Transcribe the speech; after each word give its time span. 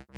It's 0.00 0.16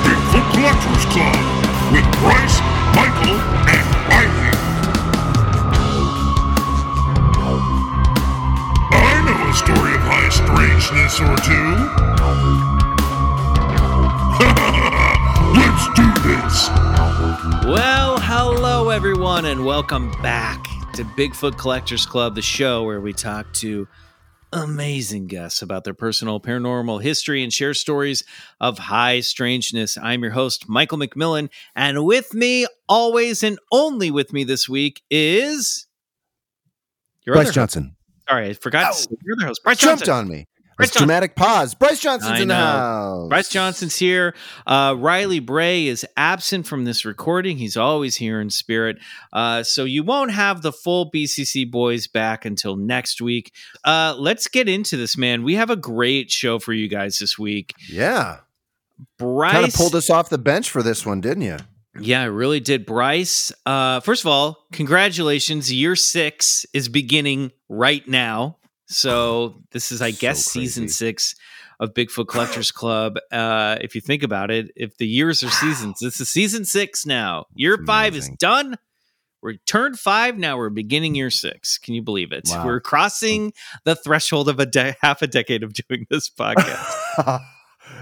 Bigfoot 0.00 0.46
Collectors 0.54 1.04
Club 1.12 1.40
with 1.92 2.08
Bryce, 2.20 2.58
Michael, 2.96 3.36
and 3.68 3.86
Riley. 4.08 4.52
I 8.92 9.20
know 9.26 9.40
a 9.48 9.52
story 9.54 9.92
of 9.94 10.00
high 10.00 10.30
strangeness 10.30 11.20
or 11.20 11.36
two. 14.64 14.76
Let's 15.60 15.88
do 15.88 16.10
this. 16.22 16.70
Well, 17.66 18.18
hello 18.18 18.88
everyone, 18.88 19.44
and 19.44 19.66
welcome 19.66 20.10
back 20.22 20.64
to 20.94 21.04
Bigfoot 21.04 21.58
Collectors 21.58 22.06
Club, 22.06 22.34
the 22.34 22.40
show 22.40 22.84
where 22.84 22.98
we 22.98 23.12
talk 23.12 23.52
to 23.56 23.86
amazing 24.54 25.26
guests 25.26 25.60
about 25.60 25.84
their 25.84 25.92
personal 25.92 26.40
paranormal 26.40 27.02
history 27.02 27.42
and 27.42 27.52
share 27.52 27.74
stories 27.74 28.24
of 28.58 28.78
high 28.78 29.20
strangeness. 29.20 29.98
I'm 29.98 30.22
your 30.22 30.32
host, 30.32 30.66
Michael 30.66 30.96
McMillian, 30.96 31.50
and 31.76 32.06
with 32.06 32.32
me, 32.32 32.66
always 32.88 33.42
and 33.42 33.58
only 33.70 34.10
with 34.10 34.32
me 34.32 34.44
this 34.44 34.66
week, 34.66 35.02
is 35.10 35.86
your 37.26 37.34
Bryce 37.34 37.48
other 37.48 37.52
Johnson. 37.52 37.84
Host. 37.84 38.28
Sorry, 38.30 38.48
I 38.48 38.52
forgot 38.54 38.94
to 38.94 38.98
say 38.98 39.10
your 39.22 39.36
other 39.38 39.48
host, 39.48 39.62
Bryce 39.62 39.76
Jumped 39.76 40.06
Johnson. 40.06 40.24
on 40.24 40.28
me. 40.32 40.46
Bryce 40.80 40.94
dramatic 40.94 41.36
pause. 41.36 41.74
Bryce 41.74 42.00
Johnson's 42.00 42.40
in 42.40 42.48
the 42.48 42.54
house. 42.54 43.28
Bryce 43.28 43.48
Johnson's 43.48 43.96
here. 43.96 44.34
Uh, 44.66 44.94
Riley 44.98 45.40
Bray 45.40 45.86
is 45.86 46.06
absent 46.16 46.66
from 46.66 46.84
this 46.84 47.04
recording. 47.04 47.58
He's 47.58 47.76
always 47.76 48.16
here 48.16 48.40
in 48.40 48.50
spirit. 48.50 48.98
Uh, 49.32 49.62
so 49.62 49.84
you 49.84 50.02
won't 50.02 50.32
have 50.32 50.62
the 50.62 50.72
full 50.72 51.10
BCC 51.10 51.70
boys 51.70 52.06
back 52.06 52.44
until 52.44 52.76
next 52.76 53.20
week. 53.20 53.52
Uh, 53.84 54.14
let's 54.18 54.48
get 54.48 54.68
into 54.68 54.96
this, 54.96 55.16
man. 55.16 55.42
We 55.42 55.54
have 55.54 55.70
a 55.70 55.76
great 55.76 56.30
show 56.30 56.58
for 56.58 56.72
you 56.72 56.88
guys 56.88 57.18
this 57.18 57.38
week. 57.38 57.74
Yeah. 57.88 58.38
Bryce 59.18 59.52
Kind 59.52 59.66
of 59.66 59.74
pulled 59.74 59.94
us 59.94 60.10
off 60.10 60.28
the 60.28 60.38
bench 60.38 60.70
for 60.70 60.82
this 60.82 61.06
one, 61.06 61.20
didn't 61.20 61.42
you? 61.42 61.56
Yeah, 61.98 62.22
I 62.22 62.26
really 62.26 62.60
did. 62.60 62.86
Bryce, 62.86 63.50
uh, 63.66 64.00
first 64.00 64.22
of 64.22 64.28
all, 64.28 64.66
congratulations. 64.72 65.72
Year 65.72 65.96
six 65.96 66.64
is 66.72 66.88
beginning 66.88 67.50
right 67.68 68.06
now. 68.06 68.58
So 68.90 69.62
this 69.70 69.92
is, 69.92 70.02
I 70.02 70.10
So 70.10 70.18
guess, 70.18 70.44
season 70.44 70.88
six 70.88 71.36
of 71.78 71.94
Bigfoot 71.94 72.26
Collectors 72.26 72.72
Club. 72.72 73.18
Uh, 73.30 73.78
if 73.80 73.94
you 73.94 74.00
think 74.00 74.24
about 74.24 74.50
it, 74.50 74.72
if 74.74 74.96
the 74.98 75.06
years 75.06 75.44
are 75.44 75.50
seasons, 75.50 76.00
this 76.00 76.20
is 76.20 76.28
season 76.28 76.64
six 76.64 77.06
now. 77.06 77.46
Year 77.54 77.74
It's 77.74 77.86
five 77.86 78.16
is 78.16 78.28
done. 78.38 78.76
We're 79.42 79.54
turned 79.64 79.98
five 79.98 80.36
now. 80.38 80.58
We're 80.58 80.70
beginning 80.70 81.14
year 81.14 81.30
six. 81.30 81.78
Can 81.78 81.94
you 81.94 82.02
believe 82.02 82.32
it? 82.32 82.48
Wow. 82.50 82.66
We're 82.66 82.80
crossing 82.80 83.52
the 83.84 83.94
threshold 83.94 84.48
of 84.48 84.58
a 84.58 84.66
de- 84.66 84.96
half 85.00 85.22
a 85.22 85.28
decade 85.28 85.62
of 85.62 85.72
doing 85.72 86.06
this 86.10 86.28
podcast. 86.38 87.40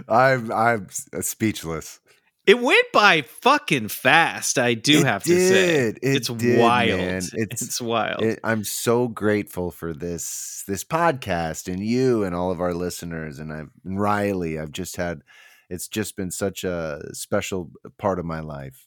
I'm 0.08 0.50
I'm 0.50 0.88
speechless. 1.20 2.00
It 2.48 2.58
went 2.58 2.86
by 2.92 3.22
fucking 3.22 3.88
fast. 3.88 4.58
I 4.58 4.74
do 4.74 5.00
It 5.00 5.06
have 5.06 5.22
to 5.24 5.48
say. 5.48 5.88
It 5.88 5.98
it's 6.02 6.28
did, 6.28 6.58
wild. 6.60 6.98
man. 6.98 7.22
It's, 7.34 7.62
It's- 7.62 7.80
wild. 7.80 8.22
It, 8.22 8.40
I'm 8.42 8.64
so 8.64 9.06
grateful 9.08 9.70
for 9.70 9.92
this 9.92 10.64
this 10.66 10.82
podcast 10.84 11.72
and 11.72 11.80
you 11.84 12.24
and 12.24 12.34
all 12.34 12.50
of 12.50 12.60
our 12.60 12.74
listeners 12.74 13.38
and 13.38 13.52
I've 13.52 13.70
and 13.84 14.00
Riley. 14.00 14.58
I've 14.58 14.72
just 14.72 14.96
had 14.96 15.22
it's 15.70 15.86
just 15.88 16.16
been 16.16 16.30
such 16.30 16.64
a 16.64 17.02
special 17.12 17.70
part 17.98 18.18
of 18.18 18.24
my 18.24 18.40
life. 18.40 18.86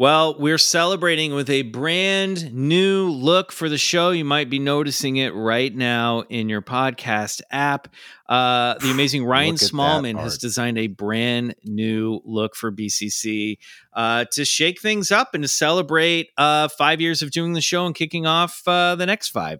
Well, 0.00 0.38
we're 0.38 0.56
celebrating 0.56 1.34
with 1.34 1.50
a 1.50 1.60
brand 1.60 2.54
new 2.54 3.10
look 3.10 3.52
for 3.52 3.68
the 3.68 3.76
show. 3.76 4.12
You 4.12 4.24
might 4.24 4.48
be 4.48 4.58
noticing 4.58 5.18
it 5.18 5.34
right 5.34 5.76
now 5.76 6.20
in 6.30 6.48
your 6.48 6.62
podcast 6.62 7.42
app. 7.50 7.86
Uh, 8.26 8.78
the 8.78 8.90
amazing 8.90 9.26
Ryan 9.26 9.50
Look 9.50 9.56
at 9.56 9.60
that 9.60 9.72
Smallman 9.74 10.18
has 10.18 10.38
designed 10.38 10.78
a 10.78 10.86
brand 10.86 11.54
new 11.64 12.22
look 12.24 12.56
for 12.56 12.72
BCC 12.72 13.58
uh, 13.92 14.24
to 14.32 14.46
shake 14.46 14.80
things 14.80 15.12
up 15.12 15.34
and 15.34 15.44
to 15.44 15.48
celebrate 15.48 16.30
uh, 16.38 16.68
five 16.68 17.02
years 17.02 17.20
of 17.20 17.30
doing 17.30 17.52
the 17.52 17.60
show 17.60 17.84
and 17.84 17.94
kicking 17.94 18.24
off 18.24 18.62
uh, 18.66 18.94
the 18.94 19.04
next 19.04 19.28
five. 19.28 19.58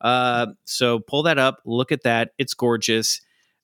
Uh, 0.00 0.46
so 0.66 1.00
pull 1.00 1.24
that 1.24 1.40
up, 1.40 1.62
look 1.64 1.90
at 1.90 2.04
that. 2.04 2.30
It's 2.38 2.54
gorgeous. 2.54 3.22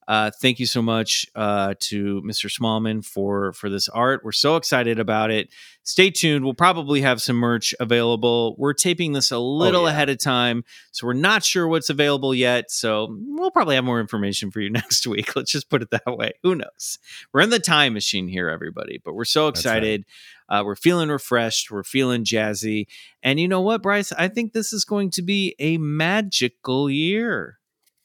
Uh, 0.09 0.31
thank 0.31 0.61
you 0.61 0.67
so 0.67 0.81
much 0.81 1.27
uh, 1.34 1.75
to 1.81 2.22
Mr. 2.22 2.50
Smallman 2.50 3.05
for 3.05 3.53
for 3.53 3.69
this 3.69 3.89
art. 3.89 4.22
We're 4.25 4.33
so 4.33 4.56
excited 4.56 4.99
about 4.99 5.31
it. 5.31 5.49
Stay 5.83 6.11
tuned. 6.11 6.44
We'll 6.44 6.55
probably 6.55 7.00
have 7.00 7.21
some 7.21 7.37
merch 7.37 7.75
available. 7.81 8.55
We're 8.59 8.72
taping 8.72 9.12
this 9.12 9.31
a 9.31 9.39
little 9.39 9.84
yeah. 9.84 9.91
ahead 9.91 10.09
of 10.09 10.19
time, 10.19 10.65
so 10.93 11.06
we're 11.06 11.12
not 11.15 11.45
sure 11.45 11.66
what's 11.66 11.91
available 11.91 12.34
yet. 12.34 12.71
So 12.71 13.16
we'll 13.28 13.50
probably 13.50 13.75
have 13.75 13.84
more 13.84 14.00
information 14.00 14.50
for 14.50 14.61
you 14.61 14.71
next 14.71 15.06
week. 15.06 15.34
Let's 15.34 15.50
just 15.50 15.69
put 15.69 15.83
it 15.83 15.91
that 15.91 16.06
way. 16.06 16.33
Who 16.43 16.55
knows? 16.55 16.99
We're 17.33 17.43
in 17.43 17.50
the 17.50 17.59
time 17.59 17.95
machine 17.95 18.28
here, 18.28 18.49
everybody. 18.49 19.00
But 19.05 19.15
we're 19.15 19.25
so 19.25 19.49
excited. 19.49 20.05
Uh, 20.49 20.62
we're 20.65 20.77
feeling 20.77 21.09
refreshed. 21.09 21.71
We're 21.71 21.83
feeling 21.83 22.25
jazzy. 22.25 22.87
And 23.22 23.41
you 23.41 23.49
know 23.49 23.61
what, 23.61 23.83
Bryce? 23.83 24.13
I 24.13 24.28
think 24.28 24.53
this 24.53 24.72
is 24.72 24.84
going 24.84 25.10
to 25.10 25.22
be 25.22 25.54
a 25.59 25.78
magical 25.78 26.89
year. 26.89 27.59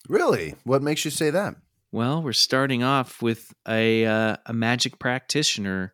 Really? 0.09 0.55
What 0.63 0.81
makes 0.81 1.05
you 1.05 1.11
say 1.11 1.29
that? 1.29 1.55
Well, 1.93 2.23
we're 2.23 2.31
starting 2.31 2.83
off 2.83 3.21
with 3.21 3.53
a 3.67 4.05
uh, 4.05 4.37
a 4.45 4.53
magic 4.53 4.97
practitioner, 4.97 5.93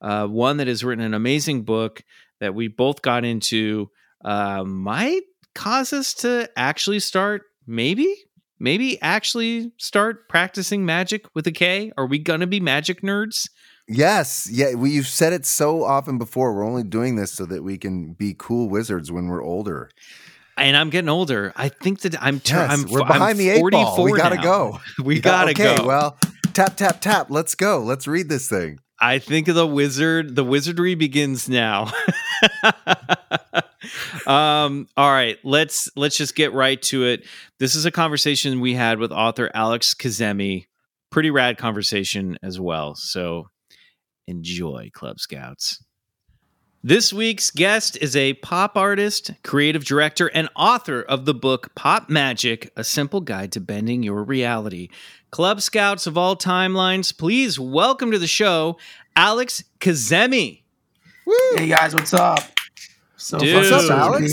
uh, 0.00 0.28
one 0.28 0.58
that 0.58 0.68
has 0.68 0.84
written 0.84 1.04
an 1.04 1.14
amazing 1.14 1.62
book 1.62 2.02
that 2.38 2.54
we 2.54 2.68
both 2.68 3.02
got 3.02 3.24
into. 3.24 3.90
Uh, 4.24 4.62
might 4.64 5.22
cause 5.54 5.92
us 5.92 6.14
to 6.14 6.48
actually 6.56 7.00
start, 7.00 7.42
maybe, 7.66 8.14
maybe 8.60 9.00
actually 9.02 9.72
start 9.78 10.28
practicing 10.28 10.86
magic 10.86 11.26
with 11.34 11.46
a 11.48 11.52
K. 11.52 11.92
Are 11.98 12.06
we 12.06 12.20
gonna 12.20 12.46
be 12.46 12.60
magic 12.60 13.02
nerds? 13.02 13.48
Yes, 13.88 14.48
yeah. 14.50 14.74
We, 14.74 14.90
you've 14.90 15.08
said 15.08 15.32
it 15.32 15.44
so 15.44 15.82
often 15.82 16.18
before. 16.18 16.54
We're 16.54 16.64
only 16.64 16.84
doing 16.84 17.16
this 17.16 17.32
so 17.32 17.46
that 17.46 17.64
we 17.64 17.78
can 17.78 18.12
be 18.12 18.34
cool 18.38 18.68
wizards 18.68 19.10
when 19.10 19.26
we're 19.26 19.42
older. 19.42 19.90
And 20.58 20.76
I'm 20.76 20.90
getting 20.90 21.08
older. 21.10 21.52
I 21.56 21.68
think 21.68 22.00
that 22.00 22.20
I'm. 22.22 22.40
Tur- 22.40 22.56
Yes, 22.56 22.70
I'm 22.84 22.90
we're 22.90 23.02
I'm 23.02 23.08
behind 23.08 23.38
the 23.38 23.50
eight 23.50 23.60
ball. 23.70 23.94
44 23.96 24.04
We 24.04 24.18
gotta 24.18 24.36
now. 24.36 24.42
go. 24.42 24.80
We 25.04 25.20
gotta 25.20 25.52
go. 25.54 25.64
okay, 25.64 25.76
go. 25.82 25.86
Well, 25.86 26.18
tap 26.54 26.76
tap 26.76 27.00
tap. 27.00 27.26
Let's 27.30 27.54
go. 27.54 27.80
Let's 27.80 28.06
read 28.06 28.28
this 28.28 28.48
thing. 28.48 28.78
I 28.98 29.18
think 29.18 29.46
the 29.46 29.66
wizard, 29.66 30.34
the 30.36 30.44
wizardry 30.44 30.94
begins 30.94 31.48
now. 31.48 31.92
Um, 34.26 34.88
all 34.96 35.10
right, 35.12 35.38
let's 35.44 35.88
let's 35.94 36.16
just 36.16 36.34
get 36.34 36.52
right 36.52 36.80
to 36.82 37.04
it. 37.04 37.24
This 37.60 37.76
is 37.76 37.84
a 37.84 37.92
conversation 37.92 38.60
we 38.60 38.74
had 38.74 38.98
with 38.98 39.12
author 39.12 39.48
Alex 39.54 39.94
Kazemi. 39.94 40.64
Pretty 41.12 41.30
rad 41.30 41.56
conversation 41.56 42.36
as 42.42 42.58
well. 42.58 42.96
So 42.96 43.46
enjoy, 44.26 44.90
Club 44.92 45.20
Scouts. 45.20 45.80
This 46.86 47.12
week's 47.12 47.50
guest 47.50 47.98
is 48.00 48.14
a 48.14 48.34
pop 48.34 48.76
artist, 48.76 49.32
creative 49.42 49.84
director, 49.84 50.28
and 50.28 50.48
author 50.54 51.02
of 51.02 51.24
the 51.24 51.34
book 51.34 51.74
Pop 51.74 52.08
Magic 52.08 52.70
A 52.76 52.84
Simple 52.84 53.20
Guide 53.20 53.50
to 53.50 53.60
Bending 53.60 54.04
Your 54.04 54.22
Reality. 54.22 54.90
Club 55.32 55.60
Scouts 55.60 56.06
of 56.06 56.16
all 56.16 56.36
timelines, 56.36 57.18
please 57.18 57.58
welcome 57.58 58.12
to 58.12 58.20
the 58.20 58.28
show 58.28 58.78
Alex 59.16 59.64
Kazemi. 59.80 60.60
Hey 61.56 61.66
guys, 61.66 61.92
what's 61.92 62.14
up? 62.14 62.38
So 63.16 63.36
Dude. 63.36 63.52
fucking 63.52 63.70
What's 63.72 63.90
up, 63.90 63.98
Alex? 63.98 64.32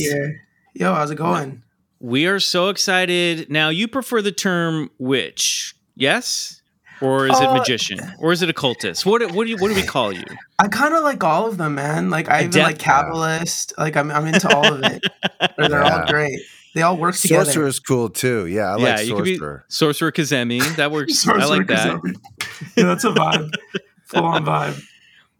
Yo, 0.75 0.94
how's 0.94 1.09
it 1.09 1.15
going? 1.15 1.63
We 2.00 2.27
are 2.27 2.39
so 2.39 2.69
excited. 2.69 3.50
Now, 3.50 3.69
you 3.69 3.88
prefer 3.88 4.21
the 4.21 4.31
term 4.31 4.91
witch, 5.00 5.75
yes? 5.95 6.61
Or 7.01 7.28
is 7.28 7.40
it 7.40 7.48
Uh, 7.48 7.56
magician? 7.57 8.00
Or 8.19 8.31
is 8.31 8.42
it 8.42 8.50
occultist? 8.50 9.06
What, 9.06 9.22
what, 9.34 9.44
do, 9.45 9.50
you, 9.50 9.57
what 9.57 9.68
do 9.69 9.75
we 9.75 9.84
call 9.84 10.13
you? 10.13 10.24
I 10.60 10.68
kind 10.69 10.94
of 10.94 11.04
like 11.04 11.24
all 11.24 11.48
of 11.48 11.57
them, 11.57 11.75
man. 11.75 12.10
Like 12.10 12.30
I 12.30 12.44
even 12.45 12.62
like 12.62 12.75
Adept. 12.75 12.81
Kabbalist. 12.81 13.74
Like 13.78 13.98
I'm, 13.98 14.10
I'm 14.12 14.25
into 14.28 14.54
all 14.56 14.74
of 14.74 14.84
it. 14.84 15.04
They're 15.57 15.69
Yeah. 15.72 16.00
all 16.01 16.06
great. 16.07 16.40
They 16.75 16.81
all 16.81 16.98
work 16.98 17.16
together. 17.16 17.45
Sorcerer 17.45 17.68
is 17.68 17.80
cool 17.80 18.10
too. 18.10 18.48
Yeah, 18.48 18.74
I 18.74 18.78
yeah, 18.78 18.95
like 18.95 19.07
you 19.07 19.16
could 19.16 19.25
be 19.25 19.36
sorcerer. 19.38 19.66
Sorcerer 19.68 20.12
Kazemi. 20.12 20.75
That 20.78 20.92
works. 20.94 21.28
I 21.28 21.45
like 21.45 21.68
that. 21.68 22.00
Yeah, 22.75 22.84
that's 22.86 23.04
a 23.04 23.12
vibe. 23.12 23.51
Full 24.06 24.24
on 24.25 24.44
vibe. 24.46 24.81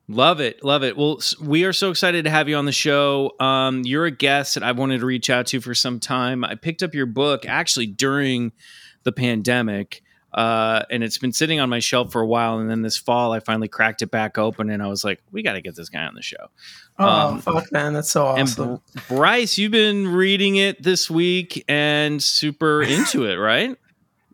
Love 0.10 0.42
it, 0.42 0.64
love 0.66 0.84
it. 0.84 0.96
Well, 0.98 1.20
we 1.42 1.64
are 1.64 1.72
so 1.74 1.90
excited 1.90 2.26
to 2.26 2.30
have 2.30 2.50
you 2.50 2.56
on 2.58 2.66
the 2.66 2.72
show. 2.74 3.32
Um, 3.40 3.82
you're 3.86 4.06
a 4.06 4.12
guest 4.12 4.54
that 4.56 4.64
I've 4.64 4.78
wanted 4.78 5.00
to 5.00 5.06
reach 5.06 5.30
out 5.30 5.48
to 5.48 5.62
for 5.62 5.74
some 5.74 6.00
time. 6.00 6.44
I 6.44 6.54
picked 6.56 6.84
up 6.84 6.94
your 6.94 7.06
book 7.08 7.46
actually 7.48 7.88
during 7.88 8.52
the 9.04 9.12
pandemic, 9.14 10.03
uh, 10.34 10.84
and 10.90 11.04
it's 11.04 11.18
been 11.18 11.32
sitting 11.32 11.60
on 11.60 11.70
my 11.70 11.80
shelf 11.80 12.12
for 12.12 12.22
a 12.22 12.28
while. 12.28 12.60
And 12.60 12.70
then 12.70 12.82
this 12.82 12.98
fall, 12.98 13.32
I 13.34 13.40
finally 13.40 13.68
cracked 13.68 14.02
it 14.02 14.12
back 14.12 14.38
open, 14.38 14.70
and 14.70 14.82
I 14.82 14.88
was 14.88 15.04
like, 15.04 15.22
"We 15.32 15.44
got 15.44 15.54
to 15.54 15.62
get 15.62 15.76
this 15.76 15.90
guy 15.90 16.04
on 16.06 16.16
the 16.16 16.22
show." 16.22 16.50
Oh 17.00 17.08
Um, 17.08 17.42
fuck, 17.42 17.72
man, 17.72 17.94
that's 17.94 18.12
so 18.12 18.26
awesome. 18.26 18.64
And 18.72 18.80
Br- 19.08 19.16
Bryce, 19.16 19.58
you've 19.58 19.72
been 19.72 20.08
reading 20.08 20.56
it 20.58 20.82
this 20.84 21.10
week 21.10 21.64
and 21.68 22.22
super 22.22 22.82
into 22.84 23.26
it, 23.26 23.36
right? 23.36 23.78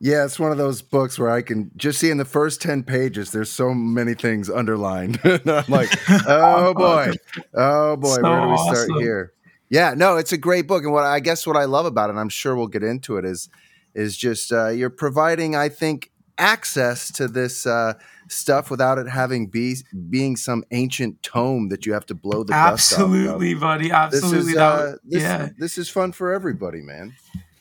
Yeah, 0.01 0.23
it's 0.23 0.39
one 0.39 0.53
of 0.53 0.57
those 0.57 0.81
books 0.81 1.19
where 1.19 1.29
I 1.29 1.41
can 1.41 1.71
just 1.75 1.99
see 1.99 2.09
in 2.09 2.17
the 2.17 2.23
first 2.23 2.61
10 2.61 2.83
pages, 2.83 3.31
there's 3.31 3.51
so 3.51 3.73
many 3.73 4.13
things 4.13 4.49
underlined. 4.49 5.19
I'm 5.25 5.41
like, 5.67 5.89
oh 6.25 6.73
boy, 6.73 7.11
oh 7.53 7.97
boy, 7.97 8.15
So 8.15 8.21
where 8.23 8.41
do 8.41 8.47
we 8.47 8.57
start 8.59 8.77
awesome. 8.77 8.99
here? 9.01 9.33
Yeah, 9.69 9.93
no, 9.97 10.15
it's 10.15 10.31
a 10.31 10.37
great 10.37 10.67
book. 10.67 10.83
And 10.83 10.93
what 10.93 11.03
I 11.03 11.19
guess 11.19 11.45
what 11.45 11.57
I 11.57 11.65
love 11.65 11.85
about 11.85 12.09
it, 12.09 12.11
and 12.11 12.19
I'm 12.19 12.29
sure 12.29 12.55
we'll 12.55 12.67
get 12.67 12.81
into 12.81 13.17
it, 13.17 13.25
is 13.25 13.49
is 13.93 14.17
just 14.17 14.51
uh, 14.51 14.69
you're 14.69 14.89
providing, 14.89 15.55
I 15.55 15.69
think, 15.69 16.11
access 16.37 17.11
to 17.11 17.27
this 17.27 17.65
uh, 17.67 17.93
stuff 18.29 18.71
without 18.71 18.97
it 18.97 19.09
having 19.09 19.47
be 19.47 19.75
being 20.09 20.37
some 20.37 20.63
ancient 20.71 21.21
tome 21.21 21.69
that 21.69 21.85
you 21.85 21.93
have 21.93 22.05
to 22.05 22.15
blow 22.15 22.43
the 22.43 22.53
dust 22.53 22.93
off. 22.93 22.99
Absolutely, 22.99 23.55
buddy. 23.55 23.89
This 23.89 23.93
Absolutely. 23.93 24.51
is 24.51 24.55
that 24.55 24.61
uh, 24.61 24.95
this, 25.03 25.21
yeah. 25.21 25.49
this 25.57 25.77
is 25.77 25.89
fun 25.89 26.11
for 26.11 26.31
everybody, 26.31 26.81
man. 26.81 27.13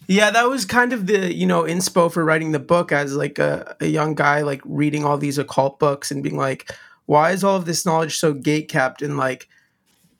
Yeah, 0.07 0.31
that 0.31 0.49
was 0.49 0.65
kind 0.65 0.95
of 0.95 1.07
the, 1.07 1.35
you 1.35 1.45
know, 1.47 1.65
inspo 1.65 2.11
for 2.11 2.25
writing 2.25 2.53
the 2.53 2.59
book 2.59 2.93
as 2.93 3.15
like 3.15 3.39
a, 3.39 3.77
a 3.81 3.87
young 3.87 4.15
guy, 4.15 4.41
like 4.41 4.63
reading 4.65 5.05
all 5.05 5.19
these 5.19 5.37
occult 5.37 5.79
books 5.79 6.11
and 6.11 6.23
being 6.23 6.37
like, 6.37 6.71
why 7.05 7.33
is 7.33 7.45
all 7.45 7.57
of 7.57 7.67
this 7.67 7.85
knowledge 7.85 8.17
so 8.17 8.33
gate 8.33 8.69
kept 8.69 9.03
and 9.03 9.19
like 9.19 9.49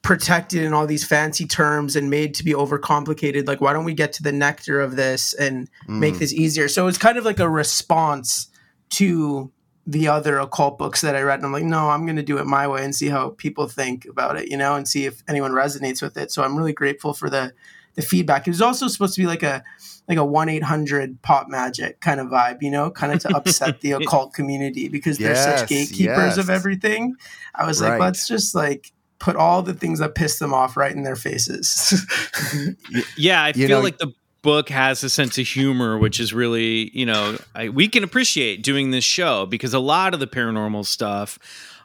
protected 0.01 0.63
in 0.63 0.73
all 0.73 0.87
these 0.87 1.05
fancy 1.05 1.45
terms 1.45 1.95
and 1.95 2.09
made 2.09 2.33
to 2.35 2.43
be 2.43 2.53
overcomplicated? 2.53 3.47
Like, 3.47 3.61
why 3.61 3.73
don't 3.73 3.85
we 3.85 3.93
get 3.93 4.13
to 4.13 4.23
the 4.23 4.31
nectar 4.31 4.79
of 4.79 4.95
this 4.95 5.33
and 5.33 5.69
make 5.87 6.15
Mm. 6.15 6.19
this 6.19 6.33
easier? 6.33 6.67
So 6.67 6.87
it's 6.87 6.97
kind 6.97 7.17
of 7.17 7.25
like 7.25 7.39
a 7.39 7.49
response 7.49 8.47
to 8.91 9.51
the 9.85 10.07
other 10.07 10.37
occult 10.37 10.77
books 10.77 11.01
that 11.01 11.15
I 11.15 11.21
read. 11.21 11.39
And 11.39 11.45
I'm 11.45 11.51
like, 11.51 11.63
no, 11.63 11.89
I'm 11.89 12.05
going 12.05 12.15
to 12.17 12.23
do 12.23 12.37
it 12.37 12.45
my 12.45 12.67
way 12.67 12.83
and 12.83 12.95
see 12.95 13.09
how 13.09 13.29
people 13.31 13.67
think 13.67 14.05
about 14.05 14.37
it, 14.37 14.49
you 14.49 14.55
know, 14.57 14.75
and 14.75 14.87
see 14.87 15.05
if 15.05 15.23
anyone 15.27 15.51
resonates 15.51 16.01
with 16.01 16.15
it. 16.15 16.31
So 16.31 16.43
I'm 16.43 16.55
really 16.55 16.73
grateful 16.73 17.13
for 17.13 17.27
the, 17.29 17.53
the 17.95 18.03
feedback. 18.03 18.47
It 18.47 18.51
was 18.51 18.61
also 18.61 18.87
supposed 18.87 19.15
to 19.15 19.21
be 19.21 19.25
like 19.27 19.41
a, 19.41 19.63
like 20.07 20.17
a 20.19 20.21
1-800 20.21 21.21
pop 21.23 21.47
magic 21.49 22.01
kind 22.01 22.19
of 22.19 22.27
vibe, 22.27 22.61
you 22.61 22.69
know, 22.69 22.91
kind 22.91 23.11
of 23.13 23.19
to 23.19 23.35
upset 23.35 23.81
the 23.81 23.91
occult 23.93 24.33
community 24.33 24.89
because 24.89 25.17
they're 25.17 25.31
Yes, 25.33 25.45
such 25.45 25.69
gatekeepers 25.69 26.37
of 26.37 26.49
everything. 26.51 27.15
I 27.55 27.65
was 27.65 27.81
Right. 27.81 27.91
like, 27.91 27.99
let's 27.99 28.27
just 28.27 28.53
like 28.53 28.91
put 29.19 29.35
all 29.35 29.61
the 29.61 29.73
things 29.73 29.99
that 29.99 30.15
piss 30.15 30.39
them 30.39 30.53
off 30.53 30.75
right 30.77 30.93
in 30.95 31.03
their 31.03 31.15
faces. 31.15 32.05
Yeah, 33.17 33.43
I 33.43 33.47
You 33.49 33.67
feel 33.67 33.79
know- 33.79 33.83
like 33.83 33.97
the 33.97 34.13
book 34.41 34.69
has 34.69 35.03
a 35.03 35.09
sense 35.09 35.37
of 35.37 35.45
humor, 35.47 35.97
which 35.97 36.19
is 36.19 36.33
really, 36.33 36.89
you 36.97 37.05
know, 37.05 37.37
I, 37.53 37.69
we 37.69 37.87
can 37.89 38.03
appreciate 38.03 38.63
doing 38.63 38.91
this 38.91 39.03
show 39.03 39.45
because 39.45 39.73
a 39.73 39.79
lot 39.79 40.13
of 40.13 40.19
the 40.21 40.27
paranormal 40.27 40.85
stuff, 40.85 41.37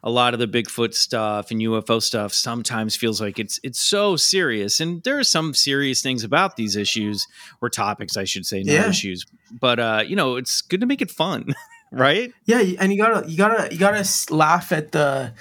a 0.04 0.10
lot 0.10 0.34
of 0.34 0.40
the 0.40 0.46
Bigfoot 0.46 0.94
stuff 0.94 1.50
and 1.50 1.60
UFO 1.60 2.00
stuff 2.00 2.32
sometimes 2.32 2.94
feels 2.94 3.20
like 3.20 3.38
it's 3.40 3.58
it's 3.64 3.80
so 3.80 4.16
serious. 4.16 4.78
And 4.78 5.02
there 5.02 5.18
are 5.18 5.24
some 5.24 5.52
serious 5.54 6.00
things 6.02 6.22
about 6.22 6.56
these 6.56 6.76
issues 6.76 7.26
or 7.60 7.68
topics, 7.70 8.16
I 8.16 8.24
should 8.24 8.46
say, 8.46 8.62
not 8.62 8.72
Yeah. 8.72 8.88
issues. 8.88 9.26
But 9.60 9.80
uh, 9.80 10.04
you 10.06 10.14
know, 10.14 10.36
it's 10.36 10.60
good 10.62 10.80
to 10.80 10.86
make 10.86 11.02
it 11.02 11.10
fun, 11.10 11.54
right? 11.90 12.32
Yeah, 12.44 12.60
and 12.78 12.92
you 12.92 12.98
gotta 13.02 13.28
you 13.28 13.36
gotta 13.36 13.72
you 13.72 13.78
gotta 13.78 14.06
laugh 14.32 14.70
at 14.72 14.92
the 14.92 15.32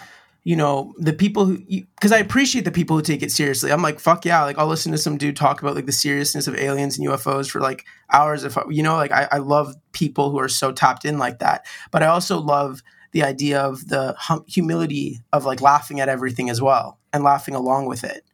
you 0.44 0.56
know 0.56 0.94
the 0.98 1.14
people 1.14 1.46
who 1.46 1.58
because 1.58 2.12
I 2.12 2.18
appreciate 2.18 2.66
the 2.66 2.72
people 2.72 2.98
who 2.98 3.02
take 3.02 3.24
it 3.24 3.32
seriously. 3.32 3.72
I'm 3.72 3.82
like 3.82 4.00
fuck 4.00 4.26
yeah, 4.26 4.44
like 4.44 4.58
I'll 4.58 4.68
listen 4.68 4.92
to 4.92 4.98
some 4.98 5.18
dude 5.18 5.38
talk 5.38 5.62
about 5.62 5.76
like 5.76 5.86
the 5.86 5.92
seriousness 5.92 6.48
of 6.48 6.56
aliens 6.56 6.98
and 6.98 7.08
UFOs 7.08 7.50
for 7.50 7.62
like 7.62 7.86
hours. 8.12 8.44
If 8.44 8.58
you 8.70 8.84
know, 8.84 8.96
like 8.96 9.12
I, 9.12 9.28
I 9.32 9.38
love 9.38 9.76
people 9.94 10.32
who 10.32 10.40
are 10.40 10.50
so 10.50 10.72
tapped 10.72 11.06
in 11.06 11.18
like 11.18 11.40
that. 11.40 11.66
But 11.92 12.04
I 12.04 12.08
also 12.08 12.40
love 12.40 12.82
the 13.14 13.24
idea 13.24 13.62
of 13.62 13.88
the 13.88 14.16
hum- 14.18 14.44
humility 14.48 15.20
of 15.32 15.46
like 15.46 15.62
laughing 15.62 16.00
at 16.00 16.10
everything 16.10 16.50
as 16.50 16.62
well 16.62 17.00
and 17.14 17.24
laughing 17.24 17.56
along 17.56 17.86
with 17.86 18.04
it. 18.04 18.26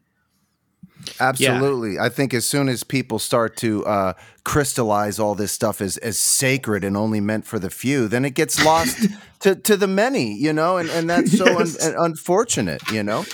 Absolutely. 1.19 2.00
I 2.00 2.10
think 2.10 2.34
as 2.34 2.46
soon 2.46 2.69
as 2.69 2.84
people 2.84 3.19
start 3.19 3.56
to 3.57 3.86
uh, 3.86 4.13
crystallize 4.44 5.19
all 5.19 5.36
this 5.36 5.51
stuff 5.51 5.81
as, 5.81 5.98
as 5.98 6.18
sacred 6.18 6.84
and 6.84 6.98
only 6.98 7.19
meant 7.22 7.46
for 7.46 7.60
the 7.60 7.69
few, 7.69 8.07
then 8.07 8.25
it 8.25 8.31
gets 8.31 8.63
lost 8.63 9.07
to, 9.40 9.56
to 9.56 9.78
the 9.78 9.88
many, 9.88 10.34
you 10.34 10.51
know, 10.54 10.78
and, 10.78 10.90
and 10.90 11.10
that's 11.10 11.38
so 11.38 11.46
Yes. 11.60 11.84
un- 11.86 11.96
unfortunate, 11.98 12.81
you 12.92 13.04
know? 13.04 13.25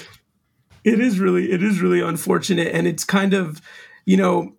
it 0.84 1.00
is 1.00 1.20
really 1.20 1.52
it 1.52 1.64
is 1.64 1.82
really 1.82 2.00
unfortunate 2.00 2.68
and 2.68 2.86
it's 2.86 3.04
kind 3.04 3.34
of 3.34 3.60
you 4.06 4.16
know 4.16 4.54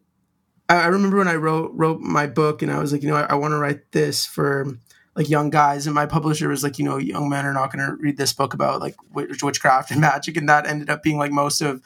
i, 0.69 0.75
I 0.83 0.87
remember 0.87 1.19
when 1.19 1.29
i 1.29 1.37
wrote 1.37 1.71
wrote 1.73 2.01
my 2.01 2.27
book 2.27 2.63
and 2.63 2.73
i 2.73 2.81
was 2.81 2.91
like 2.93 3.05
you 3.05 3.09
know 3.09 3.15
i, 3.15 3.23
I 3.31 3.35
want 3.35 3.53
to 3.53 3.59
write 3.59 3.93
this 3.93 4.27
for 4.27 4.67
like 5.15 5.31
young 5.31 5.51
guys 5.51 5.87
and 5.87 5.95
my 5.95 6.05
publisher 6.05 6.49
was 6.49 6.65
like 6.65 6.81
you 6.81 6.85
know 6.85 6.97
young 6.97 7.29
men 7.29 7.47
are 7.47 7.53
not 7.53 7.73
going 7.73 7.87
to 7.87 7.95
read 8.03 8.17
this 8.17 8.33
book 8.33 8.55
about 8.55 8.81
like 8.81 8.97
witchcraft 9.15 9.93
and 9.93 10.01
magic 10.01 10.37
and 10.37 10.49
that 10.49 10.67
ended 10.67 10.91
up 10.91 11.05
being 11.05 11.17
like 11.17 11.31
most 11.31 11.61
of 11.61 11.81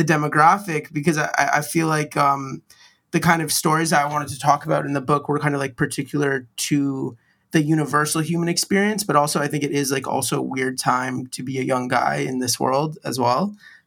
the 0.00 0.04
demographic 0.14 0.82
because 0.92 1.18
i, 1.18 1.28
I 1.42 1.46
I 1.58 1.62
feel 1.72 1.86
like 1.96 2.16
um 2.16 2.62
the 3.12 3.20
kind 3.20 3.42
of 3.42 3.50
stories 3.52 3.92
i 3.92 4.04
wanted 4.12 4.28
to 4.34 4.38
talk 4.38 4.60
about 4.68 4.82
in 4.88 4.92
the 4.94 5.00
book 5.10 5.28
were 5.28 5.38
kind 5.44 5.54
of 5.54 5.60
like 5.60 5.74
particular 5.76 6.46
to 6.68 7.16
the 7.52 7.62
universal 7.76 8.20
human 8.30 8.48
experience 8.48 9.02
but 9.08 9.16
also 9.16 9.36
i 9.40 9.48
think 9.50 9.62
it 9.64 9.72
is 9.82 9.90
like 9.96 10.06
also 10.14 10.34
a 10.38 10.46
weird 10.54 10.78
time 10.78 11.26
to 11.36 11.42
be 11.42 11.58
a 11.58 11.62
young 11.72 11.86
guy 11.88 12.16
in 12.30 12.38
this 12.44 12.58
world 12.64 12.96
as 13.04 13.18
well 13.18 13.42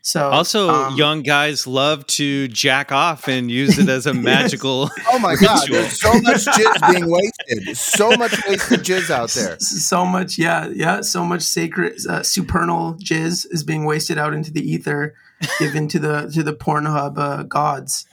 so 0.06 0.30
Also, 0.32 0.70
um, 0.70 0.98
young 0.98 1.24
guys 1.24 1.66
love 1.66 2.06
to 2.20 2.50
jack 2.50 2.92
off 2.92 3.30
and 3.30 3.50
use 3.50 3.80
it 3.80 3.88
as 3.88 4.06
a 4.06 4.14
magical. 4.32 4.90
Oh 5.14 5.18
my 5.20 5.36
God. 5.38 5.66
There's 5.72 5.98
so 5.98 6.12
much 6.28 6.44
jizz 6.44 6.92
being 6.92 7.10
wasted. 7.10 7.78
So 7.78 8.12
much 8.18 8.34
wasted 8.46 8.82
jizz 8.82 9.10
out 9.10 9.30
there. 9.38 9.58
so 9.60 10.06
much 10.06 10.38
yeah 10.38 10.68
yeah 10.76 11.00
so 11.00 11.24
much 11.24 11.42
sacred 11.42 11.94
uh, 12.10 12.22
supernal 12.22 12.96
jizz 12.96 13.48
is 13.56 13.64
being 13.64 13.86
wasted 13.86 14.18
out 14.18 14.34
into 14.34 14.52
the 14.52 14.60
ether 14.74 15.16
given 15.60 15.88
to 15.88 16.00
the 16.00 16.30
to 16.34 16.44
the 16.44 16.54
pornhub 16.54 17.18
uh, 17.18 17.44
gods 17.44 18.06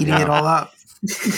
eating 0.00 0.14
it 0.14 0.28
all 0.28 0.46
up 0.46 0.72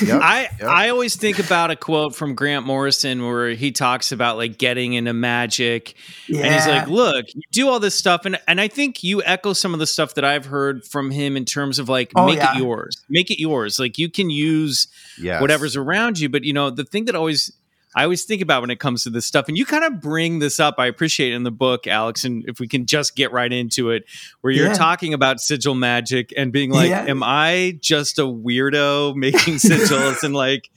Yep. 0.02 0.20
I 0.22 0.40
Yep. 0.60 0.62
I 0.62 0.90
always 0.90 1.16
think 1.16 1.38
about 1.38 1.70
a 1.70 1.76
quote 1.76 2.14
from 2.14 2.34
Grant 2.34 2.66
Morrison 2.66 3.24
where 3.24 3.48
he 3.50 3.72
talks 3.72 4.12
about 4.12 4.36
like 4.36 4.58
getting 4.58 4.92
into 4.92 5.14
magic, 5.14 5.94
yeah 6.28 6.42
and 6.44 6.54
he's 6.54 6.66
like, 6.66 6.86
"Look, 6.86 7.24
you 7.34 7.40
do 7.50 7.68
all 7.70 7.80
this 7.80 7.94
stuff," 7.94 8.26
and 8.26 8.38
and 8.46 8.60
I 8.60 8.68
think 8.68 9.02
you 9.02 9.22
echo 9.22 9.54
some 9.54 9.72
of 9.72 9.80
the 9.80 9.86
stuff 9.86 10.16
that 10.16 10.24
I've 10.24 10.44
heard 10.44 10.84
from 10.84 11.10
him 11.10 11.34
in 11.34 11.46
terms 11.46 11.78
of 11.78 11.88
like 11.88 12.12
Oh, 12.14 12.26
make 12.26 12.36
yeah. 12.36 12.54
it 12.54 12.58
yours, 12.58 13.02
make 13.08 13.30
it 13.30 13.40
yours. 13.40 13.78
Like 13.78 13.96
you 13.96 14.10
can 14.10 14.28
use 14.28 14.86
Yes. 15.18 15.40
whatever's 15.40 15.76
around 15.76 16.18
you, 16.18 16.28
but 16.28 16.44
you 16.44 16.52
know 16.52 16.68
the 16.68 16.84
thing 16.84 17.06
that 17.06 17.14
always 17.14 17.50
I 17.96 18.02
always 18.04 18.24
think 18.24 18.42
about 18.42 18.60
when 18.60 18.70
it 18.70 18.80
comes 18.80 19.04
to 19.04 19.10
this 19.10 19.24
stuff, 19.26 19.46
and 19.48 19.56
you 19.56 19.64
kind 19.64 19.84
of 19.84 20.00
bring 20.00 20.38
this 20.40 20.58
up. 20.58 20.74
I 20.78 20.86
appreciate 20.86 21.32
in 21.32 21.42
the 21.44 21.50
book, 21.52 21.86
Alex, 21.86 22.24
and 22.24 22.44
if 22.48 22.58
we 22.58 22.66
can 22.68 22.86
just 22.86 23.14
get 23.16 23.32
right 23.32 23.52
into 23.52 23.90
it, 23.90 24.04
where 24.40 24.52
you're 24.52 24.66
Yeah. 24.68 24.72
talking 24.74 25.14
about 25.14 25.40
sigil 25.40 25.74
magic 25.74 26.32
and 26.36 26.52
being 26.52 26.70
like, 26.70 26.90
Yeah. 26.90 27.04
"Am 27.06 27.22
I 27.22 27.78
just 27.80 28.18
a 28.18 28.22
weirdo 28.22 29.14
making 29.16 29.54
sigils 29.54 30.22
and 30.22 30.34
like 30.34 30.70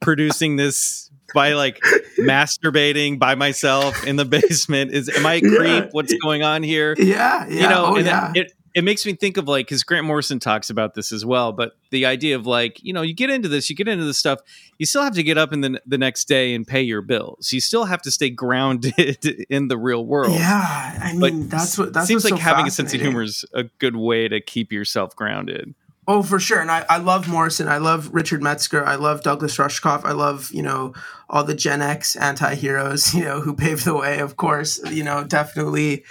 producing 0.00 0.56
this 0.56 1.10
by 1.34 1.52
like 1.54 1.80
masturbating 2.18 3.18
by 3.18 3.34
myself 3.34 4.06
in 4.06 4.16
the 4.16 4.24
basement? 4.38 4.92
Is 4.92 5.08
am 5.08 5.26
I 5.26 5.34
a 5.34 5.40
creep? 5.40 5.54
Yeah. 5.84 5.88
What's 5.92 6.14
going 6.22 6.42
on 6.42 6.62
here?" 6.62 6.94
yeah 6.98 7.46
yeah 7.48 7.62
you 7.62 7.68
know, 7.68 7.86
oh 7.86 7.96
and 7.96 8.06
yeah 8.06 8.32
it, 8.34 8.46
it 8.46 8.52
makes 8.82 9.06
me 9.06 9.14
think 9.14 9.36
of 9.36 9.48
like 9.48 9.66
because 9.66 9.82
Grant 9.82 10.06
Morrison 10.06 10.38
talks 10.38 10.70
about 10.70 10.94
this 10.94 11.12
as 11.12 11.24
well, 11.24 11.52
but 11.52 11.72
the 11.90 12.06
idea 12.06 12.36
of 12.36 12.46
like 12.46 12.82
you 12.82 12.92
know 12.92 13.02
you 13.02 13.14
get 13.14 13.30
into 13.30 13.48
this, 13.48 13.70
you 13.70 13.76
get 13.76 13.88
into 13.88 14.04
this 14.04 14.18
stuff, 14.18 14.40
you 14.78 14.86
still 14.86 15.02
have 15.02 15.14
to 15.14 15.22
get 15.22 15.38
up 15.38 15.52
in 15.52 15.60
the 15.60 15.80
the 15.86 15.98
next 15.98 16.26
day 16.26 16.54
and 16.54 16.66
pay 16.66 16.82
your 16.82 17.02
bills. 17.02 17.52
You 17.52 17.60
still 17.60 17.84
have 17.84 18.02
to 18.02 18.10
stay 18.10 18.30
grounded 18.30 19.46
in 19.50 19.68
the 19.68 19.78
real 19.78 20.04
world. 20.04 20.32
Yeah, 20.32 20.98
I 21.02 21.12
mean 21.12 21.20
But 21.48 21.50
that's 21.50 21.78
what 21.78 21.92
that 21.94 22.06
seems 22.06 22.28
like 22.28 22.38
having 22.40 22.66
a 22.66 22.70
sense 22.70 22.94
of 22.94 23.00
humor 23.00 23.22
is 23.22 23.44
a 23.52 23.64
good 23.78 23.96
way 23.96 24.28
to 24.28 24.40
keep 24.40 24.72
yourself 24.72 25.16
grounded. 25.16 25.74
Oh, 26.08 26.22
for 26.22 26.40
sure. 26.40 26.58
And 26.58 26.70
I, 26.70 26.86
I 26.88 26.96
love 26.96 27.28
Morrison. 27.28 27.68
I 27.68 27.76
love 27.76 28.14
Richard 28.14 28.42
Metzger. 28.42 28.82
I 28.82 28.94
love 28.94 29.22
Douglas 29.22 29.58
Rushkoff. 29.58 30.06
I 30.06 30.12
love, 30.12 30.50
you 30.54 30.62
know, 30.62 30.94
all 31.28 31.44
the 31.44 31.54
Gen 31.54 31.82
X 31.82 32.16
anti 32.16 32.54
heroes, 32.54 33.14
you 33.14 33.24
know, 33.24 33.42
who 33.42 33.54
paved 33.54 33.84
the 33.84 33.94
way, 33.94 34.18
of 34.20 34.38
course. 34.38 34.80
You 34.90 35.04
know, 35.04 35.22
definitely 35.24 36.04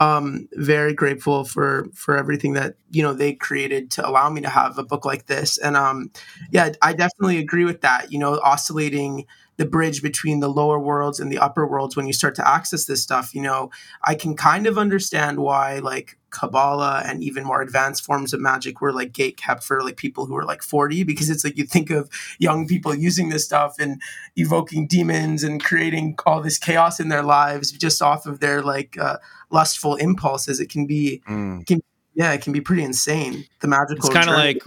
um, 0.00 0.48
very 0.54 0.94
grateful 0.94 1.44
for 1.44 1.86
for 1.94 2.16
everything 2.16 2.54
that, 2.54 2.74
you 2.90 3.02
know, 3.02 3.12
they 3.12 3.34
created 3.34 3.90
to 3.92 4.08
allow 4.08 4.30
me 4.30 4.40
to 4.40 4.48
have 4.48 4.78
a 4.78 4.82
book 4.84 5.04
like 5.04 5.26
this. 5.26 5.58
And 5.58 5.76
um, 5.76 6.10
yeah, 6.50 6.72
I 6.82 6.92
definitely 6.94 7.38
agree 7.38 7.64
with 7.64 7.82
that. 7.82 8.10
You 8.12 8.18
know, 8.18 8.40
oscillating 8.40 9.26
the 9.60 9.66
bridge 9.66 10.00
between 10.02 10.40
the 10.40 10.48
lower 10.48 10.78
worlds 10.78 11.20
and 11.20 11.30
the 11.30 11.38
upper 11.38 11.66
worlds 11.66 11.94
when 11.94 12.06
you 12.06 12.14
start 12.14 12.34
to 12.34 12.48
access 12.56 12.86
this 12.86 13.02
stuff 13.02 13.34
you 13.34 13.42
know 13.42 13.70
i 14.10 14.14
can 14.14 14.34
kind 14.34 14.66
of 14.66 14.78
understand 14.78 15.38
why 15.38 15.78
like 15.80 16.16
kabbalah 16.30 17.02
and 17.04 17.22
even 17.22 17.44
more 17.44 17.60
advanced 17.60 18.02
forms 18.02 18.32
of 18.32 18.40
magic 18.40 18.80
were 18.80 18.92
like 19.00 19.12
gate 19.12 19.36
kept 19.36 19.62
for 19.62 19.82
like 19.82 19.98
people 19.98 20.24
who 20.24 20.34
are 20.34 20.46
like 20.46 20.62
40 20.62 21.04
because 21.04 21.28
it's 21.28 21.44
like 21.44 21.58
you 21.58 21.64
think 21.64 21.90
of 21.90 22.08
young 22.38 22.66
people 22.66 22.94
using 22.94 23.28
this 23.28 23.44
stuff 23.44 23.74
and 23.78 24.00
evoking 24.36 24.86
demons 24.86 25.42
and 25.44 25.62
creating 25.62 26.16
all 26.24 26.40
this 26.40 26.58
chaos 26.58 26.98
in 26.98 27.10
their 27.10 27.22
lives 27.22 27.70
just 27.72 28.00
off 28.00 28.24
of 28.24 28.40
their 28.40 28.62
like 28.62 28.96
uh, 28.98 29.18
lustful 29.50 29.96
impulses 29.96 30.58
it 30.58 30.70
can 30.70 30.86
be 30.86 31.20
Mm. 31.28 31.60
it 31.60 31.66
can 31.66 31.80
yeah 32.14 32.32
it 32.32 32.40
can 32.42 32.52
be 32.52 32.60
pretty 32.62 32.82
insane 32.82 33.44
the 33.60 33.68
magical 33.68 34.06
It's 34.06 34.14
kind 34.14 34.30
of 34.30 34.36
like 34.36 34.62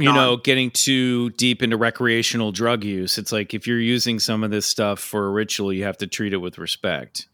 you 0.00 0.12
know 0.12 0.36
getting 0.36 0.70
too 0.70 1.30
deep 1.30 1.62
into 1.62 1.76
recreational 1.76 2.52
drug 2.52 2.84
use. 2.84 3.18
It's 3.18 3.32
like 3.32 3.54
if 3.54 3.66
you're 3.66 3.80
using 3.80 4.18
some 4.18 4.44
of 4.44 4.50
this 4.50 4.66
stuff 4.66 4.98
for 4.98 5.26
a 5.26 5.30
ritual, 5.30 5.72
you 5.72 5.84
have 5.84 5.98
to 5.98 6.06
treat 6.06 6.32
it 6.32 6.38
with 6.38 6.58
respect. 6.58 7.26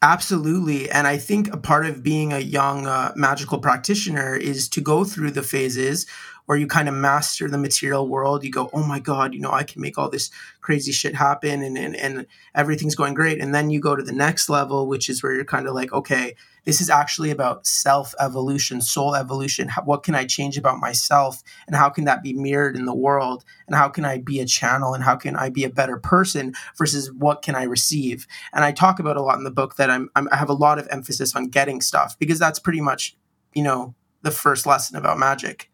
Absolutely. 0.00 0.88
And 0.90 1.08
I 1.08 1.18
think 1.18 1.52
a 1.52 1.56
part 1.56 1.84
of 1.84 2.04
being 2.04 2.32
a 2.32 2.38
young 2.38 2.86
uh, 2.86 3.12
magical 3.16 3.58
practitioner 3.58 4.36
is 4.36 4.68
to 4.70 4.80
go 4.80 5.02
through 5.04 5.32
the 5.32 5.42
phases 5.42 6.06
where 6.48 6.56
you 6.56 6.66
kind 6.66 6.88
of 6.88 6.94
master 6.94 7.46
the 7.46 7.58
material 7.58 8.08
world. 8.08 8.42
You 8.42 8.50
go, 8.50 8.70
oh 8.72 8.82
my 8.82 9.00
God, 9.00 9.34
you 9.34 9.40
know, 9.40 9.52
I 9.52 9.64
can 9.64 9.82
make 9.82 9.98
all 9.98 10.08
this 10.08 10.30
crazy 10.62 10.92
shit 10.92 11.14
happen 11.14 11.62
and, 11.62 11.76
and, 11.76 11.94
and 11.94 12.26
everything's 12.54 12.94
going 12.94 13.12
great. 13.12 13.38
And 13.38 13.54
then 13.54 13.68
you 13.68 13.80
go 13.80 13.94
to 13.94 14.02
the 14.02 14.14
next 14.14 14.48
level, 14.48 14.86
which 14.86 15.10
is 15.10 15.22
where 15.22 15.34
you're 15.34 15.44
kind 15.44 15.68
of 15.68 15.74
like, 15.74 15.92
okay, 15.92 16.34
this 16.64 16.80
is 16.80 16.88
actually 16.88 17.30
about 17.30 17.66
self 17.66 18.14
evolution, 18.18 18.80
soul 18.80 19.14
evolution. 19.14 19.68
How, 19.68 19.82
what 19.82 20.02
can 20.02 20.14
I 20.14 20.24
change 20.24 20.56
about 20.56 20.78
myself? 20.78 21.42
And 21.66 21.76
how 21.76 21.90
can 21.90 22.04
that 22.04 22.22
be 22.22 22.32
mirrored 22.32 22.76
in 22.76 22.86
the 22.86 22.94
world? 22.94 23.44
And 23.66 23.76
how 23.76 23.90
can 23.90 24.06
I 24.06 24.16
be 24.16 24.40
a 24.40 24.46
channel? 24.46 24.94
And 24.94 25.04
how 25.04 25.16
can 25.16 25.36
I 25.36 25.50
be 25.50 25.64
a 25.64 25.70
better 25.70 25.98
person 25.98 26.54
versus 26.78 27.12
what 27.12 27.42
can 27.42 27.56
I 27.56 27.64
receive? 27.64 28.26
And 28.54 28.64
I 28.64 28.72
talk 28.72 28.98
about 28.98 29.18
a 29.18 29.22
lot 29.22 29.36
in 29.36 29.44
the 29.44 29.50
book 29.50 29.76
that 29.76 29.90
I'm, 29.90 30.08
I'm 30.16 30.30
I 30.32 30.36
have 30.36 30.48
a 30.48 30.54
lot 30.54 30.78
of 30.78 30.88
emphasis 30.90 31.36
on 31.36 31.48
getting 31.48 31.82
stuff 31.82 32.18
because 32.18 32.38
that's 32.38 32.58
pretty 32.58 32.80
much, 32.80 33.18
you 33.52 33.62
know, 33.62 33.94
the 34.22 34.30
first 34.30 34.64
lesson 34.64 34.96
about 34.96 35.18
magic. 35.18 35.70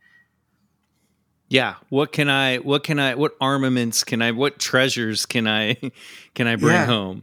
Yeah. 1.49 1.75
What 1.89 2.11
can 2.13 2.29
I? 2.29 2.57
What 2.59 2.83
can 2.85 2.99
I? 2.99 3.15
What 3.15 3.33
armaments 3.41 4.03
can 4.05 4.23
I? 4.23 4.33
What 4.33 4.59
treasures 4.59 5.27
can 5.27 5.47
I? 5.47 5.75
Can 6.35 6.47
I 6.49 6.57
bring 6.57 6.75
Yeah. 6.75 6.87
home? 6.87 7.23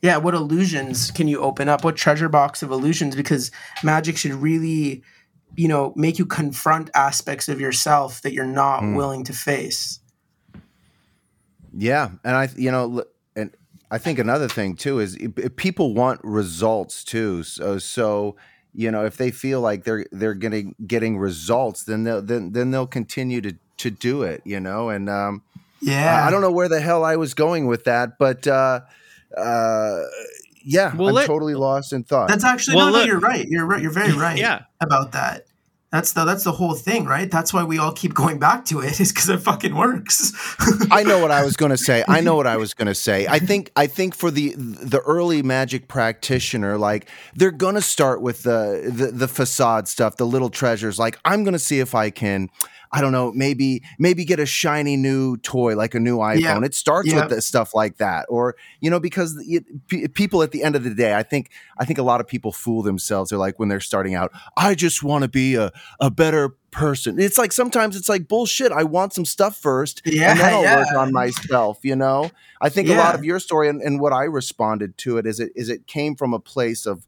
Yeah, 0.00 0.16
what 0.16 0.32
illusions 0.34 1.10
can 1.10 1.28
you 1.28 1.40
open 1.40 1.68
up? 1.68 1.84
What 1.84 1.96
treasure 1.96 2.28
box 2.28 2.62
of 2.62 2.70
illusions? 2.72 3.14
Because 3.14 3.50
magic 3.84 4.16
should 4.16 4.32
really, 4.32 5.02
you 5.54 5.68
know, 5.68 5.92
make 5.96 6.18
you 6.18 6.24
confront 6.26 6.88
aspects 6.94 7.48
of 7.48 7.60
yourself 7.60 8.22
that 8.22 8.32
you're 8.32 8.46
not 8.46 8.82
Mm. 8.82 8.96
willing 8.96 9.22
to 9.24 9.32
face. 9.32 10.00
Yeah, 11.76 12.10
and 12.24 12.36
I, 12.36 12.48
you 12.56 12.70
know, 12.70 13.04
and 13.36 13.50
I 13.90 13.98
think 13.98 14.18
another 14.18 14.48
thing 14.48 14.76
too 14.76 14.98
is 14.98 15.14
if, 15.16 15.38
if 15.38 15.56
people 15.56 15.94
want 15.94 16.20
results 16.24 17.04
too. 17.04 17.42
So, 17.42 17.78
so 17.78 18.36
you 18.74 18.90
know, 18.90 19.04
if 19.04 19.16
they 19.16 19.30
feel 19.30 19.60
like 19.60 19.84
they're 19.84 20.06
they're 20.12 20.34
getting 20.34 20.74
getting 20.86 21.18
results, 21.18 21.84
then 21.84 22.04
they'll 22.04 22.22
then 22.22 22.52
then 22.52 22.70
they'll 22.70 22.86
continue 22.86 23.40
to 23.42 23.54
to 23.78 23.90
do 23.90 24.22
it. 24.22 24.42
You 24.44 24.60
know, 24.60 24.88
and 24.88 25.08
um, 25.10 25.42
Yeah. 25.80 26.24
I 26.26 26.30
don't 26.30 26.40
know 26.40 26.52
where 26.52 26.68
the 26.68 26.80
hell 26.80 27.04
I 27.04 27.16
was 27.16 27.34
going 27.34 27.66
with 27.66 27.84
that, 27.84 28.18
but 28.18 28.46
uh, 28.46 28.80
uh, 29.36 30.02
yeah, 30.64 30.94
Well, 30.94 31.08
I'm 31.08 31.14
let- 31.14 31.26
totally 31.26 31.54
lost 31.54 31.92
in 31.92 32.04
thought. 32.04 32.28
That's 32.28 32.44
actually 32.44 32.76
Well, 32.76 32.92
no, 32.92 33.00
no. 33.00 33.04
You're 33.04 33.18
right. 33.20 33.46
You're 33.48 33.66
right. 33.66 33.82
You're 33.82 33.90
very 33.92 34.12
right. 34.16 34.38
Yeah. 34.38 34.62
about 34.80 35.12
that. 35.12 35.46
That's 35.92 36.14
the 36.14 36.24
that's 36.24 36.44
the 36.44 36.52
whole 36.52 36.74
thing, 36.74 37.04
right? 37.04 37.30
That's 37.30 37.52
why 37.52 37.64
we 37.64 37.78
all 37.78 37.92
keep 37.92 38.14
going 38.14 38.38
back 38.38 38.64
to 38.66 38.80
it, 38.80 38.98
is 39.00 39.12
because 39.12 39.28
it 39.28 39.40
fucking 39.40 39.76
works. 39.76 40.32
I 40.90 41.02
know 41.02 41.20
what 41.20 41.30
I 41.30 41.44
was 41.44 41.54
going 41.54 41.70
to 41.70 41.76
say. 41.76 42.02
I 42.08 42.22
know 42.22 42.34
what 42.34 42.46
I 42.46 42.56
was 42.56 42.72
going 42.72 42.86
to 42.86 42.94
say. 42.94 43.26
I 43.28 43.38
think 43.50 43.70
I 43.76 43.86
think 43.86 44.14
for 44.14 44.30
the 44.30 44.54
the 44.56 45.00
early 45.00 45.42
magic 45.42 45.88
practitioner, 45.88 46.78
like 46.78 47.08
they're 47.34 47.50
going 47.50 47.74
to 47.74 47.82
start 47.82 48.22
with 48.22 48.42
the, 48.42 48.90
the 48.90 49.08
the 49.08 49.28
facade 49.28 49.86
stuff, 49.86 50.16
the 50.16 50.26
little 50.26 50.48
treasures. 50.48 50.98
Like 50.98 51.18
I'm 51.26 51.44
going 51.44 51.52
to 51.52 51.58
see 51.58 51.78
if 51.78 51.94
I 51.94 52.08
can. 52.08 52.48
I 52.94 53.00
don't 53.00 53.12
know, 53.12 53.32
maybe 53.32 53.82
maybe 53.98 54.24
get 54.24 54.38
a 54.38 54.44
shiny 54.46 54.96
new 54.96 55.38
toy 55.38 55.74
like 55.76 55.94
a 55.94 56.00
new 56.00 56.18
iPhone. 56.18 56.40
Yeah. 56.40 56.60
It 56.62 56.74
starts 56.74 57.08
Yeah. 57.08 57.20
with 57.22 57.30
the 57.30 57.40
stuff 57.40 57.74
like 57.74 57.96
that, 57.96 58.26
or 58.28 58.54
you 58.80 58.90
know, 58.90 59.00
because 59.00 59.34
it, 59.48 59.64
pe- 59.88 60.08
people 60.08 60.42
at 60.42 60.50
the 60.50 60.62
end 60.62 60.76
of 60.76 60.84
the 60.84 60.94
day, 60.94 61.14
I 61.14 61.22
think 61.22 61.50
I 61.78 61.84
think 61.86 61.98
a 61.98 62.02
lot 62.02 62.20
of 62.20 62.26
people 62.28 62.52
fool 62.52 62.82
themselves. 62.82 63.30
They're 63.30 63.38
like 63.38 63.58
when 63.58 63.68
they're 63.70 63.80
starting 63.80 64.14
out, 64.14 64.30
I 64.56 64.74
just 64.74 65.02
want 65.02 65.22
to 65.22 65.28
be 65.28 65.54
a 65.54 65.72
a 66.00 66.10
better 66.10 66.50
person. 66.70 67.18
It's 67.18 67.38
like 67.38 67.52
sometimes 67.52 67.96
it's 67.96 68.08
like 68.08 68.28
bullshit. 68.28 68.72
I 68.72 68.82
want 68.84 69.12
some 69.14 69.24
stuff 69.24 69.56
first, 69.56 70.02
Yeah, 70.04 70.30
and 70.32 70.40
then 70.40 70.54
I'll 70.54 70.76
work 70.78 70.92
on 70.96 71.12
myself. 71.12 71.78
You 71.82 71.96
know, 71.96 72.30
I 72.60 72.68
think 72.68 72.88
a 72.88 72.94
lot 72.94 73.14
of 73.14 73.24
your 73.24 73.40
story 73.40 73.68
and, 73.70 73.80
and 73.80 74.00
what 74.00 74.12
I 74.12 74.24
responded 74.24 74.98
to 74.98 75.16
it 75.18 75.26
is 75.26 75.40
it 75.40 75.52
is 75.54 75.68
it 75.70 75.86
came 75.86 76.14
from 76.14 76.34
a 76.34 76.38
place 76.38 76.84
of 76.86 77.06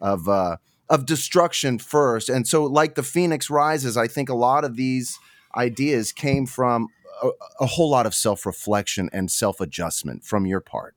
of 0.00 0.28
uh, 0.28 0.56
of 0.88 1.06
destruction 1.06 1.78
first, 1.78 2.28
and 2.28 2.46
so 2.46 2.64
like 2.64 2.94
the 2.94 3.02
phoenix 3.02 3.50
rises. 3.50 3.96
I 3.96 4.06
think 4.06 4.28
a 4.28 4.34
lot 4.34 4.64
of 4.64 4.76
these 4.76 5.18
ideas 5.56 6.12
came 6.12 6.46
from 6.46 6.88
a, 7.22 7.30
a 7.60 7.66
whole 7.66 7.90
lot 7.90 8.06
of 8.06 8.14
self 8.14 8.46
reflection 8.46 9.10
and 9.12 9.30
self 9.30 9.60
adjustment 9.60 10.24
from 10.24 10.46
your 10.46 10.60
part. 10.60 10.94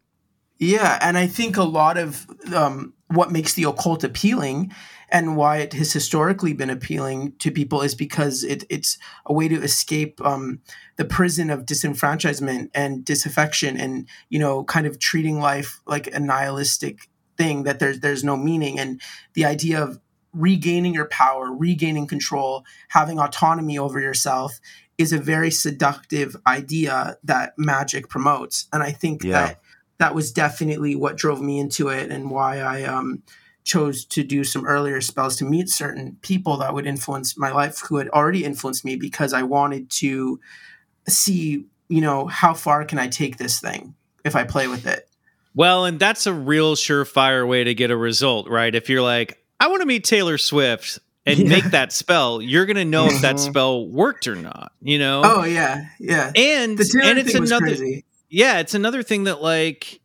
Yeah, 0.59 0.99
and 1.01 1.17
I 1.17 1.27
think 1.27 1.55
a 1.55 1.63
lot 1.63 1.97
of 1.97 2.27
um, 2.53 2.93
what 3.07 3.31
makes 3.31 3.53
the 3.53 3.63
occult 3.63 4.03
appealing 4.03 4.73
and 5.11 5.35
why 5.35 5.57
it 5.57 5.73
has 5.73 5.93
historically 5.93 6.53
been 6.53 6.69
appealing 6.69 7.33
to 7.39 7.49
people 7.49 7.81
is 7.81 7.95
because 7.95 8.43
it, 8.43 8.63
it's 8.69 8.97
a 9.25 9.33
way 9.33 9.47
to 9.47 9.61
escape 9.61 10.23
um, 10.23 10.61
the 10.97 11.05
prison 11.05 11.49
of 11.49 11.65
disenfranchisement 11.65 12.69
and 12.75 13.03
disaffection 13.05 13.77
and 13.77 14.07
you 14.29 14.37
know 14.37 14.63
kind 14.65 14.85
of 14.85 14.99
treating 14.99 15.39
life 15.39 15.79
like 15.87 16.07
a 16.07 16.19
nihilistic 16.19 17.09
thing 17.39 17.63
that 17.63 17.79
there's 17.79 17.99
there's 18.01 18.23
no 18.23 18.35
meaning 18.37 18.77
and 18.79 19.01
the 19.33 19.45
idea 19.45 19.81
of 19.81 19.99
regaining 20.33 20.93
your 20.93 21.07
power 21.07 21.45
regaining 21.51 22.05
control 22.05 22.63
having 22.89 23.17
autonomy 23.19 23.77
over 23.79 23.99
yourself 23.99 24.59
is 24.97 25.11
a 25.13 25.17
very 25.17 25.49
seductive 25.49 26.35
idea 26.45 27.17
that 27.23 27.53
magic 27.57 28.09
promotes 28.09 28.67
and 28.73 28.83
i 28.83 28.91
think 28.91 29.23
Yeah. 29.23 29.31
that 29.41 29.61
that 29.99 30.15
was 30.15 30.31
definitely 30.31 30.95
what 30.95 31.17
drove 31.17 31.41
me 31.41 31.59
into 31.59 31.89
it 31.89 32.09
and 32.09 32.31
why 32.31 32.59
I 32.59 32.83
um, 32.83 33.21
chose 33.65 34.05
to 34.05 34.23
do 34.23 34.45
some 34.45 34.65
earlier 34.65 35.01
spells 35.01 35.35
to 35.37 35.43
meet 35.45 35.67
certain 35.69 36.17
people 36.21 36.55
that 36.59 36.73
would 36.73 36.87
influence 36.87 37.37
my 37.37 37.51
life 37.51 37.79
who 37.81 37.97
had 37.97 38.07
already 38.11 38.45
influenced 38.45 38.85
me 38.85 38.95
because 38.95 39.33
I 39.33 39.43
wanted 39.43 39.89
to 39.99 40.39
see, 41.07 41.65
you 41.89 41.99
know, 41.99 42.27
how 42.27 42.53
far 42.53 42.85
can 42.85 42.97
I 42.97 43.09
take 43.09 43.35
this 43.35 43.59
thing 43.59 43.93
if 44.23 44.37
I 44.37 44.45
play 44.45 44.69
with 44.69 44.87
it. 44.87 45.08
Well, 45.55 45.85
and 45.85 45.99
that's 45.99 46.27
a 46.27 46.33
real 46.33 46.75
surefire 46.75 47.47
way 47.47 47.63
to 47.63 47.73
get 47.73 47.91
a 47.91 47.97
result, 47.97 48.47
right? 48.47 48.73
If 48.73 48.89
you're 48.89 49.01
like, 49.01 49.37
I 49.59 49.67
want 49.67 49.81
to 49.81 49.85
meet 49.85 50.03
Taylor 50.03 50.37
Swift 50.37 50.99
and 51.25 51.39
Yeah. 51.39 51.49
make 51.49 51.63
that 51.65 51.91
spell, 51.91 52.41
you're 52.41 52.65
going 52.65 52.77
to 52.77 52.85
know 52.85 53.07
if 53.07 53.21
that 53.21 53.35
Mhm. 53.35 53.39
spell 53.49 53.87
worked 53.87 54.27
or 54.27 54.35
not, 54.35 54.71
you 54.81 54.99
know? 54.99 55.21
Oh 55.23 55.43
yeah, 55.43 55.85
yeah. 55.99 56.31
and 56.35 56.79
and 56.79 57.19
it's 57.19 57.33
another 57.35 57.65
crazy. 57.65 58.05
yeah 58.29 58.59
it's 58.59 58.73
another 58.73 59.03
thing 59.03 59.23
that 59.25 59.41
like 59.41 59.99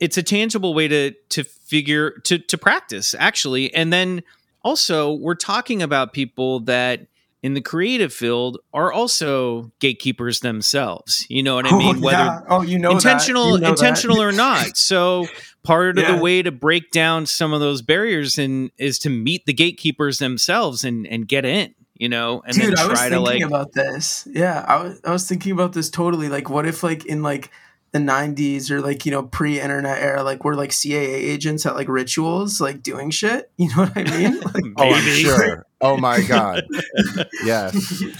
it's 0.00 0.16
a 0.18 0.22
tangible 0.22 0.74
way 0.74 0.88
to 0.88 1.12
to 1.30 1.44
figure 1.44 2.10
to 2.24 2.38
to 2.38 2.58
practice 2.58 3.14
actually 3.18 3.72
and 3.74 3.92
then 3.92 4.22
also 4.62 5.12
we're 5.12 5.34
talking 5.34 5.80
about 5.82 6.12
people 6.12 6.60
that 6.60 7.06
in 7.46 7.54
the 7.54 7.60
creative 7.60 8.12
field 8.12 8.58
are 8.74 8.92
also 8.92 9.70
gatekeepers 9.80 10.40
themselves 10.40 11.24
you 11.30 11.42
know 11.42 11.54
what 11.54 11.66
i 11.66 11.70
Oh, 11.72 11.78
mean 11.78 12.00
whether 12.00 12.16
yeah. 12.18 12.40
oh, 12.48 12.62
you 12.62 12.78
know 12.78 12.90
intentional 12.90 13.54
You 13.54 13.60
know 13.60 13.70
intentional 13.70 14.20
or 14.20 14.32
not 14.46 14.76
so 14.76 15.26
part 15.62 15.96
of 15.98 16.04
Yeah. 16.04 16.16
the 16.16 16.22
way 16.22 16.42
to 16.42 16.50
break 16.52 16.90
down 16.90 17.26
some 17.26 17.52
of 17.52 17.60
those 17.60 17.82
barriers 17.82 18.36
and 18.38 18.70
is 18.78 18.98
to 19.00 19.10
meet 19.10 19.46
the 19.46 19.52
gatekeepers 19.54 20.18
themselves 20.18 20.84
and 20.84 21.06
and 21.06 21.26
get 21.28 21.44
in 21.44 21.74
you 21.94 22.08
know 22.08 22.42
and 22.46 22.54
Dude, 22.56 22.76
then 22.76 22.78
I 22.78 22.86
was 22.88 22.98
try 22.98 23.08
to 23.08 23.16
thinking 23.16 23.40
like 23.42 23.48
about 23.48 23.72
this. 23.72 24.28
Yeah, 24.30 24.64
I 24.68 24.82
was 24.82 25.00
I 25.04 25.10
was 25.12 25.26
thinking 25.28 25.52
about 25.52 25.72
this 25.72 25.88
totally. 25.88 26.28
Like, 26.28 26.50
what 26.50 26.66
if 26.66 26.82
like 26.82 27.06
in 27.06 27.22
like 27.22 27.50
the 27.92 27.98
90s 27.98 28.70
or 28.70 28.80
like 28.82 29.06
you 29.06 29.12
know 29.12 29.22
pre-internet 29.22 30.02
era 30.02 30.22
like 30.22 30.44
we're 30.44 30.54
like 30.54 30.70
caa 30.70 30.92
agents 30.92 31.64
at 31.64 31.74
like 31.76 31.88
rituals 31.88 32.60
like 32.60 32.82
doing 32.82 33.10
shit 33.10 33.50
you 33.56 33.68
know 33.68 33.84
what 33.86 33.96
i 33.96 34.02
mean 34.18 34.38
like, 34.54 34.64
Oh, 34.76 34.92
I'm 34.92 35.02
sure. 35.02 35.64
Oh 35.80 35.96
my 35.96 36.20
God. 36.22 36.64
Yes. 37.44 38.02
I 38.02 38.06
know 38.06 38.12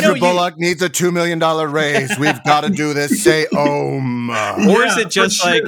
Sandra 0.00 0.14
you- 0.14 0.20
Bullock 0.20 0.56
needs 0.58 0.82
a 0.82 0.88
two 0.88 1.10
million 1.12 1.38
dollar 1.38 1.68
raise. 1.68 2.16
We've 2.18 2.42
got 2.44 2.62
to 2.62 2.70
do 2.70 2.94
this. 2.94 3.22
Say 3.22 3.46
om. 3.48 4.30
or 4.30 4.84
is 4.86 4.96
it 4.96 5.10
just 5.10 5.42
for 5.42 5.50
like 5.50 5.64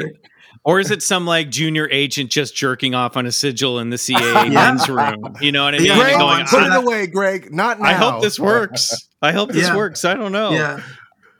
or 0.65 0.81
is 0.81 0.91
it 0.91 1.03
some 1.03 1.27
like 1.27 1.51
junior 1.51 1.89
agent 1.91 2.31
just 2.31 2.57
jerking 2.57 2.95
off 2.95 3.17
on 3.17 3.27
a 3.27 3.33
sigil 3.33 3.79
in 3.81 3.91
the 3.91 3.97
CAA 3.97 4.45
Yeah. 4.47 4.49
men's 4.51 4.89
room? 4.89 5.37
You 5.41 5.53
know 5.53 5.65
what 5.65 5.75
I 5.75 5.79
mean? 5.79 5.95
Greg, 5.97 6.17
going, 6.19 6.47
put 6.47 6.63
it 6.63 6.75
away, 6.75 7.07
Greg. 7.07 7.53
Not 7.53 7.81
now. 7.81 7.89
I 7.89 7.93
hope 7.93 8.23
this 8.23 8.39
works. 8.41 9.09
I 9.21 9.33
hope 9.33 9.51
this 9.51 9.67
Yeah. 9.69 9.77
works. 9.77 10.05
I 10.05 10.15
don't 10.15 10.33
know. 10.33 10.51
yeah 10.53 10.81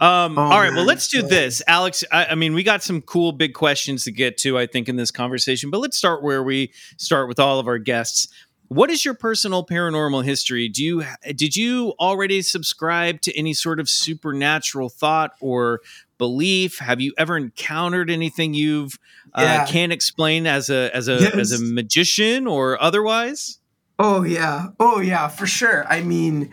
Um, 0.05 0.39
Oh, 0.39 0.43
all 0.43 0.61
right. 0.61 0.73
Well, 0.73 0.85
let's 0.85 1.09
do 1.09 1.23
this, 1.23 1.63
Alex. 1.67 2.05
I, 2.13 2.27
I 2.27 2.35
mean, 2.35 2.55
we 2.55 2.63
got 2.63 2.83
some 2.83 3.01
cool 3.03 3.33
big 3.33 3.55
questions 3.55 4.05
to 4.05 4.13
get 4.13 4.37
to, 4.39 4.59
I 4.59 4.67
think, 4.67 4.89
in 4.89 4.97
this 4.97 5.11
conversation. 5.11 5.71
But 5.71 5.79
let's 5.79 5.97
start 5.97 6.23
where 6.23 6.43
we 6.43 6.73
start 6.97 7.29
with 7.29 7.41
all 7.41 7.59
of 7.59 7.67
our 7.67 7.79
guests. 7.79 8.29
What 8.69 8.91
is 8.91 9.05
your 9.05 9.15
personal 9.15 9.65
paranormal 9.65 10.25
history? 10.25 10.69
Do 10.69 10.83
you 10.83 11.05
did 11.35 11.55
you 11.57 11.95
already 12.01 12.43
subscribe 12.43 13.21
to 13.23 13.39
any 13.39 13.55
sort 13.55 13.79
of 13.79 13.89
supernatural 13.89 14.89
thought 14.89 15.33
or 15.41 15.81
belief? 16.19 16.79
Have 16.79 17.01
you 17.01 17.13
ever 17.19 17.37
encountered 17.37 18.11
anything 18.11 18.55
you've 18.55 18.99
uh, 19.35 19.65
can't 19.69 19.93
explain 19.93 20.47
as 20.47 20.71
a 20.71 20.95
as 20.95 21.09
a 21.09 21.31
as 21.37 21.53
a 21.53 21.63
magician 21.63 22.47
or 22.47 22.81
otherwise? 22.83 23.59
Oh 23.99 24.23
yeah. 24.23 24.69
Oh 24.81 25.01
yeah, 25.01 25.29
for 25.29 25.47
sure. 25.47 25.87
I 25.87 26.03
mean, 26.03 26.51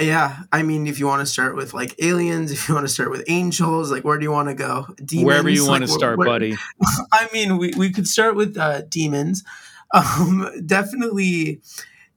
yeah. 0.00 0.40
I 0.52 0.62
mean, 0.62 0.86
if 0.86 0.98
you 0.98 1.06
want 1.06 1.20
to 1.20 1.26
start 1.26 1.56
with 1.56 1.74
like 1.74 1.94
aliens, 2.02 2.50
if 2.52 2.68
you 2.68 2.74
want 2.74 2.86
to 2.86 2.92
start 2.92 3.10
with 3.10 3.24
angels, 3.28 3.90
like 3.90 4.04
where 4.04 4.18
do 4.18 4.24
you 4.24 4.32
want 4.32 4.48
to 4.48 4.54
go? 4.54 4.86
Demons, 5.04 5.26
Wherever 5.26 5.48
you 5.48 5.66
want 5.66 5.82
to 5.82 5.88
start, 5.88 6.18
where- 6.18 6.26
buddy. 6.26 6.56
I 7.12 7.28
mean, 7.32 7.58
we, 7.58 7.72
we 7.76 7.90
could 7.90 8.06
start 8.06 8.36
with 8.36 8.56
uh, 8.56 8.82
demons. 8.82 9.44
Um, 9.94 10.46
definitely, 10.66 11.62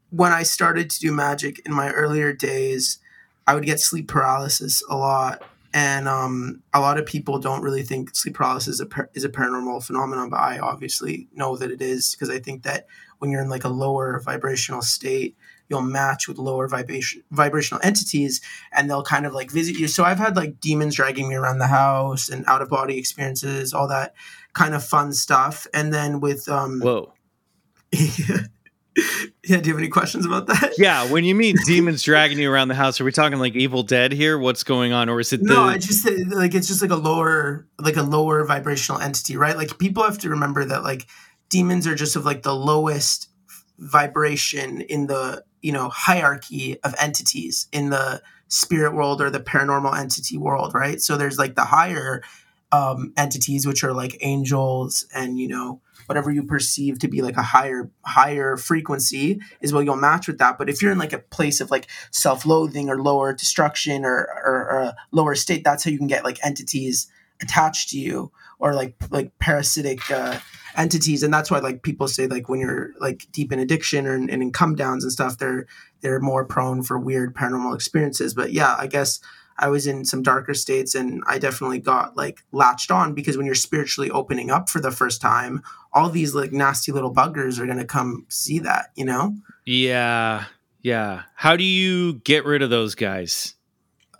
when 0.10 0.34
I 0.34 0.44
started 0.44 0.90
to 0.90 1.00
do 1.00 1.14
magic 1.14 1.62
in 1.66 1.74
my 1.74 1.90
earlier 1.92 2.34
days, 2.34 3.00
I 3.48 3.56
would 3.56 3.64
get 3.64 3.80
sleep 3.80 4.10
paralysis 4.10 4.84
a 4.90 4.98
lot. 4.98 5.42
And 5.74 6.08
um, 6.10 6.62
a 6.74 6.82
lot 6.82 7.00
of 7.00 7.06
people 7.06 7.40
don't 7.40 7.62
really 7.62 7.84
think 7.84 8.14
sleep 8.14 8.36
paralysis 8.36 8.74
is 8.76 8.80
a, 8.82 8.86
par- 8.88 9.10
is 9.14 9.24
a 9.24 9.30
paranormal 9.30 9.86
phenomenon, 9.86 10.30
but 10.30 10.42
I 10.42 10.60
obviously 10.60 11.30
know 11.34 11.56
that 11.56 11.72
it 11.72 11.82
is 11.82 12.12
because 12.14 12.30
I 12.30 12.40
think 12.40 12.64
that 12.64 12.88
when 13.20 13.32
you're 13.32 13.42
in 13.42 13.50
like 13.50 13.64
a 13.64 13.70
lower 13.70 14.20
vibrational 14.20 14.82
state, 14.82 15.38
you'll 15.72 15.82
match 15.82 16.28
with 16.28 16.38
lower 16.38 16.68
vibration 16.68 17.24
vibrational 17.32 17.82
entities 17.84 18.42
and 18.72 18.90
they'll 18.90 19.04
kind 19.04 19.26
of 19.26 19.34
like 19.34 19.50
visit 19.50 19.76
you. 19.78 19.88
So 19.88 20.04
I've 20.04 20.20
had 20.20 20.36
like 20.36 20.60
demons 20.60 20.96
dragging 20.96 21.30
me 21.30 21.36
around 21.36 21.58
the 21.58 21.68
house 21.68 22.30
and 22.30 22.46
out 22.46 22.62
of 22.62 22.70
body 22.70 22.98
experiences, 22.98 23.74
all 23.74 23.88
that 23.88 24.14
kind 24.54 24.76
of 24.76 24.84
fun 24.84 25.14
stuff. 25.14 25.66
And 25.74 25.94
then 25.94 26.20
with 26.20 26.48
um 26.50 26.82
Whoa. 26.82 27.14
yeah, 27.92 29.58
do 29.58 29.70
you 29.70 29.74
have 29.74 29.78
any 29.78 29.88
questions 29.88 30.26
about 30.26 30.48
that? 30.48 30.74
Yeah, 30.78 31.10
when 31.10 31.24
you 31.24 31.34
mean 31.34 31.56
demons 31.66 32.04
dragging 32.04 32.40
you 32.40 32.52
around 32.52 32.68
the 32.68 32.76
house, 32.76 33.00
are 33.00 33.06
we 33.06 33.12
talking 33.12 33.40
like 33.40 33.56
Evil 33.56 33.84
Dead 33.84 34.12
here? 34.12 34.38
What's 34.38 34.64
going 34.64 34.94
on, 34.94 35.10
or 35.10 35.20
is 35.20 35.34
it 35.34 35.42
the? 35.42 35.54
No, 35.54 35.64
I 35.64 35.78
just 35.78 36.06
like 36.28 36.54
it's 36.54 36.68
just 36.68 36.82
like 36.82 36.92
a 36.92 36.96
lower 36.96 37.68
like 37.80 37.98
a 37.98 38.04
lower 38.04 38.46
vibrational 38.46 39.02
entity, 39.02 39.38
right? 39.38 39.56
Like 39.56 39.78
people 39.78 40.04
have 40.04 40.18
to 40.20 40.30
remember 40.30 40.66
that 40.66 40.84
like 40.84 41.08
demons 41.50 41.88
are 41.88 41.96
just 41.96 42.16
of 42.16 42.26
like 42.26 42.44
the 42.44 42.56
lowest 42.56 43.30
vibration 43.78 44.82
in 44.82 45.08
the 45.08 45.44
you 45.62 45.72
know 45.72 45.90
hierarchy 45.90 46.78
of 46.84 46.96
entities 47.00 47.68
in 47.72 47.90
the 47.90 48.22
spirit 48.48 48.94
world 48.94 49.22
or 49.22 49.30
the 49.30 49.40
paranormal 49.40 49.98
entity 49.98 50.38
world, 50.38 50.74
right? 50.74 51.02
So 51.02 51.18
there's 51.18 51.38
like 51.38 51.56
the 51.56 51.66
higher 51.66 52.22
um, 52.72 53.14
entities, 53.18 53.66
which 53.66 53.84
are 53.84 53.94
like 53.94 54.18
angels 54.22 55.06
and 55.14 55.40
you 55.40 55.48
know 55.48 55.82
whatever 56.08 56.32
you 56.32 56.44
perceive 56.44 57.00
to 57.00 57.08
be 57.08 57.22
like 57.22 57.38
a 57.38 57.42
higher 57.42 57.90
higher 58.06 58.58
frequency 58.58 59.40
is 59.62 59.74
what 59.74 59.86
you'll 59.86 59.96
match 59.96 60.28
with 60.28 60.40
that. 60.40 60.58
But 60.58 60.70
if 60.70 60.82
you're 60.82 60.92
in 60.92 60.98
like 60.98 61.14
a 61.14 61.20
place 61.20 61.62
of 61.62 61.72
like 61.72 61.88
self-loathing 62.12 62.90
or 62.90 63.02
lower 63.02 63.34
destruction 63.34 64.04
or, 64.04 64.28
or, 64.44 64.70
or 64.70 64.80
a 64.82 64.96
lower 65.12 65.36
state, 65.36 65.64
that's 65.64 65.84
how 65.84 65.92
you 65.92 65.98
can 65.98 66.08
get 66.08 66.24
like 66.24 66.40
entities 66.44 67.08
attached 67.42 67.90
to 67.90 68.00
you 68.00 68.32
or 68.60 68.74
like 68.74 68.96
like 69.10 69.38
parasitic 69.40 70.10
uh, 70.12 70.38
entities. 70.76 71.24
And 71.24 71.34
that's 71.34 71.52
why 71.52 71.60
like 71.60 71.84
people 71.84 72.08
say 72.08 72.28
like 72.28 72.50
when 72.50 72.60
you're 72.60 72.92
like 73.00 73.28
deep 73.32 73.52
in 73.52 73.60
addiction 73.60 74.08
or 74.08 74.16
in, 74.16 74.30
in 74.30 74.52
come 74.52 74.76
downs 74.76 75.04
and 75.04 75.12
stuff, 75.12 75.38
they're 75.38 75.68
they're 76.02 76.20
more 76.20 76.46
prone 76.46 76.84
for 76.84 76.98
weird 76.98 77.36
paranormal 77.36 77.76
experiences. 77.76 78.34
But 78.34 78.54
yeah, 78.54 78.76
I 78.78 78.88
guess 78.88 79.20
I 79.58 79.70
was 79.70 79.86
in 79.86 80.06
some 80.06 80.24
darker 80.24 80.54
states 80.54 80.96
and 80.96 81.24
I 81.28 81.38
definitely 81.38 81.80
got 81.80 82.18
like 82.18 82.44
latched 82.52 82.92
on 82.92 83.14
because 83.14 83.38
when 83.38 83.46
you're 83.46 83.56
spiritually 83.56 84.10
opening 84.10 84.50
up 84.50 84.70
for 84.70 84.82
the 84.82 84.92
first 84.92 85.22
time, 85.22 85.62
all 85.94 86.10
these 86.10 86.34
like 86.34 86.52
nasty 86.52 86.92
little 86.92 87.14
buggers 87.14 87.60
are 87.60 87.68
gonna 87.68 87.86
come 87.86 88.26
see 88.28 88.60
that, 88.60 88.92
you 88.96 89.06
know? 89.06 89.36
Yeah, 89.66 90.46
yeah. 90.82 91.24
How 91.36 91.56
do 91.56 91.64
you 91.64 92.14
get 92.14 92.46
rid 92.46 92.62
of 92.62 92.70
those 92.70 92.96
guys? 92.96 93.56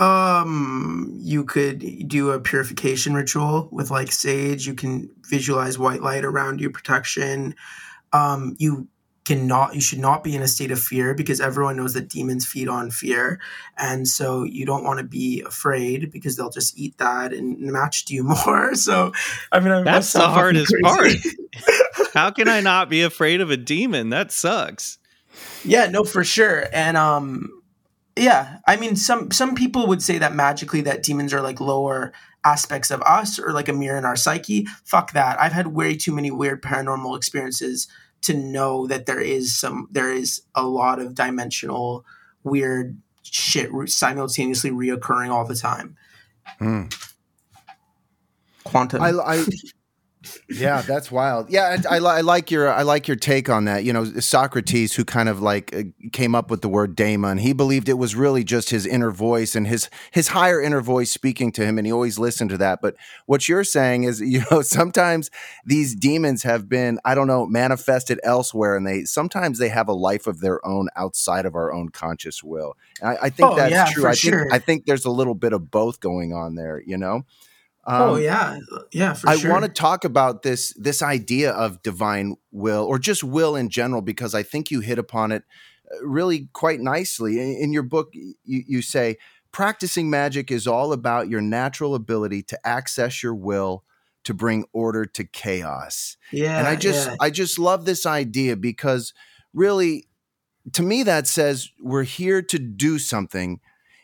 Um, 0.02 1.16
you 1.22 1.46
could 1.46 2.08
do 2.08 2.32
a 2.32 2.40
purification 2.40 3.14
ritual 3.14 3.70
with 3.72 3.92
like 3.92 4.12
sage. 4.12 4.66
You 4.66 4.74
can 4.74 5.12
visualize 5.30 5.78
white 5.78 6.02
light 6.02 6.26
around 6.26 6.60
you, 6.60 6.72
protection. 6.72 7.54
Um, 8.12 8.56
you 8.58 8.88
cannot, 9.26 9.76
you 9.76 9.82
should 9.82 10.00
not 10.00 10.24
be 10.24 10.36
in 10.36 10.42
a 10.42 10.48
state 10.48 10.72
of 10.72 10.82
fear 10.82 11.14
because 11.14 11.40
everyone 11.40 11.78
knows 11.78 11.94
that 11.94 12.10
demons 12.10 12.48
feed 12.48 12.68
on 12.68 12.90
fear, 12.90 13.40
and 13.78 14.08
so 14.08 14.44
you 14.44 14.66
don't 14.66 14.84
want 14.84 14.98
to 14.98 15.06
be 15.06 15.44
afraid 15.46 16.12
because 16.12 16.36
they'll 16.36 16.50
just 16.50 16.76
eat 16.80 16.98
that 16.98 17.32
and 17.32 17.60
match 17.60 18.06
to 18.06 18.16
you 18.16 18.24
more. 18.46 18.74
So, 18.74 19.12
I 19.52 19.60
mean, 19.60 19.72
I'm, 19.72 19.86
That's 19.86 20.12
the 20.14 20.28
hardest 20.28 20.74
part. 20.82 21.12
How 22.16 22.32
can 22.32 22.48
I 22.48 22.62
not 22.62 22.90
be 22.90 23.04
afraid 23.04 23.40
of 23.40 23.52
a 23.52 23.58
demon? 23.58 24.10
That 24.10 24.32
sucks. 24.32 24.98
Yeah, 25.64 25.86
no, 25.92 26.04
for 26.04 26.24
sure. 26.24 26.66
And 26.74 26.98
um 26.98 27.61
yeah, 28.18 28.60
I 28.68 28.76
mean 28.76 28.96
some 28.96 29.32
some 29.32 29.56
people 29.56 29.88
would 29.88 30.02
say 30.02 30.18
that 30.18 30.36
magically 30.36 30.82
that 30.82 31.04
demons 31.04 31.34
are 31.34 31.42
like 31.42 31.60
lower 31.60 32.14
aspects 32.44 32.92
of 32.92 33.02
us 33.04 33.40
or 33.40 33.52
like 33.52 33.70
a 33.70 33.74
mirror 33.74 33.98
in 33.98 34.06
our 34.06 34.16
psyche. 34.16 34.66
Fuck 34.84 35.14
that. 35.14 35.40
I've 35.40 35.52
had 35.52 35.68
way 35.68 35.96
too 35.96 36.14
many 36.14 36.32
weird 36.32 36.62
paranormal 36.62 37.16
experiences 37.16 37.88
to 38.22 38.34
know 38.34 38.88
that 38.88 39.06
there 39.06 39.20
is 39.20 39.56
some 39.56 39.88
there 39.92 40.12
is 40.12 40.42
a 40.56 40.64
lot 40.64 41.00
of 41.00 41.16
dimensional 41.16 42.06
weird 42.44 42.98
shit 43.24 43.70
simultaneously 43.90 44.72
reoccurring 44.72 45.30
all 45.30 45.46
the 45.46 45.56
time. 45.56 45.96
Hmm. 46.60 46.84
Quantum. 48.64 49.02
I, 49.02 49.10
I 49.10 49.46
yeah, 50.50 50.82
that's 50.82 51.12
wild. 51.12 51.50
Yeah, 51.50 51.78
I, 51.90 51.96
I, 51.96 52.00
li- 52.00 52.08
I 52.08 52.22
like 52.22 52.52
your 52.52 52.72
I 52.72 52.84
like 52.84 53.08
your 53.08 53.18
take 53.18 53.50
on 53.50 53.66
that. 53.66 53.84
You 53.84 53.92
know, 53.92 54.06
Socrates, 54.06 54.94
who 54.94 55.04
kind 55.04 55.28
of 55.28 55.42
like 55.42 55.76
uh, 55.76 55.84
came 56.12 56.36
up 56.36 56.52
with 56.52 56.62
the 56.62 56.70
word 56.70 56.96
daemon, 56.96 57.40
he 57.40 57.54
believed 57.54 57.90
it 57.90 57.98
was 57.98 58.16
really 58.16 58.44
just 58.44 58.70
his 58.70 58.86
inner 58.86 59.10
voice 59.10 59.56
and 59.56 59.68
his 59.68 59.90
his 60.12 60.30
higher 60.30 60.62
inner 60.62 60.82
voice 60.82 61.12
speaking 61.12 61.52
to 61.54 61.66
him, 61.66 61.78
and 61.78 61.88
he 61.88 61.94
always 61.94 62.20
listened 62.20 62.52
to 62.52 62.58
that. 62.58 62.82
But 62.82 62.96
what 63.26 63.50
you're 63.50 63.64
saying 63.64 64.04
is, 64.04 64.22
you 64.22 64.44
know, 64.52 64.62
sometimes 64.62 65.32
these 65.66 65.96
demons 65.96 66.44
have 66.44 66.70
been 66.70 67.00
I 67.04 67.16
don't 67.16 67.28
know 67.28 67.48
manifested 67.48 68.20
elsewhere, 68.24 68.76
and 68.76 68.86
they 68.86 69.06
sometimes 69.06 69.58
they 69.58 69.70
have 69.70 69.88
a 69.88 69.94
life 69.94 70.28
of 70.28 70.40
their 70.40 70.64
own 70.66 70.90
outside 70.96 71.46
of 71.46 71.56
our 71.56 71.74
own 71.74 71.90
conscious 71.90 72.44
will. 72.44 72.78
And 73.02 73.10
I, 73.10 73.18
I 73.24 73.30
think 73.30 73.50
Oh, 73.52 73.56
that's 73.56 73.72
yeah, 73.72 73.88
true. 73.92 74.06
I 74.06 74.10
think 74.10 74.20
sure. 74.20 74.48
I 74.52 74.60
think 74.60 74.86
there's 74.86 75.06
a 75.06 75.12
little 75.12 75.36
bit 75.36 75.54
of 75.54 75.72
both 75.72 76.00
going 76.00 76.32
on 76.34 76.56
there. 76.56 76.82
You 76.86 76.98
know. 76.98 77.24
Oh 77.86 78.16
Um, 78.16 78.22
yeah. 78.22 78.58
Yeah, 78.92 79.14
for 79.14 79.30
I 79.30 79.38
sure. 79.38 79.52
want 79.52 79.66
to 79.66 79.72
talk 79.72 80.04
about 80.06 80.44
this 80.44 80.74
this 80.78 81.02
idea 81.02 81.52
of 81.52 81.82
divine 81.84 82.36
will 82.52 82.84
or 82.84 83.00
just 83.00 83.24
will 83.24 83.56
in 83.56 83.70
general 83.70 84.02
because 84.02 84.36
I 84.36 84.44
think 84.44 84.72
you 84.72 84.82
hit 84.82 85.00
upon 85.00 85.32
it 85.32 85.44
uh, 85.92 86.06
really 86.06 86.50
quite 86.54 86.80
nicely 86.80 87.40
in, 87.40 87.64
in 87.64 87.74
your 87.74 87.84
book. 87.84 88.10
You, 88.14 88.34
you 88.44 88.82
say 88.82 89.18
practicing 89.52 90.10
magic 90.10 90.52
is 90.52 90.68
all 90.68 90.94
about 90.94 91.30
your 91.30 91.42
natural 91.42 91.96
ability 91.96 92.44
to 92.44 92.68
access 92.68 93.22
your 93.24 93.36
will 93.36 93.84
to 94.24 94.34
bring 94.34 94.66
order 94.72 95.06
to 95.06 95.24
chaos. 95.24 96.16
yeah. 96.32 96.60
and 96.60 96.68
I 96.68 96.76
just 96.76 97.08
yeah. 97.10 97.16
I 97.20 97.30
just 97.32 97.58
love 97.58 97.86
this 97.86 98.06
idea 98.06 98.56
because 98.56 99.14
really 99.54 100.08
to 100.74 100.84
me 100.84 101.02
that 101.04 101.26
says 101.28 101.70
we're 101.82 102.04
here 102.04 102.42
to 102.44 102.60
do 102.60 103.00
something 103.00 103.60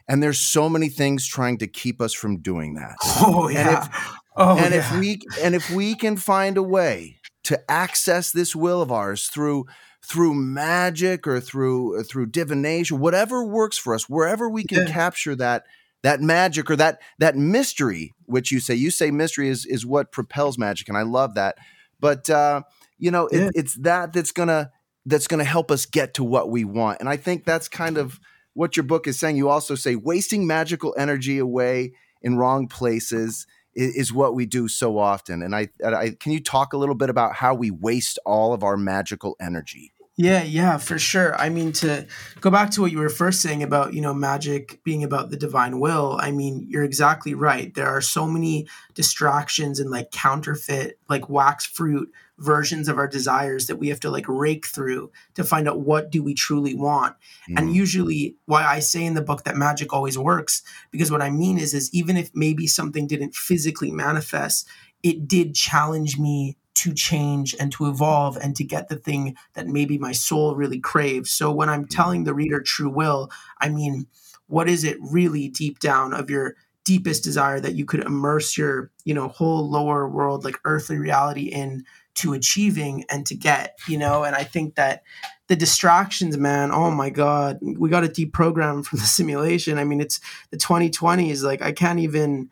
and 0.07 0.21
there's 0.23 0.39
so 0.39 0.69
many 0.69 0.89
things 0.89 1.27
trying 1.27 1.57
to 1.59 1.67
keep 1.67 2.01
us 2.01 2.13
from 2.13 2.37
doing 2.41 2.75
that 2.75 2.95
Oh 3.03 3.47
and 3.47 3.55
yeah. 3.55 3.87
oh 4.35 4.57
and 4.57 4.73
yeah. 4.73 4.79
if 4.93 4.99
we 4.99 5.19
and 5.41 5.55
if 5.55 5.69
we 5.69 5.95
can 5.95 6.17
find 6.17 6.57
a 6.57 6.63
way 6.63 7.19
to 7.45 7.59
access 7.71 8.31
this 8.31 8.55
will 8.55 8.81
of 8.81 8.91
ours 8.91 9.27
through 9.27 9.65
through 10.05 10.33
magic 10.33 11.27
or 11.27 11.39
through 11.39 11.99
uh, 11.99 12.03
through 12.03 12.27
divination 12.27 12.99
whatever 12.99 13.43
works 13.43 13.77
for 13.77 13.93
us 13.93 14.07
wherever 14.09 14.49
we 14.49 14.63
can 14.63 14.85
Yeah. 14.87 14.91
capture 14.93 15.35
that 15.35 15.63
that 16.03 16.21
magic 16.21 16.69
or 16.69 16.75
that 16.77 16.99
that 17.19 17.35
mystery 17.35 18.13
which 18.25 18.51
you 18.51 18.59
say 18.59 18.75
you 18.75 18.91
say 18.91 19.11
mystery 19.11 19.49
is 19.49 19.65
is 19.65 19.85
what 19.85 20.11
propels 20.11 20.57
magic 20.57 20.87
and 20.87 20.97
i 20.97 21.01
love 21.01 21.33
that 21.35 21.57
but 21.99 22.29
uh 22.29 22.61
you 22.97 23.11
know 23.11 23.27
it, 23.27 23.51
it's 23.55 23.75
that 23.79 24.13
that's 24.13 24.31
gonna 24.31 24.71
that's 25.05 25.27
gonna 25.27 25.43
help 25.43 25.71
us 25.71 25.85
get 25.85 26.13
to 26.13 26.23
what 26.23 26.49
we 26.49 26.63
want 26.63 26.99
and 26.99 27.09
i 27.09 27.17
think 27.17 27.43
that's 27.45 27.67
kind 27.67 27.97
of 27.97 28.19
what 28.57 28.75
your 28.75 28.83
book 28.83 29.05
is 29.05 29.19
saying 29.19 29.37
you 29.37 29.49
also 29.49 29.75
say 29.75 29.95
wasting 29.95 30.47
magical 30.47 30.95
energy 30.97 31.37
away 31.37 31.93
in 32.23 32.37
wrong 32.37 32.67
places 32.67 33.45
is, 33.75 33.95
is 33.95 34.13
what 34.13 34.33
we 34.33 34.47
do 34.47 34.67
so 34.67 34.97
often. 34.97 35.43
And 35.43 35.55
I, 35.55 35.69
I 35.85 36.15
can 36.19 36.31
you 36.31 36.39
talk 36.39 36.73
a 36.73 36.77
little 36.77 36.95
bit 36.95 37.11
about 37.11 37.35
how 37.35 37.53
we 37.53 37.69
waste 37.69 38.17
all 38.25 38.53
of 38.53 38.63
our 38.63 38.75
magical 38.75 39.35
energy? 39.39 39.93
Yeah, 40.19 40.41
yeah, 40.41 40.77
for 40.77 40.97
sure. 40.97 41.35
I 41.39 41.49
mean, 41.49 41.71
to 41.73 42.07
go 42.41 42.49
back 42.49 42.71
to 42.71 42.81
what 42.81 42.91
you 42.91 42.97
were 42.97 43.09
first 43.09 43.43
saying 43.43 43.61
about, 43.61 43.93
you 43.93 44.01
know, 44.01 44.15
magic 44.15 44.83
being 44.83 45.03
about 45.03 45.29
the 45.29 45.37
divine 45.37 45.79
will, 45.79 46.17
I 46.19 46.31
mean, 46.31 46.65
you're 46.67 46.83
exactly 46.83 47.35
right. 47.35 47.71
There 47.75 47.85
are 47.85 48.01
so 48.01 48.25
many 48.25 48.67
distractions 48.95 49.79
and 49.79 49.91
like 49.91 50.09
counterfeit, 50.09 50.97
like 51.07 51.29
wax 51.29 51.67
fruit 51.67 52.11
versions 52.39 52.87
of 52.87 52.97
our 52.97 53.07
desires 53.07 53.67
that 53.67 53.77
we 53.77 53.87
have 53.89 53.99
to 53.99 54.11
like 54.11 54.27
rake 54.27 54.67
through 54.67 55.11
to 55.33 55.43
find 55.43 55.67
out 55.67 55.79
what 55.79 56.11
do 56.11 56.21
we 56.21 56.33
truly 56.33 56.75
want. 56.75 57.15
Mm. 57.49 57.57
And 57.57 57.75
usually 57.75 58.35
why 58.45 58.63
I 58.63 58.79
say 58.79 59.03
in 59.03 59.15
the 59.15 59.21
book 59.21 59.43
that 59.43 59.55
magic 59.55 59.93
always 59.93 60.17
works 60.17 60.61
because 60.91 61.11
what 61.11 61.21
I 61.21 61.29
mean 61.29 61.57
is 61.57 61.73
is 61.73 61.93
even 61.93 62.17
if 62.17 62.29
maybe 62.33 62.67
something 62.67 63.07
didn't 63.07 63.35
physically 63.35 63.91
manifest, 63.91 64.67
it 65.03 65.27
did 65.27 65.55
challenge 65.55 66.17
me 66.17 66.57
to 66.75 66.93
change 66.93 67.55
and 67.59 67.71
to 67.71 67.87
evolve 67.87 68.37
and 68.37 68.55
to 68.55 68.63
get 68.63 68.87
the 68.87 68.95
thing 68.95 69.35
that 69.55 69.67
maybe 69.67 69.97
my 69.97 70.11
soul 70.11 70.55
really 70.55 70.79
craves. 70.79 71.31
So 71.31 71.51
when 71.51 71.69
I'm 71.69 71.87
telling 71.87 72.23
the 72.23 72.35
reader 72.35 72.61
true 72.61 72.89
will, 72.89 73.31
I 73.59 73.69
mean, 73.69 74.05
what 74.45 74.69
is 74.69 74.83
it 74.83 74.97
really 75.01 75.49
deep 75.49 75.79
down 75.79 76.13
of 76.13 76.29
your 76.29 76.55
deepest 76.85 77.23
desire 77.23 77.59
that 77.59 77.75
you 77.75 77.83
could 77.83 77.99
immerse 78.01 78.57
your, 78.57 78.91
you 79.03 79.13
know, 79.13 79.27
whole 79.27 79.69
lower 79.69 80.07
world, 80.07 80.45
like 80.45 80.59
earthly 80.65 80.97
reality 80.97 81.47
in 81.47 81.83
to 82.17 82.33
achieving 82.33 83.05
and 83.09 83.25
to 83.27 83.35
get, 83.35 83.77
you 83.87 83.97
know? 83.97 84.23
And 84.23 84.35
I 84.35 84.43
think 84.43 84.75
that 84.75 85.03
the 85.47 85.55
distractions, 85.55 86.37
man, 86.37 86.71
oh 86.71 86.91
my 86.91 87.09
God, 87.09 87.59
we 87.61 87.89
got 87.89 88.01
to 88.01 88.07
deprogram 88.09 88.85
from 88.85 88.99
the 88.99 89.05
simulation. 89.17 89.77
I 89.77 89.83
mean, 89.83 90.01
it's 90.01 90.19
the 90.51 90.57
2020 90.57 91.31
is 91.31 91.43
like, 91.43 91.61
I 91.61 91.71
can't 91.71 91.99
even 91.99 92.49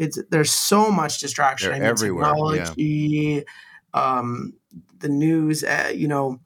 it's 0.00 0.18
there's 0.30 0.50
so 0.50 0.90
much 0.90 1.18
distraction. 1.18 1.72
I 1.72 1.74
mean, 1.74 1.82
everywhere. 1.82 2.24
Technology, 2.24 3.44
yeah. 3.94 4.18
um, 4.18 4.54
the 4.98 5.10
news, 5.10 5.62
uh, 5.62 5.92
you 5.94 6.08
know, 6.08 6.40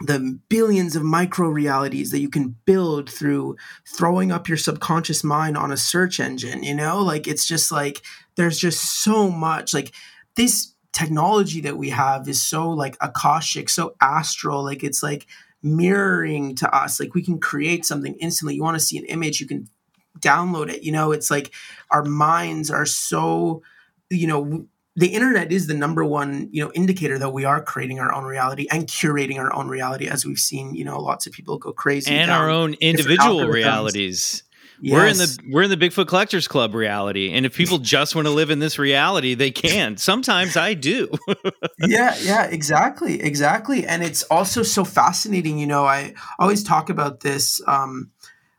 the 0.00 0.38
billions 0.48 0.96
of 0.96 1.04
micro 1.04 1.48
realities 1.48 2.10
that 2.10 2.18
you 2.18 2.28
can 2.28 2.56
build 2.64 3.08
through 3.08 3.56
throwing 3.86 4.32
up 4.32 4.48
your 4.48 4.58
subconscious 4.58 5.22
mind 5.22 5.56
on 5.56 5.70
a 5.70 5.76
search 5.76 6.18
engine. 6.18 6.64
You 6.64 6.74
know, 6.74 7.00
like 7.00 7.28
it's 7.28 7.46
just 7.46 7.70
like 7.70 8.02
there's 8.36 8.58
just 8.58 9.02
so 9.02 9.30
much 9.30 9.72
like 9.72 9.92
this 10.34 10.71
technology 10.92 11.60
that 11.62 11.76
we 11.76 11.90
have 11.90 12.28
is 12.28 12.40
so 12.42 12.70
like 12.70 12.96
akashic, 13.00 13.68
so 13.68 13.94
astral. 14.00 14.62
Like 14.64 14.84
it's 14.84 15.02
like 15.02 15.26
mirroring 15.62 16.54
to 16.56 16.74
us. 16.74 17.00
Like 17.00 17.14
we 17.14 17.22
can 17.22 17.38
create 17.38 17.84
something 17.86 18.14
instantly. 18.20 18.54
You 18.54 18.62
want 18.62 18.76
to 18.76 18.84
see 18.84 18.98
an 18.98 19.04
image, 19.06 19.40
you 19.40 19.46
can 19.46 19.68
download 20.18 20.70
it. 20.70 20.82
You 20.82 20.92
know, 20.92 21.12
it's 21.12 21.30
like 21.30 21.52
our 21.90 22.04
minds 22.04 22.70
are 22.70 22.86
so, 22.86 23.62
you 24.10 24.26
know, 24.26 24.66
the 24.94 25.08
internet 25.08 25.50
is 25.50 25.68
the 25.68 25.74
number 25.74 26.04
one, 26.04 26.50
you 26.52 26.62
know, 26.62 26.70
indicator 26.74 27.18
that 27.18 27.30
we 27.30 27.46
are 27.46 27.62
creating 27.62 27.98
our 27.98 28.12
own 28.12 28.24
reality 28.24 28.66
and 28.70 28.86
curating 28.86 29.38
our 29.38 29.50
own 29.54 29.68
reality, 29.68 30.06
as 30.06 30.26
we've 30.26 30.38
seen, 30.38 30.74
you 30.74 30.84
know, 30.84 31.00
lots 31.00 31.26
of 31.26 31.32
people 31.32 31.56
go 31.56 31.72
crazy 31.72 32.10
and 32.10 32.30
our 32.30 32.50
own 32.50 32.74
individual 32.74 33.46
realities. 33.46 34.42
Yes. 34.84 34.94
We're 34.96 35.06
in 35.06 35.16
the 35.16 35.38
we're 35.48 35.62
in 35.62 35.70
the 35.70 35.76
Bigfoot 35.76 36.08
Collectors 36.08 36.48
Club 36.48 36.74
reality, 36.74 37.30
and 37.30 37.46
if 37.46 37.56
people 37.56 37.78
just 37.94 38.16
want 38.16 38.26
to 38.26 38.32
live 38.32 38.50
in 38.50 38.58
this 38.58 38.80
reality, 38.80 39.34
they 39.34 39.52
can. 39.52 39.96
Sometimes 39.96 40.56
I 40.56 40.74
do. 40.74 41.08
yeah, 41.78 42.16
yeah, 42.20 42.46
exactly, 42.46 43.22
exactly, 43.22 43.86
and 43.86 44.02
it's 44.02 44.24
also 44.24 44.64
so 44.64 44.84
fascinating. 44.84 45.56
You 45.56 45.68
know, 45.68 45.84
I 45.84 46.14
always 46.40 46.64
talk 46.64 46.90
about 46.90 47.20
this. 47.20 47.60
Um, 47.68 48.10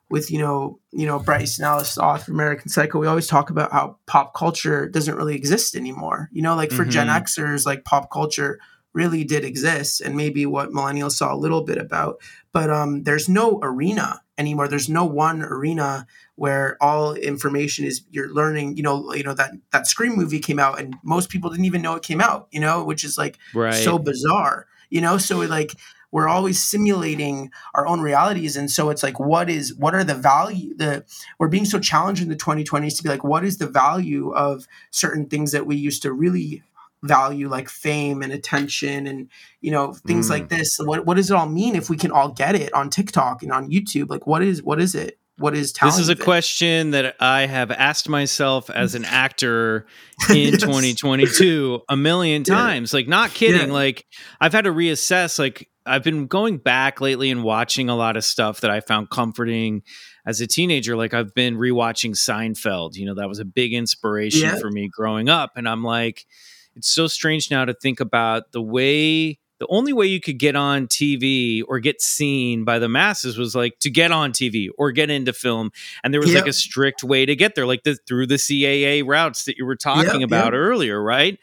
with 0.10 0.32
you 0.32 0.38
know 0.38 0.80
you 0.92 1.06
know 1.06 1.20
Bret 1.20 1.42
Easton 1.42 1.66
Ellis 1.66 1.98
author 1.98 2.32
of 2.32 2.36
American 2.36 2.70
Psycho, 2.70 3.00
we 3.00 3.08
always 3.08 3.28
talk 3.28 3.50
about 3.50 3.74
how 3.74 3.98
pop 4.06 4.34
culture 4.34 4.88
doesn't 4.88 5.16
really 5.16 5.36
exist 5.36 5.76
anymore. 5.76 6.30
You 6.32 6.42
know, 6.42 6.56
like 6.56 6.72
for 6.72 6.84
mm-hmm. 6.84 6.92
Gen 6.92 7.08
Xers, 7.08 7.66
like 7.66 7.84
pop 7.84 8.12
culture 8.12 8.60
really 8.94 9.26
did 9.26 9.44
exist, 9.44 10.00
and 10.00 10.16
maybe 10.16 10.46
what 10.46 10.72
millennials 10.72 11.14
saw 11.14 11.34
a 11.34 11.36
little 11.36 11.64
bit 11.64 11.80
about. 11.80 12.22
But 12.54 12.70
um, 12.70 13.04
there's 13.04 13.28
no 13.28 13.60
arena 13.62 14.22
anymore. 14.38 14.68
There's 14.68 14.90
no 14.90 15.06
one 15.06 15.42
arena 15.42 16.08
where 16.36 16.78
all 16.82 17.14
information 17.14 17.86
is 17.86 18.04
you're 18.12 18.34
learning. 18.34 18.78
You 18.78 18.84
know, 18.84 19.14
you 19.14 19.24
know 19.24 19.34
that 19.34 19.52
that 19.72 19.88
Scream 19.88 20.16
movie 20.16 20.40
came 20.40 20.60
out, 20.60 20.80
and 20.80 20.96
most 21.04 21.30
people 21.30 21.50
didn't 21.50 21.66
even 21.66 21.82
know 21.82 21.96
it 21.96 22.04
came 22.04 22.22
out. 22.22 22.48
You 22.52 22.60
know, 22.60 22.84
which 22.84 23.04
is 23.04 23.18
like 23.18 23.38
right. 23.54 23.74
so 23.74 23.98
bizarre. 24.00 24.68
You 24.90 25.02
know, 25.02 25.18
so 25.18 25.40
like 25.40 25.74
we're 26.12 26.28
always 26.28 26.62
simulating 26.62 27.52
our 27.74 27.88
own 27.88 28.00
realities 28.00 28.56
and 28.56 28.70
so 28.70 28.92
it's 28.92 29.02
like 29.02 29.20
what 29.20 29.50
is 29.50 29.74
what 29.74 29.96
are 29.96 30.04
the 30.04 30.14
value 30.14 30.72
the 30.78 31.04
we're 31.40 31.48
being 31.48 31.66
so 31.66 31.80
challenged 31.80 32.22
in 32.22 32.30
the 32.30 32.36
2020s 32.36 32.96
to 32.96 33.02
be 33.02 33.10
like 33.10 33.24
what 33.24 33.44
is 33.44 33.58
the 33.58 33.66
value 33.66 34.30
of 34.30 34.68
certain 34.92 35.26
things 35.26 35.52
that 35.52 35.66
we 35.66 35.76
used 35.76 36.04
to 36.04 36.14
really 36.14 36.62
value 37.04 37.50
like 37.50 37.70
fame 37.70 38.22
and 38.22 38.32
attention 38.32 39.06
and 39.06 39.30
you 39.60 39.70
know 39.70 39.94
things 40.08 40.28
mm. 40.28 40.32
like 40.32 40.48
this 40.50 40.78
what 40.80 41.06
what 41.06 41.16
does 41.16 41.30
it 41.30 41.36
all 41.36 41.50
mean 41.50 41.76
if 41.76 41.90
we 41.90 41.98
can 41.98 42.12
all 42.12 42.32
get 42.32 42.56
it 42.56 42.74
on 42.74 42.90
TikTok 42.90 43.44
and 43.44 43.52
on 43.52 43.70
YouTube 43.70 44.10
like 44.10 44.26
what 44.26 44.42
is 44.42 44.64
what 44.64 44.80
is 44.80 44.96
it 44.96 45.20
what 45.38 45.56
is 45.56 45.72
talent? 45.72 45.96
This 45.96 46.04
is 46.04 46.10
a 46.10 46.16
question 46.16 46.92
that 46.92 47.16
I 47.20 47.48
have 47.48 47.72
asked 47.72 48.08
myself 48.08 48.70
as 48.70 48.94
an 48.96 49.04
actor 49.10 49.88
in 50.30 50.54
yes. 50.54 50.62
2022 50.62 51.82
a 51.90 51.98
million 51.98 52.44
times. 52.44 52.94
Yeah. 52.94 52.98
Like, 52.98 53.08
not 53.08 53.32
kidding. 53.32 53.70
Yeah. 53.70 53.74
Like, 53.74 54.06
I've 54.40 54.54
had 54.54 54.66
to 54.66 54.72
reassess. 54.72 55.40
Like, 55.40 55.70
I've 55.88 56.04
been 56.04 56.28
going 56.28 56.60
back 56.60 57.02
lately 57.02 57.32
and 57.32 57.44
watching 57.44 57.90
a 57.90 57.96
lot 57.96 58.16
of 58.16 58.24
stuff 58.24 58.62
that 58.62 58.70
I 58.70 58.80
found 58.80 59.10
comforting 59.10 59.82
as 60.26 60.40
a 60.40 60.46
teenager. 60.46 60.96
Like, 60.96 61.16
I've 61.16 61.34
been 61.34 61.58
rewatching 61.58 62.12
Seinfeld. 62.12 62.92
You 62.94 63.08
know, 63.08 63.16
that 63.16 63.28
was 63.28 63.40
a 63.40 63.46
big 63.46 63.74
inspiration 63.74 64.50
yeah. 64.50 64.60
for 64.60 64.70
me 64.70 64.88
growing 64.88 65.30
up. 65.30 65.54
And 65.56 65.68
I'm 65.68 65.84
like, 65.84 66.28
it's 66.76 66.90
so 66.90 67.08
strange 67.08 67.52
now 67.52 67.66
to 67.66 67.74
think 67.74 68.00
about 68.00 68.52
the 68.52 68.62
way 68.62 69.40
the 69.64 69.68
only 69.70 69.94
way 69.94 70.08
you 70.08 70.20
could 70.20 70.40
get 70.40 70.58
on 70.58 70.88
TV 70.88 71.64
or 71.68 71.80
get 71.80 72.02
seen 72.02 72.66
by 72.66 72.80
the 72.80 72.90
masses 72.90 73.38
was 73.38 73.56
like 73.56 73.80
to 73.80 73.90
get 73.90 74.12
on 74.12 74.34
TV 74.34 74.68
or 74.78 74.92
get 74.92 75.10
into 75.10 75.32
film. 75.32 75.72
And 76.04 76.14
there 76.14 76.20
was 76.20 76.34
yep. 76.34 76.42
like 76.42 76.50
a 76.50 76.54
strict 76.54 77.02
way 77.02 77.26
to 77.26 77.34
get 77.34 77.56
there, 77.56 77.66
like 77.66 77.84
the 77.84 77.96
through 78.06 78.28
the 78.28 78.36
CAA 78.36 79.08
routes 79.08 79.46
that 79.46 79.58
you 79.58 79.66
were 79.66 79.78
talking 79.78 80.22
yep, 80.22 80.28
about 80.28 80.48
yep. 80.48 80.54
earlier, 80.54 81.02
right? 81.02 81.40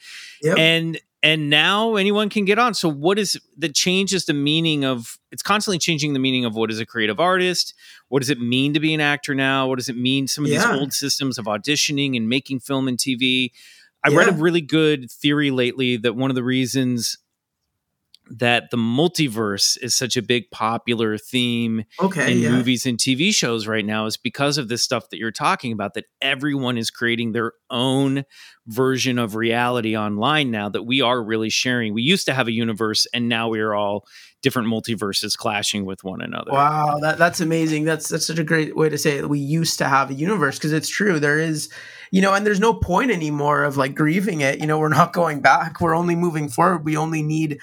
And 0.58 1.00
and 1.22 1.50
now 1.50 1.96
anyone 1.96 2.28
can 2.28 2.44
get 2.44 2.58
on. 2.58 2.74
So 2.74 2.90
what 2.90 3.18
is 3.18 3.40
that 3.58 3.74
changes 3.74 4.26
the 4.26 4.34
meaning 4.34 4.84
of 4.84 5.18
it's 5.30 5.42
constantly 5.42 5.78
changing 5.78 6.12
the 6.12 6.18
meaning 6.18 6.44
of 6.44 6.54
what 6.54 6.70
is 6.70 6.78
a 6.78 6.84
creative 6.84 7.20
artist? 7.20 7.74
What 8.08 8.20
does 8.20 8.30
it 8.30 8.40
mean 8.40 8.74
to 8.74 8.80
be 8.80 8.92
an 8.92 9.00
actor 9.00 9.34
now? 9.34 9.66
What 9.66 9.78
does 9.78 9.88
it 9.88 9.96
mean 9.96 10.28
some 10.28 10.44
of 10.44 10.50
yeah. 10.50 10.58
these 10.58 10.80
old 10.80 10.92
systems 10.92 11.38
of 11.38 11.46
auditioning 11.46 12.16
and 12.16 12.28
making 12.28 12.60
film 12.60 12.86
and 12.86 12.98
TV? 12.98 13.52
I 14.04 14.10
yeah. 14.10 14.18
read 14.18 14.28
a 14.28 14.32
really 14.32 14.60
good 14.60 15.10
theory 15.10 15.50
lately 15.50 15.96
that 15.98 16.16
one 16.16 16.30
of 16.30 16.34
the 16.34 16.44
reasons 16.44 17.18
that 18.30 18.70
the 18.70 18.76
multiverse 18.76 19.76
is 19.82 19.94
such 19.94 20.16
a 20.16 20.22
big 20.22 20.50
popular 20.52 21.18
theme 21.18 21.84
okay, 22.00 22.32
in 22.32 22.38
yeah. 22.38 22.50
movies 22.50 22.86
and 22.86 22.96
TV 22.96 23.34
shows 23.34 23.66
right 23.66 23.84
now 23.84 24.06
is 24.06 24.16
because 24.16 24.56
of 24.56 24.68
this 24.68 24.82
stuff 24.82 25.10
that 25.10 25.18
you're 25.18 25.32
talking 25.32 25.72
about 25.72 25.94
that 25.94 26.04
everyone 26.22 26.78
is 26.78 26.90
creating 26.90 27.32
their 27.32 27.52
own 27.70 28.24
version 28.68 29.18
of 29.18 29.34
reality 29.34 29.96
online 29.96 30.50
now 30.50 30.68
that 30.68 30.84
we 30.84 31.00
are 31.00 31.20
really 31.20 31.50
sharing. 31.50 31.92
We 31.92 32.02
used 32.02 32.24
to 32.26 32.34
have 32.34 32.46
a 32.46 32.52
universe 32.52 33.04
and 33.12 33.28
now 33.28 33.48
we 33.48 33.58
are 33.58 33.74
all 33.74 34.06
different 34.42 34.68
multiverses 34.68 35.36
clashing 35.36 35.84
with 35.84 36.04
one 36.04 36.22
another. 36.22 36.52
Wow, 36.52 36.98
that, 37.00 37.18
that's 37.18 37.40
amazing. 37.40 37.84
That's 37.84 38.08
that's 38.08 38.26
such 38.26 38.38
a 38.38 38.44
great 38.44 38.76
way 38.76 38.88
to 38.88 38.96
say 38.96 39.18
it. 39.18 39.28
We 39.28 39.40
used 39.40 39.78
to 39.78 39.88
have 39.88 40.10
a 40.10 40.14
universe 40.14 40.56
because 40.56 40.72
it's 40.72 40.88
true. 40.88 41.18
There 41.18 41.38
is 41.38 41.68
you 42.10 42.20
know, 42.20 42.34
and 42.34 42.44
there's 42.44 42.60
no 42.60 42.74
point 42.74 43.10
anymore 43.10 43.64
of 43.64 43.76
like 43.76 43.94
grieving 43.94 44.40
it. 44.40 44.60
You 44.60 44.66
know, 44.66 44.78
we're 44.78 44.88
not 45.00 45.12
going 45.12 45.40
back. 45.40 45.80
We're 45.80 45.94
only 45.94 46.16
moving 46.16 46.48
forward. 46.48 46.84
We 46.84 46.96
only 46.96 47.22
need 47.22 47.60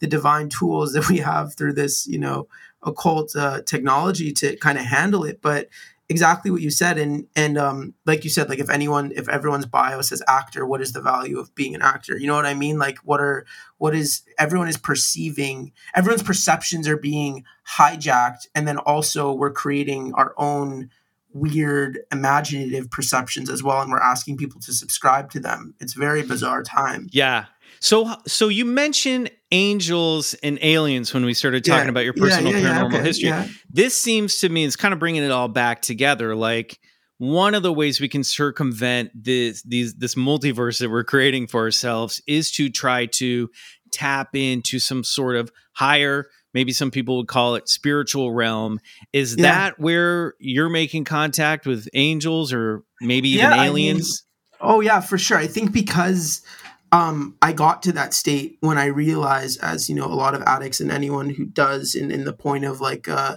the 0.00 0.06
divine 0.06 0.48
tools 0.48 0.92
that 0.92 1.08
we 1.08 1.18
have 1.18 1.54
through 1.54 1.74
this, 1.74 2.06
you 2.06 2.18
know, 2.18 2.48
occult 2.82 3.34
uh, 3.34 3.62
technology 3.62 4.32
to 4.32 4.56
kind 4.56 4.78
of 4.78 4.84
handle 4.84 5.24
it. 5.24 5.42
But 5.42 5.68
exactly 6.08 6.50
what 6.50 6.62
you 6.62 6.70
said, 6.70 6.98
and 6.98 7.26
and 7.36 7.58
um, 7.58 7.94
like 8.06 8.24
you 8.24 8.30
said, 8.30 8.48
like 8.48 8.58
if 8.58 8.70
anyone, 8.70 9.12
if 9.14 9.28
everyone's 9.28 9.66
bio 9.66 10.00
says 10.00 10.22
actor, 10.28 10.66
what 10.66 10.80
is 10.80 10.92
the 10.92 11.02
value 11.02 11.38
of 11.38 11.54
being 11.54 11.74
an 11.74 11.82
actor? 11.82 12.16
You 12.16 12.26
know 12.26 12.36
what 12.36 12.46
I 12.46 12.54
mean? 12.54 12.78
Like 12.78 12.98
what 12.98 13.20
are 13.20 13.46
what 13.78 13.94
is 13.94 14.22
everyone 14.38 14.68
is 14.68 14.76
perceiving? 14.76 15.72
Everyone's 15.94 16.22
perceptions 16.22 16.88
are 16.88 16.96
being 16.96 17.44
hijacked, 17.76 18.46
and 18.54 18.66
then 18.66 18.78
also 18.78 19.32
we're 19.32 19.52
creating 19.52 20.14
our 20.14 20.34
own 20.36 20.90
weird 21.38 22.00
imaginative 22.12 22.90
perceptions 22.90 23.50
as 23.50 23.62
well 23.62 23.80
and 23.80 23.90
we're 23.90 24.00
asking 24.00 24.36
people 24.36 24.60
to 24.60 24.72
subscribe 24.72 25.30
to 25.30 25.40
them 25.40 25.74
it's 25.80 25.94
very 25.94 26.22
bizarre 26.22 26.62
time 26.62 27.08
yeah 27.12 27.46
so 27.80 28.14
so 28.26 28.48
you 28.48 28.64
mentioned 28.64 29.30
angels 29.50 30.34
and 30.42 30.58
aliens 30.62 31.14
when 31.14 31.24
we 31.24 31.32
started 31.32 31.64
talking 31.64 31.84
yeah. 31.84 31.90
about 31.90 32.04
your 32.04 32.14
personal 32.14 32.52
yeah, 32.52 32.58
yeah, 32.58 32.80
paranormal 32.80 32.94
okay. 32.94 33.02
history 33.02 33.32
this 33.70 33.96
seems 33.96 34.38
to 34.38 34.48
me 34.48 34.64
it's 34.64 34.76
kind 34.76 34.92
of 34.92 35.00
bringing 35.00 35.22
it 35.22 35.30
all 35.30 35.48
back 35.48 35.80
together 35.80 36.34
like 36.34 36.78
one 37.18 37.54
of 37.54 37.64
the 37.64 37.72
ways 37.72 38.00
we 38.00 38.08
can 38.08 38.22
circumvent 38.22 39.10
this 39.14 39.62
these 39.62 39.94
this 39.94 40.14
multiverse 40.14 40.78
that 40.78 40.88
we're 40.88 41.04
creating 41.04 41.46
for 41.46 41.60
ourselves 41.60 42.22
is 42.26 42.50
to 42.52 42.70
try 42.70 43.06
to 43.06 43.50
tap 43.90 44.34
into 44.34 44.78
some 44.78 45.02
sort 45.02 45.36
of 45.36 45.50
higher 45.72 46.26
maybe 46.54 46.72
some 46.72 46.90
people 46.90 47.16
would 47.18 47.28
call 47.28 47.54
it 47.54 47.68
spiritual 47.68 48.32
realm. 48.32 48.80
Is 49.12 49.36
yeah. 49.36 49.42
that 49.42 49.80
where 49.80 50.34
you're 50.38 50.68
making 50.68 51.04
contact 51.04 51.66
with 51.66 51.88
angels 51.94 52.52
or 52.52 52.82
maybe 53.00 53.28
even 53.30 53.50
yeah, 53.50 53.64
aliens? 53.64 54.24
Oh 54.60 54.80
yeah, 54.80 55.00
for 55.00 55.18
sure. 55.18 55.38
I 55.38 55.46
think 55.46 55.72
because 55.72 56.42
um, 56.90 57.36
I 57.42 57.52
got 57.52 57.82
to 57.84 57.92
that 57.92 58.14
state 58.14 58.56
when 58.60 58.78
I 58.78 58.86
realized, 58.86 59.60
as 59.62 59.88
you 59.88 59.94
know, 59.94 60.06
a 60.06 60.14
lot 60.14 60.34
of 60.34 60.42
addicts 60.42 60.80
and 60.80 60.90
anyone 60.90 61.30
who 61.30 61.44
does, 61.44 61.94
in, 61.94 62.10
in 62.10 62.24
the 62.24 62.32
point 62.32 62.64
of 62.64 62.80
like, 62.80 63.08
uh, 63.08 63.36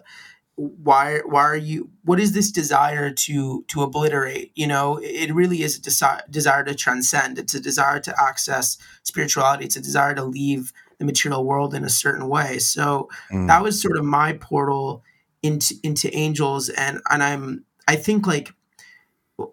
why 0.56 1.20
why 1.26 1.42
are 1.42 1.56
you? 1.56 1.90
What 2.04 2.20
is 2.20 2.34
this 2.34 2.52
desire 2.52 3.12
to 3.12 3.64
to 3.68 3.82
obliterate? 3.82 4.52
You 4.56 4.68
know, 4.68 5.00
it 5.02 5.34
really 5.34 5.64
is 5.64 5.78
a 5.78 5.82
desi- 5.82 6.30
desire 6.30 6.64
to 6.64 6.76
transcend. 6.76 7.40
It's 7.40 7.54
a 7.54 7.60
desire 7.60 8.00
to 8.02 8.22
access 8.22 8.78
spirituality. 9.04 9.66
It's 9.66 9.76
a 9.76 9.82
desire 9.82 10.14
to 10.16 10.24
leave 10.24 10.72
the 11.02 11.06
material 11.06 11.44
world 11.44 11.74
in 11.74 11.84
a 11.84 11.90
certain 11.90 12.30
way. 12.30 12.60
So 12.60 13.10
Mm. 13.32 13.48
that 13.48 13.62
was 13.64 13.82
sort 13.82 13.98
of 13.98 14.06
my 14.06 14.34
portal 14.34 15.04
into 15.42 15.74
into 15.84 16.16
angels, 16.16 16.70
and 16.70 17.02
and 17.10 17.22
I'm 17.22 17.66
I 17.88 17.96
think 17.98 18.26
like. 18.28 18.54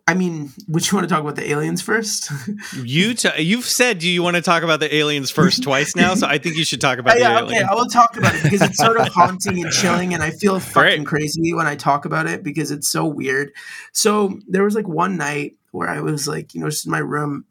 I 0.06 0.12
mean, 0.12 0.50
would 0.68 0.90
you 0.90 0.96
want 0.98 1.08
to 1.08 1.14
talk 1.14 1.22
about 1.22 1.36
the 1.36 1.50
aliens 1.50 1.80
first? 1.80 2.30
You 2.74 3.14
t- 3.22 3.40
you've 3.42 3.64
said 3.64 4.02
you 4.02 4.22
want 4.22 4.36
to 4.36 4.42
talk 4.42 4.62
about 4.62 4.80
the 4.80 4.94
aliens 4.94 5.30
first 5.30 5.62
twice 5.62 5.96
now, 5.96 6.14
so 6.14 6.26
I 6.26 6.36
think 6.36 6.56
you 6.56 6.64
should 6.66 6.82
talk 6.82 6.98
about 6.98 7.14
the 7.14 7.20
yeah, 7.22 7.40
okay. 7.40 7.62
I 7.62 7.74
will 7.74 7.86
talk 7.86 8.18
about 8.18 8.34
it 8.34 8.42
because 8.42 8.60
it's 8.60 8.76
sort 8.76 8.98
of 9.00 9.08
haunting 9.08 9.62
and 9.62 9.72
chilling, 9.72 10.12
and 10.12 10.22
I 10.22 10.30
feel 10.30 10.60
fucking 10.74 11.04
Great. 11.04 11.06
crazy 11.06 11.54
when 11.54 11.66
I 11.66 11.74
talk 11.74 12.04
about 12.04 12.26
it 12.26 12.42
because 12.42 12.70
it's 12.70 12.86
so 12.90 13.06
weird. 13.06 13.50
So 13.92 14.38
there 14.46 14.62
was 14.64 14.74
like 14.74 14.86
one 14.86 15.16
night 15.16 15.56
where 15.70 15.88
I 15.88 16.00
was 16.02 16.28
like, 16.28 16.52
you 16.54 16.60
know, 16.60 16.68
just 16.68 16.84
in 16.84 16.92
my 16.92 16.98
room, 16.98 17.46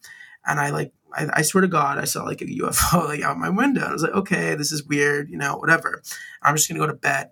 and 0.46 0.60
I 0.60 0.70
like, 0.70 0.92
I, 1.18 1.38
I 1.38 1.42
swear 1.42 1.62
to 1.62 1.68
God, 1.68 1.98
I 1.98 2.04
saw 2.04 2.24
like 2.24 2.40
a 2.40 2.46
UFO 2.46 3.04
like 3.08 3.22
out 3.22 3.38
my 3.38 3.50
window. 3.50 3.82
I 3.86 3.92
was 3.92 4.02
like, 4.02 4.12
okay, 4.14 4.54
this 4.54 4.72
is 4.72 4.84
weird, 4.84 5.30
you 5.30 5.36
know, 5.36 5.56
whatever. 5.56 6.02
I'm 6.42 6.56
just 6.56 6.68
gonna 6.68 6.80
go 6.80 6.86
to 6.86 6.94
bed. 6.94 7.30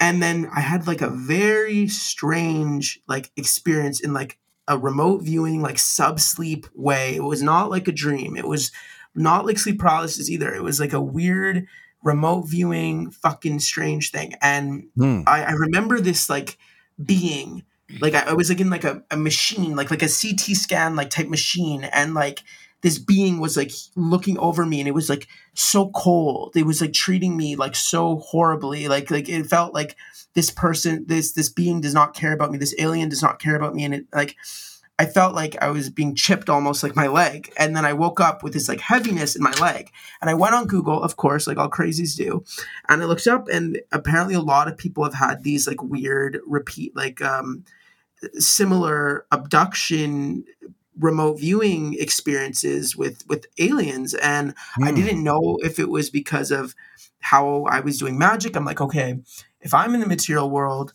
And 0.00 0.22
then 0.22 0.48
I 0.54 0.60
had 0.60 0.86
like 0.86 1.00
a 1.00 1.10
very 1.10 1.86
strange 1.88 3.00
like 3.06 3.30
experience 3.36 4.00
in 4.00 4.12
like 4.12 4.38
a 4.66 4.78
remote 4.78 5.22
viewing, 5.22 5.62
like 5.62 5.78
sub 5.78 6.18
sleep 6.18 6.66
way. 6.74 7.14
It 7.14 7.22
was 7.22 7.42
not 7.42 7.70
like 7.70 7.86
a 7.88 7.92
dream. 7.92 8.36
It 8.36 8.46
was 8.48 8.72
not 9.14 9.46
like 9.46 9.58
sleep 9.58 9.78
paralysis 9.78 10.30
either. 10.30 10.52
It 10.54 10.62
was 10.62 10.80
like 10.80 10.92
a 10.92 11.00
weird 11.00 11.66
remote 12.02 12.42
viewing, 12.48 13.10
fucking 13.10 13.60
strange 13.60 14.10
thing. 14.10 14.34
And 14.40 14.88
Hmm. 14.96 15.22
I, 15.26 15.44
I 15.44 15.52
remember 15.52 16.00
this 16.00 16.28
like 16.28 16.58
being 17.02 17.64
like 18.00 18.14
I, 18.14 18.30
I 18.30 18.32
was 18.32 18.48
like 18.48 18.60
in 18.60 18.70
like 18.70 18.84
a, 18.84 19.04
a 19.10 19.16
machine, 19.16 19.76
like 19.76 19.90
like 19.90 20.02
a 20.02 20.08
CT 20.08 20.56
scan 20.56 20.96
like 20.96 21.10
type 21.10 21.28
machine, 21.28 21.84
and 21.84 22.14
like 22.14 22.42
this 22.82 22.98
being 22.98 23.38
was 23.38 23.56
like 23.56 23.72
looking 23.94 24.38
over 24.38 24.66
me 24.66 24.80
and 24.80 24.88
it 24.88 24.94
was 24.94 25.08
like 25.08 25.28
so 25.54 25.90
cold. 25.90 26.52
It 26.56 26.66
was 26.66 26.80
like 26.80 26.92
treating 26.92 27.36
me 27.36 27.56
like 27.56 27.76
so 27.76 28.18
horribly. 28.18 28.88
Like 28.88 29.10
like 29.10 29.28
it 29.28 29.46
felt 29.46 29.72
like 29.72 29.96
this 30.34 30.50
person, 30.50 31.04
this 31.06 31.32
this 31.32 31.48
being 31.48 31.80
does 31.80 31.94
not 31.94 32.14
care 32.14 32.32
about 32.32 32.50
me. 32.50 32.58
This 32.58 32.74
alien 32.78 33.08
does 33.08 33.22
not 33.22 33.40
care 33.40 33.56
about 33.56 33.74
me. 33.74 33.84
And 33.84 33.94
it 33.94 34.06
like 34.12 34.36
I 34.98 35.06
felt 35.06 35.34
like 35.34 35.56
I 35.62 35.70
was 35.70 35.90
being 35.90 36.14
chipped 36.14 36.50
almost 36.50 36.82
like 36.82 36.96
my 36.96 37.06
leg. 37.06 37.52
And 37.56 37.74
then 37.74 37.84
I 37.84 37.92
woke 37.92 38.20
up 38.20 38.42
with 38.42 38.52
this 38.52 38.68
like 38.68 38.80
heaviness 38.80 39.36
in 39.36 39.42
my 39.42 39.52
leg. 39.52 39.90
And 40.20 40.28
I 40.28 40.34
went 40.34 40.54
on 40.54 40.66
Google, 40.66 41.02
of 41.02 41.16
course, 41.16 41.46
like 41.46 41.58
all 41.58 41.70
crazies 41.70 42.16
do. 42.16 42.44
And 42.88 43.00
I 43.00 43.06
looked 43.06 43.28
up 43.28 43.48
and 43.48 43.80
apparently 43.92 44.34
a 44.34 44.40
lot 44.40 44.68
of 44.68 44.76
people 44.76 45.04
have 45.04 45.14
had 45.14 45.44
these 45.44 45.68
like 45.68 45.82
weird 45.82 46.40
repeat 46.46 46.96
like 46.96 47.22
um 47.22 47.64
similar 48.38 49.26
abduction 49.32 50.44
remote 50.98 51.40
viewing 51.40 51.94
experiences 51.98 52.96
with 52.96 53.24
with 53.28 53.46
aliens 53.58 54.14
and 54.14 54.54
i 54.82 54.90
Hmm. 54.90 54.94
didn't 54.96 55.24
know 55.24 55.58
if 55.62 55.78
it 55.78 55.88
was 55.88 56.10
because 56.10 56.50
of 56.50 56.74
how 57.20 57.64
i 57.64 57.80
was 57.80 57.98
doing 57.98 58.18
magic. 58.18 58.56
I'm 58.56 58.64
like 58.64 58.80
okay 58.80 59.20
if 59.60 59.72
i'm 59.74 59.94
in 59.94 60.00
the 60.00 60.06
material 60.06 60.50
world 60.50 60.92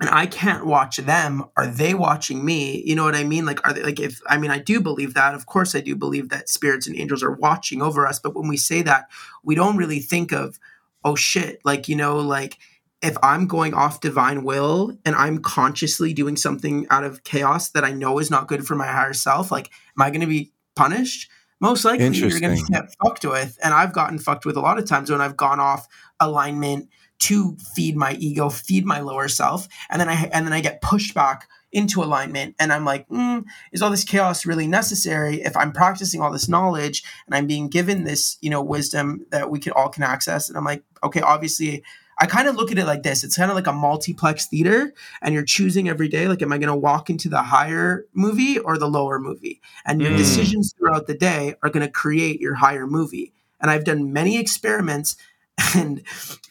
and 0.00 0.08
i 0.10 0.26
can't 0.26 0.66
watch 0.66 0.96
them 0.96 1.44
are 1.56 1.66
they 1.66 1.94
watching 1.94 2.44
me? 2.44 2.82
You 2.86 2.94
know 2.96 3.04
what 3.04 3.14
i 3.14 3.24
mean? 3.24 3.44
Like 3.46 3.66
are 3.66 3.72
they 3.72 3.82
like 3.82 4.00
if 4.00 4.20
i 4.26 4.38
mean 4.38 4.50
i 4.50 4.58
do 4.58 4.80
believe 4.80 5.14
that. 5.14 5.34
Of 5.34 5.46
course 5.46 5.74
i 5.74 5.80
do 5.80 5.94
believe 5.94 6.30
that 6.30 6.48
spirits 6.48 6.86
and 6.86 6.96
angels 6.96 7.22
are 7.22 7.32
watching 7.32 7.82
over 7.82 8.06
us 8.06 8.18
but 8.18 8.34
when 8.34 8.48
we 8.48 8.56
say 8.56 8.82
that 8.82 9.08
we 9.42 9.54
don't 9.54 9.76
really 9.76 10.00
think 10.00 10.32
of 10.32 10.58
oh 11.04 11.14
shit 11.14 11.60
like 11.64 11.88
you 11.88 11.96
know 11.96 12.16
like 12.18 12.58
if 13.04 13.16
I'm 13.22 13.46
going 13.46 13.74
off 13.74 14.00
divine 14.00 14.44
will 14.44 14.96
and 15.04 15.14
I'm 15.14 15.38
consciously 15.38 16.14
doing 16.14 16.36
something 16.36 16.86
out 16.88 17.04
of 17.04 17.22
chaos 17.22 17.68
that 17.70 17.84
I 17.84 17.92
know 17.92 18.18
is 18.18 18.30
not 18.30 18.48
good 18.48 18.66
for 18.66 18.74
my 18.74 18.86
higher 18.86 19.12
self, 19.12 19.52
like, 19.52 19.66
am 19.96 20.02
I 20.02 20.08
going 20.08 20.22
to 20.22 20.26
be 20.26 20.52
punished? 20.74 21.30
Most 21.60 21.84
likely, 21.84 22.08
you're 22.08 22.40
going 22.40 22.56
to 22.56 22.72
get 22.72 22.94
fucked 23.02 23.24
with. 23.26 23.58
And 23.62 23.74
I've 23.74 23.92
gotten 23.92 24.18
fucked 24.18 24.46
with 24.46 24.56
a 24.56 24.60
lot 24.60 24.78
of 24.78 24.86
times 24.86 25.10
when 25.10 25.20
I've 25.20 25.36
gone 25.36 25.60
off 25.60 25.86
alignment 26.18 26.88
to 27.20 27.56
feed 27.74 27.94
my 27.96 28.14
ego, 28.14 28.48
feed 28.48 28.86
my 28.86 29.00
lower 29.00 29.28
self, 29.28 29.68
and 29.90 30.00
then 30.00 30.08
I 30.08 30.28
and 30.32 30.46
then 30.46 30.52
I 30.52 30.60
get 30.60 30.80
pushed 30.80 31.14
back 31.14 31.48
into 31.72 32.02
alignment, 32.02 32.54
and 32.58 32.72
I'm 32.72 32.84
like, 32.84 33.08
mm, 33.08 33.44
is 33.72 33.82
all 33.82 33.90
this 33.90 34.04
chaos 34.04 34.46
really 34.46 34.66
necessary? 34.66 35.42
If 35.42 35.56
I'm 35.56 35.72
practicing 35.72 36.20
all 36.20 36.32
this 36.32 36.48
knowledge 36.48 37.04
and 37.26 37.34
I'm 37.34 37.46
being 37.46 37.68
given 37.68 38.04
this, 38.04 38.36
you 38.40 38.50
know, 38.50 38.62
wisdom 38.62 39.26
that 39.30 39.50
we 39.50 39.58
can 39.58 39.72
all 39.72 39.88
can 39.90 40.02
access, 40.02 40.48
and 40.48 40.58
I'm 40.58 40.64
like, 40.64 40.82
okay, 41.02 41.20
obviously 41.20 41.84
I 42.18 42.26
kind 42.26 42.48
of 42.48 42.56
look 42.56 42.70
at 42.72 42.78
it 42.78 42.86
like 42.86 43.02
this. 43.02 43.24
It's 43.24 43.36
kind 43.36 43.50
of 43.50 43.56
like 43.56 43.66
a 43.66 43.72
multiplex 43.72 44.46
theater, 44.46 44.92
and 45.22 45.34
you're 45.34 45.44
choosing 45.44 45.88
every 45.88 46.08
day, 46.08 46.28
like, 46.28 46.42
am 46.42 46.52
I 46.52 46.58
going 46.58 46.68
to 46.68 46.76
walk 46.76 47.10
into 47.10 47.28
the 47.28 47.42
higher 47.42 48.06
movie 48.14 48.58
or 48.58 48.78
the 48.78 48.88
lower 48.88 49.18
movie? 49.18 49.60
And 49.84 50.00
your 50.00 50.12
Mm. 50.12 50.16
decisions 50.18 50.72
throughout 50.78 51.06
the 51.06 51.14
day 51.14 51.54
are 51.62 51.70
going 51.70 51.84
to 51.84 51.90
create 51.92 52.40
your 52.40 52.54
higher 52.54 52.86
movie. 52.86 53.32
And 53.60 53.70
I've 53.70 53.84
done 53.84 54.12
many 54.12 54.38
experiments, 54.38 55.16
and 55.74 56.02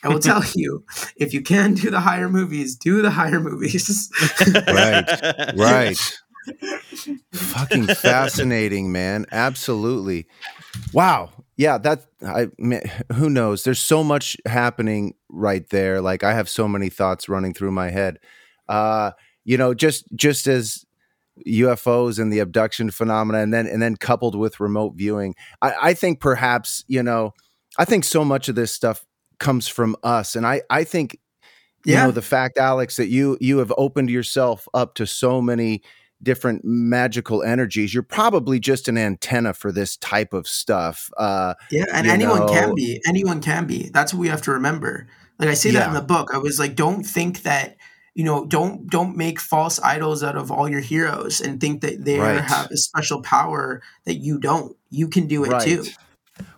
I 0.04 0.08
will 0.10 0.20
tell 0.20 0.44
you, 0.56 0.84
if 1.16 1.34
you 1.34 1.42
can 1.42 1.74
do 1.76 1.90
the 1.90 2.00
higher 2.02 2.30
movies, 2.30 2.76
do 2.76 3.02
the 3.02 3.12
higher 3.12 3.40
movies. 3.40 4.10
Right, 4.68 5.54
right. 5.56 6.20
Fucking 7.34 7.88
fascinating, 7.88 8.92
man. 8.92 9.26
Absolutely. 9.32 10.28
Wow. 10.92 11.30
Yeah, 11.56 11.78
that 11.80 12.06
I 12.26 12.48
who 13.14 13.30
knows? 13.30 13.64
There's 13.64 13.80
so 13.80 14.04
much 14.04 14.38
happening 14.48 15.14
right 15.30 15.68
there. 15.70 16.02
Like 16.02 16.24
I 16.24 16.34
have 16.34 16.50
so 16.50 16.68
many 16.68 16.90
thoughts 16.90 17.30
running 17.30 17.54
through 17.54 17.72
my 17.72 17.90
head. 17.92 18.20
Uh, 18.68 19.12
you 19.46 19.58
know, 19.58 19.74
just 19.74 20.06
just 20.16 20.48
as 20.48 20.84
UFOs 21.48 22.20
and 22.20 22.32
the 22.34 22.40
abduction 22.40 22.90
phenomena, 22.92 23.40
and 23.40 23.54
then 23.54 23.68
and 23.68 23.82
then 23.82 23.96
coupled 23.98 24.36
with 24.36 24.60
remote 24.60 24.94
viewing, 24.96 25.36
I, 25.62 25.74
I 25.82 25.94
think 25.94 26.20
perhaps 26.20 26.84
you 26.88 27.04
know, 27.04 27.34
I 27.78 27.86
think 27.86 28.04
so 28.04 28.26
much 28.26 28.50
of 28.50 28.56
this 28.56 28.72
stuff 28.72 29.06
comes 29.40 29.68
from 29.68 29.96
us, 30.04 30.36
and 30.36 30.48
I 30.48 30.62
I 30.70 30.84
think 30.84 31.20
you 31.86 31.94
Yeah. 31.94 32.06
know 32.06 32.12
the 32.12 32.22
fact, 32.22 32.58
Alex, 32.58 32.96
that 32.98 33.10
you 33.10 33.38
you 33.42 33.60
have 33.60 33.74
opened 33.78 34.10
yourself 34.10 34.68
up 34.74 34.96
to 34.96 35.06
so 35.06 35.42
many 35.42 35.84
different 36.24 36.64
magical 36.64 37.44
energies. 37.44 37.94
You're 37.94 38.04
probably 38.04 38.60
just 38.60 38.88
an 38.88 38.98
antenna 38.98 39.54
for 39.54 39.72
this 39.72 39.98
type 39.98 40.34
of 40.34 40.48
stuff. 40.48 41.10
Uh, 41.18 41.54
Yeah, 41.72 41.86
and 41.94 42.08
anyone 42.08 42.40
know- 42.42 42.48
can 42.48 42.76
be. 42.76 43.02
Anyone 43.08 43.42
can 43.42 43.66
be. 43.66 43.90
That's 43.94 44.14
what 44.14 44.20
we 44.20 44.30
have 44.30 44.42
to 44.44 44.52
remember. 44.52 45.08
Like 45.40 45.50
I 45.50 45.54
say 45.56 45.72
that 45.72 45.88
in 45.88 45.94
the 45.94 46.02
book. 46.02 46.30
I 46.34 46.38
was 46.38 46.60
like, 46.60 46.76
don't 46.76 47.04
think 47.04 47.44
that 47.44 47.78
you 48.16 48.24
know, 48.24 48.46
don't 48.46 48.88
don't 48.92 49.18
make 49.18 49.40
false 49.40 49.80
idols 49.82 50.22
out 50.24 50.38
of 50.38 50.52
all 50.52 50.70
your 50.70 50.82
heroes 50.82 51.42
and 51.42 51.60
think 51.60 51.82
that 51.82 52.06
they 52.06 52.20
Right. 52.20 52.40
have 52.42 52.70
a 52.70 52.78
special 52.78 53.24
power 53.24 53.82
that 54.06 54.18
you 54.18 54.38
don't. 54.40 54.76
You 54.92 55.08
can 55.08 55.26
do 55.26 55.44
it 55.44 55.50
Right. 55.52 55.64
too. 55.68 55.86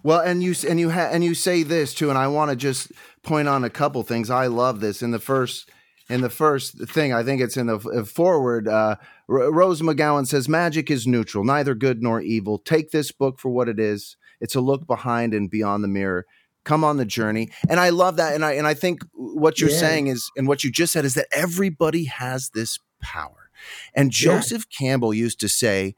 Well, 0.03 0.19
and 0.19 0.43
you 0.43 0.53
and 0.67 0.79
you 0.81 0.89
ha- 0.91 1.07
and 1.11 1.23
you 1.23 1.33
say 1.33 1.63
this 1.63 1.93
too, 1.93 2.09
and 2.09 2.17
I 2.17 2.27
want 2.27 2.49
to 2.51 2.57
just 2.57 2.91
point 3.23 3.47
on 3.47 3.63
a 3.63 3.69
couple 3.69 4.03
things. 4.03 4.29
I 4.29 4.47
love 4.47 4.81
this 4.81 5.01
in 5.01 5.11
the 5.11 5.19
first 5.19 5.69
in 6.09 6.21
the 6.21 6.29
first 6.29 6.77
thing. 6.89 7.13
I 7.13 7.23
think 7.23 7.41
it's 7.41 7.57
in 7.57 7.67
the 7.67 7.79
foreword. 8.05 8.67
Uh, 8.67 8.95
R- 9.29 9.51
Rose 9.51 9.81
McGowan 9.81 10.27
says, 10.27 10.47
"Magic 10.47 10.91
is 10.91 11.07
neutral, 11.07 11.43
neither 11.43 11.75
good 11.75 12.01
nor 12.03 12.21
evil. 12.21 12.59
Take 12.59 12.91
this 12.91 13.11
book 13.11 13.39
for 13.39 13.49
what 13.49 13.67
it 13.69 13.79
is. 13.79 14.17
It's 14.39 14.55
a 14.55 14.61
look 14.61 14.85
behind 14.87 15.33
and 15.33 15.49
beyond 15.49 15.83
the 15.83 15.87
mirror. 15.87 16.25
Come 16.63 16.83
on 16.83 16.97
the 16.97 17.05
journey." 17.05 17.49
And 17.69 17.79
I 17.79 17.89
love 17.89 18.17
that. 18.17 18.35
And 18.35 18.45
I 18.45 18.53
and 18.53 18.67
I 18.67 18.73
think 18.73 19.01
what 19.13 19.59
you're 19.59 19.69
Yeah. 19.71 19.77
saying 19.79 20.07
is, 20.07 20.29
and 20.37 20.47
what 20.47 20.63
you 20.63 20.71
just 20.71 20.93
said 20.93 21.05
is 21.05 21.13
that 21.15 21.27
everybody 21.31 22.05
has 22.05 22.49
this 22.53 22.77
power. 23.01 23.49
And 23.93 24.11
Yeah. 24.13 24.35
Joseph 24.35 24.65
Campbell 24.69 25.13
used 25.13 25.39
to 25.39 25.49
say, 25.49 25.95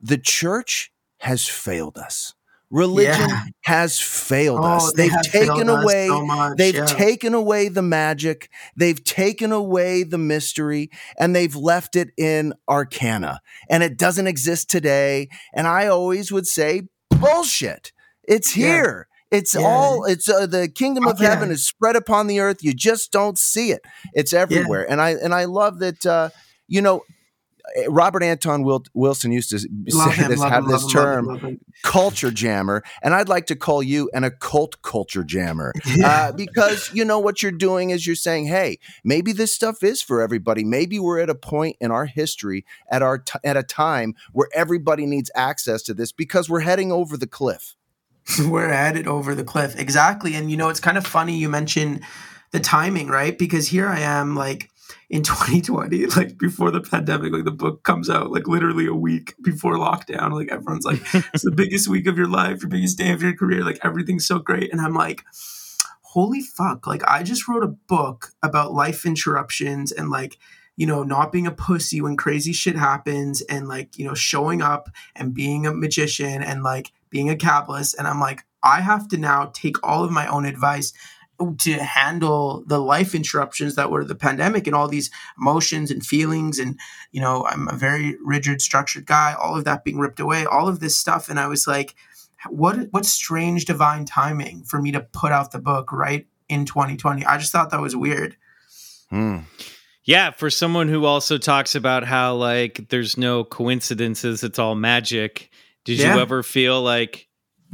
"The 0.00 0.18
church 0.18 0.92
has 1.20 1.46
failed 1.48 1.98
us." 1.98 2.34
Religion 2.70 3.28
Yeah. 3.30 3.42
has 3.64 3.98
failed 3.98 4.60
Oh, 4.62 4.64
us. 4.76 4.92
they 4.92 5.08
They've 5.08 5.22
taken 5.22 5.68
away 5.68 6.08
so 6.08 6.24
much, 6.26 6.56
they've 6.58 6.74
yeah. 6.74 6.84
taken 6.86 7.32
away 7.34 7.68
the 7.68 7.82
magic, 7.82 8.50
they've 8.76 9.02
taken 9.02 9.52
away 9.52 10.02
the 10.02 10.18
mystery, 10.18 10.90
and 11.18 11.34
they've 11.34 11.56
left 11.56 11.96
it 11.96 12.10
in 12.18 12.52
arcana. 12.68 13.40
And 13.70 13.82
it 13.82 13.96
doesn't 13.96 14.26
exist 14.26 14.68
today. 14.68 15.28
And 15.54 15.66
I 15.66 15.86
always 15.86 16.30
would 16.30 16.46
say, 16.46 16.82
bullshit. 17.10 17.92
It's 18.24 18.56
Yeah. 18.56 18.66
here. 18.66 19.08
It's 19.30 19.54
Yeah. 19.54 19.60
all 19.66 20.04
it's 20.04 20.28
uh, 20.28 20.46
the 20.46 20.68
kingdom 20.68 21.06
Oh, 21.06 21.10
of 21.10 21.18
heaven 21.18 21.50
is 21.50 21.66
spread 21.66 21.96
upon 21.96 22.26
the 22.28 22.40
earth. 22.40 22.58
You 22.62 22.72
just 22.74 23.12
don't 23.12 23.38
see 23.38 23.72
it. 23.72 23.82
It's 24.14 24.32
everywhere. 24.32 24.90
And 24.90 25.00
I 25.02 25.10
and 25.10 25.34
I 25.34 25.44
love 25.44 25.78
that 25.80 26.04
uh, 26.06 26.30
you 26.66 26.80
know 26.80 27.02
Robert 27.88 28.22
Anton 28.22 28.64
Wilson 28.94 29.32
used 29.32 29.50
to 29.50 29.68
Love 29.92 30.14
say 30.14 30.22
him, 30.22 30.30
this, 30.30 30.42
have 30.42 30.64
him, 30.64 30.70
this 30.70 30.82
love 30.82 31.18
him, 31.18 31.26
love 31.26 31.36
him, 31.36 31.38
term, 31.38 31.38
him. 31.38 31.60
culture 31.82 32.30
jammer, 32.30 32.82
and 33.02 33.14
I'd 33.14 33.28
like 33.28 33.46
to 33.46 33.56
call 33.56 33.82
you 33.82 34.10
an 34.14 34.24
occult 34.24 34.80
culture 34.82 35.24
jammer 35.24 35.72
uh, 36.04 36.32
because 36.32 36.90
you 36.92 37.04
know 37.04 37.18
what 37.18 37.42
you're 37.42 37.52
doing 37.52 37.90
is 37.90 38.06
you're 38.06 38.16
saying, 38.16 38.46
hey, 38.46 38.78
maybe 39.04 39.32
this 39.32 39.52
stuff 39.52 39.82
is 39.82 40.02
for 40.02 40.20
everybody. 40.20 40.64
Maybe 40.64 40.98
we're 40.98 41.20
at 41.20 41.30
a 41.30 41.34
point 41.34 41.76
in 41.80 41.90
our 41.90 42.06
history 42.06 42.64
at 42.90 43.02
our 43.02 43.18
t- 43.18 43.38
at 43.44 43.56
a 43.56 43.62
time 43.62 44.14
where 44.32 44.48
everybody 44.54 45.06
needs 45.06 45.30
access 45.34 45.82
to 45.84 45.94
this 45.94 46.12
because 46.12 46.48
we're 46.48 46.60
heading 46.60 46.92
over 46.92 47.16
the 47.16 47.26
cliff. 47.26 47.76
we're 48.48 48.68
headed 48.68 49.06
over 49.06 49.34
the 49.34 49.44
cliff 49.44 49.78
exactly 49.78 50.34
and 50.34 50.50
you 50.50 50.56
know 50.56 50.68
it's 50.68 50.80
kind 50.80 50.98
of 50.98 51.06
funny 51.06 51.38
you 51.38 51.48
mention 51.48 52.00
the 52.50 52.60
timing 52.60 53.08
right 53.08 53.38
because 53.38 53.68
here 53.68 53.88
i 53.88 54.00
am 54.00 54.36
like 54.36 54.70
in 55.10 55.22
2020 55.24 56.06
like 56.06 56.38
before 56.38 56.70
the 56.70 56.80
pandemic 56.80 57.32
like 57.32 57.44
the 57.44 57.50
book 57.50 57.82
comes 57.82 58.10
out 58.10 58.30
like 58.30 58.46
literally 58.46 58.86
a 58.86 58.94
week 58.94 59.34
before 59.42 59.74
lockdown 59.74 60.32
like 60.32 60.50
everyone's 60.50 60.84
like 60.84 61.00
it's 61.32 61.44
the 61.44 61.52
biggest 61.54 61.88
week 61.88 62.06
of 62.06 62.16
your 62.16 62.28
life 62.28 62.62
your 62.62 62.70
biggest 62.70 62.98
day 62.98 63.12
of 63.12 63.22
your 63.22 63.34
career 63.34 63.64
like 63.64 63.78
everything's 63.82 64.26
so 64.26 64.38
great 64.38 64.70
and 64.72 64.80
i'm 64.80 64.94
like 64.94 65.24
holy 66.02 66.40
fuck 66.40 66.86
like 66.86 67.02
i 67.06 67.22
just 67.22 67.48
wrote 67.48 67.64
a 67.64 67.68
book 67.68 68.32
about 68.42 68.72
life 68.72 69.04
interruptions 69.04 69.92
and 69.92 70.10
like 70.10 70.38
you 70.76 70.86
know 70.86 71.02
not 71.02 71.32
being 71.32 71.46
a 71.46 71.52
pussy 71.52 72.00
when 72.00 72.16
crazy 72.16 72.52
shit 72.52 72.76
happens 72.76 73.42
and 73.42 73.68
like 73.68 73.98
you 73.98 74.06
know 74.06 74.14
showing 74.14 74.62
up 74.62 74.88
and 75.16 75.34
being 75.34 75.66
a 75.66 75.74
magician 75.74 76.42
and 76.42 76.62
like 76.62 76.92
being 77.10 77.28
a 77.28 77.36
capitalist 77.36 77.94
and 77.98 78.06
i'm 78.06 78.20
like 78.20 78.44
i 78.62 78.80
have 78.80 79.06
to 79.08 79.18
now 79.18 79.50
take 79.52 79.76
all 79.86 80.04
of 80.04 80.10
my 80.10 80.26
own 80.28 80.46
advice 80.46 80.92
to 81.58 81.74
handle 81.74 82.64
the 82.66 82.78
life 82.80 83.14
interruptions 83.14 83.76
that 83.76 83.90
were 83.90 84.04
the 84.04 84.14
pandemic 84.14 84.66
and 84.66 84.74
all 84.74 84.88
these 84.88 85.10
emotions 85.40 85.90
and 85.90 86.04
feelings 86.04 86.58
and 86.58 86.78
you 87.12 87.20
know 87.20 87.44
i'm 87.46 87.68
a 87.68 87.74
very 87.76 88.16
rigid 88.24 88.60
structured 88.60 89.06
guy 89.06 89.34
all 89.40 89.56
of 89.56 89.64
that 89.64 89.84
being 89.84 89.98
ripped 89.98 90.18
away 90.18 90.44
all 90.46 90.66
of 90.68 90.80
this 90.80 90.96
stuff 90.96 91.28
and 91.28 91.38
i 91.38 91.46
was 91.46 91.66
like 91.66 91.94
what 92.50 92.88
what 92.90 93.06
strange 93.06 93.64
divine 93.66 94.04
timing 94.04 94.64
for 94.64 94.82
me 94.82 94.90
to 94.90 95.00
put 95.00 95.30
out 95.30 95.52
the 95.52 95.60
book 95.60 95.92
right 95.92 96.26
in 96.48 96.64
2020 96.64 97.24
i 97.24 97.38
just 97.38 97.52
thought 97.52 97.70
that 97.70 97.80
was 97.80 97.94
weird 97.94 98.36
Hmm. 99.10 99.38
Yeah, 100.04 100.30
for 100.30 100.48
someone 100.50 100.88
who 100.88 101.04
also 101.04 101.36
talks 101.38 101.74
about 101.74 102.04
how 102.04 102.34
like 102.34 102.88
there's 102.88 103.16
no 103.18 103.44
coincidences, 103.44 104.42
it's 104.42 104.58
all 104.58 104.74
magic. 104.74 105.50
Did 105.84 105.98
Yeah. 105.98 106.14
you 106.14 106.20
ever 106.20 106.42
feel 106.42 106.80
like 106.82 107.27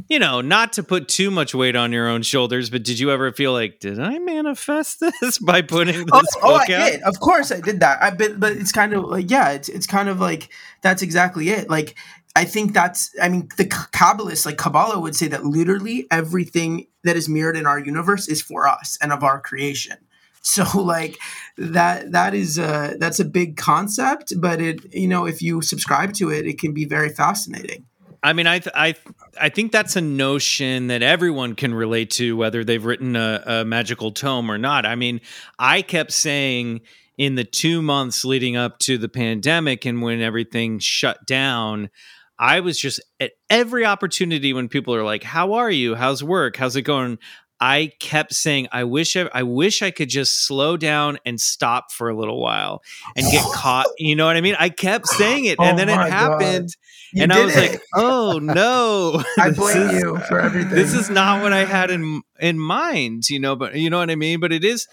you 0.07 0.19
know, 0.19 0.41
not 0.41 0.73
to 0.73 0.83
put 0.83 1.07
too 1.07 1.31
much 1.31 1.55
weight 1.55 1.75
on 1.75 1.91
your 1.91 2.07
own 2.07 2.21
shoulders, 2.21 2.69
but 2.69 2.83
did 2.83 2.99
you 2.99 3.11
ever 3.11 3.31
feel 3.31 3.53
like, 3.53 3.79
did 3.79 3.99
I 3.99 4.19
manifest 4.19 4.99
this 5.21 5.39
by 5.39 5.61
putting 5.61 6.07
oh, 6.11 6.21
this 6.21 6.35
Oh, 6.37 6.41
oh, 6.43 6.55
I 6.55 6.59
out? 6.59 6.67
did. 6.67 7.01
Of 7.01 7.19
course, 7.19 7.51
I 7.51 7.59
did 7.59 7.79
that. 7.79 8.01
I 8.01 8.11
but 8.11 8.39
but 8.39 8.53
it's 8.53 8.71
kind 8.71 8.93
of 8.93 9.05
like 9.05 9.29
yeah, 9.29 9.51
it's 9.51 9.69
it's 9.69 9.87
kind 9.87 10.09
of 10.09 10.19
like 10.19 10.49
that's 10.81 11.01
exactly 11.01 11.49
it. 11.49 11.69
Like 11.69 11.95
I 12.35 12.45
think 12.45 12.73
that's 12.73 13.15
I 13.21 13.29
mean 13.29 13.49
the 13.57 13.65
Kabbalists 13.65 14.45
like 14.45 14.57
Kabbalah 14.57 14.99
would 14.99 15.15
say 15.15 15.27
that 15.27 15.45
literally 15.45 16.05
everything 16.11 16.87
that 17.03 17.15
is 17.15 17.29
mirrored 17.29 17.57
in 17.57 17.65
our 17.65 17.79
universe 17.79 18.27
is 18.27 18.41
for 18.41 18.67
us 18.67 18.97
and 19.01 19.11
of 19.11 19.23
our 19.23 19.39
creation. 19.39 19.97
So 20.47 20.63
like 20.79 21.17
that 21.57 22.11
that 22.11 22.35
is 22.35 22.59
a 22.59 22.97
that's 22.99 23.19
a 23.19 23.25
big 23.25 23.57
concept, 23.57 24.33
but 24.37 24.61
it 24.61 24.93
you 24.93 25.07
know 25.07 25.25
if 25.25 25.41
you 25.41 25.63
subscribe 25.63 26.13
to 26.13 26.29
it, 26.29 26.45
it 26.45 26.59
can 26.59 26.71
be 26.71 26.85
very 26.85 27.09
fascinating. 27.09 27.87
I 28.25 28.33
mean, 28.33 28.47
I 28.47 28.59
I 28.73 28.95
I 29.39 29.49
think 29.49 29.71
that's 29.71 29.95
a 29.95 30.01
notion 30.01 30.87
that 30.87 31.03
everyone 31.03 31.53
can 31.53 31.75
relate 31.75 32.09
to, 32.11 32.35
whether 32.35 32.63
they've 32.63 32.83
written 32.83 33.15
a, 33.15 33.43
a 33.45 33.65
magical 33.65 34.11
tome 34.11 34.49
or 34.49 34.57
not. 34.57 34.83
I 34.83 34.95
mean, 34.95 35.21
I 35.59 35.83
kept 35.83 36.11
saying 36.11 36.81
in 37.19 37.35
the 37.35 37.43
two 37.43 37.83
months 37.83 38.25
leading 38.25 38.57
up 38.57 38.79
to 38.79 38.97
the 38.97 39.09
pandemic 39.09 39.85
and 39.85 40.01
when 40.01 40.21
everything 40.21 40.79
shut 40.79 41.27
down, 41.27 41.91
I 42.39 42.61
was 42.61 42.79
just 42.79 42.99
at 43.19 43.33
every 43.47 43.85
opportunity 43.85 44.53
when 44.53 44.69
people 44.69 44.95
are 44.95 45.03
like, 45.03 45.21
"How 45.21 45.53
are 45.53 45.69
you? 45.69 45.93
How's 45.93 46.23
work? 46.23 46.57
How's 46.57 46.75
it 46.75 46.81
going?" 46.81 47.19
I 47.59 47.91
kept 47.99 48.33
saying, 48.33 48.67
"I 48.71 48.83
wish 48.83 49.15
I, 49.15 49.29
I 49.33 49.43
wish 49.43 49.81
I 49.81 49.91
could 49.91 50.09
just 50.09 50.45
slow 50.45 50.75
down 50.77 51.17
and 51.25 51.39
stop 51.39 51.91
for 51.91 52.09
a 52.09 52.15
little 52.17 52.39
while 52.41 52.81
and 53.15 53.25
get 53.31 53.43
caught." 53.53 53.87
You 53.97 54.15
know 54.15 54.25
what 54.25 54.35
I 54.35 54.41
mean? 54.41 54.55
I 54.59 54.69
kept 54.69 55.07
saying 55.07 55.45
it, 55.45 55.59
and 55.59 55.75
Oh 55.75 55.77
then 55.77 55.89
it 55.89 56.09
happened 56.11 56.69
and 57.17 57.31
I 57.31 57.45
was 57.45 57.55
it. 57.55 57.71
like, 57.71 57.81
"Oh 57.95 58.39
no, 58.39 59.23
I 59.39 59.51
blame 59.55 59.89
is- 59.89 60.01
you 60.01 60.17
for 60.27 60.39
everything. 60.39 60.75
This 60.75 60.93
is 60.93 61.09
not 61.09 61.41
what 61.41 61.53
I 61.53 61.63
had 61.65 61.91
in 61.91 62.21
in 62.39 62.59
mind." 62.59 63.29
You 63.29 63.39
know, 63.39 63.55
but 63.55 63.75
you 63.75 63.89
know 63.89 63.99
what 63.99 64.09
I 64.11 64.15
mean. 64.15 64.39
But 64.41 64.51
it 64.51 64.63
is. 64.65 64.85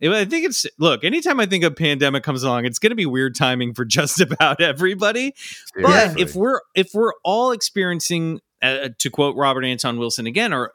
it- 0.00 0.10
I 0.12 0.24
think 0.26 0.44
it's 0.44 0.66
look. 0.78 1.02
Anytime 1.04 1.40
I 1.40 1.46
think 1.46 1.64
a 1.64 1.70
pandemic 1.70 2.22
comes 2.24 2.42
along, 2.42 2.66
it's 2.66 2.78
going 2.78 2.90
to 2.90 2.96
be 2.96 3.06
weird 3.06 3.34
timing 3.34 3.72
for 3.72 3.84
just 3.86 4.20
about 4.20 4.60
everybody. 4.60 5.34
But 5.80 6.20
if 6.20 6.34
we're 6.34 6.60
if 6.74 6.90
we're 6.92 7.12
all 7.24 7.52
experiencing, 7.52 8.40
uh, 8.60 8.90
to 8.98 9.10
quote 9.10 9.34
Robert 9.36 9.64
Anton 9.64 9.98
Wilson 9.98 10.26
again, 10.26 10.52
our 10.52 10.72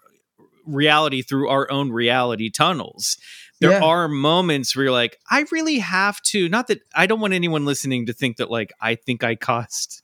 reality 0.67 1.21
through 1.21 1.49
our 1.49 1.69
own 1.71 1.91
reality 1.91 2.49
tunnels. 2.49 3.17
There 3.59 3.71
Yeah. 3.71 3.81
are 3.83 4.07
moments 4.07 4.75
where 4.75 4.85
you're 4.85 4.91
like, 4.93 5.17
I 5.31 5.45
really 5.51 5.79
have 5.79 6.21
to. 6.23 6.47
Not 6.49 6.67
that 6.67 6.81
I 6.95 7.07
don't 7.07 7.19
want 7.19 7.33
anyone 7.33 7.65
listening 7.65 8.05
to 8.05 8.13
think 8.13 8.37
that 8.37 8.51
like 8.51 8.71
I 8.79 8.93
think 8.95 9.23
I 9.23 9.35
cost 9.35 10.03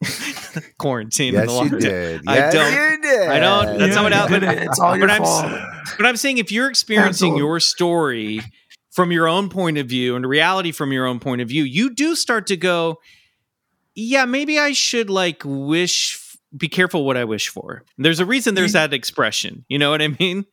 quarantine. 0.78 1.34
and 1.34 1.48
Yes, 1.50 1.58
the 1.58 1.64
you 1.64 1.70
lockdown. 1.70 1.80
did. 1.80 2.20
I 2.28 2.34
Yes, 2.36 2.54
don't- 2.54 2.72
you 2.72 3.02
did. 3.02 3.28
I 3.28 3.40
don't- 3.40 3.78
that's 3.78 3.88
Yeah, 3.88 3.94
someone 3.94 4.12
you 4.12 4.18
else- 4.18 4.30
did 4.30 4.40
but- 4.42 4.58
it. 4.58 4.62
It's 4.62 4.78
all 4.78 4.96
your 4.96 5.10
I'm, 5.10 5.22
fault. 5.22 5.52
but 5.96 6.06
I'm 6.06 6.16
saying 6.16 6.38
if 6.38 6.52
you're 6.52 6.68
experiencing 6.70 7.30
Cancelled. 7.30 7.38
your 7.38 7.60
story 7.60 8.40
from 8.90 9.10
your 9.12 9.26
own 9.28 9.48
point 9.48 9.78
of 9.78 9.86
view 9.88 10.14
and 10.16 10.26
reality 10.26 10.72
from 10.72 10.92
your 10.92 11.06
own 11.06 11.18
point 11.20 11.40
of 11.40 11.48
view, 11.48 11.64
you 11.64 11.90
do 11.94 12.14
start 12.14 12.46
to 12.48 12.56
go, 12.56 13.00
yeah, 13.94 14.24
maybe 14.24 14.58
I 14.58 14.72
should 14.72 15.10
like 15.10 15.42
wish, 15.44 16.27
be 16.56 16.68
careful 16.68 17.04
what 17.04 17.16
I 17.16 17.24
wish 17.24 17.48
for. 17.48 17.84
There's 17.96 18.20
a 18.20 18.26
reason 18.26 18.54
there's 18.54 18.70
mm-hmm. 18.70 18.90
that 18.90 18.94
expression. 18.94 19.64
You 19.68 19.78
know 19.78 19.90
what 19.90 20.02
I 20.02 20.08
mean? 20.08 20.46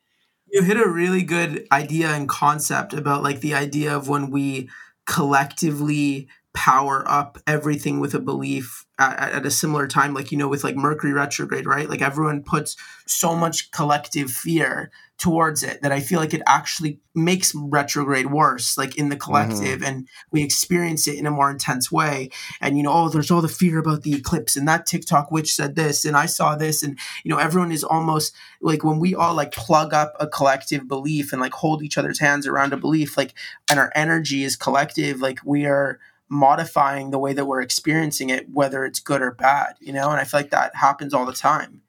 you 0.55 0.62
hit 0.62 0.77
a 0.77 0.88
really 0.88 1.23
good 1.23 1.67
idea 1.71 2.10
and 2.10 2.29
concept 2.29 2.93
about 2.93 3.23
like 3.23 3.41
the 3.41 3.53
idea 3.53 3.95
of 3.95 4.08
when 4.08 4.29
we 4.29 4.69
collectively 5.05 6.27
power 6.53 7.03
up 7.08 7.38
everything 7.45 7.99
with 7.99 8.13
a 8.13 8.19
belief 8.19 8.86
at, 8.97 9.34
at 9.34 9.45
a 9.45 9.51
similar 9.51 9.88
time 9.88 10.13
like 10.13 10.31
you 10.31 10.38
know 10.38 10.47
with 10.47 10.63
like 10.63 10.77
mercury 10.77 11.12
retrograde 11.12 11.65
right 11.65 11.89
like 11.89 12.01
everyone 12.01 12.41
puts 12.41 12.77
so 13.05 13.36
much 13.36 13.69
collective 13.71 14.31
fear 14.31 14.89
towards 15.17 15.63
it 15.63 15.82
that 15.82 15.91
i 15.91 15.99
feel 15.99 16.19
like 16.19 16.34
it 16.34 16.41
actually 16.45 16.99
makes 17.15 17.56
retrograde 17.56 18.28
worse 18.28 18.78
like 18.78 18.97
in 18.97 19.10
the 19.10 19.15
collective 19.15 19.80
mm-hmm. 19.80 19.84
and 19.84 20.10
we 20.32 20.43
experience 20.43 21.08
it 21.08 21.17
in 21.17 21.25
a 21.25 21.32
more 21.32 21.49
intense 21.49 21.91
way. 21.91 22.30
And 22.60 22.78
you 22.78 22.84
know 22.84 22.91
oh 22.91 23.10
there's 23.10 23.32
all 23.32 23.41
the 23.41 23.47
fear 23.47 23.80
about 23.80 24.04
the 24.04 24.13
eclipse 24.13 24.56
and 24.56 24.67
that 24.67 24.86
tiktok 24.86 25.32
witch 25.32 25.56
said 25.56 25.75
this 25.75 26.04
and 26.04 26.17
i 26.17 26.25
saw 26.25 26.56
this. 26.56 26.84
And 26.84 26.99
you 27.23 27.30
know 27.30 27.38
everyone 27.38 27.71
is 27.71 27.84
almost 27.84 28.36
like 28.62 28.84
when 28.84 28.99
we 28.99 29.15
all 29.15 29.34
like 29.34 29.54
plug 29.54 29.93
up 29.93 30.13
a 30.19 30.28
collective 30.28 30.88
belief 30.88 31.32
and 31.32 31.41
like 31.41 31.54
hold 31.54 31.82
each 31.82 31.97
other's 31.97 32.19
hands 32.19 32.45
around 32.45 32.73
a 32.73 32.78
belief 32.78 33.17
like 33.17 33.34
and 33.69 33.80
our 33.80 33.91
energy 33.95 34.43
is 34.43 34.56
collective 34.56 35.21
like 35.21 35.39
we 35.45 35.65
are 35.65 35.99
modifying 36.28 37.12
the 37.12 37.19
way 37.19 37.34
that 37.34 37.45
we're 37.45 37.62
experiencing 37.62 38.30
it 38.30 38.49
whether 38.49 38.84
it's 38.84 38.99
good 38.99 39.21
or 39.21 39.32
bad 39.32 39.75
you 39.80 39.93
know? 39.93 40.10
And 40.10 40.19
i 40.19 40.25
feel 40.25 40.41
like 40.41 40.49
that 40.51 40.75
happens 40.75 41.13
all 41.13 41.25
the 41.25 41.34
time 41.34 41.82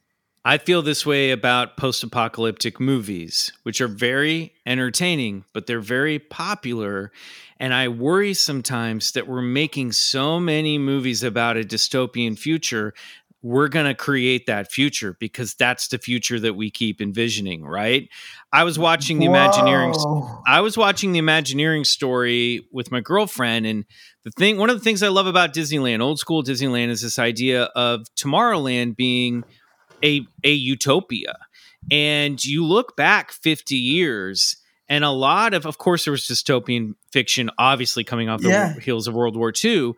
I 0.46 0.58
feel 0.58 0.80
this 0.80 1.04
way 1.04 1.32
about 1.32 1.76
post 1.76 2.04
apocalyptic 2.04 2.78
movies, 2.78 3.52
which 3.64 3.80
are 3.80 3.88
very 3.88 4.54
entertaining, 4.64 5.44
but 5.52 5.66
they're 5.66 5.80
very 5.80 6.20
popular. 6.20 7.10
And 7.58 7.74
I 7.74 7.88
worry 7.88 8.32
sometimes 8.32 9.10
that 9.12 9.26
we're 9.26 9.42
making 9.42 9.90
so 9.90 10.38
many 10.38 10.78
movies 10.78 11.24
about 11.24 11.56
a 11.56 11.64
dystopian 11.64 12.38
future. 12.38 12.94
We're 13.42 13.66
going 13.66 13.86
to 13.86 13.94
create 13.94 14.46
that 14.46 14.70
future 14.70 15.16
because 15.18 15.54
that's 15.54 15.88
the 15.88 15.98
future 15.98 16.38
that 16.38 16.54
we 16.54 16.70
keep 16.70 17.00
envisioning, 17.00 17.64
right? 17.64 18.08
I 18.52 18.62
was 18.62 18.78
watching 18.78 19.18
the 19.18 19.26
Imagineering 19.26 19.94
Whoa. 19.94 20.42
I 20.46 20.60
was 20.60 20.78
watching 20.78 21.10
the 21.10 21.18
Imagineering 21.18 21.82
story 21.82 22.68
with 22.70 22.92
my 22.92 23.00
girlfriend, 23.00 23.66
and 23.66 23.84
the 24.22 24.30
thing, 24.30 24.58
one 24.58 24.70
of 24.70 24.78
the 24.78 24.84
things 24.84 25.02
I 25.02 25.08
love 25.08 25.26
about 25.26 25.52
Disneyland, 25.52 26.02
old 26.02 26.20
school 26.20 26.44
Disneyland, 26.44 26.90
is 26.90 27.02
this 27.02 27.18
idea 27.18 27.64
of 27.74 28.06
Tomorrowland 28.16 28.94
being 28.94 29.42
a 30.04 30.26
a 30.44 30.52
utopia. 30.52 31.36
And 31.90 32.42
you 32.44 32.64
look 32.64 32.96
back 32.96 33.30
50 33.30 33.76
years, 33.76 34.56
and 34.88 35.04
a 35.04 35.10
lot 35.10 35.54
of, 35.54 35.66
of 35.66 35.78
course, 35.78 36.04
there 36.04 36.12
was 36.12 36.22
dystopian 36.22 36.94
fiction, 37.12 37.50
obviously 37.58 38.02
coming 38.04 38.28
off 38.28 38.40
the 38.40 38.48
Yeah. 38.48 38.78
heels 38.80 39.06
of 39.06 39.14
World 39.14 39.36
War 39.36 39.52
II. 39.64 39.92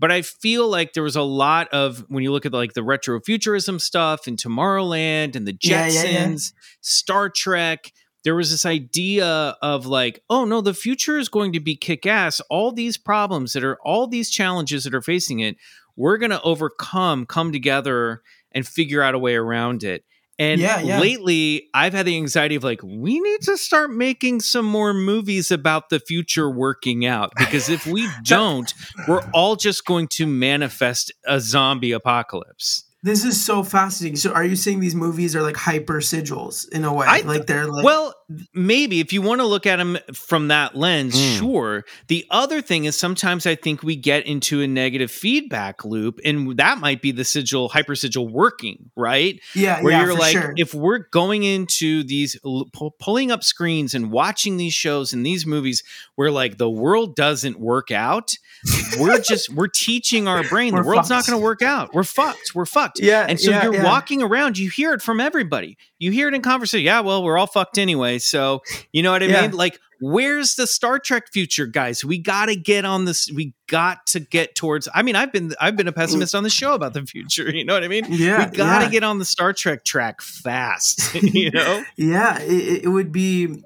But 0.00 0.12
I 0.12 0.22
feel 0.22 0.68
like 0.68 0.92
there 0.92 1.02
was 1.02 1.16
a 1.16 1.22
lot 1.22 1.68
of 1.68 2.04
when 2.08 2.22
you 2.22 2.30
look 2.32 2.46
at 2.46 2.52
like 2.52 2.74
the 2.74 2.82
retrofuturism 2.82 3.80
stuff 3.80 4.26
and 4.28 4.36
Tomorrowland 4.38 5.34
and 5.34 5.46
the 5.46 5.52
Jetsons, 5.52 5.94
Yeah, 5.94 6.04
yeah. 6.04 6.36
Star 6.80 7.28
Trek, 7.28 7.92
there 8.24 8.36
was 8.36 8.50
this 8.50 8.64
idea 8.66 9.26
of 9.62 9.86
like, 9.86 10.22
oh 10.30 10.44
no, 10.44 10.60
the 10.60 10.74
future 10.74 11.18
is 11.18 11.28
going 11.28 11.52
to 11.52 11.60
be 11.60 11.74
kick 11.76 12.06
ass. 12.06 12.40
All 12.48 12.70
these 12.72 12.96
problems 12.96 13.52
that 13.54 13.64
are, 13.64 13.78
all 13.84 14.06
these 14.06 14.30
challenges 14.30 14.84
that 14.84 14.94
are 14.94 15.02
facing 15.02 15.40
it, 15.40 15.56
we're 15.96 16.18
going 16.18 16.30
to 16.30 16.42
overcome, 16.42 17.26
come 17.26 17.50
together, 17.52 18.22
and 18.52 18.66
figure 18.66 19.02
out 19.02 19.14
a 19.14 19.18
way 19.18 19.34
around 19.34 19.82
it. 19.84 20.04
And 20.40 20.60
Yeah, 20.60 20.80
yeah. 20.80 21.00
lately, 21.00 21.68
I've 21.74 21.92
had 21.92 22.06
the 22.06 22.16
anxiety 22.16 22.54
of 22.54 22.62
like, 22.62 22.80
we 22.84 23.18
need 23.18 23.40
to 23.42 23.56
start 23.56 23.90
making 23.90 24.40
some 24.40 24.64
more 24.64 24.94
movies 24.94 25.50
about 25.50 25.88
the 25.90 25.98
future 25.98 26.48
working 26.48 27.04
out. 27.04 27.32
Because 27.36 27.68
if 27.68 27.86
we 27.86 28.08
don't, 28.22 28.72
we're 29.08 29.28
all 29.34 29.56
just 29.56 29.84
going 29.84 30.06
to 30.12 30.26
manifest 30.26 31.12
a 31.26 31.40
zombie 31.40 31.90
apocalypse. 31.92 32.84
This 33.02 33.24
is 33.24 33.42
so 33.42 33.62
fascinating. 33.62 34.16
So, 34.16 34.32
are 34.32 34.44
you 34.44 34.56
saying 34.56 34.80
these 34.80 34.94
movies 34.94 35.36
are 35.36 35.42
like 35.42 35.56
hyper 35.56 36.00
sigils 36.00 36.68
in 36.70 36.84
a 36.84 36.92
way? 36.92 37.06
I- 37.08 37.20
like 37.20 37.46
they're 37.46 37.66
like 37.66 37.84
well, 37.84 38.12
maybe 38.52 39.00
if 39.00 39.12
you 39.12 39.22
want 39.22 39.40
to 39.40 39.46
look 39.46 39.66
at 39.66 39.76
them 39.76 39.98
from 40.12 40.48
that 40.48 40.76
lens, 40.76 41.14
Mm. 41.16 41.38
sure. 41.38 41.84
The 42.08 42.26
other 42.30 42.60
thing 42.60 42.84
is 42.84 42.94
sometimes 42.96 43.46
I 43.46 43.54
think 43.54 43.82
we 43.82 43.96
get 43.96 44.26
into 44.26 44.60
a 44.60 44.66
negative 44.66 45.10
feedback 45.10 45.84
loop, 45.84 46.20
and 46.24 46.56
that 46.58 46.78
might 46.78 47.00
be 47.00 47.10
the 47.10 47.24
sigil, 47.24 47.70
hypersigil 47.70 48.30
working, 48.30 48.90
right? 48.96 49.40
yeah, 49.54 49.82
Where 49.82 49.92
yeah, 49.92 50.04
you're 50.04 50.14
like, 50.14 50.32
sure. 50.32 50.52
if 50.56 50.74
we're 50.74 50.98
going 51.10 51.42
into 51.42 52.02
these, 52.02 52.38
pu- 52.72 52.90
pulling 52.98 53.30
up 53.30 53.42
screens 53.44 53.94
and 53.94 54.10
watching 54.10 54.56
these 54.58 54.74
shows 54.74 55.12
and 55.12 55.24
these 55.24 55.46
movies 55.46 55.82
where 56.16 56.30
like 56.30 56.58
the 56.58 56.68
world 56.70 57.16
doesn't 57.16 57.58
work 57.58 57.90
out, 57.90 58.32
we're 58.98 59.18
just, 59.22 59.48
we're 59.50 59.68
teaching 59.68 60.28
our 60.28 60.42
brain 60.48 60.74
the 60.74 60.82
world's 60.82 61.08
not 61.10 61.26
going 61.26 61.38
to 61.38 61.42
work 61.42 61.62
out. 61.62 61.94
We're 61.94 62.02
fucked. 62.04 62.54
We're 62.54 62.66
fucked. 62.66 63.00
Yeah, 63.00 63.24
And 63.28 63.40
so 63.40 63.50
yeah, 63.50 63.62
you're 63.64 63.74
yeah. 63.74 63.84
walking 63.84 64.22
around, 64.22 64.58
you 64.58 64.68
hear 64.68 64.92
it 64.92 65.00
from 65.02 65.20
everybody. 65.20 65.78
You 65.98 66.10
hear 66.12 66.28
it 66.28 66.34
in 66.34 66.42
conversation. 66.42 66.84
Yeah, 66.84 67.00
well, 67.00 67.22
we're 67.24 67.38
all 67.38 67.46
fucked 67.46 67.78
anyway. 67.78 68.18
So, 68.18 68.62
you 68.92 69.02
know 69.02 69.10
what 69.12 69.22
I 69.22 69.26
Yeah. 69.26 69.42
mean? 69.42 69.50
Like, 69.52 69.80
where's 70.00 70.54
the 70.54 70.66
Star 70.66 70.98
Trek 71.00 71.32
future, 71.32 71.66
guys? 71.66 72.04
We 72.04 72.18
got 72.18 72.46
to 72.46 72.54
get 72.56 72.84
on 72.84 73.04
this. 73.04 73.30
We 73.34 73.52
got 73.66 74.06
to 74.08 74.20
get 74.20 74.54
towards. 74.54 74.88
I 74.94 75.02
mean, 75.02 75.16
I've 75.16 75.32
been 75.32 75.54
I've 75.60 75.76
been 75.76 75.88
a 75.88 75.92
pessimist 75.92 76.34
on 76.34 76.44
the 76.44 76.50
show 76.50 76.74
about 76.74 76.92
the 76.94 77.04
future. 77.04 77.50
You 77.58 77.64
know 77.64 77.74
what 77.74 77.82
I 77.82 77.88
mean? 77.88 78.06
Yeah, 78.08 78.48
we 78.50 78.56
got 78.56 78.78
to 78.78 78.84
yeah. 78.84 78.90
get 78.90 79.02
on 79.04 79.18
the 79.18 79.24
Star 79.24 79.52
Trek 79.52 79.84
track 79.84 80.20
fast. 80.22 81.14
you 81.22 81.50
know? 81.54 81.84
Yeah, 81.96 82.38
it, 82.40 82.84
it 82.84 82.88
would 82.88 83.10
be 83.10 83.64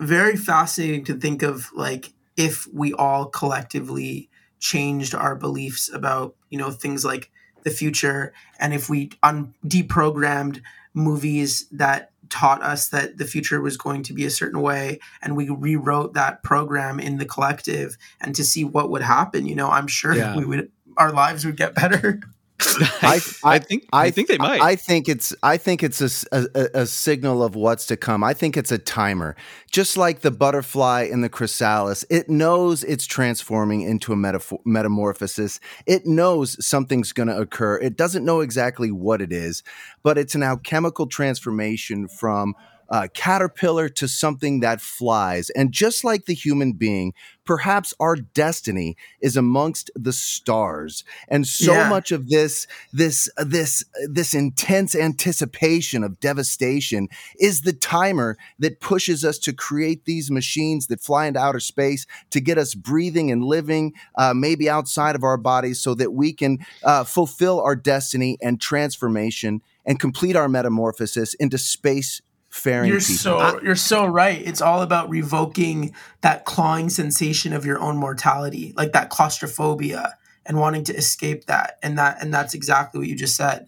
very 0.00 0.36
fascinating 0.36 1.04
to 1.04 1.14
think 1.14 1.42
of 1.42 1.70
like 1.74 2.12
if 2.36 2.66
we 2.72 2.94
all 2.94 3.26
collectively 3.26 4.28
changed 4.60 5.14
our 5.14 5.36
beliefs 5.36 5.92
about 5.92 6.34
you 6.48 6.56
know 6.58 6.70
things 6.70 7.04
like 7.04 7.30
the 7.64 7.70
future, 7.70 8.32
and 8.58 8.72
if 8.72 8.88
we 8.88 9.10
un- 9.22 9.52
deprogrammed 9.66 10.62
movies 10.94 11.66
that 11.72 12.10
taught 12.30 12.62
us 12.62 12.88
that 12.88 13.18
the 13.18 13.24
future 13.26 13.60
was 13.60 13.76
going 13.76 14.02
to 14.02 14.12
be 14.14 14.24
a 14.24 14.30
certain 14.30 14.60
way 14.60 14.98
and 15.22 15.36
we 15.36 15.48
rewrote 15.50 16.14
that 16.14 16.42
program 16.42 16.98
in 16.98 17.18
the 17.18 17.26
collective 17.26 17.96
and 18.20 18.34
to 18.34 18.42
see 18.42 18.64
what 18.64 18.90
would 18.90 19.02
happen 19.02 19.46
you 19.46 19.54
know 19.54 19.70
i'm 19.70 19.86
sure 19.86 20.14
Yeah. 20.16 20.34
we 20.36 20.44
would 20.44 20.70
our 20.96 21.12
lives 21.12 21.44
would 21.44 21.56
get 21.56 21.74
better 21.74 22.20
I, 23.02 23.20
I 23.44 23.58
think 23.58 23.86
I, 23.92 24.10
think 24.10 24.28
they 24.28 24.38
might. 24.38 24.60
I 24.60 24.76
think 24.76 25.08
it's 25.08 25.34
I 25.42 25.56
think 25.56 25.82
it's 25.82 26.00
a 26.00 26.86
signal 26.86 27.42
of 27.42 27.54
what's 27.54 27.86
to 27.86 27.96
come. 27.96 28.24
I 28.24 28.34
think 28.34 28.56
it's 28.56 28.72
a 28.72 28.78
timer, 28.78 29.36
just 29.70 29.96
like 29.96 30.20
the 30.20 30.30
butterfly 30.30 31.08
in 31.10 31.20
the 31.20 31.28
chrysalis. 31.28 32.04
It 32.10 32.28
knows 32.28 32.84
it's 32.84 33.06
transforming 33.06 33.82
into 33.82 34.12
a 34.12 34.40
metamorphosis. 34.64 35.60
It 35.86 36.06
knows 36.06 36.64
something's 36.64 37.12
going 37.12 37.28
to 37.28 37.38
occur. 37.38 37.78
It 37.78 37.96
doesn't 37.96 38.24
know 38.24 38.40
exactly 38.40 38.90
what 38.90 39.20
it 39.20 39.32
is, 39.32 39.62
but 40.02 40.18
it's 40.18 40.34
an 40.34 40.42
alchemical 40.42 41.06
transformation 41.06 42.08
from. 42.08 42.54
Uh, 42.90 43.08
caterpillar 43.14 43.88
to 43.88 44.06
something 44.06 44.60
that 44.60 44.80
flies. 44.80 45.50
And 45.50 45.72
just 45.72 46.04
like 46.04 46.26
the 46.26 46.34
human 46.34 46.72
being, 46.74 47.14
perhaps 47.44 47.94
our 47.98 48.14
destiny 48.14 48.96
is 49.20 49.36
amongst 49.36 49.90
the 49.94 50.12
stars. 50.12 51.02
And 51.28 51.46
so 51.46 51.74
Yeah. 51.74 51.88
much 51.88 52.12
of 52.12 52.28
this, 52.28 52.66
this, 52.92 53.28
this, 53.38 53.84
this 54.08 54.34
intense 54.34 54.94
anticipation 54.94 56.04
of 56.04 56.20
devastation 56.20 57.08
is 57.38 57.62
the 57.62 57.72
timer 57.72 58.36
that 58.58 58.80
pushes 58.80 59.24
us 59.24 59.38
to 59.38 59.52
create 59.52 60.04
these 60.04 60.30
machines 60.30 60.86
that 60.88 61.00
fly 61.00 61.26
into 61.26 61.40
outer 61.40 61.60
space 61.60 62.06
to 62.30 62.40
get 62.40 62.58
us 62.58 62.74
breathing 62.74 63.30
and 63.30 63.44
living, 63.44 63.94
uh, 64.16 64.34
maybe 64.34 64.68
outside 64.68 65.14
of 65.14 65.24
our 65.24 65.38
bodies, 65.38 65.80
so 65.80 65.94
that 65.94 66.12
we 66.12 66.32
can 66.32 66.58
uh, 66.84 67.04
fulfill 67.04 67.60
our 67.60 67.76
destiny 67.76 68.36
and 68.42 68.60
transformation 68.60 69.62
and 69.86 70.00
complete 70.00 70.36
our 70.36 70.48
metamorphosis 70.48 71.34
into 71.34 71.58
space 71.58 72.22
faring 72.54 72.88
You're 72.88 73.00
people. 73.00 73.16
so 73.16 73.60
you're 73.62 73.74
so 73.74 74.06
right. 74.06 74.40
It's 74.40 74.60
all 74.60 74.82
about 74.82 75.10
revoking 75.10 75.92
that 76.20 76.44
clawing 76.44 76.88
sensation 76.88 77.52
of 77.52 77.66
your 77.66 77.80
own 77.80 77.96
mortality, 77.96 78.72
like 78.76 78.92
that 78.92 79.10
claustrophobia, 79.10 80.16
and 80.46 80.60
wanting 80.60 80.84
to 80.84 80.94
escape 80.94 81.46
that. 81.46 81.78
And 81.82 81.98
that 81.98 82.22
and 82.22 82.32
that's 82.32 82.54
exactly 82.54 83.00
what 83.00 83.08
you 83.08 83.16
just 83.16 83.34
said. 83.34 83.66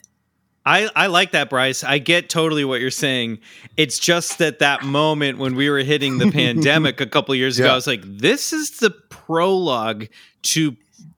I, 0.64 0.88
I 0.96 1.06
like 1.08 1.32
that, 1.32 1.50
Bryce. 1.50 1.84
I 1.84 1.98
get 1.98 2.28
totally 2.28 2.64
what 2.64 2.80
you're 2.80 2.90
saying. 2.90 3.38
It's 3.76 3.98
just 3.98 4.38
that 4.38 4.60
that 4.60 4.82
moment 4.82 5.38
when 5.38 5.54
we 5.54 5.68
were 5.68 5.78
hitting 5.78 6.18
the 6.18 6.30
pandemic 6.32 7.00
a 7.00 7.06
couple 7.06 7.34
years 7.34 7.58
ago, 7.58 7.70
I 7.70 7.74
was 7.74 7.86
like, 7.86 8.02
this 8.04 8.52
is 8.52 8.78
the 8.78 8.90
prologue 8.90 10.06
to 10.42 10.76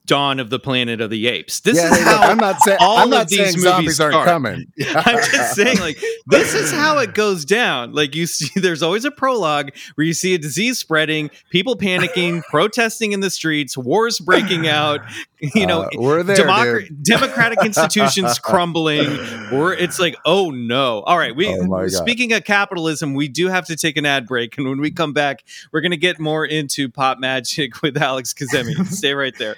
Dawn 0.09 0.39
of 0.39 0.49
the 0.49 0.57
Planet 0.57 1.01
of 1.01 1.11
the 1.11 1.27
Apes. 1.27 1.59
This 1.59 1.77
yeah, 1.77 1.93
is 1.93 1.99
how 2.01 2.23
I'm 2.23 2.37
not 2.37 2.59
saying 2.61 2.79
all 2.81 2.97
I'm 2.97 3.13
of 3.13 3.29
these 3.29 3.55
movies 3.55 3.61
zombies 3.61 3.99
aren't 3.99 4.25
coming. 4.25 4.65
I'm 4.95 5.17
just 5.17 5.53
saying, 5.53 5.77
like, 5.79 6.01
this 6.25 6.55
is 6.55 6.71
how 6.71 6.97
it 6.97 7.13
goes 7.13 7.45
down. 7.45 7.93
Like, 7.93 8.15
you 8.15 8.25
see, 8.25 8.49
there's 8.59 8.81
always 8.81 9.05
a 9.05 9.11
prologue 9.11 9.69
where 9.93 10.07
you 10.07 10.13
see 10.15 10.33
a 10.33 10.39
disease 10.39 10.79
spreading, 10.79 11.29
people 11.51 11.77
panicking, 11.77 12.41
protesting 12.49 13.11
in 13.11 13.19
the 13.19 13.29
streets, 13.29 13.77
wars 13.77 14.19
breaking 14.19 14.67
out, 14.67 15.01
you 15.39 15.67
know, 15.67 15.83
Uh, 15.83 15.89
we're 15.97 16.23
there, 16.23 16.37
democ- 16.37 17.03
democratic 17.03 17.63
institutions 17.63 18.39
crumbling. 18.39 19.07
Or 19.53 19.73
it's 19.73 19.99
like, 19.99 20.15
oh 20.25 20.49
no. 20.49 21.01
All 21.01 21.19
right. 21.19 21.35
We, 21.35 21.49
Oh, 21.49 21.87
speaking 21.87 22.33
of 22.33 22.45
capitalism, 22.45 23.13
we 23.13 23.27
do 23.27 23.47
have 23.47 23.67
to 23.67 23.75
take 23.75 23.95
an 23.95 24.07
ad 24.07 24.25
break. 24.25 24.57
And 24.57 24.67
when 24.67 24.81
we 24.81 24.89
come 24.89 25.13
back, 25.13 25.43
we're 25.71 25.81
going 25.81 25.91
to 25.91 25.97
get 25.97 26.19
more 26.19 26.45
into 26.45 26.89
pop 26.89 27.19
magic 27.19 27.83
with 27.83 27.95
Alex 27.95 28.33
Kazemi. 28.33 28.73
Stay 28.87 29.13
right 29.13 29.37
there. 29.37 29.57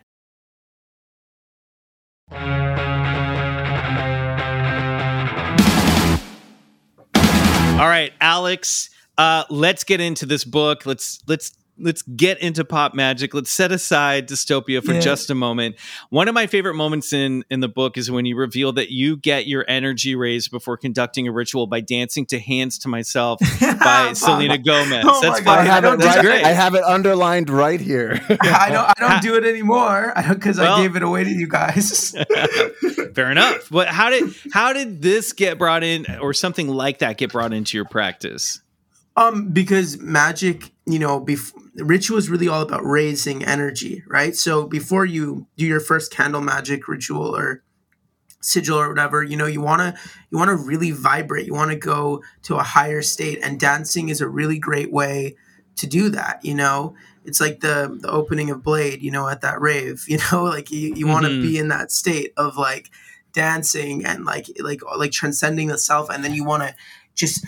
All 2.31 2.37
right, 7.87 8.13
Alex, 8.21 8.89
uh, 9.17 9.43
let's 9.49 9.83
get 9.83 9.99
into 9.99 10.25
this 10.25 10.45
book. 10.45 10.85
Let's 10.85 11.19
let's 11.27 11.51
let's 11.81 12.01
get 12.01 12.39
into 12.39 12.63
pop 12.63 12.93
magic. 12.93 13.33
Let's 13.33 13.49
set 13.51 13.71
aside 13.71 14.27
dystopia 14.29 14.83
for 14.83 14.93
Yeah. 14.93 14.99
just 14.99 15.29
a 15.29 15.35
moment. 15.35 15.75
One 16.09 16.27
of 16.27 16.33
my 16.33 16.47
favorite 16.47 16.75
moments 16.75 17.13
in 17.13 17.43
in 17.49 17.59
the 17.59 17.67
book 17.67 17.97
is 17.97 18.09
when 18.11 18.25
you 18.25 18.35
reveal 18.35 18.71
that 18.73 18.91
you 18.91 19.17
get 19.17 19.47
your 19.47 19.65
energy 19.67 20.15
raised 20.15 20.51
before 20.51 20.77
conducting 20.77 21.27
a 21.27 21.31
ritual 21.31 21.67
by 21.67 21.81
dancing 21.81 22.25
to 22.27 22.39
"Hands 22.39 22.77
to 22.79 22.87
Myself" 22.87 23.39
by 23.59 24.13
Selena 24.13 24.55
oh 24.55 24.57
Gomez. 24.57 25.05
Oh 25.07 25.21
That's 25.21 25.39
my 25.39 25.45
God, 25.45 25.59
I 25.59 25.63
have, 25.63 25.83
fucking- 25.83 26.01
it 26.01 26.05
right, 26.05 26.21
great. 26.21 26.43
I 26.45 26.49
have 26.53 26.75
it 26.75 26.83
underlined 26.83 27.49
right 27.49 27.81
here. 27.81 28.19
I 28.41 28.69
don't. 28.71 28.87
I 28.87 28.93
don't 28.99 29.21
do 29.21 29.35
it 29.35 29.43
anymore 29.43 30.13
because 30.29 30.57
Well- 30.57 30.75
I 30.77 30.81
gave 30.81 30.95
it 30.95 31.03
away 31.03 31.23
to 31.23 31.29
you 31.29 31.47
guys. 31.47 32.15
Fair 33.15 33.31
enough. 33.31 33.67
But 33.69 33.87
how 33.87 34.09
did 34.09 34.33
how 34.53 34.73
did 34.73 35.01
this 35.01 35.33
get 35.33 35.57
brought 35.57 35.83
in, 35.83 36.05
or 36.21 36.33
something 36.33 36.67
like 36.67 36.99
that, 36.99 37.17
get 37.17 37.31
brought 37.31 37.53
into 37.53 37.77
your 37.77 37.85
practice? 37.85 38.61
Um, 39.17 39.49
because 39.51 39.99
magic, 39.99 40.71
you 40.85 40.97
know, 40.97 41.19
bef- 41.23 41.51
ritual 41.75 42.17
is 42.17 42.29
really 42.29 42.47
all 42.47 42.61
about 42.61 42.85
raising 42.85 43.43
energy, 43.43 44.03
right? 44.07 44.35
So 44.35 44.65
before 44.65 45.05
you 45.05 45.47
do 45.57 45.65
your 45.65 45.81
first 45.81 46.11
candle 46.13 46.41
magic 46.41 46.87
ritual 46.87 47.35
or 47.35 47.61
sigil 48.41 48.79
or 48.79 48.89
whatever, 48.89 49.23
you 49.23 49.37
know, 49.37 49.45
you 49.47 49.61
wanna 49.61 49.95
you 50.31 50.37
wanna 50.37 50.55
really 50.55 50.91
vibrate. 50.91 51.45
You 51.45 51.53
wanna 51.53 51.75
go 51.75 52.23
to 52.43 52.55
a 52.55 52.63
higher 52.63 53.01
state, 53.01 53.39
and 53.43 53.59
dancing 53.59 54.09
is 54.09 54.21
a 54.21 54.27
really 54.29 54.57
great 54.59 54.91
way 54.91 55.35
to 55.75 55.87
do 55.87 56.09
that. 56.09 56.43
You 56.43 56.55
know, 56.55 56.95
it's 57.25 57.41
like 57.41 57.59
the 57.59 57.97
the 58.01 58.09
opening 58.09 58.49
of 58.49 58.63
Blade, 58.63 59.01
you 59.01 59.11
know, 59.11 59.27
at 59.27 59.41
that 59.41 59.59
rave. 59.61 60.05
You 60.09 60.19
know, 60.31 60.43
like 60.45 60.71
you 60.71 60.93
you 60.95 61.07
want 61.07 61.25
to 61.25 61.31
Mhm. 61.31 61.41
be 61.41 61.57
in 61.57 61.67
that 61.69 61.91
state 61.91 62.33
of 62.37 62.57
like 62.57 62.89
dancing 63.33 64.05
and 64.05 64.25
like 64.25 64.47
like 64.59 64.81
like 64.97 65.11
transcending 65.11 65.67
the 65.67 65.77
self, 65.77 66.09
and 66.09 66.23
then 66.23 66.33
you 66.33 66.43
want 66.45 66.63
to 66.63 66.75
just 67.15 67.45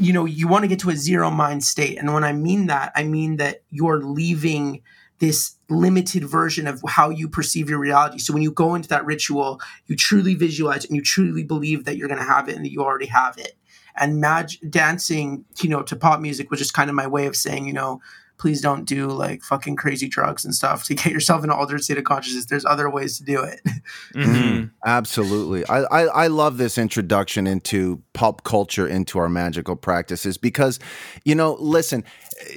you 0.00 0.12
know 0.12 0.24
you 0.24 0.48
want 0.48 0.62
to 0.62 0.68
get 0.68 0.78
to 0.80 0.90
a 0.90 0.96
zero 0.96 1.30
mind 1.30 1.62
state. 1.62 1.98
And 1.98 2.12
when 2.12 2.24
i 2.24 2.32
mean 2.32 2.66
that 2.66 2.92
i 2.94 3.04
mean 3.04 3.36
that 3.36 3.62
you're 3.70 4.02
leaving 4.02 4.82
this 5.18 5.56
limited 5.68 6.24
version 6.24 6.66
of 6.66 6.82
how 6.88 7.10
you 7.10 7.28
perceive 7.28 7.68
your 7.68 7.78
reality. 7.78 8.18
So 8.18 8.32
when 8.32 8.42
you 8.42 8.50
go 8.50 8.74
into 8.74 8.88
that 8.88 9.04
ritual 9.04 9.60
you 9.86 9.96
truly 9.96 10.34
visualize 10.34 10.84
and 10.84 10.96
you 10.96 11.02
truly 11.02 11.44
believe 11.44 11.84
that 11.84 11.96
you're 11.96 12.08
going 12.08 12.20
to 12.20 12.26
have 12.26 12.48
it 12.48 12.56
and 12.56 12.64
that 12.64 12.72
you 12.72 12.82
already 12.82 13.06
have 13.06 13.36
it. 13.36 13.54
And 13.96 14.20
mag- 14.20 14.58
dancing 14.70 15.44
you 15.62 15.68
know 15.68 15.82
to 15.82 15.96
pop 15.96 16.20
music 16.20 16.50
was 16.50 16.60
just 16.60 16.74
kind 16.74 16.88
of 16.88 16.96
my 16.96 17.06
way 17.06 17.26
of 17.26 17.36
saying 17.36 17.66
you 17.66 17.74
know 17.74 18.00
please 18.40 18.60
don't 18.60 18.86
do 18.86 19.06
like 19.06 19.42
fucking 19.42 19.76
crazy 19.76 20.08
drugs 20.08 20.44
and 20.44 20.54
stuff 20.54 20.84
to 20.84 20.94
get 21.00 21.12
yourself 21.12 21.44
in 21.44 21.50
an 21.50 21.56
altered 21.56 21.84
state 21.84 21.98
of 21.98 22.04
consciousness 22.04 22.46
there's 22.46 22.64
other 22.64 22.88
ways 22.90 23.18
to 23.18 23.24
do 23.24 23.42
it 23.42 23.60
Mhm. 24.14 24.70
Absolutely. 24.84 25.66
I, 25.68 25.82
I, 25.82 26.02
I 26.06 26.26
love 26.28 26.56
this 26.56 26.78
introduction 26.78 27.46
into 27.46 28.02
pop 28.14 28.44
culture, 28.44 28.86
into 28.86 29.18
our 29.18 29.28
magical 29.28 29.76
practices 29.76 30.36
because, 30.38 30.78
you 31.24 31.34
know, 31.34 31.56
listen, 31.60 32.04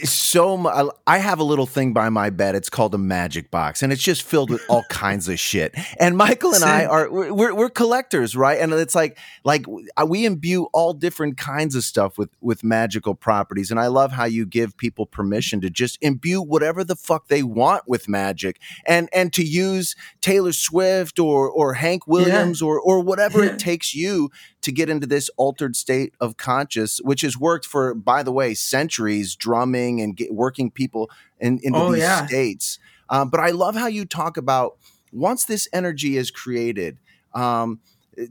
so 0.04 0.92
I 1.06 1.18
have 1.18 1.40
a 1.40 1.44
little 1.44 1.66
thing 1.66 1.94
by 1.94 2.10
my 2.10 2.30
bed. 2.30 2.56
It's 2.56 2.70
called 2.70 2.94
a 2.96 2.98
magic 2.98 3.52
box 3.52 3.82
and 3.84 3.92
it's 3.92 4.02
just 4.02 4.24
filled 4.24 4.50
with 4.50 4.62
all 4.70 4.84
kinds 4.90 5.28
of 5.30 5.40
shit. 5.40 5.76
And 6.00 6.18
Michael 6.18 6.54
and 6.54 6.64
I 6.64 6.86
are, 6.86 7.10
we're, 7.12 7.54
we're- 7.54 7.70
collectors, 7.74 8.36
right? 8.36 8.60
And 8.60 8.72
it's 8.74 8.94
like, 8.96 9.18
like 9.44 9.66
uh, 9.98 10.06
we 10.08 10.26
imbue 10.26 10.68
all 10.74 10.94
different 10.94 11.38
kinds 11.38 11.76
of 11.76 11.84
stuff 11.84 12.18
with, 12.18 12.30
with 12.40 12.64
magical 12.64 13.16
properties. 13.16 13.72
And 13.72 13.80
I 13.80 13.88
love 13.88 14.12
how 14.12 14.26
you 14.26 14.46
give 14.46 14.78
people 14.78 15.06
permission 15.06 15.60
to 15.62 15.70
just 15.70 15.98
imbue 16.02 16.42
whatever 16.42 16.84
the 16.84 16.96
fuck 16.96 17.28
they 17.30 17.42
want 17.44 17.84
with 17.88 18.08
magic 18.08 18.60
and, 18.86 19.10
and 19.14 19.34
to 19.34 19.44
use 19.44 19.96
Taylor 20.22 20.54
Swift 20.54 21.20
or, 21.20 21.50
or 21.50 21.74
Hank 21.74 22.06
Williams 22.08 22.62
or, 22.62 22.80
or 22.80 23.00
whatever 23.00 23.44
Yeah. 23.44 23.52
it 23.54 23.60
takes 23.60 23.96
you 23.96 24.30
to 24.64 24.72
get 24.72 24.90
into 24.90 25.08
this 25.08 25.30
altered 25.38 25.76
state 25.76 26.14
of 26.20 26.38
conscious, 26.38 27.00
which 27.04 27.22
has 27.22 27.38
worked 27.38 27.66
for, 27.66 27.94
by 27.94 28.24
the 28.24 28.32
way, 28.32 28.54
centuries, 28.54 29.36
drumming 29.36 30.02
and 30.02 30.16
get, 30.18 30.34
working 30.34 30.72
people 30.72 31.10
in, 31.40 31.60
into 31.64 31.80
Oh, 31.80 31.92
these 31.92 32.02
yeah. 32.02 32.26
states. 32.26 32.80
Um, 33.10 33.30
but 33.30 33.40
I 33.40 33.50
love 33.52 33.76
how 33.76 33.88
you 33.88 34.06
talk 34.06 34.38
about 34.38 34.78
once 35.12 35.46
this 35.46 35.68
energy 35.72 36.18
is 36.18 36.32
created. 36.32 36.98
Um, 37.34 37.80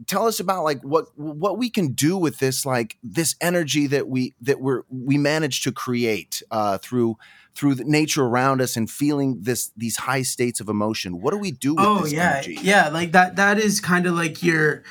tell 0.07 0.27
us 0.27 0.39
about 0.41 0.63
like 0.65 0.81
what 0.83 1.07
what 1.19 1.59
we 1.59 1.69
can 1.69 1.89
do 1.93 2.17
with 2.17 2.39
this 2.39 2.65
like 2.65 2.97
this 3.03 3.35
energy 3.41 3.87
that 3.89 4.09
we 4.09 4.33
that 4.41 4.61
we're 4.61 4.83
we 4.91 5.19
manage 5.19 5.63
to 5.63 5.73
create 5.73 6.43
uh, 6.51 6.79
through 6.79 7.17
through 7.55 7.75
the 7.75 7.85
nature 7.85 8.23
around 8.25 8.63
us 8.63 8.77
and 8.77 8.89
feeling 8.91 9.39
this 9.43 9.73
these 9.77 9.97
high 9.99 10.23
states 10.23 10.61
of 10.61 10.69
emotion. 10.69 11.21
What 11.21 11.33
do 11.33 11.39
we 11.39 11.51
do 11.51 11.75
with 11.75 11.85
oh 11.85 12.03
this 12.05 12.13
yeah 12.13 12.33
energy? 12.37 12.59
yeah 12.63 12.89
like 12.89 13.13
that 13.13 13.37
that 13.37 13.59
is 13.59 13.81
kind 13.81 14.07
of 14.07 14.15
like 14.15 14.43
your 14.43 14.85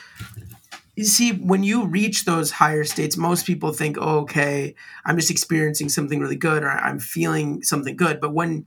you 0.96 1.06
see 1.06 1.32
when 1.32 1.64
you 1.64 1.86
reach 1.86 2.26
those 2.26 2.52
higher 2.52 2.84
states 2.84 3.18
most 3.18 3.46
people 3.46 3.72
think 3.72 3.98
oh, 4.00 4.20
okay 4.20 4.76
i'm 5.06 5.18
just 5.18 5.32
experiencing 5.32 5.90
something 5.90 6.20
really 6.20 6.36
good 6.36 6.64
or 6.64 6.70
i'm 6.70 7.00
feeling 7.00 7.64
something 7.64 7.96
good. 7.96 8.20
But 8.20 8.34
when 8.34 8.66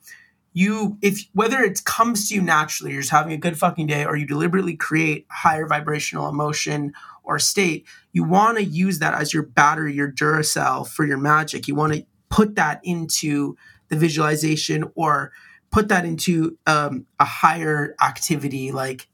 you 0.53 0.99
if 1.03 1.25
whether 1.33 1.61
it 1.63 1.85
comes 1.85 2.29
to 2.29 2.35
you 2.35 2.41
naturally 2.41 2.93
you're 2.93 3.03
just 3.03 3.11
having 3.11 3.33
a 3.33 3.37
good 3.37 3.59
fucking 3.59 3.89
day 3.89 4.05
or 4.05 4.17
you 4.17 4.27
deliberately 4.27 4.77
create 4.77 5.27
higher 5.29 5.67
vibrational 5.67 6.29
emotion 6.29 6.93
or 7.25 7.41
state 7.41 7.87
you 8.13 8.23
want 8.23 8.57
to 8.57 8.65
use 8.65 9.01
that 9.01 9.15
as 9.15 9.35
your 9.35 9.43
battery 9.43 9.93
your 9.93 10.11
duracell 10.11 10.89
for 10.89 11.05
your 11.05 11.19
magic. 11.19 11.69
You 11.69 11.75
want 11.75 11.93
to 11.93 12.07
put 12.31 12.55
that 12.55 12.81
into 12.85 13.57
the 13.89 13.97
visualization 13.97 14.85
or 14.95 15.33
put 15.71 15.89
that 15.89 16.05
into 16.05 16.57
um, 16.67 17.07
a 17.21 17.25
higher 17.25 17.95
activity 18.03 18.73
like 18.73 19.09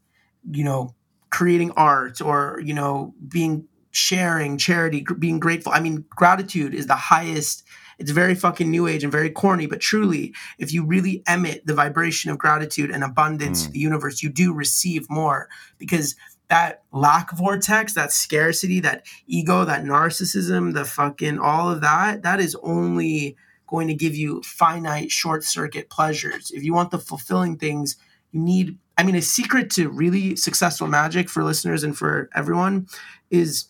you 0.50 0.62
know 0.62 0.94
creating 1.30 1.70
art 1.72 2.20
or 2.20 2.60
you 2.64 2.74
know 2.74 3.14
being 3.28 3.66
sharing 3.90 4.58
charity 4.58 5.04
being 5.18 5.40
grateful. 5.40 5.72
I 5.72 5.80
mean 5.80 6.04
gratitude 6.10 6.74
is 6.74 6.86
the 6.86 6.94
highest 6.94 7.64
it's 7.98 8.12
very 8.12 8.34
fucking 8.34 8.70
new 8.70 8.86
age 8.86 9.02
and 9.02 9.12
very 9.12 9.30
corny 9.30 9.66
but 9.66 9.80
truly 9.80 10.34
if 10.58 10.72
you 10.72 10.84
really 10.84 11.22
emit 11.28 11.66
the 11.66 11.74
vibration 11.74 12.30
of 12.30 12.38
gratitude 12.38 12.90
and 12.90 13.04
abundance 13.04 13.66
to 13.66 13.72
the 13.72 13.78
universe 13.78 14.22
you 14.22 14.30
do 14.30 14.54
receive 14.54 15.10
more 15.10 15.48
because 15.76 16.14
that 16.48 16.82
lack 16.92 17.32
vortex 17.32 17.94
that 17.94 18.12
scarcity 18.12 18.80
that 18.80 19.04
ego 19.26 19.64
that 19.64 19.84
narcissism 19.84 20.72
the 20.72 20.84
fucking 20.84 21.38
all 21.38 21.68
of 21.70 21.80
that 21.80 22.22
that 22.22 22.40
is 22.40 22.56
only 22.62 23.36
going 23.70 23.86
to 23.86 23.94
give 23.94 24.16
you 24.16 24.42
finite 24.42 25.10
short 25.10 25.44
circuit 25.44 25.88
pleasures. 25.88 26.50
If 26.50 26.62
you 26.64 26.74
want 26.74 26.90
the 26.90 26.98
fulfilling 26.98 27.56
things 27.56 27.96
you 28.32 28.40
need 28.40 28.78
i 28.98 29.02
mean 29.02 29.14
a 29.16 29.22
secret 29.22 29.70
to 29.70 29.88
really 29.88 30.36
successful 30.36 30.86
magic 30.86 31.28
for 31.28 31.42
listeners 31.44 31.82
and 31.82 31.96
for 31.96 32.28
everyone 32.34 32.86
is 33.30 33.66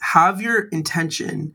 have 0.00 0.40
your 0.42 0.62
intention 0.68 1.54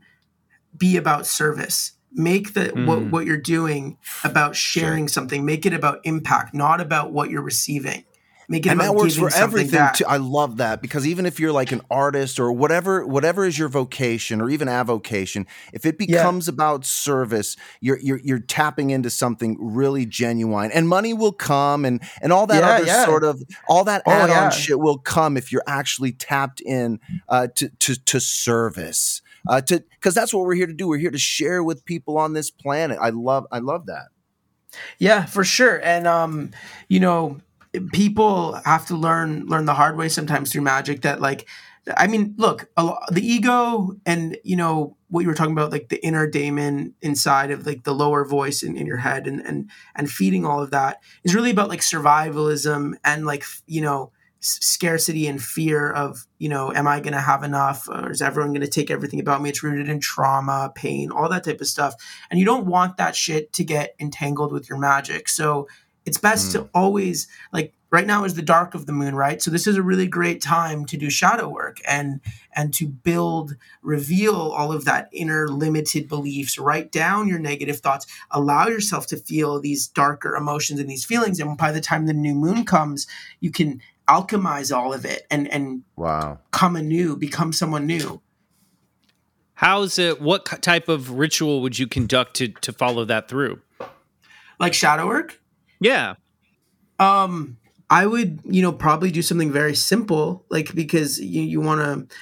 be 0.76 0.96
about 0.96 1.26
service. 1.26 1.92
Make 2.12 2.54
the 2.54 2.66
what, 2.86 2.98
Mm. 2.98 3.10
what 3.10 3.26
you're 3.26 3.36
doing 3.36 3.98
about 4.24 4.56
sharing 4.56 5.08
something. 5.08 5.44
Make 5.44 5.64
it 5.66 5.72
about 5.72 6.00
impact 6.04 6.54
not 6.54 6.80
about 6.80 7.12
what 7.12 7.30
you're 7.30 7.42
receiving 7.42 8.04
and 8.50 8.80
that 8.80 8.94
works 8.94 9.14
for 9.16 9.32
everything 9.32 9.80
too. 9.94 10.04
I 10.08 10.16
love 10.16 10.56
that 10.56 10.82
because 10.82 11.06
even 11.06 11.24
if 11.24 11.38
you're 11.38 11.52
like 11.52 11.70
an 11.72 11.82
artist 11.90 12.40
or 12.40 12.52
whatever, 12.52 13.06
whatever 13.06 13.44
is 13.44 13.58
your 13.58 13.68
vocation 13.68 14.40
or 14.40 14.50
even 14.50 14.68
avocation, 14.68 15.46
if 15.72 15.86
it 15.86 15.96
becomes 15.98 16.48
about 16.48 16.84
service, 16.84 17.56
you're 17.80 17.98
you're 18.00 18.18
you're 18.24 18.40
tapping 18.40 18.90
into 18.90 19.08
something 19.10 19.56
really 19.60 20.04
genuine, 20.06 20.72
and 20.72 20.88
money 20.88 21.14
will 21.14 21.32
come, 21.32 21.84
and 21.84 22.02
and 22.20 22.32
all 22.32 22.46
that 22.48 22.62
Yeah, 22.62 22.70
other 22.70 22.86
yeah. 22.86 23.04
sort 23.04 23.24
of 23.24 23.40
all 23.68 23.84
that 23.84 24.02
Oh, 24.06 24.10
add-on 24.10 24.28
yeah. 24.28 24.50
shit 24.50 24.78
will 24.80 24.98
come 24.98 25.36
if 25.36 25.52
you're 25.52 25.62
actually 25.66 26.12
tapped 26.12 26.60
in 26.60 26.98
uh, 27.28 27.46
to 27.56 27.68
to 27.68 27.94
to 28.04 28.20
service. 28.20 29.22
Uh, 29.48 29.60
to 29.60 29.82
because 29.92 30.14
that's 30.14 30.34
what 30.34 30.44
we're 30.44 30.54
here 30.54 30.66
to 30.66 30.72
do. 30.74 30.88
We're 30.88 30.98
here 30.98 31.10
to 31.10 31.18
share 31.18 31.62
with 31.62 31.84
people 31.84 32.18
on 32.18 32.34
this 32.34 32.50
planet. 32.50 32.98
I 33.00 33.08
love 33.10 33.46
I 33.50 33.58
love 33.60 33.86
that. 33.86 34.08
Yeah, 34.98 35.24
for 35.24 35.44
sure. 35.44 35.80
And 35.82 36.06
um, 36.06 36.50
you 36.88 37.00
know, 37.00 37.40
people 37.92 38.54
have 38.64 38.86
to 38.86 38.96
learn 38.96 39.46
learn 39.46 39.64
the 39.64 39.74
hard 39.74 39.96
way 39.96 40.08
sometimes 40.08 40.52
through 40.52 40.62
magic 40.62 41.02
that 41.02 41.20
like 41.20 41.46
I 41.96 42.06
mean, 42.08 42.34
look, 42.36 42.68
the 42.76 43.22
ego 43.22 43.96
and 44.04 44.36
you 44.44 44.56
know 44.56 44.96
what 45.08 45.20
you 45.20 45.28
were 45.28 45.34
talking 45.34 45.52
about, 45.52 45.72
like 45.72 45.88
the 45.88 46.04
inner 46.04 46.26
daemon 46.26 46.94
inside 47.00 47.50
of 47.50 47.66
like 47.66 47.84
the 47.84 47.94
lower 47.94 48.24
voice 48.24 48.62
in, 48.62 48.76
in 48.76 48.86
your 48.86 48.98
head, 48.98 49.26
and 49.26 49.40
and 49.40 49.70
and 49.94 50.10
feeding 50.10 50.44
all 50.44 50.62
of 50.62 50.70
that 50.72 51.02
is 51.24 51.34
really 51.34 51.50
about 51.50 51.68
like 51.68 51.80
survivalism 51.80 52.94
and 53.04 53.24
like 53.24 53.44
you 53.66 53.80
know 53.80 54.12
scarcity 54.40 55.26
and 55.26 55.42
fear 55.42 55.90
of 55.90 56.26
you 56.38 56.48
know, 56.48 56.72
am 56.72 56.86
I 56.86 57.00
going 57.00 57.14
to 57.14 57.20
have 57.20 57.42
enough, 57.42 57.88
or 57.88 58.10
is 58.10 58.22
everyone 58.22 58.52
going 58.52 58.60
to 58.60 58.68
take 58.68 58.90
everything 58.90 59.20
about 59.20 59.40
me? 59.40 59.48
It's 59.48 59.62
rooted 59.62 59.88
in 59.88 60.00
trauma, 60.00 60.72
pain, 60.74 61.10
all 61.10 61.28
that 61.30 61.44
type 61.44 61.60
of 61.60 61.66
stuff, 61.66 61.94
and 62.30 62.38
you 62.38 62.44
don't 62.44 62.66
want 62.66 62.98
that 62.98 63.16
shit 63.16 63.52
to 63.54 63.64
get 63.64 63.94
entangled 63.98 64.52
with 64.52 64.68
your 64.68 64.78
magic. 64.78 65.28
So 65.30 65.66
it's 66.10 66.18
best 66.18 66.50
to 66.50 66.62
mm. 66.62 66.68
always 66.74 67.28
like 67.52 67.72
right 67.90 68.04
now 68.04 68.24
is 68.24 68.34
the 68.34 68.42
dark 68.42 68.74
of 68.74 68.86
the 68.86 68.92
moon 68.92 69.14
right? 69.14 69.40
So 69.40 69.48
this 69.48 69.68
is 69.68 69.76
a 69.76 69.82
really 69.82 70.08
great 70.08 70.42
time 70.42 70.84
to 70.86 70.96
do 70.96 71.08
shadow 71.08 71.48
work 71.48 71.78
and 71.86 72.20
and 72.56 72.74
to 72.74 72.88
build 72.88 73.54
reveal 73.80 74.34
all 74.34 74.72
of 74.72 74.84
that 74.86 75.08
inner 75.12 75.46
limited 75.46 76.08
beliefs. 76.08 76.58
Write 76.58 76.90
down 76.90 77.28
your 77.28 77.38
negative 77.38 77.78
thoughts. 77.78 78.08
Allow 78.32 78.66
yourself 78.66 79.06
to 79.06 79.16
feel 79.16 79.60
these 79.60 79.86
darker 79.86 80.34
emotions 80.34 80.80
and 80.80 80.90
these 80.90 81.04
feelings. 81.04 81.38
And 81.38 81.56
by 81.56 81.70
the 81.70 81.80
time 81.80 82.06
the 82.06 82.12
new 82.12 82.34
moon 82.34 82.64
comes 82.64 83.06
you 83.38 83.52
can 83.52 83.80
alchemize 84.08 84.76
all 84.76 84.92
of 84.92 85.04
it 85.04 85.28
and 85.30 85.46
and 85.52 85.84
wow. 85.94 86.40
come 86.50 86.74
anew 86.74 87.16
become 87.16 87.52
someone 87.52 87.86
new. 87.86 88.20
How's 89.54 89.96
it? 89.96 90.20
What 90.20 90.44
type 90.60 90.88
of 90.88 91.12
ritual 91.12 91.62
would 91.62 91.78
you 91.78 91.86
conduct 91.86 92.34
to 92.38 92.48
to 92.48 92.72
follow 92.72 93.04
that 93.04 93.28
through? 93.28 93.60
like 94.60 94.74
shadow 94.74 95.08
work 95.08 95.40
Yeah. 95.80 96.14
Um, 96.98 97.56
I 97.88 98.06
would, 98.06 98.40
you 98.44 98.62
know, 98.62 98.72
probably 98.72 99.10
do 99.10 99.22
something 99.22 99.50
very 99.50 99.74
simple, 99.74 100.44
like 100.48 100.74
because 100.74 101.18
you, 101.18 101.42
you 101.42 101.60
want 101.60 101.80
to, 101.80 102.16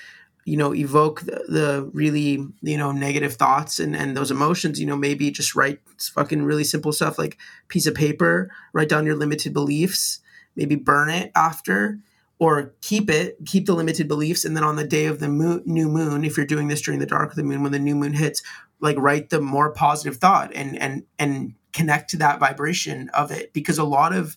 you 0.44 0.56
know, 0.56 0.74
evoke 0.74 1.20
the, 1.22 1.44
the 1.48 1.90
really, 1.92 2.46
you 2.62 2.78
know, 2.78 2.90
negative 2.92 3.34
thoughts 3.34 3.78
and 3.78 3.94
and 3.94 4.16
those 4.16 4.30
emotions. 4.30 4.80
You 4.80 4.86
know, 4.86 4.96
maybe 4.96 5.30
just 5.30 5.54
write 5.54 5.80
fucking 5.98 6.42
really 6.42 6.64
simple 6.64 6.92
stuff 6.92 7.18
like 7.18 7.36
piece 7.68 7.86
of 7.86 7.94
paper, 7.94 8.50
write 8.72 8.88
down 8.88 9.04
your 9.04 9.16
limited 9.16 9.52
beliefs, 9.52 10.20
maybe 10.56 10.74
burn 10.74 11.10
it 11.10 11.32
after, 11.34 11.98
or 12.38 12.72
keep 12.80 13.10
it, 13.10 13.36
keep 13.44 13.66
the 13.66 13.74
limited 13.74 14.08
beliefs, 14.08 14.44
and 14.46 14.56
then 14.56 14.64
on 14.64 14.76
the 14.76 14.86
day 14.86 15.04
of 15.04 15.18
the 15.18 15.28
moon, 15.28 15.62
new 15.66 15.88
moon, 15.88 16.24
if 16.24 16.36
you're 16.36 16.46
doing 16.46 16.68
this 16.68 16.80
during 16.80 17.00
the 17.00 17.06
dark 17.06 17.30
of 17.30 17.36
the 17.36 17.42
moon, 17.42 17.62
when 17.62 17.72
the 17.72 17.78
new 17.78 17.94
moon 17.94 18.14
hits, 18.14 18.42
like 18.80 18.96
write 18.96 19.28
the 19.28 19.40
more 19.40 19.70
positive 19.70 20.16
thought 20.16 20.50
and 20.54 20.78
and 20.78 21.02
and 21.18 21.54
connect 21.72 22.10
to 22.10 22.16
that 22.16 22.38
vibration 22.38 23.08
of 23.10 23.30
it 23.30 23.52
because 23.52 23.78
a 23.78 23.84
lot 23.84 24.12
of 24.12 24.36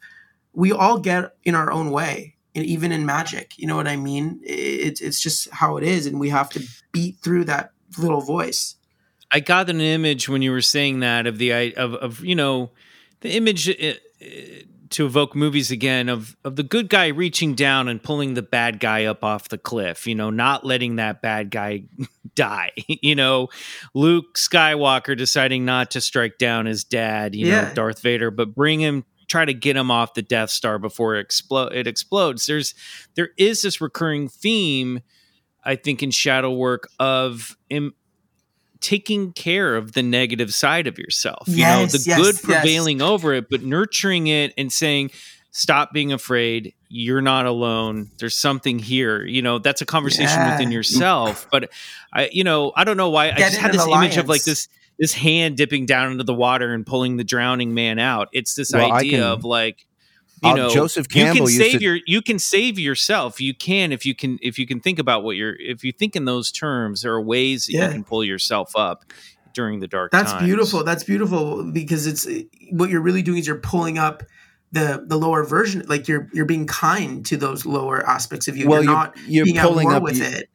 we 0.54 0.72
all 0.72 1.00
get 1.00 1.36
in 1.44 1.56
our 1.56 1.72
own 1.72 1.92
way 1.92 2.36
and 2.56 2.66
even 2.66 2.92
in 2.92 3.06
magic 3.06 3.54
you 3.58 3.68
know 3.68 3.76
what 3.76 3.88
i 3.88 3.96
mean? 3.96 4.40
It's 4.44 5.02
it's 5.02 5.22
just 5.22 5.50
how 5.52 5.78
it 5.78 5.84
is 5.84 6.06
and 6.06 6.20
we 6.20 6.30
have 6.30 6.50
to 6.52 6.64
beat 6.92 7.18
through 7.18 7.46
that 7.46 7.72
little 7.98 8.22
voice. 8.22 8.76
I 9.32 9.40
got 9.40 9.70
an 9.70 9.80
image 9.80 10.28
when 10.28 10.42
you 10.42 10.52
were 10.52 10.62
saying 10.62 11.00
that 11.00 11.26
of 11.26 11.38
the 11.38 11.74
of 11.76 11.94
of 11.96 12.24
you 12.24 12.36
know 12.36 12.72
the 13.22 13.32
image 13.32 13.70
uh, 13.70 13.94
uh, 14.22 14.26
to 14.92 15.06
evoke 15.06 15.36
movies 15.36 15.72
again 15.72 16.10
of 16.10 16.36
of 16.44 16.56
the 16.56 16.64
good 16.64 16.90
guy 16.90 17.08
reaching 17.08 17.56
down 17.56 17.88
and 17.88 18.02
pulling 18.02 18.34
the 18.34 18.42
bad 18.42 18.80
guy 18.80 19.06
up 19.06 19.24
off 19.24 19.50
the 19.50 19.58
cliff. 19.58 20.06
You 20.08 20.16
know, 20.16 20.30
not 20.30 20.66
letting 20.66 20.98
that 20.98 21.22
bad 21.22 21.50
guy 21.52 21.84
die. 22.36 22.72
You 23.02 23.16
know, 23.16 23.50
Luke 23.96 24.36
Skywalker 24.36 25.18
deciding 25.18 25.66
not 25.66 25.92
to 25.92 26.02
strike 26.02 26.38
down 26.38 26.66
his 26.66 26.84
dad. 26.84 27.36
You 27.36 27.48
know, 27.52 27.74
Darth 27.74 28.02
Vader, 28.02 28.30
but 28.32 28.54
bring 28.54 28.80
him. 28.80 29.06
Try 29.28 29.46
to 29.46 29.54
get 29.54 29.78
him 29.78 29.90
off 29.90 30.14
the 30.14 30.22
Death 30.22 30.50
Star 30.50 30.78
before 30.78 31.16
it 31.16 31.22
explode. 31.22 31.74
It 31.74 31.88
explodes. 31.88 32.46
There's 32.46 32.76
there 33.16 33.30
is 33.38 33.62
this 33.62 33.80
recurring 33.80 34.28
theme, 34.28 35.00
I 35.64 35.78
think, 35.78 36.04
in 36.04 36.12
shadow 36.12 36.52
work 36.52 36.90
of 37.00 37.56
im- 37.70 37.96
taking 38.82 39.32
care 39.34 39.76
of 39.76 39.94
the 39.94 40.04
negative 40.04 40.54
side 40.54 40.88
of 40.88 40.98
yourself. 40.98 41.44
you 41.48 41.64
know, 41.64 41.86
the 41.86 42.04
yes, 42.06 42.18
good 42.18 42.36
yes. 42.36 42.42
prevailing 42.42 43.02
over 43.02 43.34
it, 43.34 43.50
but 43.50 43.62
nurturing 43.64 44.28
it 44.28 44.54
and 44.58 44.72
saying, 44.74 45.12
stop 45.52 45.94
being 45.94 46.12
afraid. 46.12 46.74
You're 46.90 47.22
not 47.22 47.46
alone. 47.46 48.10
There's 48.20 48.38
something 48.38 48.80
here. 48.80 49.24
You 49.24 49.42
know, 49.42 49.60
that's 49.60 49.82
a 49.82 49.86
conversation 49.86 50.40
Yeah. 50.40 50.52
within 50.54 50.72
yourself. 50.72 51.48
But 51.52 51.70
I, 52.12 52.30
you 52.32 52.44
know, 52.44 52.74
I 52.76 52.84
don't 52.84 52.98
know 52.98 53.10
why 53.10 53.32
I 53.32 53.36
just 53.38 53.58
had 53.58 53.72
an 53.72 53.78
this 53.78 53.88
image 53.88 54.18
of 54.18 54.28
like 54.28 54.44
this 54.44 54.68
this 55.00 55.14
hand 55.14 55.58
dipping 55.58 55.86
down 55.86 56.12
into 56.12 56.24
the 56.24 56.34
water 56.34 56.74
and 56.74 56.86
pulling 56.86 57.18
the 57.18 57.24
drowning 57.24 57.74
man 57.74 57.98
out. 57.98 58.28
It's 58.34 58.56
this 58.56 58.72
Well, 58.74 58.92
idea 58.92 59.20
can- 59.20 59.24
of 59.24 59.44
like 59.46 59.86
you 60.44 60.50
Uh, 60.50 60.56
know 60.56 60.70
Joseph 60.70 61.08
you 61.16 61.24
can 61.26 61.48
save 61.48 61.74
to- 61.80 61.84
your 61.84 62.00
you 62.06 62.22
can 62.22 62.40
save 62.40 62.80
yourself 62.80 63.40
you 63.40 63.54
can 63.54 63.92
if 63.92 64.06
you 64.06 64.16
can 64.16 64.40
if 64.42 64.58
you 64.58 64.66
can 64.66 64.80
think 64.80 64.98
about 65.00 65.24
what 65.24 65.36
you're 65.36 65.56
if 65.60 65.84
you 65.84 65.92
think 65.92 66.16
in 66.16 66.26
those 66.26 66.52
terms 66.52 67.02
there 67.04 67.14
are 67.14 67.22
ways 67.22 67.66
that 67.68 67.74
Yeah. 67.74 67.88
you 67.88 67.94
can 67.94 68.04
pull 68.04 68.24
yourself 68.24 68.72
up 68.76 69.06
during 69.54 69.80
the 69.82 69.88
dark 69.88 70.12
that's 70.12 70.32
times. 70.32 70.46
beautiful 70.46 70.84
that's 70.84 71.04
beautiful 71.04 71.64
because 71.72 72.08
it's 72.08 72.28
what 72.72 72.90
you're 72.90 73.02
really 73.02 73.22
doing 73.22 73.38
is 73.40 73.46
you're 73.48 73.58
pulling 73.58 73.98
up 73.98 74.24
the 74.72 75.04
the 75.06 75.18
lower 75.18 75.44
version 75.44 75.84
like 75.88 76.08
you're 76.08 76.30
you're 76.34 76.46
being 76.46 76.66
kind 76.66 77.26
to 77.26 77.36
those 77.38 77.66
lower 77.66 78.08
aspects 78.08 78.48
of 78.48 78.56
you 78.58 78.68
Well, 78.68 78.82
you're 78.84 78.92
you're- 78.92 79.04
not 79.04 79.18
you're 79.28 79.46
being 79.46 79.58
pulling 79.58 79.88
at 79.88 79.92
war 79.92 79.98
up 79.98 80.04
with 80.04 80.20
y- 80.20 80.26
it 80.26 80.50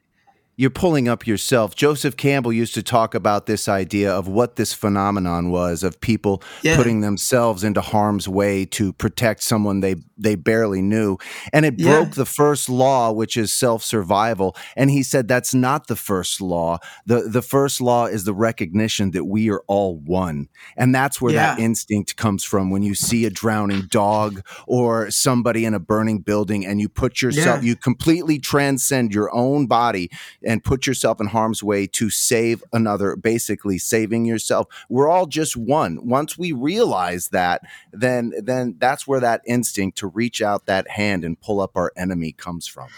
you're 0.57 0.70
pulling 0.70 1.07
up 1.07 1.26
yourself. 1.26 1.74
Joseph 1.74 2.16
Campbell 2.16 2.52
used 2.52 2.74
to 2.74 2.82
talk 2.82 3.14
about 3.14 3.44
this 3.46 3.68
idea 3.68 4.11
of 4.11 4.26
what 4.26 4.57
this 4.57 4.72
phenomenon 4.72 5.50
was 5.50 5.82
of 5.82 6.00
people 6.00 6.42
Yeah. 6.62 6.76
putting 6.76 7.02
themselves 7.02 7.62
into 7.62 7.80
harm's 7.80 8.26
way 8.28 8.64
to 8.66 8.92
protect 8.94 9.42
someone 9.42 9.80
they 9.80 9.96
they 10.18 10.34
barely 10.34 10.82
knew. 10.82 11.16
And 11.52 11.64
it 11.66 11.74
Yeah. 11.78 11.90
broke 12.00 12.12
the 12.14 12.24
first 12.26 12.68
law, 12.68 13.12
which 13.12 13.36
is 13.36 13.52
self-survival. 13.52 14.56
And 14.76 14.90
he 14.90 15.02
said 15.02 15.28
that's 15.28 15.54
not 15.54 15.86
the 15.86 15.96
first 15.96 16.40
law. 16.40 16.78
The 17.06 17.22
the 17.28 17.42
first 17.42 17.80
law 17.80 18.06
is 18.06 18.24
the 18.24 18.34
recognition 18.34 19.10
that 19.12 19.24
we 19.24 19.50
are 19.50 19.62
all 19.66 19.96
one. 19.98 20.48
And 20.76 20.94
that's 20.94 21.20
where 21.20 21.32
that 21.34 21.58
instinct 21.58 22.16
comes 22.16 22.44
from 22.44 22.70
when 22.70 22.82
you 22.82 22.94
see 22.94 23.24
a 23.24 23.30
drowning 23.30 23.82
dog 23.90 24.42
or 24.66 25.10
somebody 25.10 25.64
in 25.64 25.74
a 25.74 25.78
burning 25.78 26.20
building 26.20 26.64
and 26.66 26.80
you 26.80 26.88
put 26.88 27.20
yourself 27.22 27.62
Yeah. 27.62 27.68
you 27.68 27.76
completely 27.76 28.38
transcend 28.38 29.12
your 29.12 29.34
own 29.34 29.66
body 29.66 30.10
and 30.44 30.64
put 30.64 30.86
yourself 30.86 31.20
in 31.20 31.26
harm's 31.28 31.62
way 31.62 31.86
to 31.86 32.10
save 32.10 32.62
another, 32.72 33.16
basically 33.16 33.78
saving 33.78 34.24
yourself. 34.24 34.66
We're 34.88 35.08
all 35.08 35.26
just 35.26 35.56
one. 35.56 35.98
Once 36.06 36.38
we 36.38 36.52
realize 36.52 37.28
that, 37.28 37.60
then 37.92 38.32
then 38.42 38.76
that's 38.78 39.06
where 39.06 39.20
that 39.20 39.42
instinct 39.46 39.98
to 39.98 40.05
reach 40.09 40.42
out 40.42 40.66
that 40.66 40.90
hand 40.90 41.24
and 41.24 41.40
pull 41.40 41.61
up 41.61 41.76
our 41.76 41.92
enemy 41.96 42.32
comes 42.32 42.66
from. 42.66 42.88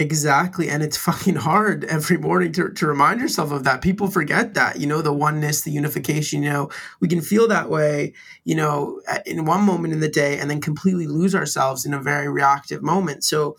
Exactly. 0.00 0.68
And 0.68 0.80
it's 0.80 0.96
fucking 0.96 1.34
hard 1.34 1.84
every 1.86 2.18
morning 2.18 2.52
to, 2.52 2.68
to 2.68 2.86
remind 2.86 3.20
yourself 3.20 3.50
of 3.50 3.64
that. 3.64 3.82
People 3.82 4.06
forget 4.06 4.54
that, 4.54 4.78
you 4.78 4.86
know, 4.86 5.02
the 5.02 5.12
oneness, 5.12 5.62
the 5.62 5.72
unification, 5.72 6.44
you 6.44 6.50
know, 6.50 6.70
we 7.00 7.08
can 7.08 7.20
feel 7.20 7.48
that 7.48 7.68
way, 7.68 8.14
you 8.44 8.54
know, 8.54 9.00
in 9.26 9.44
one 9.44 9.62
moment 9.62 9.92
in 9.92 9.98
the 9.98 10.08
day 10.08 10.38
and 10.38 10.48
then 10.48 10.60
completely 10.60 11.08
lose 11.08 11.34
ourselves 11.34 11.84
in 11.84 11.92
a 11.92 12.00
very 12.00 12.28
reactive 12.28 12.80
moment. 12.80 13.24
So 13.24 13.56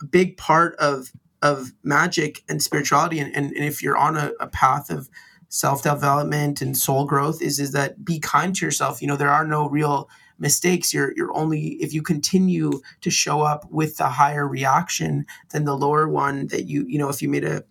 a 0.00 0.06
big 0.06 0.38
part 0.38 0.74
of 0.76 1.12
of 1.42 1.72
magic 1.82 2.42
and 2.48 2.62
spirituality 2.62 3.18
and, 3.18 3.34
and, 3.36 3.46
and 3.46 3.64
if 3.64 3.82
you're 3.82 3.96
on 3.96 4.16
a, 4.16 4.30
a 4.38 4.46
path 4.46 4.90
of 4.90 5.10
self-development 5.48 6.62
and 6.62 6.76
soul 6.78 7.04
growth 7.04 7.42
is 7.42 7.58
is 7.58 7.72
that 7.72 8.02
be 8.02 8.18
kind 8.18 8.54
to 8.54 8.64
yourself. 8.64 9.02
You 9.02 9.08
know, 9.08 9.16
there 9.16 9.28
are 9.28 9.46
no 9.46 9.68
real 9.68 10.08
mistakes 10.42 10.92
you're 10.92 11.14
you're 11.16 11.34
only 11.34 11.74
if 11.80 11.94
you 11.94 12.02
continue 12.02 12.82
to 13.00 13.10
show 13.10 13.40
up 13.40 13.64
with 13.70 13.96
the 13.96 14.08
higher 14.08 14.46
reaction 14.46 15.24
than 15.52 15.64
the 15.64 15.76
lower 15.76 16.08
one 16.08 16.48
that 16.48 16.66
you 16.66 16.84
you 16.86 16.98
know 16.98 17.08
if 17.08 17.22
you 17.22 17.28
made 17.28 17.44
a 17.44 17.64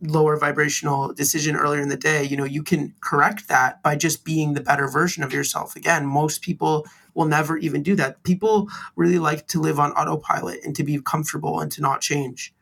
lower 0.00 0.36
vibrational 0.36 1.12
decision 1.12 1.56
earlier 1.56 1.80
in 1.80 1.88
the 1.88 1.96
day 1.96 2.22
you 2.22 2.36
know 2.36 2.44
you 2.44 2.62
can 2.62 2.94
correct 3.00 3.48
that 3.48 3.82
by 3.82 3.96
just 3.96 4.24
being 4.24 4.54
the 4.54 4.60
better 4.60 4.88
version 4.88 5.22
of 5.22 5.32
yourself. 5.32 5.74
Again 5.74 6.06
most 6.06 6.40
people 6.40 6.86
will 7.12 7.26
never 7.26 7.56
even 7.56 7.82
do 7.82 7.96
that. 7.96 8.22
People 8.22 8.68
really 8.94 9.18
like 9.18 9.48
to 9.48 9.60
live 9.60 9.80
on 9.80 9.90
autopilot 9.92 10.60
and 10.64 10.76
to 10.76 10.84
be 10.84 11.00
comfortable 11.00 11.60
and 11.60 11.72
to 11.72 11.80
not 11.80 12.00
change. 12.00 12.54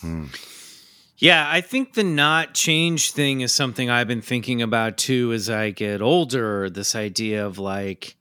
Hmm. 0.00 0.26
Yeah, 1.16 1.48
I 1.50 1.62
think 1.62 1.94
the 1.94 2.04
not 2.04 2.54
change 2.54 3.12
thing 3.12 3.40
is 3.40 3.54
something 3.54 3.88
I've 3.88 4.08
been 4.08 4.20
thinking 4.20 4.60
about 4.60 4.98
too 4.98 5.32
as 5.32 5.48
I 5.48 5.70
get 5.70 6.02
older. 6.02 6.68
This 6.68 6.94
idea 6.94 7.46
of 7.46 7.58
like, 7.58 8.16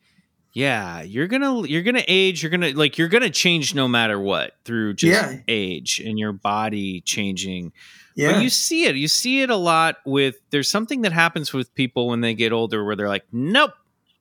yeah, 0.53 1.01
you're 1.01 1.27
gonna 1.27 1.67
you're 1.67 1.81
gonna 1.81 2.03
age, 2.07 2.41
you're 2.43 2.49
gonna 2.51 2.71
like 2.71 2.97
you're 2.97 3.07
gonna 3.09 3.29
change 3.29 3.73
no 3.75 3.87
matter 3.87 4.19
what 4.19 4.53
through 4.65 4.93
just 4.93 5.11
Yeah. 5.11 5.39
age 5.47 5.99
and 5.99 6.17
your 6.19 6.31
body 6.31 7.01
changing. 7.01 7.73
Yeah. 8.15 8.33
But 8.33 8.43
you 8.43 8.49
see 8.49 8.85
it. 8.85 8.95
You 8.95 9.07
see 9.07 9.41
it 9.41 9.49
a 9.49 9.55
lot 9.55 9.97
with 10.05 10.35
there's 10.51 10.69
something 10.69 11.01
that 11.01 11.11
happens 11.13 11.51
with 11.51 11.73
people 11.73 12.07
when 12.07 12.21
they 12.21 12.35
get 12.35 12.51
older 12.53 12.83
where 12.85 12.95
they're 12.95 13.09
like, 13.09 13.25
nope. 13.31 13.71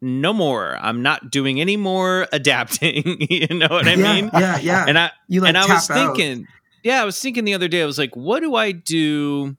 No 0.05 0.33
more. 0.33 0.77
I'm 0.81 1.03
not 1.03 1.31
doing 1.31 1.61
any 1.61 1.77
more 1.77 2.27
adapting. 2.33 3.05
you 3.31 3.47
know 3.55 3.69
what 3.69 3.87
I 3.87 3.95
Yeah, 3.95 4.15
mean? 4.15 4.31
yeah, 4.33 4.59
yeah. 4.59 4.85
And 4.89 4.99
I 4.99 5.13
You, 5.29 5.43
like, 5.43 5.51
and 5.51 5.59
I 5.59 5.67
was 5.73 5.87
tap 5.87 5.97
out. 5.97 6.17
thinking, 6.17 6.49
yeah, 6.83 7.01
I 7.01 7.05
was 7.05 7.21
thinking 7.21 7.45
the 7.45 7.55
other 7.55 7.69
day, 7.69 7.83
I 7.83 7.87
was 7.87 7.99
like, 7.99 8.17
what 8.17 8.41
do 8.41 8.57
I 8.57 8.73
do? 8.73 9.57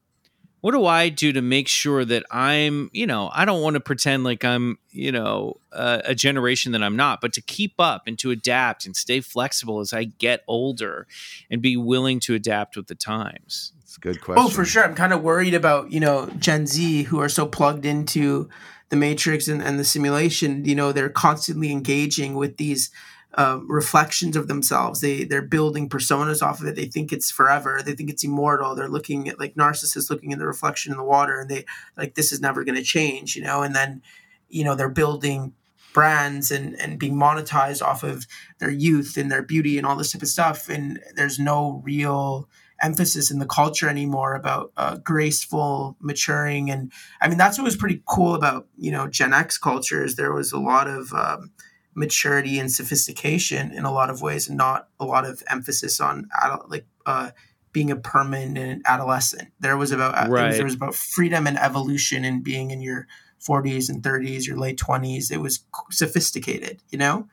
What 0.64 0.72
do 0.72 0.86
I 0.86 1.09
do 1.09 1.34
to 1.34 1.41
make 1.41 1.68
sure 1.68 2.05
that 2.05 2.24
I'm, 2.32 2.89
you 2.93 3.05
know, 3.05 3.30
I 3.34 3.43
don't 3.43 3.61
want 3.61 3.74
to 3.74 3.82
pretend 3.82 4.24
like 4.24 4.45
I'm, 4.45 4.80
you 4.91 5.11
know, 5.11 5.57
uh, 5.74 5.99
a 6.05 6.16
generation 6.16 6.72
that 6.72 6.82
I'm 6.82 6.95
not, 6.95 7.20
but 7.20 7.34
to 7.34 7.41
keep 7.41 7.74
up 7.80 8.03
and 8.07 8.18
to 8.20 8.32
adapt 8.32 8.86
and 8.86 8.95
stay 8.95 9.20
flexible 9.20 9.82
as 9.82 9.91
I 9.91 10.05
get 10.05 10.41
older 10.47 11.05
and 11.51 11.61
be 11.61 11.76
willing 11.76 12.22
to 12.22 12.34
adapt 12.34 12.78
with 12.78 12.88
the 12.88 12.95
times. 12.95 13.74
It's 13.82 13.97
a 13.97 13.99
good 13.99 14.22
question. 14.22 14.41
Oh, 14.41 14.47
for 14.47 14.64
sure. 14.64 14.86
I'm 14.86 14.95
kind 14.95 15.11
of 15.11 15.22
worried 15.22 15.53
about, 15.53 15.91
you 15.91 15.99
know, 15.99 16.30
Gen 16.39 16.66
Z 16.66 17.03
who 17.03 17.20
are 17.20 17.28
so 17.28 17.45
plugged 17.45 17.86
into 17.86 18.47
the 18.88 18.95
matrix 18.95 19.49
and, 19.49 19.61
and 19.61 19.78
the 19.78 19.84
simulation. 19.84 20.64
You 20.64 20.76
know, 20.76 20.93
they're 20.93 21.09
constantly 21.09 21.74
engaging 21.74 22.36
with 22.36 22.55
these 22.55 22.89
um, 23.36 23.69
reflections 23.69 24.36
of 24.36 24.47
themselves. 24.47 25.01
They 25.01 25.23
they're 25.23 25.41
building 25.41 25.89
personas 25.89 26.41
off 26.41 26.61
of 26.61 26.67
it. 26.67 26.75
They 26.75 26.86
think 26.86 27.11
it's 27.11 27.31
forever. 27.31 27.81
They 27.84 27.93
think 27.93 28.09
it's 28.09 28.23
immortal. 28.23 28.75
They're 28.75 28.88
looking 28.88 29.27
at 29.27 29.39
like 29.39 29.55
narcissists 29.55 30.09
looking 30.09 30.31
in 30.31 30.39
the 30.39 30.47
reflection 30.47 30.91
in 30.91 30.97
the 30.97 31.03
water, 31.03 31.39
and 31.39 31.49
they 31.49 31.65
like 31.97 32.15
this 32.15 32.31
is 32.31 32.41
never 32.41 32.63
going 32.63 32.75
to 32.75 32.84
change. 32.84 33.36
You 33.36 33.43
know, 33.43 33.63
and 33.63 33.75
then 33.75 34.01
you 34.49 34.63
know 34.63 34.75
they're 34.75 34.89
building 34.89 35.53
brands 35.93 36.51
and 36.51 36.79
and 36.79 36.99
being 36.99 37.15
monetized 37.15 37.81
off 37.81 38.03
of 38.03 38.27
their 38.59 38.71
youth 38.71 39.17
and 39.17 39.31
their 39.31 39.43
beauty 39.43 39.77
and 39.77 39.88
all 39.88 39.95
this 39.95 40.11
type 40.11 40.21
of 40.21 40.27
stuff 40.27 40.67
and 40.67 40.99
there's 41.15 41.39
no 41.39 41.81
real 41.84 42.49
emphasis 42.81 43.29
in 43.31 43.38
the 43.38 43.45
culture 43.45 43.88
anymore 43.88 44.34
about 44.34 44.71
uh, 44.75 44.97
graceful 44.97 45.95
maturing 45.99 46.71
and 46.71 46.91
i 47.21 47.27
mean 47.27 47.38
that's 47.38 47.59
what 47.59 47.63
was 47.63 47.75
pretty 47.75 48.01
cool 48.07 48.34
about 48.34 48.67
you 48.75 48.91
know 48.91 49.07
gen 49.07 49.34
x 49.34 49.57
culture 49.57 50.03
is 50.03 50.15
there 50.15 50.34
was 50.34 50.51
a 50.51 50.59
lot 50.59 50.88
of 50.88 51.13
um, 51.13 51.51
maturity 51.96 52.60
and 52.60 52.72
sophistication 52.72 53.72
in 53.72 53.86
a 53.86 53.91
lot 53.91 54.10
of 54.10 54.22
ways 54.22 54.48
and 54.48 54.58
not 54.58 54.88
a 55.00 55.06
lot 55.06 55.26
of 55.26 55.44
emphasis 55.48 56.00
on 56.00 56.28
adult, 56.44 56.70
like 56.70 56.86
uh, 57.06 57.30
being 57.72 57.91
a 57.91 57.96
permanent 57.96 58.82
adolescent 58.86 59.50
there 59.60 59.78
was 59.78 59.91
about 59.91 60.16
uh, 60.16 60.30
Right. 60.30 60.54
there 60.54 60.64
was 60.64 60.76
about 60.76 60.96
freedom 60.96 61.48
and 61.48 61.58
evolution 61.58 62.24
and 62.24 62.44
being 62.44 62.72
in 62.72 62.82
your 62.82 63.08
40s 63.46 63.89
and 63.89 64.02
30s 64.02 64.46
your 64.48 64.58
late 64.58 64.78
20s 64.78 65.32
it 65.32 65.38
was 65.41 65.60
sophisticated 65.91 66.80
you 66.91 66.98
know 66.98 67.28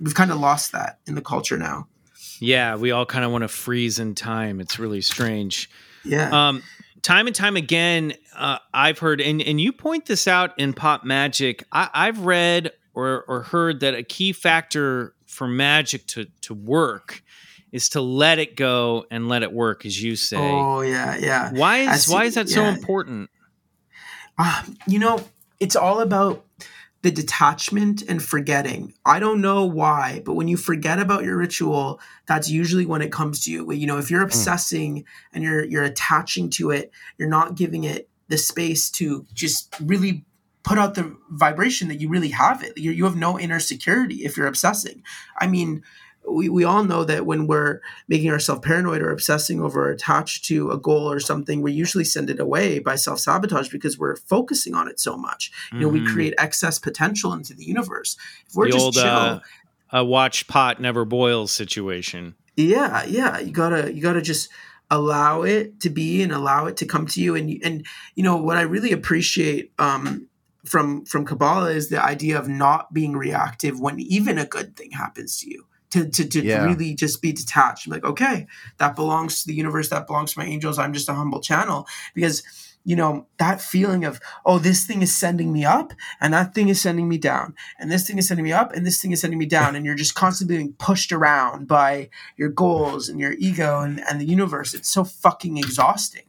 we've 0.00 0.14
kind 0.14 0.30
of 0.30 0.38
lost 0.38 0.72
that 0.72 0.98
in 1.06 1.14
the 1.14 1.22
culture 1.22 1.56
now 1.58 1.86
Yeah, 2.40 2.76
we 2.76 2.90
all 2.90 3.06
kind 3.06 3.24
of 3.24 3.30
want 3.32 3.42
to 3.42 3.48
freeze 3.48 3.98
in 3.98 4.14
time. 4.14 4.60
It's 4.60 4.78
really 4.78 5.00
strange. 5.00 5.70
Yeah. 6.04 6.28
Um, 6.48 6.62
time 7.00 7.26
and 7.26 7.34
time 7.34 7.56
again, 7.56 8.12
uh, 8.36 8.58
I've 8.74 8.98
heard, 8.98 9.22
and, 9.22 9.40
and 9.40 9.58
you 9.58 9.72
point 9.72 10.04
this 10.04 10.28
out 10.28 10.52
in 10.58 10.74
Pop 10.74 11.02
Magic. 11.04 11.64
I, 11.72 11.88
I've 11.94 12.20
read 12.26 12.72
or, 12.96 13.24
or 13.28 13.42
heard 13.42 13.80
that 13.80 13.94
a 13.94 14.02
key 14.02 14.32
factor 14.32 15.14
for 15.26 15.46
magic 15.46 16.06
to, 16.06 16.24
to 16.40 16.54
work 16.54 17.22
is 17.70 17.90
to 17.90 18.00
let 18.00 18.38
it 18.38 18.56
go 18.56 19.04
and 19.10 19.28
let 19.28 19.42
it 19.42 19.52
work, 19.52 19.84
as 19.84 20.02
you 20.02 20.16
say. 20.16 20.38
oh 20.38 20.80
yeah 20.80 21.16
yeah 21.16 21.52
why 21.52 21.78
is 21.80 22.06
see- 22.06 22.12
why 22.12 22.24
is 22.24 22.34
that 22.34 22.48
so 22.48 22.64
important? 22.64 23.30
Ah, 24.38 24.66
you 24.86 24.98
know, 24.98 25.24
it's 25.60 25.76
all 25.76 26.00
about 26.00 26.44
the 27.02 27.10
detachment 27.10 28.02
and 28.02 28.22
forgetting. 28.22 28.92
I 29.04 29.18
don't 29.18 29.40
know 29.40 29.64
why, 29.64 30.22
but 30.24 30.34
when 30.34 30.48
you 30.48 30.56
forget 30.56 30.98
about 30.98 31.24
your 31.24 31.36
ritual, 31.36 32.00
that's 32.26 32.50
usually 32.50 32.84
when 32.84 33.00
it 33.00 33.12
comes 33.12 33.40
to 33.44 33.50
you. 33.50 33.70
You 33.72 33.86
know, 33.86 33.98
if 33.98 34.10
you're 34.10 34.22
obsessing 34.22 35.04
and 35.32 35.42
you're 35.44 35.64
you're 35.64 35.84
attaching 35.84 36.50
to 36.50 36.70
it, 36.70 36.90
you're 37.18 37.28
not 37.28 37.54
giving 37.54 37.84
it 37.84 38.08
the 38.28 38.36
space 38.36 38.90
to 38.90 39.24
just 39.32 39.74
really 39.80 40.24
put 40.66 40.78
out 40.78 40.94
the 40.96 41.16
vibration 41.30 41.88
that 41.88 42.00
you 42.00 42.08
really 42.08 42.30
have 42.30 42.62
it. 42.62 42.76
You, 42.76 42.90
you 42.90 43.04
have 43.04 43.16
no 43.16 43.38
inner 43.38 43.60
security 43.60 44.16
if 44.26 44.36
you're 44.36 44.48
obsessing. 44.48 45.02
I 45.38 45.46
mean, 45.46 45.82
we, 46.28 46.48
we 46.48 46.64
all 46.64 46.82
know 46.82 47.04
that 47.04 47.24
when 47.24 47.46
we're 47.46 47.80
making 48.08 48.30
ourselves 48.32 48.62
paranoid 48.66 49.00
or 49.00 49.12
obsessing 49.12 49.62
over 49.62 49.86
or 49.88 49.92
attached 49.92 50.44
to 50.46 50.72
a 50.72 50.76
goal 50.76 51.08
or 51.10 51.20
something, 51.20 51.62
we 51.62 51.72
usually 51.72 52.02
send 52.02 52.28
it 52.30 52.40
away 52.40 52.80
by 52.80 52.96
self 52.96 53.20
sabotage 53.20 53.68
because 53.68 53.96
we're 53.96 54.16
focusing 54.16 54.74
on 54.74 54.88
it 54.88 54.98
so 54.98 55.16
much. 55.16 55.52
You 55.72 55.78
know, 55.82 55.88
we 55.88 56.00
Mhm. 56.00 56.12
create 56.12 56.34
excess 56.36 56.80
potential 56.80 57.32
into 57.32 57.54
the 57.54 57.64
universe. 57.64 58.16
If 58.48 58.56
we're 58.56 58.66
the 58.66 58.72
just 58.72 58.84
old 58.84 58.94
chill, 58.94 59.04
uh, 59.04 59.40
uh, 59.98 60.04
watch 60.04 60.48
pot 60.48 60.80
never 60.80 61.04
boils 61.04 61.52
situation. 61.52 62.34
yeah 62.56 63.04
yeah 63.04 63.38
you 63.38 63.52
gotta 63.52 63.92
you 63.94 64.00
gotta 64.02 64.22
just 64.22 64.48
allow 64.90 65.42
it 65.42 65.78
to 65.80 65.90
be 65.90 66.22
and 66.22 66.32
allow 66.32 66.66
it 66.66 66.76
to 66.78 66.86
come 66.86 67.06
to 67.06 67.20
you 67.20 67.36
and 67.36 67.50
you- 67.50 67.60
and 67.62 67.84
you 68.16 68.22
know 68.22 68.36
what 68.36 68.56
i 68.56 68.62
really 68.62 68.92
appreciate 68.92 69.72
um 69.78 70.26
from 70.66 71.04
from 71.04 71.24
kabbalah 71.24 71.70
is 71.70 71.88
the 71.88 72.02
idea 72.02 72.38
of 72.38 72.48
not 72.48 72.92
being 72.92 73.16
reactive 73.16 73.80
when 73.80 73.98
even 74.00 74.38
a 74.38 74.44
good 74.46 74.76
thing 74.76 74.90
happens 74.92 75.38
to 75.40 75.50
you. 75.50 75.66
To 75.90 76.08
to, 76.08 76.28
to 76.28 76.44
Yeah. 76.44 76.64
really 76.64 76.94
just 76.94 77.22
be 77.22 77.32
detached. 77.32 77.86
I'm 77.86 77.92
like 77.92 78.04
okay 78.04 78.46
that 78.78 78.96
belongs 78.96 79.40
to 79.42 79.46
the 79.48 79.54
universe 79.54 79.88
that 79.90 80.06
belongs 80.06 80.32
to 80.34 80.40
my 80.40 80.44
angels 80.46 80.78
i'm 80.78 80.92
just 80.92 81.08
a 81.08 81.14
humble 81.14 81.40
channel. 81.40 81.86
Because 82.14 82.42
you 82.84 82.94
know 82.94 83.26
that 83.38 83.60
feeling 83.60 84.04
of 84.04 84.20
oh 84.44 84.58
this 84.60 84.84
thing 84.86 85.02
is 85.02 85.12
sending 85.16 85.52
me 85.52 85.64
up 85.64 85.92
and 86.20 86.32
that 86.34 86.54
thing 86.54 86.68
is 86.68 86.80
sending 86.80 87.08
me 87.08 87.18
down 87.18 87.52
and 87.80 87.90
this 87.90 88.06
thing 88.06 88.16
is 88.18 88.28
sending 88.28 88.44
me 88.44 88.52
up 88.52 88.72
and 88.72 88.86
this 88.86 89.00
thing 89.02 89.10
is 89.10 89.20
sending 89.20 89.38
me 89.40 89.46
down 89.46 89.74
and 89.74 89.84
you're 89.84 89.96
just 89.96 90.14
constantly 90.14 90.56
being 90.56 90.72
pushed 90.74 91.10
around 91.12 91.66
by 91.66 92.08
your 92.36 92.48
goals 92.48 93.08
and 93.08 93.18
your 93.18 93.34
ego 93.38 93.80
and, 93.80 94.00
and 94.08 94.20
the 94.20 94.24
universe. 94.24 94.72
It's 94.72 94.88
so 94.88 95.02
fucking 95.02 95.56
exhausting 95.56 96.25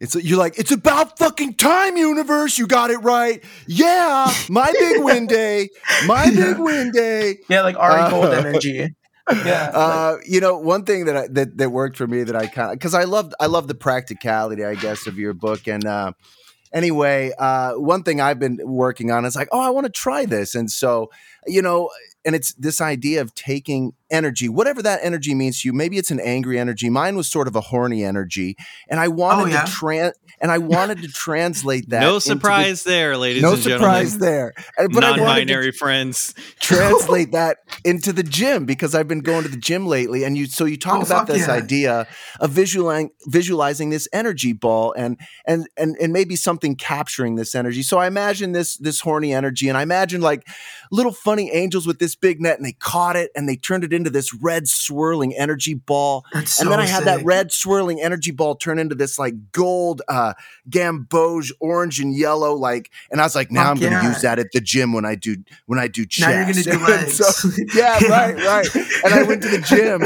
It's 0.00 0.14
you're 0.14 0.38
like 0.38 0.58
it's 0.58 0.70
about 0.70 1.18
fucking 1.18 1.54
time, 1.54 1.96
universe. 1.96 2.56
You 2.58 2.66
got 2.66 2.90
it 2.90 2.98
right. 2.98 3.42
Yeah, 3.66 4.32
my 4.48 4.72
big 4.72 5.02
win 5.02 5.26
day. 5.40 5.68
My 6.06 6.30
big 6.30 6.58
win 6.58 6.92
day. 6.92 7.38
yeah 7.48 7.62
like 7.62 7.76
Ari 7.76 8.00
Uh, 8.02 8.10
Gold 8.10 8.32
energy 8.46 8.94
yeah 9.30 9.70
Uh, 9.74 10.16
you 10.26 10.40
know, 10.40 10.56
one 10.58 10.84
thing 10.84 11.04
that 11.06 11.16
I, 11.16 11.28
that 11.32 11.58
that 11.58 11.70
worked 11.70 11.96
for 11.96 12.06
me 12.06 12.22
that 12.22 12.36
I 12.36 12.46
kind 12.46 12.70
of 12.72 12.78
because 12.78 12.94
I 12.94 13.04
loved 13.04 13.34
I 13.40 13.46
love 13.46 13.66
the 13.68 13.74
practicality, 13.74 14.64
I 14.64 14.74
guess, 14.74 15.06
of 15.06 15.18
your 15.18 15.34
book. 15.34 15.66
And 15.68 15.84
uh, 15.84 16.12
anyway, 16.72 17.32
uh, 17.38 17.72
one 17.74 18.02
thing 18.04 18.20
I've 18.20 18.38
been 18.38 18.58
working 18.64 19.10
on 19.10 19.24
is 19.24 19.36
like, 19.36 19.48
oh, 19.52 19.60
I 19.60 19.70
want 19.70 19.86
to 19.86 19.92
try 19.92 20.24
this, 20.26 20.54
and 20.54 20.70
so 20.70 21.10
you 21.46 21.60
know, 21.60 21.90
and 22.24 22.34
it's 22.34 22.52
this 22.54 22.80
idea 22.80 23.20
of 23.20 23.34
taking 23.34 23.92
energy, 24.10 24.48
whatever 24.48 24.82
that 24.82 25.00
energy 25.02 25.34
means 25.34 25.60
to 25.62 25.68
you. 25.68 25.72
Maybe 25.72 25.98
it's 25.98 26.10
an 26.10 26.20
angry 26.20 26.58
energy. 26.58 26.88
Mine 26.90 27.16
was 27.16 27.30
sort 27.30 27.48
of 27.48 27.54
a 27.56 27.60
horny 27.60 28.04
energy, 28.04 28.56
and 28.88 28.98
I 29.00 29.08
wanted 29.08 29.42
Oh, 29.42 29.46
yeah? 29.46 29.62
to 29.64 29.70
trans 29.70 30.14
and 30.40 30.50
I 30.52 30.58
wanted 30.58 31.02
to 31.02 31.08
translate 31.08 31.88
that. 31.90 32.00
no 32.00 32.14
into 32.16 32.28
the- 32.28 32.34
surprise 32.34 32.84
there, 32.84 33.16
ladies 33.16 33.42
no 33.42 33.54
and 33.54 33.62
gentlemen. 33.62 33.80
No 33.88 33.94
surprise 33.98 34.18
there. 34.18 34.54
And- 34.76 34.92
But 34.92 35.04
I 35.04 35.10
wanted 35.10 35.20
to 35.20 35.24
Non-binary 35.26 35.72
friends. 35.72 36.34
translate 36.60 37.32
that 37.32 37.58
into 37.84 38.12
the 38.12 38.22
gym 38.22 38.64
because 38.66 38.94
I've 38.94 39.08
been 39.08 39.20
going 39.20 39.42
to 39.42 39.48
the 39.48 39.56
gym 39.56 39.86
lately. 39.86 40.24
And 40.24 40.36
you, 40.36 40.46
so 40.46 40.64
you 40.64 40.76
talk 40.76 40.98
Oh, 41.00 41.02
about 41.02 41.26
this 41.26 41.46
yeah. 41.48 41.54
idea 41.54 42.06
of 42.40 42.50
visualizing 42.50 43.10
visualizing 43.26 43.90
this 43.90 44.08
energy 44.12 44.52
ball 44.52 44.92
and 44.96 45.18
and 45.46 45.68
and 45.76 45.96
and 46.00 46.12
maybe 46.12 46.36
something 46.36 46.74
capturing 46.76 47.36
this 47.36 47.54
energy. 47.54 47.82
So 47.82 47.98
I 47.98 48.06
imagine 48.06 48.52
this 48.52 48.76
this 48.76 49.00
horny 49.00 49.32
energy, 49.34 49.68
and 49.68 49.76
I 49.78 49.82
imagine 49.82 50.20
like 50.20 50.46
little 50.90 51.12
funny 51.12 51.50
angels 51.52 51.86
with 51.86 51.98
this 51.98 52.14
big 52.16 52.40
net, 52.40 52.56
and 52.58 52.64
they 52.66 52.72
caught 52.72 53.16
it 53.16 53.30
and 53.34 53.48
they 53.48 53.56
turned 53.56 53.84
it 53.84 53.92
into 53.98 54.08
this 54.10 54.32
red 54.32 54.66
swirling 54.66 55.34
energy 55.36 55.74
ball. 55.74 56.24
That's 56.32 56.58
and 56.60 56.70
then 56.70 56.78
so 56.78 56.82
I 56.82 56.86
had 56.86 57.04
that 57.04 57.22
red 57.24 57.52
swirling 57.52 58.00
energy 58.00 58.30
ball 58.30 58.54
turn 58.56 58.78
into 58.78 58.94
this 58.94 59.18
like 59.18 59.34
gold 59.52 60.00
uh 60.08 60.32
gamboge 60.70 61.50
orange 61.60 62.00
and 62.00 62.14
yellow 62.16 62.54
like 62.54 62.90
and 63.10 63.20
I 63.20 63.24
was 63.24 63.34
like 63.34 63.50
now 63.50 63.64
Fuck 63.64 63.70
I'm 63.70 63.80
going 63.80 64.00
to 64.02 64.08
use 64.08 64.22
that 64.22 64.38
at 64.38 64.46
the 64.52 64.60
gym 64.60 64.92
when 64.92 65.04
I 65.04 65.14
do 65.14 65.36
when 65.66 65.78
I 65.78 65.88
do 65.88 66.06
chest. 66.06 66.28
Now 66.28 66.34
you're 66.36 66.44
gonna 66.52 66.62
do 66.62 66.86
legs. 66.92 67.16
so- 67.16 67.50
yeah, 67.74 67.98
right, 68.08 68.36
right. 68.36 68.74
And 69.04 69.12
I 69.14 69.22
went 69.24 69.42
to 69.42 69.48
the 69.48 69.58
gym 69.58 70.02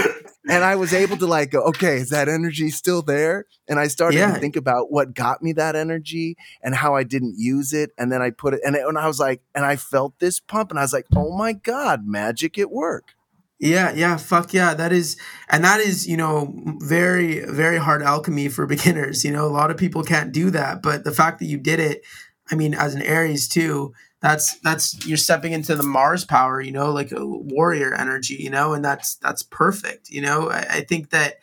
and 0.49 0.65
I 0.65 0.75
was 0.77 0.93
able 0.93 1.17
to 1.19 1.27
like 1.27 1.51
go, 1.53 1.61
okay, 1.65 1.97
is 1.99 2.11
that 2.11 2.29
energy 2.29 2.71
still 2.71 3.03
there? 3.03 3.45
And 3.69 3.79
I 3.79 3.87
started 3.87 4.19
Yeah. 4.19 4.35
to 4.35 4.41
think 4.41 4.57
about 4.57 4.91
what 4.91 5.15
got 5.15 5.43
me 5.43 5.53
that 5.53 5.77
energy 5.77 6.37
and 6.63 6.75
how 6.75 6.97
I 6.97 7.05
didn't 7.05 7.35
use 7.39 7.73
it. 7.73 7.91
And 7.97 8.11
then 8.11 8.21
I 8.23 8.31
put 8.31 8.55
it 8.55 8.61
and, 8.65 8.75
it, 8.75 8.85
and 8.87 8.99
I 8.99 9.07
was 9.07 9.21
like, 9.21 9.41
and 9.55 9.65
I 9.65 9.77
felt 9.77 10.19
this 10.19 10.41
pump 10.41 10.71
and 10.71 10.79
I 10.79 10.83
was 10.83 10.93
like, 10.93 11.07
oh 11.15 11.37
my 11.37 11.53
God, 11.53 12.07
magic 12.07 12.59
at 12.59 12.71
work. 12.71 13.15
Yeah, 13.63 13.93
yeah, 13.93 14.17
fuck 14.17 14.53
yeah. 14.53 14.75
That 14.75 14.93
is, 14.93 15.17
and 15.49 15.63
that 15.63 15.79
is, 15.79 16.05
you 16.05 16.17
know, 16.17 16.53
very, 16.81 17.45
very 17.45 17.79
hard 17.79 18.03
alchemy 18.03 18.49
for 18.49 18.67
beginners. 18.77 19.25
You 19.25 19.31
know, 19.31 19.47
a 19.47 19.55
lot 19.55 19.71
of 19.71 19.77
people 19.77 20.03
can't 20.03 20.33
do 20.33 20.51
that, 20.51 20.83
but 20.83 21.05
the 21.05 21.13
fact 21.13 21.39
that 21.39 21.45
you 21.45 21.59
did 21.59 21.79
it, 21.79 22.03
I 22.51 22.57
mean, 22.57 22.75
as 22.75 22.97
an 22.97 23.03
Aries 23.03 23.49
too, 23.49 23.95
that's 24.21 24.59
that's 24.61 25.07
you're 25.07 25.17
stepping 25.17 25.53
into 25.53 25.77
the 25.77 25.85
Mars 25.85 26.25
power. 26.25 26.61
You 26.61 26.73
know, 26.73 26.91
like 26.91 27.13
a 27.13 27.25
warrior 27.25 27.95
energy. 27.95 28.35
You 28.35 28.51
know, 28.51 28.73
and 28.73 28.85
that's 28.85 29.15
that's 29.17 29.45
perfect. 29.45 30.11
You 30.11 30.23
know, 30.23 30.51
I, 30.51 30.67
I 30.69 30.81
think 30.81 31.11
that 31.11 31.37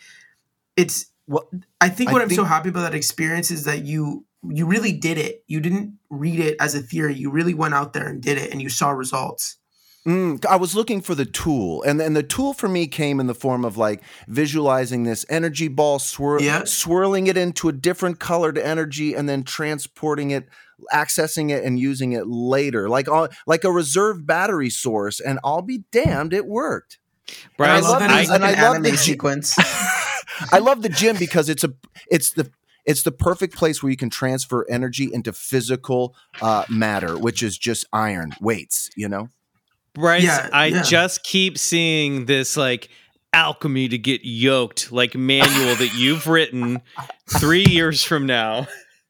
it's. 0.75 1.05
What 1.25 1.47
I 1.79 1.87
think 1.87 2.11
what 2.11 2.21
I'm 2.21 2.29
so 2.31 2.43
happy 2.43 2.69
about 2.69 2.81
that 2.81 2.95
experience 2.95 3.49
is 3.49 3.63
that 3.63 3.85
you 3.85 4.25
you 4.43 4.65
really 4.65 4.91
did 4.91 5.17
it. 5.17 5.43
You 5.47 5.61
didn't 5.61 5.97
read 6.09 6.39
it 6.39 6.57
as 6.59 6.75
a 6.75 6.81
theory. 6.81 7.13
You 7.15 7.31
really 7.31 7.53
went 7.53 7.75
out 7.75 7.93
there 7.93 8.07
and 8.07 8.21
did 8.21 8.37
it, 8.37 8.51
and 8.51 8.61
you 8.61 8.67
saw 8.67 8.89
results. 8.89 9.58
Mm, 10.07 10.45
I 10.45 10.55
was 10.55 10.75
looking 10.75 11.01
for 11.01 11.13
the 11.13 11.25
tool, 11.25 11.83
and 11.83 12.01
and 12.01 12.15
the 12.15 12.23
tool 12.23 12.53
for 12.53 12.69
me 12.69 12.87
came 12.87 13.19
in 13.19 13.27
the 13.27 13.35
form 13.35 13.65
of 13.65 13.75
like 13.77 14.01
visualizing 14.27 15.03
this 15.03 15.25
energy 15.29 15.67
ball, 15.67 15.99
swir- 15.99 16.39
Yeah. 16.39 16.63
swirling 16.63 17.27
it 17.27 17.35
into 17.35 17.67
a 17.67 17.73
different 17.73 18.17
colored 18.19 18.57
energy, 18.57 19.13
and 19.13 19.27
then 19.27 19.43
transporting 19.43 20.31
it, 20.31 20.47
accessing 20.93 21.51
it, 21.51 21.65
and 21.65 21.77
using 21.79 22.13
it 22.13 22.27
later, 22.27 22.87
like 22.87 23.09
uh, 23.09 23.27
like 23.45 23.65
a 23.65 23.71
reserve 23.71 24.25
battery 24.25 24.69
source. 24.69 25.19
And 25.19 25.37
I'll 25.43 25.61
be 25.61 25.83
damned, 25.91 26.33
it 26.33 26.45
worked. 26.47 26.97
I 27.59 27.79
love 27.81 28.01
I- 28.01 28.21
and 28.21 28.31
an 28.31 28.43
I 28.43 28.61
love 28.71 28.81
the 28.83 28.95
sequence. 28.97 29.53
I 30.53 30.59
love 30.59 30.81
the 30.81 30.89
gym 30.89 31.17
because 31.17 31.49
it's 31.49 31.65
a 31.65 31.73
it's 32.09 32.31
the 32.31 32.49
it's 32.85 33.03
the 33.03 33.11
perfect 33.11 33.53
place 33.55 33.83
where 33.83 33.89
you 33.89 33.97
can 33.97 34.09
transfer 34.09 34.65
energy 34.69 35.09
into 35.13 35.33
physical 35.33 36.15
uh, 36.41 36.63
matter, 36.69 37.17
which 37.17 37.43
is 37.43 37.57
just 37.57 37.85
iron 37.91 38.31
weights. 38.39 38.89
You 38.95 39.09
know. 39.09 39.27
Bryce, 39.93 40.23
Yeah, 40.23 40.49
I 40.51 40.67
yeah. 40.67 40.81
just 40.83 41.23
keep 41.23 41.57
seeing 41.57 42.25
this 42.25 42.57
like 42.57 42.89
alchemy 43.33 43.87
to 43.89 43.97
get 43.97 44.21
yoked 44.23 44.91
like 44.91 45.15
manual 45.15 45.75
that 45.75 45.93
you've 45.95 46.27
written 46.27 46.81
three 47.27 47.65
years 47.65 48.03
from 48.03 48.25
now. 48.25 48.67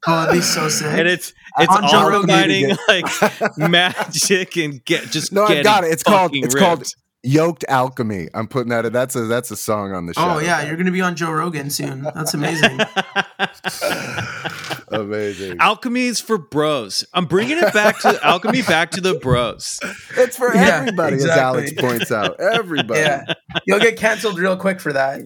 Oh, 0.08 0.22
that'd 0.22 0.34
be 0.34 0.42
so 0.42 0.70
sick. 0.70 0.88
And 0.88 1.08
it's 1.08 1.34
it's 1.58 1.74
On 1.74 1.90
Joe 1.90 1.98
all 1.98 2.10
Rogan, 2.10 2.30
combining 2.30 2.76
like 2.88 3.58
magic 3.58 4.56
and 4.58 4.84
get 4.86 5.12
just 5.12 5.34
No, 5.34 5.46
I 5.46 5.62
got 5.62 5.84
it. 5.84 5.92
It's 5.92 6.04
called 6.04 6.32
fucking 6.32 6.46
it's 6.46 6.56
called. 6.56 6.86
Yoked 7.22 7.66
Alchemy. 7.68 8.30
I'm 8.34 8.48
putting 8.48 8.70
that. 8.70 8.94
That's 8.94 9.14
a 9.16 9.26
that's 9.26 9.52
a 9.52 9.58
song 9.58 9.92
on 9.92 10.06
the 10.06 10.14
oh, 10.16 10.22
show. 10.22 10.30
Oh 10.36 10.40
yeah, 10.40 10.66
you're 10.66 10.78
gonna 10.78 10.92
be 10.92 11.02
on 11.02 11.18
Joe 11.18 11.32
Rogan 11.32 11.70
soon. 11.70 12.04
That's 12.04 12.34
amazing. 12.34 12.80
Amazing. 14.92 15.58
Alchemy's 15.60 16.20
for 16.20 16.38
bros. 16.38 17.06
I'm 17.14 17.26
bringing 17.26 17.58
it 17.58 17.74
back 17.74 18.00
to 18.02 18.20
alchemy 18.26 18.62
back 18.64 18.92
to 18.92 19.02
the 19.02 19.16
bros. 19.16 19.80
It's 20.18 20.38
for 20.38 20.54
Yeah, 20.54 20.78
everybody, 20.80 21.16
exactly. 21.16 21.32
as 21.32 21.38
Alex 21.40 21.74
points 21.74 22.12
out. 22.12 22.40
Everybody. 22.40 23.00
Yeah, 23.00 23.24
you'll 23.66 23.80
get 23.80 23.98
canceled 23.98 24.38
real 24.40 24.58
quick 24.58 24.80
for 24.80 24.94
that. 24.94 25.22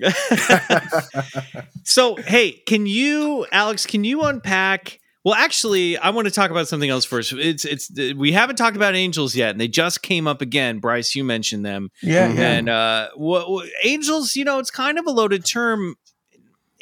So, 1.85 2.15
hey, 2.15 2.53
can 2.65 2.85
you, 2.85 3.45
Alex, 3.51 3.85
can 3.85 4.03
you 4.05 4.21
unpack? 4.23 4.99
Well, 5.25 5.35
actually, 5.35 5.97
I 5.97 6.09
want 6.11 6.27
to 6.27 6.33
talk 6.33 6.49
about 6.49 6.67
something 6.67 6.89
else 6.89 7.05
first. 7.05 7.33
It's 7.33 7.65
it's 7.65 7.89
we 8.15 8.31
haven't 8.31 8.55
talked 8.57 8.75
about 8.75 8.95
angels 8.95 9.35
yet, 9.35 9.51
and 9.51 9.59
they 9.59 9.67
just 9.67 10.01
came 10.01 10.27
up 10.27 10.41
again. 10.41 10.79
Bryce, 10.79 11.13
you 11.15 11.23
mentioned 11.23 11.65
them. 11.65 11.89
Yeah, 12.01 12.31
yeah. 12.31 12.51
And 12.51 12.69
uh, 12.69 13.09
what, 13.15 13.49
what 13.49 13.69
angels? 13.83 14.35
You 14.35 14.43
know, 14.45 14.59
it's 14.59 14.71
kind 14.71 14.97
of 14.97 15.05
a 15.05 15.11
loaded 15.11 15.45
term 15.45 15.95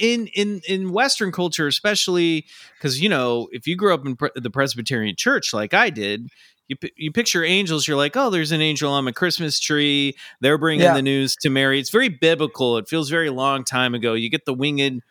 in 0.02 0.28
in 0.28 0.62
in 0.68 0.92
Western 0.92 1.32
culture, 1.32 1.68
especially 1.68 2.46
because 2.78 3.00
you 3.00 3.08
know, 3.08 3.48
if 3.52 3.68
you 3.68 3.76
grew 3.78 3.94
up 3.94 4.06
in 4.06 4.16
pre- 4.18 4.32
the 4.36 4.50
Presbyterian 4.50 5.16
Church 5.16 5.54
like 5.54 5.74
I 5.74 5.90
did. 5.90 6.28
You, 6.68 6.78
you 6.96 7.12
picture 7.12 7.44
angels, 7.44 7.86
you're 7.86 7.98
like, 7.98 8.16
oh, 8.16 8.30
there's 8.30 8.54
an 8.54 8.62
angel 8.62 8.94
on 8.94 9.06
a 9.06 9.12
Christmas 9.12 9.60
tree. 9.60 10.16
They're 10.40 10.58
bringing 10.58 10.86
Yeah. 10.86 10.94
the 10.94 11.02
news 11.02 11.36
to 11.42 11.50
Mary. 11.50 11.82
It's 11.82 11.90
very 11.90 12.08
biblical. 12.08 12.78
It 12.78 12.88
feels 12.88 13.10
very 13.10 13.30
long 13.30 13.66
time 13.66 13.94
ago. 13.94 14.14
You 14.14 14.30
get 14.30 14.46
the 14.46 14.54
winged 14.54 15.02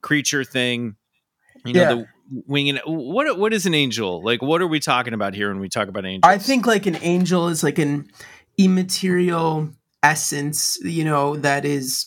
creature 0.00 0.42
thing, 0.42 0.96
you 1.66 1.74
know, 1.74 1.80
Yeah. 1.82 1.88
the 1.94 2.06
winged. 2.46 2.80
What 2.86 3.38
what 3.38 3.52
is 3.52 3.66
an 3.66 3.74
angel? 3.74 4.24
Like, 4.24 4.40
what 4.40 4.62
are 4.62 4.66
we 4.66 4.80
talking 4.80 5.12
about 5.12 5.34
here 5.34 5.48
when 5.48 5.60
we 5.60 5.68
talk 5.68 5.88
about 5.88 6.06
angels? 6.06 6.22
I 6.24 6.38
think 6.38 6.66
like 6.66 6.86
an 6.86 6.96
angel 7.02 7.48
is 7.48 7.62
like 7.62 7.78
an 7.78 8.08
immaterial 8.56 9.70
essence, 10.02 10.78
you 10.82 11.04
know, 11.04 11.36
that 11.36 11.66
is 11.66 12.06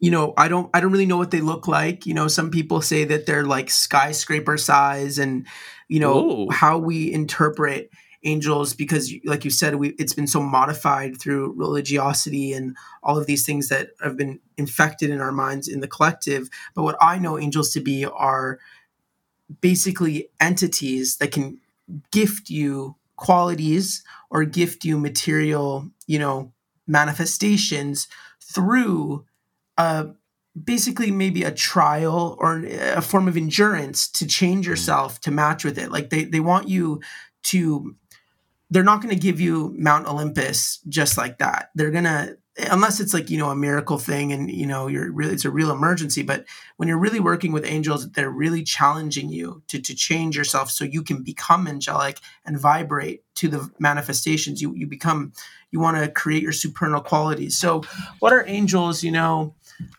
you 0.00 0.10
know, 0.10 0.34
I 0.36 0.48
don't 0.48 0.70
I 0.74 0.80
don't 0.80 0.92
really 0.92 1.06
know 1.06 1.16
what 1.16 1.30
they 1.30 1.40
look 1.40 1.68
like. 1.68 2.06
You 2.06 2.14
know, 2.14 2.28
some 2.28 2.50
people 2.50 2.80
say 2.80 3.04
that 3.04 3.26
they're 3.26 3.44
like 3.44 3.70
skyscraper 3.70 4.56
size 4.56 5.18
and 5.18 5.46
you 5.88 6.00
know, 6.00 6.30
Ooh. 6.30 6.50
how 6.50 6.78
we 6.78 7.12
interpret 7.12 7.90
angels 8.24 8.74
because 8.74 9.12
like 9.24 9.44
you 9.44 9.50
said 9.50 9.76
we 9.76 9.90
it's 9.98 10.14
been 10.14 10.26
so 10.26 10.40
modified 10.40 11.20
through 11.20 11.52
religiosity 11.52 12.52
and 12.52 12.76
all 13.02 13.16
of 13.16 13.26
these 13.26 13.46
things 13.46 13.68
that 13.68 13.90
have 14.02 14.16
been 14.16 14.40
infected 14.56 15.10
in 15.10 15.20
our 15.20 15.30
minds 15.30 15.68
in 15.68 15.78
the 15.78 15.86
collective 15.86 16.48
but 16.74 16.82
what 16.82 16.96
i 17.00 17.18
know 17.18 17.38
angels 17.38 17.72
to 17.72 17.80
be 17.80 18.04
are 18.04 18.58
basically 19.60 20.28
entities 20.40 21.18
that 21.18 21.30
can 21.30 21.60
gift 22.10 22.50
you 22.50 22.96
qualities 23.16 24.04
or 24.30 24.44
gift 24.44 24.84
you 24.84 24.98
material, 24.98 25.90
you 26.06 26.18
know, 26.18 26.52
manifestations 26.86 28.08
through 28.40 29.24
uh 29.78 30.06
basically 30.64 31.10
maybe 31.10 31.42
a 31.42 31.50
trial 31.50 32.36
or 32.40 32.64
a 32.64 33.02
form 33.02 33.28
of 33.28 33.36
endurance 33.36 34.08
to 34.08 34.26
change 34.26 34.66
yourself 34.66 35.20
to 35.20 35.30
match 35.30 35.64
with 35.64 35.78
it. 35.78 35.90
Like 35.90 36.10
they 36.10 36.24
they 36.24 36.40
want 36.40 36.68
you 36.68 37.00
to 37.44 37.94
they're 38.70 38.82
not 38.82 39.00
going 39.00 39.14
to 39.14 39.20
give 39.20 39.40
you 39.40 39.72
Mount 39.78 40.08
Olympus 40.08 40.80
just 40.88 41.16
like 41.16 41.38
that. 41.38 41.70
They're 41.76 41.92
going 41.92 42.04
to 42.04 42.36
unless 42.70 43.00
it's 43.00 43.12
like, 43.12 43.28
you 43.28 43.38
know, 43.38 43.50
a 43.50 43.56
miracle 43.56 43.98
thing 43.98 44.32
and 44.32 44.50
you 44.50 44.66
know, 44.66 44.86
you're 44.86 45.12
really 45.12 45.34
it's 45.34 45.44
a 45.44 45.50
real 45.50 45.70
emergency, 45.70 46.22
but 46.22 46.46
when 46.76 46.88
you're 46.88 46.98
really 46.98 47.20
working 47.20 47.52
with 47.52 47.66
angels, 47.66 48.10
they're 48.12 48.30
really 48.30 48.62
challenging 48.62 49.28
you 49.28 49.62
to 49.68 49.78
to 49.80 49.94
change 49.94 50.36
yourself 50.36 50.70
so 50.70 50.84
you 50.84 51.02
can 51.02 51.22
become 51.22 51.68
angelic 51.68 52.18
and 52.46 52.58
vibrate 52.58 53.22
to 53.34 53.48
the 53.48 53.70
manifestations. 53.78 54.62
You 54.62 54.74
you 54.74 54.86
become 54.86 55.32
you 55.70 55.80
want 55.80 55.98
to 55.98 56.08
create 56.08 56.42
your 56.42 56.52
supernal 56.52 57.02
qualities. 57.02 57.58
So, 57.58 57.82
what 58.20 58.32
are 58.32 58.46
angels? 58.46 59.02
You 59.02 59.12
know, 59.12 59.54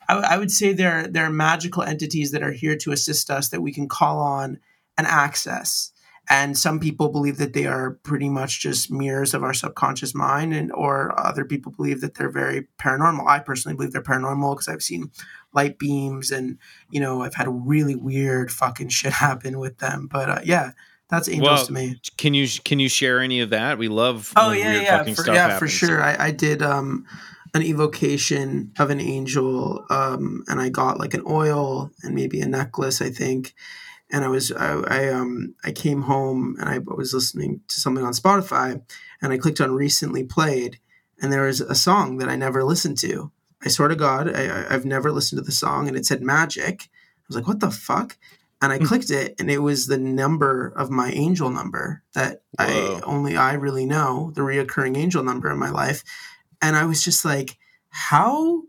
I, 0.07 0.15
I 0.15 0.38
would 0.38 0.51
say 0.51 0.73
they're 0.73 1.07
they're 1.07 1.30
magical 1.30 1.84
entities 1.84 2.32
that 2.32 2.43
are 2.43 2.51
here 2.51 2.75
to 2.78 2.91
assist 2.91 3.30
us 3.30 3.49
that 3.49 3.61
we 3.61 3.73
can 3.73 3.88
call 3.88 4.19
on 4.19 4.59
and 4.97 5.07
access. 5.07 5.91
And 6.30 6.57
some 6.57 6.82
people 6.82 7.07
believe 7.07 7.38
that 7.38 7.53
they 7.53 7.67
are 7.67 7.91
pretty 8.03 8.28
much 8.28 8.59
just 8.59 8.91
mirrors 8.91 9.34
of 9.34 9.43
our 9.43 9.53
subconscious 9.53 10.13
mind, 10.13 10.53
and 10.53 10.73
or 10.73 11.17
other 11.17 11.45
people 11.45 11.71
believe 11.71 12.01
that 12.01 12.15
they're 12.15 12.30
very 12.30 12.67
paranormal. 12.78 13.25
I 13.28 13.39
personally 13.39 13.78
believe 13.78 13.93
they're 13.93 14.01
paranormal 14.01 14.55
because 14.55 14.67
I've 14.67 14.84
seen 14.84 15.09
light 15.53 15.80
beams, 15.80 16.32
and 16.32 16.57
you 16.89 16.99
know 16.99 17.21
I've 17.21 17.36
had 17.36 17.47
really 17.49 17.95
weird 17.95 18.51
fucking 18.51 18.89
shit 18.89 19.13
happen 19.13 19.57
with 19.57 19.78
them. 19.78 20.09
But 20.11 20.30
uh, 20.30 20.41
yeah, 20.43 20.71
that's 21.09 21.30
angels 21.30 21.47
Well, 21.47 21.65
to 21.67 21.73
me. 21.73 22.01
Can 22.17 22.34
you 22.34 22.47
can 22.65 22.80
you 22.80 22.89
share 22.89 23.19
any 23.21 23.39
of 23.39 23.51
that? 23.51 23.78
We 23.78 23.88
love 23.88 24.34
Oh 24.36 24.51
yeah, 24.51 24.82
yeah, 24.82 25.03
for, 25.13 25.34
yeah, 25.34 25.57
for 25.57 25.67
sure. 25.67 26.03
I, 26.03 26.28
I 26.28 26.32
did 26.32 26.61
um, 26.61 27.05
an 27.58 27.64
evocation 27.64 28.72
of 28.78 28.91
an 28.91 29.01
angel, 29.01 29.84
um, 29.89 30.43
and 30.47 30.62
I 30.62 30.70
got 30.70 30.99
like 30.99 31.16
an 31.16 31.24
oil 31.28 31.89
and 32.03 32.14
maybe 32.14 32.39
a 32.39 32.47
necklace, 32.47 33.01
I 33.01 33.10
think. 33.10 33.55
And 34.12 34.24
I 34.24 34.28
was 34.28 34.51
I, 34.51 34.74
I 34.88 35.10
um 35.10 35.55
I 35.66 35.72
came 35.72 36.03
home 36.03 36.55
and 36.60 36.70
I 36.70 36.78
was 36.78 37.14
listening 37.14 37.62
to 37.68 37.82
something 37.82 38.05
on 38.05 38.14
Spotify, 38.14 38.82
and 39.22 39.34
I 39.34 39.38
clicked 39.38 39.60
on 39.60 39.74
recently 39.74 40.24
played, 40.24 40.80
and 41.20 41.34
there 41.34 41.43
was 41.43 41.60
a 41.60 41.76
song 41.76 42.18
that 42.18 42.30
I 42.30 42.36
never 42.36 42.64
listened 42.64 42.99
to. 42.99 43.32
I 43.66 43.70
swear 43.70 43.88
to 43.88 43.95
God, 43.95 44.34
I, 44.34 44.66
I've 44.70 44.86
never 44.86 45.12
listened 45.12 45.39
to 45.39 45.45
the 45.45 45.51
song, 45.51 45.88
and 45.88 45.97
it 45.97 46.05
said 46.05 46.22
magic. 46.22 46.84
I 46.84 47.26
was 47.28 47.36
like, 47.36 47.47
what 47.47 47.60
the 47.60 47.72
fuck? 47.72 48.18
And 48.62 48.72
I 48.72 48.80
clicked 48.80 49.10
it, 49.10 49.36
and 49.39 49.51
it 49.51 49.60
was 49.60 49.88
the 49.88 49.97
number 49.97 50.68
of 50.70 50.89
my 50.89 51.12
angel 51.12 51.49
number 51.49 52.03
that 52.14 52.41
I 52.58 53.01
only 53.03 53.36
I 53.36 53.53
really 53.53 53.86
know, 53.86 54.32
the 54.36 54.41
reoccurring 54.41 54.95
angel 54.95 55.24
number 55.24 55.51
in 55.51 55.60
my 55.60 55.70
life. 55.70 56.03
And 56.62 56.76
I 56.76 56.86
was 56.86 57.03
just 57.03 57.24
like, 57.26 57.58
how? 57.89 58.64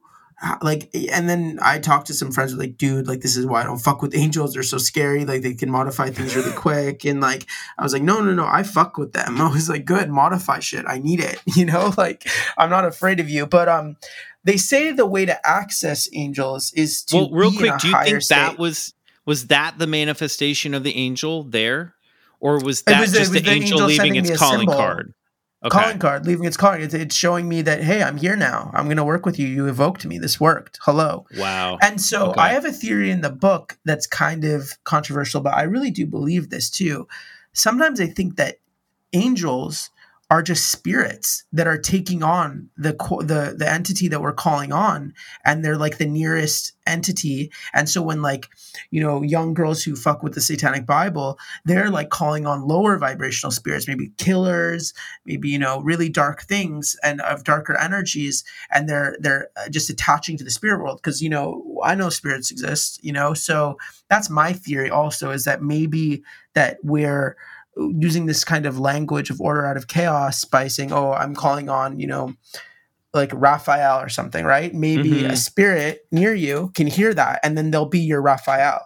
Like, 0.63 0.89
and 0.95 1.29
then 1.29 1.59
I 1.61 1.81
talked 1.81 2.07
to 2.07 2.15
some 2.15 2.31
friends, 2.31 2.55
like, 2.55 2.77
dude, 2.77 3.09
like, 3.09 3.23
this 3.23 3.37
is 3.37 3.45
why 3.45 3.61
I 3.63 3.65
don't 3.65 3.79
fuck 3.79 4.03
with 4.03 4.15
angels. 4.15 4.55
They're 4.55 4.63
so 4.63 4.79
scary. 4.79 5.25
Like, 5.25 5.43
they 5.43 5.55
can 5.55 5.69
modify 5.71 6.11
things 6.11 6.37
really 6.37 6.53
quick. 6.57 7.05
And 7.05 7.21
like, 7.21 7.45
I 7.77 7.83
was 7.83 7.93
like, 7.93 8.03
no, 8.03 8.21
no, 8.21 8.33
no, 8.33 8.47
I 8.47 8.63
fuck 8.63 8.99
with 8.99 9.13
them. 9.15 9.41
I 9.41 9.51
was 9.51 9.69
like, 9.69 9.85
good, 9.85 10.09
modify 10.11 10.61
shit. 10.61 10.85
I 10.87 10.99
need 10.99 11.21
it. 11.21 11.41
You 11.57 11.65
know, 11.65 11.93
like, 11.99 12.29
I'm 12.57 12.71
not 12.71 12.85
afraid 12.85 13.19
of 13.19 13.29
you. 13.29 13.47
But, 13.47 13.69
um, 13.69 13.97
they 14.45 14.57
say 14.57 14.93
the 14.93 15.07
way 15.07 15.27
to 15.27 15.47
access 15.47 16.09
angels 16.13 16.73
is 16.73 17.03
to 17.07 17.17
Well, 17.17 17.31
real 17.33 17.51
quick, 17.51 17.77
do 17.81 17.89
you 17.89 17.97
think 18.05 18.25
that 18.29 18.59
was 18.59 18.95
was 19.27 19.49
that 19.49 19.79
the 19.79 19.87
manifestation 19.87 20.73
of 20.73 20.85
the 20.85 20.97
angel 20.97 21.43
there, 21.43 21.95
or 22.41 22.59
was 22.61 22.83
that 22.83 23.01
was- 23.01 23.13
just 23.13 23.33
the 23.33 23.39
angel 23.41 23.83
angel 23.83 23.87
leaving 23.89 24.17
its 24.17 24.39
calling 24.39 24.61
symbol. 24.61 24.75
card? 24.75 25.15
Calling 25.71 25.99
card, 25.99 26.27
leaving 26.27 26.45
its 26.47 26.57
calling. 26.57 26.83
It's, 26.83 26.95
it's 26.95 27.15
showing 27.15 27.49
me 27.49 27.63
that 27.63 27.83
hey, 27.83 28.03
I'm 28.03 28.17
here 28.17 28.37
now. 28.37 28.71
I'm 28.75 28.85
going 28.85 28.97
to 28.97 29.05
work 29.05 29.27
with 29.27 29.39
you. 29.39 29.47
You 29.47 29.67
evoked 29.67 30.07
me. 30.07 30.19
This 30.19 30.39
worked. 30.41 30.79
Hello. 30.83 31.27
Wow. 31.37 31.79
And 31.83 32.01
so 32.01 32.31
Okay. 32.31 32.41
I 32.41 32.49
have 32.51 32.65
a 32.65 32.73
theory 32.73 33.11
in 33.11 33.21
the 33.23 33.31
book 33.31 33.79
that's 33.85 34.07
kind 34.07 34.45
of 34.45 34.73
controversial, 34.85 35.41
but 35.41 35.55
I 35.55 35.63
really 35.63 35.91
do 35.91 36.07
believe 36.07 36.51
this 36.51 36.71
too. 36.71 37.09
Sometimes 37.53 38.01
I 38.01 38.07
think 38.07 38.37
that 38.37 38.59
angels 39.13 39.91
are 40.31 40.43
just 40.43 40.71
spirits 40.71 41.45
that 41.53 41.67
are 41.67 41.79
taking 41.79 42.23
on 42.23 42.69
the 42.77 42.93
the 43.21 43.55
the 43.57 43.71
entity 43.71 44.09
that 44.09 44.21
we're 44.21 44.33
calling 44.33 44.73
on 44.73 45.15
and 45.45 45.65
they're 45.65 45.79
like 45.79 45.97
the 45.97 46.07
nearest 46.07 46.73
entity. 46.87 47.51
And 47.73 47.89
so 47.89 48.03
when 48.03 48.21
like 48.21 48.49
you 48.91 49.01
know 49.01 49.23
young 49.23 49.55
girls 49.55 49.83
who 49.83 49.97
fuck 49.97 50.23
with 50.23 50.35
the 50.35 50.41
satanic 50.41 50.87
bible 50.87 51.39
they're 51.65 51.91
like 51.91 52.11
calling 52.11 52.47
on 52.47 52.67
lower 52.67 52.97
vibrational 52.99 53.51
spirits 53.51 53.87
maybe 53.87 54.13
killers 54.17 54.95
maybe 55.27 55.49
you 55.49 55.59
know 55.59 55.81
really 55.81 56.09
dark 56.09 56.43
things 56.43 56.97
and 57.03 57.21
of 57.23 57.45
darker 57.45 57.77
energies 57.79 58.45
and 58.71 58.89
they're 58.89 59.17
they're 59.21 59.49
uh, 59.57 59.69
just 59.69 59.91
attaching 59.91 60.37
to 60.37 60.45
the 60.45 60.51
spirit 60.51 60.83
world. 60.83 60.99
Because 60.99 61.23
you 61.23 61.31
know 61.31 61.81
i 61.85 61.95
know 61.95 62.11
spirits 62.11 62.51
exist 62.51 62.99
you 63.03 63.13
know? 63.13 63.35
So 63.35 63.79
that's 64.09 64.29
my 64.29 64.53
theory 64.53 64.91
also 64.91 65.31
is 65.31 65.45
that 65.45 65.63
maybe 65.63 66.23
that 66.55 66.79
we're 66.83 67.37
using 67.79 68.27
this 68.27 68.45
kind 68.45 68.67
of 68.67 68.79
language 68.79 69.31
of 69.31 69.41
order 69.41 69.65
out 69.67 69.77
of 69.77 69.87
chaos 69.89 70.45
by 70.45 70.67
saying 70.69 70.93
oh 70.93 71.13
i'm 71.13 71.35
calling 71.35 71.69
on 71.69 71.99
you 72.01 72.07
know 72.07 72.33
like 73.15 73.31
raphael 73.35 74.01
or 74.01 74.09
something 74.09 74.45
right 74.45 74.75
maybe 74.75 75.11
Mhm. 75.23 75.31
a 75.31 75.37
spirit 75.37 76.07
near 76.11 76.35
you 76.35 76.71
can 76.75 76.87
hear 76.87 77.15
that 77.15 77.41
and 77.43 77.57
then 77.57 77.71
they'll 77.71 77.87
be 77.87 78.01
your 78.01 78.21
raphael 78.21 78.85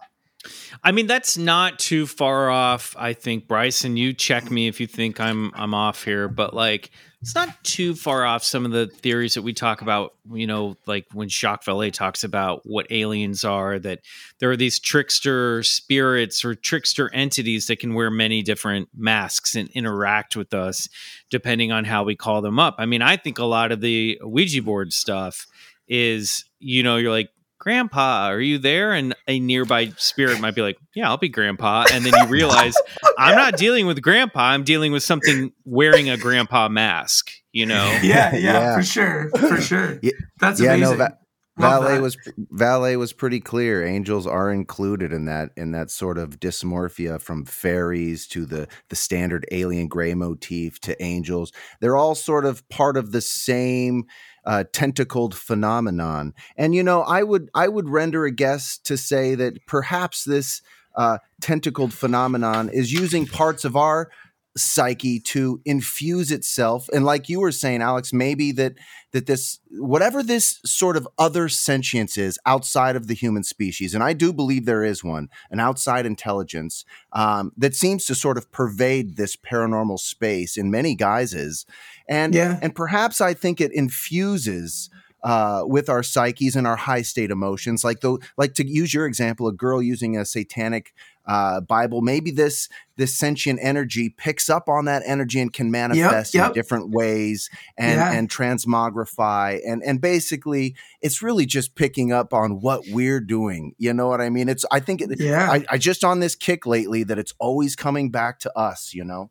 I 0.84 0.90
mean, 0.90 1.06
that's 1.06 1.38
not 1.38 1.78
too 1.78 2.06
far 2.06 2.50
off. 2.50 2.96
I 2.98 3.12
think 3.12 3.46
Bryson, 3.46 3.96
you 3.96 4.12
check 4.12 4.50
me 4.50 4.66
if 4.66 4.80
you 4.80 4.86
think 4.88 5.20
I'm 5.20 5.52
I'm 5.54 5.74
off 5.74 6.02
here, 6.02 6.28
but 6.28 6.54
like 6.54 6.90
it's 7.20 7.36
not 7.36 7.62
too 7.62 7.94
far 7.94 8.24
off 8.24 8.42
some 8.42 8.66
of 8.66 8.72
the 8.72 8.88
theories 8.88 9.34
that 9.34 9.42
we 9.42 9.52
talk 9.52 9.80
about. 9.80 10.14
You 10.32 10.48
know, 10.48 10.76
like 10.86 11.06
when 11.12 11.28
Jacques 11.28 11.64
Vallée 11.64 11.92
talks 11.92 12.24
about 12.24 12.62
what 12.64 12.90
aliens 12.90 13.44
are, 13.44 13.78
that 13.78 14.00
there 14.40 14.50
are 14.50 14.56
these 14.56 14.80
trickster 14.80 15.62
spirits 15.62 16.44
or 16.44 16.56
trickster 16.56 17.14
entities 17.14 17.68
that 17.68 17.78
can 17.78 17.94
wear 17.94 18.10
many 18.10 18.42
different 18.42 18.88
masks 18.92 19.54
and 19.54 19.68
interact 19.70 20.34
with 20.34 20.52
us, 20.52 20.88
depending 21.30 21.70
on 21.70 21.84
how 21.84 22.02
we 22.02 22.16
call 22.16 22.42
them 22.42 22.58
up. 22.58 22.74
I 22.78 22.86
mean, 22.86 23.02
I 23.02 23.16
think 23.16 23.38
a 23.38 23.44
lot 23.44 23.70
of 23.70 23.80
the 23.80 24.18
Ouija 24.24 24.62
board 24.62 24.92
stuff 24.92 25.46
is, 25.86 26.44
you 26.58 26.82
know, 26.82 26.96
you're 26.96 27.12
like 27.12 27.30
grandpa 27.62 28.26
are 28.26 28.40
you 28.40 28.58
there 28.58 28.92
and 28.92 29.14
a 29.28 29.38
nearby 29.38 29.86
spirit 29.96 30.40
might 30.40 30.52
be 30.56 30.60
like 30.62 30.76
yeah 30.96 31.08
i'll 31.08 31.16
be 31.16 31.28
grandpa 31.28 31.84
and 31.92 32.04
then 32.04 32.12
you 32.20 32.26
realize 32.26 32.74
i'm 33.18 33.36
not 33.36 33.56
dealing 33.56 33.86
with 33.86 34.02
grandpa 34.02 34.40
i'm 34.50 34.64
dealing 34.64 34.90
with 34.90 35.04
something 35.04 35.52
wearing 35.64 36.10
a 36.10 36.16
grandpa 36.16 36.68
mask 36.68 37.30
you 37.52 37.64
know 37.64 37.84
yeah 38.02 38.34
yeah, 38.34 38.38
Yeah. 38.38 38.76
for 38.76 38.82
sure 38.82 39.30
for 39.30 39.60
sure 39.60 40.00
Yeah, 40.02 40.10
that's 40.40 40.60
yeah, 40.60 40.74
amazing 40.74 40.98
no, 40.98 41.04
that 41.04 41.18
Vallée 41.60 41.96
that. 41.96 42.02
was 42.02 42.16
Vallée 42.50 42.98
was 42.98 43.12
pretty 43.12 43.38
clear. 43.38 43.84
Angels 43.84 44.26
are 44.26 44.50
included 44.50 45.12
in 45.12 45.26
that 45.26 45.50
in 45.54 45.72
that 45.72 45.90
sort 45.90 46.16
of 46.16 46.40
dysmorphia 46.40 47.20
from 47.20 47.44
fairies 47.44 48.26
to 48.28 48.46
the 48.46 48.66
the 48.88 48.96
standard 48.96 49.44
alien 49.52 49.86
gray 49.86 50.14
motif 50.14 50.80
to 50.80 51.00
angels. 51.02 51.52
They're 51.82 51.94
all 51.96 52.14
sort 52.14 52.46
of 52.46 52.66
part 52.70 52.96
of 52.96 53.12
the 53.12 53.20
same 53.20 54.04
uh, 54.44 54.64
tentacled 54.72 55.34
phenomenon. 55.34 56.34
And 56.56 56.74
you 56.74 56.82
know, 56.82 57.02
I 57.02 57.22
would 57.22 57.50
I 57.54 57.68
would 57.68 57.88
render 57.88 58.24
a 58.24 58.30
guess 58.30 58.78
to 58.78 58.96
say 58.96 59.34
that 59.34 59.66
perhaps 59.66 60.24
this 60.24 60.62
uh, 60.94 61.18
tentacled 61.40 61.94
phenomenon 61.94 62.68
is 62.68 62.92
using 62.92 63.26
parts 63.26 63.64
of 63.64 63.76
our 63.76 64.10
psyche 64.56 65.18
to 65.18 65.60
infuse 65.64 66.30
itself 66.30 66.86
and 66.92 67.04
like 67.06 67.28
you 67.28 67.40
were 67.40 67.50
saying 67.52 67.80
alex 67.80 68.12
maybe 68.12 68.52
that 68.52 68.74
that 69.12 69.24
this 69.26 69.60
whatever 69.70 70.22
this 70.22 70.60
sort 70.66 70.94
of 70.96 71.08
other 71.18 71.48
sentience 71.48 72.18
is 72.18 72.38
outside 72.44 72.94
of 72.94 73.06
the 73.06 73.14
human 73.14 73.42
species 73.42 73.94
and 73.94 74.04
i 74.04 74.12
do 74.12 74.30
believe 74.30 74.66
there 74.66 74.84
is 74.84 75.02
one 75.02 75.28
an 75.50 75.58
outside 75.58 76.04
intelligence 76.04 76.84
um, 77.14 77.50
that 77.56 77.74
seems 77.74 78.04
to 78.04 78.14
sort 78.14 78.36
of 78.36 78.52
pervade 78.52 79.16
this 79.16 79.36
paranormal 79.36 79.98
space 79.98 80.56
in 80.58 80.70
many 80.70 80.94
guises 80.94 81.64
and 82.06 82.34
Yeah. 82.34 82.58
and 82.60 82.74
perhaps 82.74 83.22
i 83.22 83.32
think 83.32 83.58
it 83.60 83.72
infuses 83.72 84.90
uh, 85.24 85.62
with 85.64 85.88
our 85.88 86.02
psyches 86.02 86.56
and 86.56 86.66
our 86.66 86.74
high 86.74 87.02
state 87.02 87.30
emotions, 87.30 87.84
like 87.84 88.00
the 88.00 88.18
like 88.36 88.54
to 88.54 88.66
use 88.66 88.92
your 88.92 89.06
example, 89.06 89.46
a 89.46 89.52
girl 89.52 89.80
using 89.80 90.16
a 90.16 90.24
satanic 90.24 90.92
uh, 91.26 91.60
Bible, 91.60 92.00
maybe 92.00 92.30
this 92.30 92.68
this 92.96 93.14
sentient 93.14 93.58
energy 93.62 94.08
picks 94.10 94.50
up 94.50 94.68
on 94.68 94.84
that 94.86 95.02
energy 95.06 95.40
and 95.40 95.52
can 95.52 95.70
manifest 95.70 96.34
yep. 96.34 96.48
in 96.48 96.52
different 96.52 96.90
ways 96.90 97.48
and 97.78 97.96
Yeah. 97.96 98.12
and 98.12 98.28
transmogrify 98.28 99.60
and 99.66 99.82
and 99.82 100.00
basically 100.00 100.74
it's 101.00 101.22
really 101.22 101.46
just 101.46 101.74
picking 101.74 102.12
up 102.12 102.34
on 102.34 102.60
what 102.60 102.82
we're 102.88 103.20
doing. 103.20 103.74
You 103.78 103.92
know 103.92 104.08
what 104.08 104.20
I 104.20 104.30
mean? 104.30 104.48
It's 104.48 104.64
I 104.70 104.80
think 104.80 105.00
it, 105.00 105.20
Yeah. 105.20 105.50
I, 105.50 105.64
I 105.70 105.78
just 105.78 106.04
on 106.04 106.20
this 106.20 106.34
kick 106.34 106.66
lately 106.66 107.04
that 107.04 107.18
it's 107.18 107.34
always 107.38 107.76
coming 107.76 108.10
back 108.10 108.38
to 108.40 108.58
us. 108.58 108.92
You 108.92 109.04
know. 109.04 109.30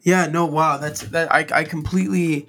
Yeah, 0.00 0.26
no, 0.26 0.46
wow, 0.46 0.76
that's 0.76 1.02
that. 1.02 1.32
I 1.34 1.46
I 1.52 1.64
completely, 1.64 2.46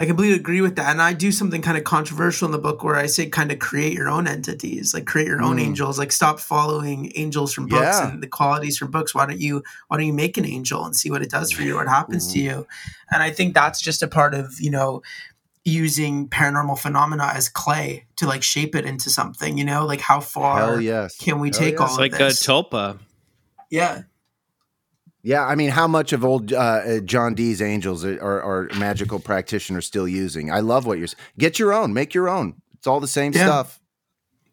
I 0.00 0.06
completely 0.06 0.34
agree 0.36 0.62
with 0.62 0.76
that, 0.76 0.90
and 0.90 1.02
I 1.02 1.12
do 1.12 1.30
something 1.30 1.60
kind 1.60 1.76
of 1.76 1.84
controversial 1.84 2.46
in 2.46 2.52
the 2.52 2.58
book 2.58 2.82
where 2.82 2.96
I 2.96 3.04
say 3.04 3.28
kind 3.28 3.52
of 3.52 3.58
create 3.58 3.92
your 3.92 4.08
own 4.08 4.26
entities, 4.26 4.94
like 4.94 5.04
create 5.04 5.26
your 5.28 5.42
own 5.42 5.58
Mm. 5.58 5.62
angels, 5.66 5.98
like 5.98 6.10
stop 6.10 6.40
following 6.40 7.12
angels 7.16 7.52
from 7.52 7.66
books 7.66 7.82
Yeah. 8.00 8.08
and 8.10 8.22
the 8.22 8.26
qualities 8.26 8.78
from 8.78 8.90
books. 8.90 9.14
Why 9.14 9.26
don't 9.26 9.38
you 9.38 9.62
Why 9.88 9.98
don't 9.98 10.06
you 10.06 10.14
make 10.14 10.38
an 10.38 10.46
angel 10.46 10.86
and 10.86 10.96
see 10.96 11.10
what 11.10 11.20
it 11.20 11.28
does 11.30 11.52
for 11.52 11.62
you, 11.62 11.74
what 11.74 11.86
happens 11.86 12.32
to 12.32 12.38
you? 12.40 12.66
And 13.12 13.22
I 13.22 13.30
think 13.30 13.52
that's 13.52 13.78
just 13.80 14.02
a 14.02 14.08
part 14.08 14.32
of 14.34 14.58
you 14.58 14.70
know 14.70 15.02
using 15.64 16.26
paranormal 16.28 16.78
phenomena 16.78 17.32
as 17.34 17.50
clay 17.50 18.06
to 18.16 18.26
like 18.26 18.42
shape 18.42 18.74
it 18.74 18.86
into 18.86 19.10
something. 19.10 19.58
You 19.58 19.64
know, 19.64 19.84
like 19.84 20.00
how 20.00 20.20
far 20.20 20.58
Hell 20.60 20.80
yes. 20.80 21.18
can 21.18 21.40
we 21.40 21.48
Hell 21.50 21.58
take 21.60 21.72
yes. 21.72 21.80
all 21.80 21.86
It's 21.88 21.94
of 21.96 22.00
like 22.00 22.14
a 22.14 22.24
this? 22.24 22.42
tulpa. 22.46 22.98
yeah. 23.68 24.02
Yeah, 25.22 25.44
I 25.44 25.54
mean, 25.54 25.70
how 25.70 25.86
much 25.86 26.12
of 26.12 26.24
old 26.24 26.52
uh, 26.52 27.00
John 27.00 27.34
Dee's 27.34 27.60
angels 27.60 28.04
are, 28.04 28.20
are, 28.42 28.68
magical 28.78 29.20
practitioners 29.20 29.86
still 29.86 30.08
using? 30.08 30.50
I 30.50 30.60
love 30.60 30.86
what 30.86 30.96
you're. 30.98 31.04
s- 31.04 31.16
Get 31.38 31.58
your 31.58 31.74
own, 31.74 31.92
make 31.92 32.14
your 32.14 32.28
own. 32.28 32.54
It's 32.78 32.86
all 32.86 33.00
the 33.00 33.06
same 33.08 33.32
Yeah. 33.32 33.44
stuff. 33.44 33.80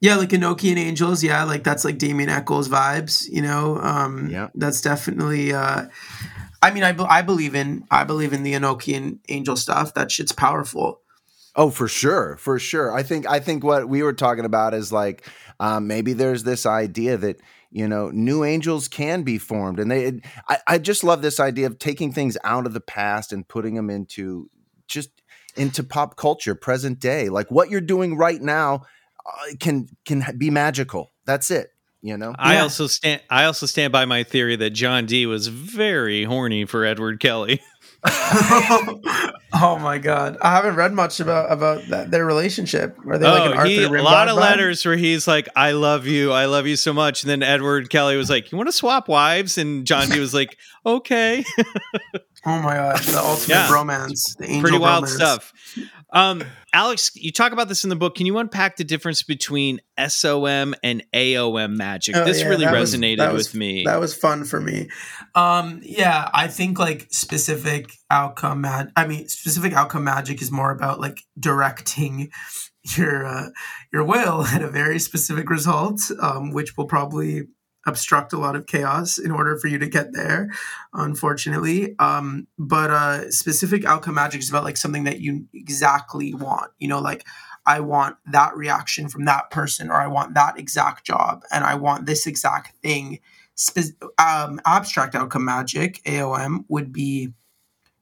Yeah, 0.01 0.17
like 0.17 0.29
Enochian 0.29 0.77
Angels. 0.77 1.23
Yeah, 1.23 1.43
like 1.45 1.63
that's 1.63 1.83
like 1.85 1.97
Damien 1.97 2.29
Echols 2.29 2.69
vibes. 2.69 3.27
You 3.31 3.41
know, 3.41 3.77
um, 3.79 4.29
Yeah. 4.29 4.49
that's 4.55 4.81
definitely. 4.81 5.53
Uh, 5.53 5.85
I 6.61 6.71
mean, 6.71 6.83
I, 6.83 6.95
I 7.07 7.21
believe 7.21 7.55
in 7.55 7.85
I 7.89 8.03
believe 8.03 8.33
in 8.33 8.43
the 8.43 8.53
Enochian 8.53 9.19
Angel 9.29 9.55
stuff. 9.55 9.93
That 9.93 10.11
shit's 10.11 10.31
powerful. 10.33 11.01
Oh, 11.55 11.71
for 11.71 11.87
sure, 11.87 12.37
for 12.37 12.59
sure. 12.59 12.93
I 12.93 13.01
think 13.03 13.25
I 13.27 13.39
think 13.39 13.63
what 13.63 13.89
we 13.89 14.03
were 14.03 14.13
talking 14.13 14.45
about 14.45 14.73
is 14.75 14.91
like 14.91 15.25
um, 15.59 15.87
maybe 15.87 16.13
there's 16.13 16.43
this 16.43 16.65
idea 16.67 17.17
that 17.17 17.39
you 17.71 17.87
know 17.87 18.09
new 18.11 18.43
angels 18.43 18.87
can 18.87 19.23
be 19.23 19.37
formed, 19.37 19.79
and 19.79 19.89
they. 19.91 20.21
I, 20.47 20.57
I 20.67 20.77
just 20.77 21.03
love 21.03 21.21
this 21.21 21.39
idea 21.39 21.67
of 21.67 21.79
taking 21.79 22.11
things 22.13 22.37
out 22.43 22.65
of 22.65 22.73
the 22.73 22.81
past 22.81 23.31
and 23.33 23.47
putting 23.47 23.75
them 23.75 23.89
into 23.89 24.49
just 24.87 25.09
into 25.55 25.83
pop 25.83 26.15
culture, 26.17 26.55
present 26.55 26.99
day. 26.99 27.29
Like 27.29 27.49
what 27.51 27.69
you're 27.69 27.81
doing 27.81 28.15
right 28.17 28.41
now 28.41 28.83
uh, 29.25 29.55
can 29.59 29.87
can 30.05 30.23
be 30.37 30.49
magical. 30.49 31.11
That's 31.25 31.51
it. 31.51 31.69
You 32.01 32.15
know. 32.17 32.33
I 32.37 32.55
Yeah. 32.55 32.61
also 32.63 32.87
stand. 32.87 33.21
I 33.29 33.45
also 33.45 33.65
stand 33.65 33.91
by 33.91 34.05
my 34.05 34.23
theory 34.23 34.55
that 34.57 34.69
John 34.69 35.05
Dee 35.05 35.25
was 35.25 35.47
very 35.47 36.23
horny 36.23 36.65
for 36.65 36.85
Edward 36.85 37.19
Kelly. 37.19 37.61
oh 39.53 39.77
my 39.79 39.97
god, 39.97 40.37
I 40.41 40.55
haven't 40.55 40.75
read 40.75 40.93
much 40.93 41.19
about 41.19 41.51
about 41.51 41.87
that, 41.87 42.11
their 42.11 42.25
relationship. 42.25 42.97
Are 43.07 43.17
they 43.17 43.27
like 43.27 43.45
an 43.45 43.53
oh, 43.53 43.57
Arthur 43.57 43.69
he, 43.69 43.83
a 43.83 43.89
lot 44.03 44.27
of 44.27 44.37
vibe? 44.37 44.41
letters 44.41 44.85
where 44.85 44.97
he's 44.97 45.27
like, 45.27 45.47
"I 45.55 45.71
love 45.71 46.05
you, 46.07 46.31
I 46.31 46.45
love 46.45 46.67
you 46.67 46.75
so 46.75 46.93
much," 46.93 47.23
and 47.23 47.29
then 47.29 47.43
Edward 47.43 47.89
Kelly 47.89 48.17
was 48.17 48.29
like, 48.29 48.51
"You 48.51 48.57
want 48.57 48.67
to 48.67 48.73
swap 48.73 49.07
wives?" 49.07 49.57
And 49.57 49.85
John 49.85 50.09
Dee 50.09 50.19
was 50.19 50.33
like, 50.33 50.57
"Okay." 50.87 51.43
Oh 52.45 52.61
my 52.61 52.75
god, 52.75 52.99
the 52.99 53.19
ultimate 53.19 53.49
Yeah. 53.49 53.73
romance, 53.73 54.35
the 54.39 54.45
angel 54.45 54.61
Pretty 54.61 54.77
wild 54.77 55.03
bromance. 55.03 55.15
stuff. 55.15 55.53
Um, 56.13 56.43
Alex, 56.71 57.11
you 57.15 57.31
talk 57.33 57.51
about 57.51 57.67
this 57.67 57.83
in 57.83 57.89
the 57.89 57.95
book. 57.97 58.15
Can 58.15 58.25
you 58.25 58.37
unpack 58.37 58.77
the 58.77 58.85
difference 58.85 59.21
between 59.23 59.81
SOM 60.07 60.73
and 60.81 61.03
AOM 61.13 61.75
magic? 61.75 62.15
Oh, 62.15 62.23
this 62.23 62.39
yeah, 62.39 62.47
really 62.47 62.63
that 62.65 62.73
was- 62.73 62.95
resonated 62.95 63.33
was- 63.33 63.47
with 63.51 63.55
me. 63.55 63.83
That 63.85 63.99
was 63.99 64.13
fun 64.15 64.45
for 64.45 64.61
me. 64.61 64.87
Um, 65.35 65.81
yeah, 65.83 66.29
I 66.33 66.47
think 66.47 66.79
like 66.79 67.07
specific 67.11 67.91
outcome 68.09 68.61
mag- 68.61 68.91
I 68.95 69.05
mean, 69.07 69.27
specific 69.27 69.73
outcome 69.73 70.05
magic 70.05 70.41
is 70.41 70.49
more 70.51 70.71
about 70.71 71.01
like 71.01 71.19
directing 71.37 72.29
your 72.95 73.25
uh, 73.25 73.49
your 73.91 74.05
will 74.05 74.43
at 74.53 74.61
a 74.61 74.69
very 74.69 74.99
specific 74.99 75.49
result, 75.49 75.99
um, 76.21 76.51
which 76.53 76.77
will 76.77 76.87
probably 76.87 77.47
obstruct 77.87 78.33
a 78.33 78.37
lot 78.37 78.55
of 78.55 78.65
chaos 78.67 79.17
in 79.17 79.31
order 79.31 79.57
for 79.57 79.67
you 79.67 79.79
to 79.79 79.87
get 79.87 80.13
there 80.13 80.49
unfortunately 80.93 81.95
um 81.99 82.47
but 82.57 82.89
uh 82.91 83.29
specific 83.31 83.85
outcome 83.85 84.15
magic 84.15 84.41
is 84.41 84.49
about 84.49 84.63
like 84.63 84.77
something 84.77 85.05
that 85.05 85.19
you 85.21 85.45
exactly 85.53 86.33
want 86.33 86.71
you 86.79 86.87
know 86.87 86.99
like 86.99 87.25
I 87.69 87.81
want 87.81 88.15
that 88.31 88.55
reaction 88.55 89.09
from 89.09 89.25
that 89.25 89.51
person, 89.51 89.89
or 89.89 89.95
I 89.95 90.07
want 90.07 90.35
that 90.35 90.57
exact 90.57 91.05
job, 91.05 91.43
and 91.51 91.65
I 91.65 91.75
want 91.75 92.05
this 92.05 92.25
exact 92.25 92.73
thing. 92.81 93.19
Spe- 93.55 94.01
um, 94.17 94.61
abstract 94.65 95.15
outcome 95.15 95.43
magic 95.43 96.01
(AOM) 96.05 96.63
would 96.69 96.93
be, 96.93 97.33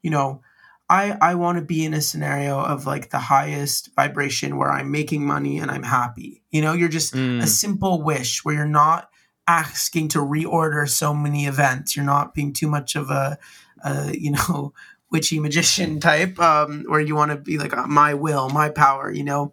you 0.02 0.10
know, 0.10 0.40
I 0.88 1.18
I 1.20 1.34
want 1.34 1.58
to 1.58 1.64
be 1.64 1.84
in 1.84 1.94
a 1.94 2.00
scenario 2.00 2.60
of 2.60 2.86
like 2.86 3.10
the 3.10 3.18
highest 3.18 3.90
vibration 3.96 4.56
where 4.56 4.70
I'm 4.70 4.92
making 4.92 5.26
money 5.26 5.58
and 5.58 5.68
I'm 5.68 5.82
happy. 5.82 6.44
You 6.52 6.62
know, 6.62 6.72
you're 6.72 6.88
just 6.88 7.12
Mm. 7.14 7.42
a 7.42 7.48
simple 7.48 8.04
wish 8.04 8.44
where 8.44 8.54
you're 8.54 8.66
not 8.66 9.08
asking 9.46 10.08
to 10.08 10.18
reorder 10.18 10.88
so 10.88 11.14
many 11.14 11.46
events. 11.46 11.96
You're 11.96 12.04
not 12.04 12.34
being 12.34 12.52
too 12.52 12.68
much 12.68 12.96
of 12.96 13.10
a, 13.10 13.38
a 13.84 14.16
you 14.16 14.32
know, 14.32 14.72
witchy 15.10 15.38
magician 15.38 16.00
type, 16.00 16.38
um, 16.40 16.84
where 16.88 17.00
you 17.00 17.14
want 17.14 17.30
to 17.30 17.36
be 17.36 17.58
like 17.58 17.76
uh, 17.76 17.86
my 17.86 18.14
will, 18.14 18.48
my 18.50 18.68
power, 18.68 19.10
you 19.10 19.24
know. 19.24 19.52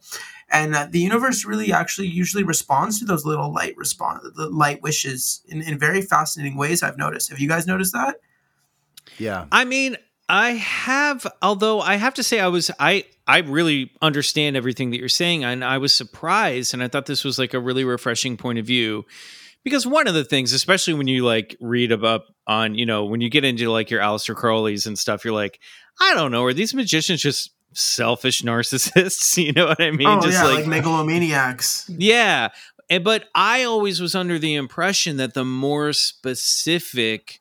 And 0.50 0.76
uh, 0.76 0.88
the 0.90 1.00
universe 1.00 1.46
really 1.46 1.72
actually 1.72 2.08
usually 2.08 2.44
responds 2.44 3.00
to 3.00 3.06
those 3.06 3.26
little 3.26 3.52
light 3.52 3.76
respond, 3.78 4.22
the 4.36 4.50
light 4.50 4.82
wishes 4.82 5.42
in, 5.48 5.62
in 5.62 5.80
very 5.80 6.02
fascinating 6.02 6.58
ways. 6.58 6.84
I've 6.84 6.98
noticed. 6.98 7.30
Have 7.30 7.40
you 7.40 7.48
guys 7.48 7.66
noticed 7.66 7.94
that? 7.94 8.20
Yeah. 9.18 9.46
I 9.52 9.66
mean, 9.66 9.98
I 10.30 10.52
have, 10.52 11.28
although 11.42 11.82
I 11.82 11.96
have 11.96 12.14
to 12.16 12.24
say, 12.24 12.40
I 12.40 12.48
was, 12.48 12.72
I, 12.80 13.06
I 13.28 13.40
really 13.40 13.92
understand 14.02 14.56
everything 14.56 14.92
that 14.92 15.00
you're 15.00 15.10
saying, 15.10 15.44
and 15.44 15.64
I 15.64 15.78
was 15.78 15.94
surprised, 15.94 16.74
and 16.74 16.84
I 16.84 16.88
thought 16.88 17.06
this 17.06 17.24
was 17.24 17.38
like 17.38 17.54
a 17.54 17.60
really 17.60 17.84
refreshing 17.84 18.38
point 18.38 18.60
of 18.60 18.66
view, 18.66 19.06
because 19.64 19.88
one 19.88 20.08
of 20.08 20.14
the 20.14 20.24
things, 20.24 20.54
especially 20.54 20.94
when 20.94 21.08
you 21.08 21.26
like 21.26 21.56
read 21.62 21.92
about 21.92 22.22
on, 22.48 22.76
you 22.76 22.86
know, 22.86 23.06
when 23.06 23.22
you 23.22 23.30
get 23.30 23.46
into 23.46 23.70
like 23.70 23.90
your 23.90 24.02
Aleister 24.02 24.36
Crowley's 24.36 24.86
and 24.86 24.98
stuff, 24.98 25.24
you're 25.24 25.34
like, 25.34 25.60
I 26.02 26.14
don't 26.14 26.32
know, 26.32 26.44
are 26.44 26.54
these 26.54 26.74
magicians 26.74 27.22
just 27.22 27.52
selfish 27.74 28.42
narcissists? 28.42 29.38
You 29.44 29.54
know 29.54 29.68
what 29.68 29.82
I 29.82 29.92
mean? 29.92 30.08
oh 30.08 30.22
just 30.22 30.34
yeah, 30.44 30.44
like, 30.46 30.66
megalomaniacs. 30.66 31.90
yeah. 31.90 32.50
And, 32.90 33.04
but 33.04 33.26
I 33.34 33.64
always 33.64 34.02
was 34.02 34.14
under 34.14 34.38
the 34.38 34.56
impression 34.56 35.18
that 35.18 35.34
the 35.34 35.46
more 35.46 35.94
specific 35.94 37.40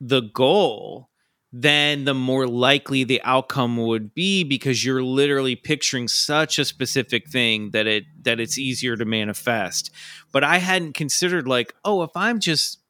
the 0.00 0.20
goal, 0.20 1.08
then 1.52 2.04
the 2.04 2.14
more 2.14 2.46
likely 2.46 3.04
the 3.04 3.20
outcome 3.24 3.76
would 3.76 4.14
be 4.14 4.42
because 4.42 4.84
you're 4.84 5.02
literally 5.02 5.54
picturing 5.54 6.08
such 6.08 6.58
a 6.58 6.64
specific 6.64 7.28
thing 7.28 7.70
that 7.70 7.86
it 7.86 8.04
that 8.22 8.40
it's 8.40 8.56
easier 8.56 8.96
to 8.96 9.04
manifest. 9.04 9.90
But 10.32 10.44
I 10.44 10.58
hadn't 10.58 10.94
considered 10.94 11.46
like, 11.46 11.74
oh, 11.84 12.02
if 12.02 12.10
I'm 12.14 12.40
just 12.40 12.80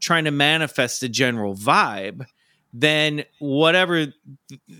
trying 0.00 0.24
to 0.24 0.30
manifest 0.30 1.02
a 1.02 1.08
general 1.08 1.54
vibe, 1.54 2.26
then 2.72 3.24
whatever 3.38 4.06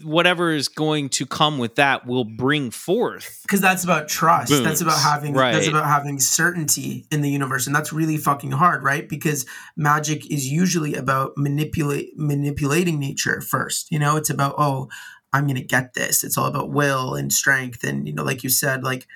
whatever 0.03 0.53
is 0.53 0.68
going 0.68 1.09
to 1.09 1.24
come 1.24 1.59
with 1.59 1.76
that 1.76 2.07
will 2.07 2.24
bring 2.24 2.70
forth 2.70 3.41
because 3.43 3.61
that's 3.61 3.84
about 3.84 4.09
trust. 4.09 4.51
That's 4.51 4.80
about 4.80 5.01
having 5.01 5.32
that's 5.32 5.68
about 5.68 5.87
having 5.87 6.18
certainty 6.18 7.07
in 7.11 7.22
the 7.22 7.30
universe 7.30 7.66
and 7.66 7.74
that's 7.74 7.93
really 7.93 8.16
fucking 8.16 8.53
hard 8.53 8.82
right? 8.82 9.09
Because 9.09 9.47
magic 9.76 10.30
is 10.30 10.47
usually 10.47 10.95
about 10.95 11.32
manipulate 11.37 12.18
manipulating 12.18 12.99
nature 12.99 13.41
first 13.41 13.91
you 13.91 13.99
know? 13.99 14.16
It's 14.16 14.30
about 14.30 14.55
oh 14.59 14.89
i'm 15.32 15.47
gonna 15.47 15.62
get 15.62 15.95
this. 15.95 16.24
It's 16.24 16.37
all 16.37 16.47
about 16.47 16.70
will 16.70 17.14
and 17.14 17.32
strength 17.32 17.84
and 17.84 18.07
you 18.07 18.14
know 18.14 18.24
like 18.24 18.45
you 18.45 18.51
said 18.51 18.84
like 18.84 19.07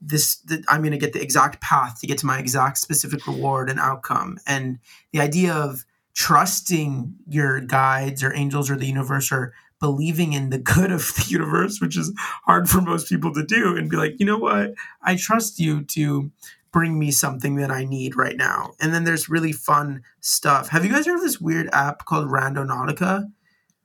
this 0.00 0.36
that 0.46 0.64
I'm 0.68 0.80
going 0.82 0.92
to 0.92 0.98
get 0.98 1.12
the 1.12 1.22
exact 1.22 1.60
path 1.60 2.00
to 2.00 2.06
get 2.06 2.18
to 2.18 2.26
my 2.26 2.38
exact 2.38 2.78
specific 2.78 3.26
reward 3.26 3.68
and 3.70 3.80
outcome. 3.80 4.38
And 4.46 4.78
the 5.12 5.20
idea 5.20 5.52
of 5.52 5.84
trusting 6.18 7.14
your 7.28 7.60
guides 7.60 8.24
or 8.24 8.34
angels 8.34 8.68
or 8.68 8.74
the 8.74 8.88
universe 8.88 9.30
or 9.30 9.54
believing 9.78 10.32
in 10.32 10.50
the 10.50 10.58
good 10.58 10.90
of 10.90 11.14
the 11.14 11.24
universe, 11.28 11.80
which 11.80 11.96
is 11.96 12.12
hard 12.44 12.68
for 12.68 12.80
most 12.80 13.08
people 13.08 13.32
to 13.32 13.44
do, 13.44 13.76
and 13.76 13.88
be 13.88 13.96
like, 13.96 14.18
you 14.18 14.26
know 14.26 14.36
what, 14.36 14.74
I 15.00 15.14
trust 15.14 15.60
you 15.60 15.84
to 15.84 16.32
bring 16.72 16.98
me 16.98 17.12
something 17.12 17.54
that 17.54 17.70
I 17.70 17.84
need 17.84 18.16
right 18.16 18.36
now. 18.36 18.72
And 18.80 18.92
then 18.92 19.04
there's 19.04 19.28
really 19.28 19.52
fun 19.52 20.02
stuff. 20.20 20.68
Have 20.70 20.84
you 20.84 20.90
guys 20.90 21.06
heard 21.06 21.14
of 21.14 21.22
this 21.22 21.40
weird 21.40 21.70
app 21.72 22.04
called 22.04 22.28
Randonautica? 22.28 23.30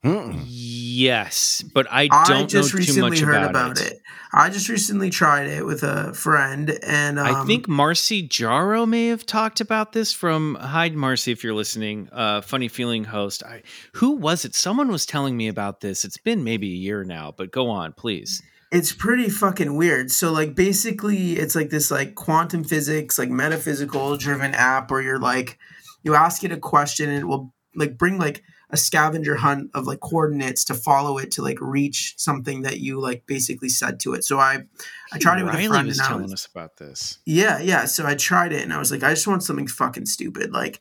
Yes, 0.05 1.63
but 1.73 1.87
I 1.89 2.07
I 2.11 2.25
don't 2.27 2.49
just 2.49 2.73
know 2.73 2.77
too 2.77 2.77
recently 2.77 3.09
much 3.11 3.19
heard 3.19 3.35
about, 3.35 3.49
about 3.49 3.81
it. 3.81 3.93
it. 3.93 4.01
I 4.33 4.49
just 4.49 4.67
recently 4.67 5.09
tried 5.09 5.47
it 5.47 5.65
with 5.65 5.83
a 5.83 6.13
friend, 6.13 6.77
and 6.85 7.19
um, 7.19 7.25
I 7.27 7.45
think 7.45 7.67
Marcy 7.67 8.27
Jaro 8.27 8.87
may 8.87 9.07
have 9.07 9.25
talked 9.25 9.61
about 9.61 9.93
this 9.93 10.11
from 10.11 10.55
Hide 10.55 10.95
Marcy 10.95 11.31
if 11.31 11.43
you're 11.43 11.53
listening. 11.53 12.09
Uh, 12.11 12.41
funny 12.41 12.67
feeling 12.67 13.05
host. 13.05 13.43
I, 13.43 13.63
who 13.93 14.11
was 14.11 14.43
it? 14.45 14.55
Someone 14.55 14.89
was 14.89 15.05
telling 15.05 15.37
me 15.37 15.47
about 15.47 15.81
this. 15.81 16.03
It's 16.03 16.17
been 16.17 16.43
maybe 16.43 16.67
a 16.67 16.75
year 16.75 17.03
now, 17.03 17.33
but 17.35 17.51
go 17.51 17.69
on, 17.69 17.93
please. 17.93 18.41
it's 18.71 18.91
pretty 18.91 19.29
fucking 19.29 19.75
weird. 19.75 20.11
So 20.11 20.31
like 20.31 20.55
basically 20.55 21.33
it's 21.33 21.55
like 21.55 21.69
this 21.69 21.91
like 21.91 22.15
quantum 22.15 22.63
physics, 22.63 23.19
like 23.19 23.29
metaphysical 23.29 24.17
driven 24.17 24.53
app 24.55 24.89
where 24.91 25.01
you're 25.01 25.19
like 25.19 25.59
you 26.03 26.15
ask 26.15 26.43
it 26.43 26.51
a 26.51 26.57
question 26.57 27.09
and 27.09 27.19
it 27.19 27.25
will 27.25 27.53
like 27.75 27.97
bring 27.97 28.17
like 28.17 28.43
a 28.74 28.78
scavenger 28.78 29.36
hunt 29.36 29.69
of 29.76 29.86
like 29.86 29.99
coordinates 29.99 30.65
to 30.65 30.74
follow 30.74 31.19
it 31.19 31.30
to 31.32 31.43
like 31.43 31.61
reach 31.61 32.15
something 32.17 32.63
that 32.63 32.80
you 32.80 32.99
like 32.99 33.24
basically 33.28 33.69
said 33.69 33.99
to 33.99 34.13
it. 34.13 34.24
So 34.24 34.39
I 34.39 34.63
I 35.13 35.19
tried 35.19 35.39
it 35.39 35.43
with 35.43 35.53
Riley 35.53 35.65
a 35.67 35.69
friend 35.69 35.88
was 35.88 35.99
and 35.99 36.05
I 36.05 36.07
telling 36.07 36.24
was, 36.24 36.34
us 36.34 36.45
about 36.47 36.78
this. 36.78 37.19
yeah, 37.24 37.59
yeah. 37.59 37.86
So 37.86 38.07
I 38.07 38.15
tried 38.15 38.51
it 38.51 38.63
and 38.63 38.74
I 38.74 38.80
was 38.80 38.91
like, 38.91 39.03
I 39.03 39.11
just 39.11 39.28
want 39.28 39.43
something 39.43 39.67
fucking 39.67 40.07
stupid. 40.07 40.51
Like, 40.51 40.80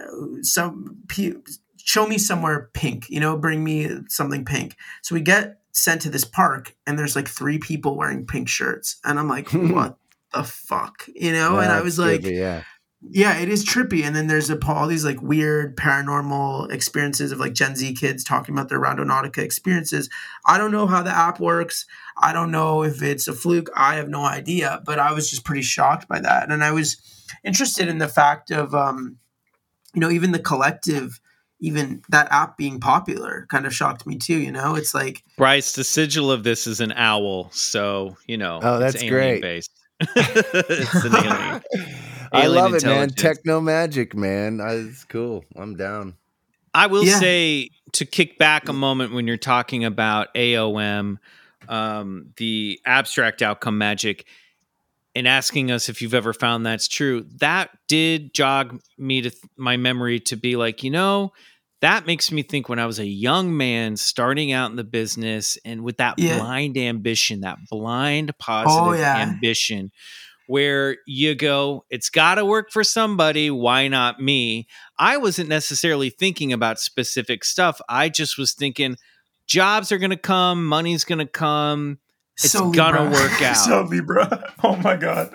uh, 0.00 0.40
some 0.40 0.96
p- 1.08 1.36
show 1.76 2.06
me 2.06 2.16
somewhere 2.16 2.70
pink. 2.72 3.10
You 3.10 3.20
know, 3.20 3.36
bring 3.36 3.62
me 3.62 3.90
something 4.08 4.46
pink. 4.46 4.76
So 5.02 5.14
we 5.14 5.20
get 5.20 5.60
sent 5.72 6.00
to 6.02 6.10
this 6.10 6.24
park 6.24 6.74
and 6.86 6.98
there's 6.98 7.14
like 7.14 7.28
three 7.28 7.58
people 7.58 7.94
wearing 7.94 8.26
pink 8.26 8.48
shirts, 8.48 8.96
and 9.04 9.18
I'm 9.18 9.28
like, 9.28 9.50
what 9.52 9.98
the 10.32 10.44
fuck? 10.44 11.06
You 11.14 11.32
know? 11.32 11.58
and 11.58 11.70
I 11.70 11.82
was 11.82 11.98
like, 11.98 12.22
trippy, 12.22 12.38
yeah. 12.38 12.62
Yeah, 13.10 13.38
it 13.38 13.48
is 13.48 13.64
trippy. 13.64 14.02
And 14.02 14.16
then 14.16 14.26
there's 14.26 14.50
a, 14.50 14.58
all 14.66 14.86
these 14.86 15.04
like 15.04 15.20
weird 15.20 15.76
paranormal 15.76 16.72
experiences 16.72 17.32
of 17.32 17.38
like 17.38 17.52
Gen 17.52 17.76
Z 17.76 17.94
kids 17.94 18.24
talking 18.24 18.54
about 18.54 18.68
their 18.68 18.80
Randonautica 18.80 19.38
experiences. 19.38 20.08
I 20.46 20.58
don't 20.58 20.72
know 20.72 20.86
how 20.86 21.02
the 21.02 21.10
app 21.10 21.38
works. 21.38 21.86
I 22.16 22.32
don't 22.32 22.50
know 22.50 22.82
if 22.82 23.02
it's 23.02 23.28
a 23.28 23.32
fluke. 23.32 23.70
I 23.76 23.96
have 23.96 24.08
no 24.08 24.24
idea. 24.24 24.82
But 24.84 24.98
I 24.98 25.12
was 25.12 25.30
just 25.30 25.44
pretty 25.44 25.62
shocked 25.62 26.08
by 26.08 26.20
that. 26.20 26.50
And 26.50 26.64
I 26.64 26.72
was 26.72 26.96
interested 27.44 27.88
in 27.88 27.98
the 27.98 28.08
fact 28.08 28.50
of, 28.50 28.74
um, 28.74 29.18
you 29.94 30.00
know, 30.00 30.10
even 30.10 30.32
the 30.32 30.38
collective, 30.38 31.20
even 31.60 32.02
that 32.08 32.28
app 32.30 32.56
being 32.56 32.80
popular 32.80 33.46
kind 33.50 33.66
of 33.66 33.74
shocked 33.74 34.06
me 34.06 34.16
too. 34.16 34.38
You 34.38 34.50
know, 34.50 34.74
it's 34.74 34.94
like, 34.94 35.22
Bryce, 35.36 35.72
the 35.72 35.84
sigil 35.84 36.32
of 36.32 36.42
this 36.42 36.66
is 36.66 36.80
an 36.80 36.92
owl, 36.92 37.50
so 37.52 38.16
you 38.26 38.36
know. 38.36 38.60
Oh, 38.62 38.80
it's 38.80 38.94
that's 38.94 39.04
alien 39.04 39.12
great. 39.12 39.42
Based. 39.42 39.70
it's 40.00 41.04
an 41.04 41.14
alien. 41.14 41.62
I 42.34 42.46
love 42.46 42.74
it, 42.74 42.84
man. 42.84 43.10
Techno 43.10 43.60
magic, 43.60 44.14
man. 44.14 44.60
Uh, 44.60 44.86
It's 44.88 45.04
cool. 45.04 45.44
I'm 45.56 45.76
down. 45.76 46.14
I 46.74 46.86
will 46.88 47.04
Yeah. 47.04 47.18
say 47.20 47.70
to 47.92 48.04
kick 48.04 48.38
back 48.38 48.68
a 48.68 48.72
moment 48.72 49.12
when 49.12 49.26
you're 49.28 49.36
talking 49.36 49.84
about 49.84 50.28
AOM, 50.34 51.18
um, 51.68 52.30
the 52.36 52.80
abstract 52.84 53.42
outcome 53.42 53.78
magic, 53.78 54.26
and 55.14 55.28
asking 55.28 55.70
us 55.70 55.88
if 55.88 56.02
you've 56.02 56.14
ever 56.14 56.32
found 56.32 56.66
that's 56.66 56.88
true. 56.88 57.24
That 57.38 57.70
did 57.86 58.34
jog 58.34 58.80
me 58.98 59.20
to 59.22 59.30
th- 59.30 59.42
my 59.56 59.76
memory 59.76 60.18
to 60.20 60.36
be 60.36 60.56
like, 60.56 60.82
you 60.82 60.90
know, 60.90 61.32
that 61.80 62.06
makes 62.06 62.32
me 62.32 62.42
think 62.42 62.68
when 62.68 62.80
I 62.80 62.86
was 62.86 62.98
a 62.98 63.06
young 63.06 63.56
man 63.56 63.96
starting 63.96 64.50
out 64.50 64.70
in 64.70 64.76
the 64.76 64.82
business 64.84 65.56
and 65.64 65.82
with 65.84 65.98
that 65.98 66.18
Yeah. 66.18 66.38
blind 66.38 66.76
ambition, 66.76 67.42
that 67.42 67.58
blind 67.70 68.36
positive 68.38 68.98
yeah. 68.98 69.18
ambition 69.20 69.92
where 70.46 70.96
you 71.06 71.34
go, 71.34 71.84
it's 71.90 72.10
got 72.10 72.36
to 72.36 72.44
work 72.44 72.70
for 72.70 72.84
somebody. 72.84 73.50
Why 73.50 73.88
not 73.88 74.20
me? 74.20 74.66
I 74.98 75.16
wasn't 75.16 75.48
necessarily 75.48 76.10
thinking 76.10 76.52
about 76.52 76.78
specific 76.78 77.44
stuff. 77.44 77.80
I 77.88 78.08
just 78.08 78.36
was 78.38 78.52
thinking 78.54 78.96
jobs 79.46 79.90
are 79.92 79.98
going 79.98 80.10
to 80.10 80.16
come, 80.16 80.66
money's 80.66 81.04
going 81.04 81.18
to 81.18 81.26
come. 81.26 81.98
It's 82.36 82.50
so 82.50 82.72
gonna 82.72 83.02
Libra. 83.04 83.20
work 83.20 83.42
out. 83.42 83.52
so 83.56 83.82
Libra. 83.82 84.52
Oh 84.64 84.74
my 84.76 84.96
God. 84.96 85.30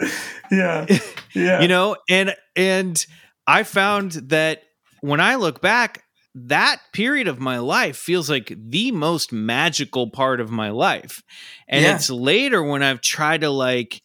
Yeah. 0.51 0.85
Yeah. 1.33 1.61
you 1.61 1.67
know 1.69 1.95
and 2.09 2.35
and 2.55 3.05
i 3.47 3.61
found 3.63 4.13
that 4.13 4.63
when 5.01 5.19
i 5.21 5.35
look 5.35 5.61
back 5.61 6.01
that 6.35 6.81
period 6.91 7.27
of 7.27 7.39
my 7.39 7.59
life 7.59 7.95
feels 7.97 8.29
like 8.29 8.51
the 8.57 8.91
most 8.91 9.31
magical 9.31 10.09
part 10.09 10.41
of 10.41 10.49
my 10.49 10.71
life 10.71 11.21
and 11.69 11.83
Yeah. 11.85 11.95
it's 11.95 12.09
later 12.09 12.63
when 12.63 12.81
i've 12.83 12.99
tried 13.01 13.41
to 13.41 13.49
like 13.51 14.01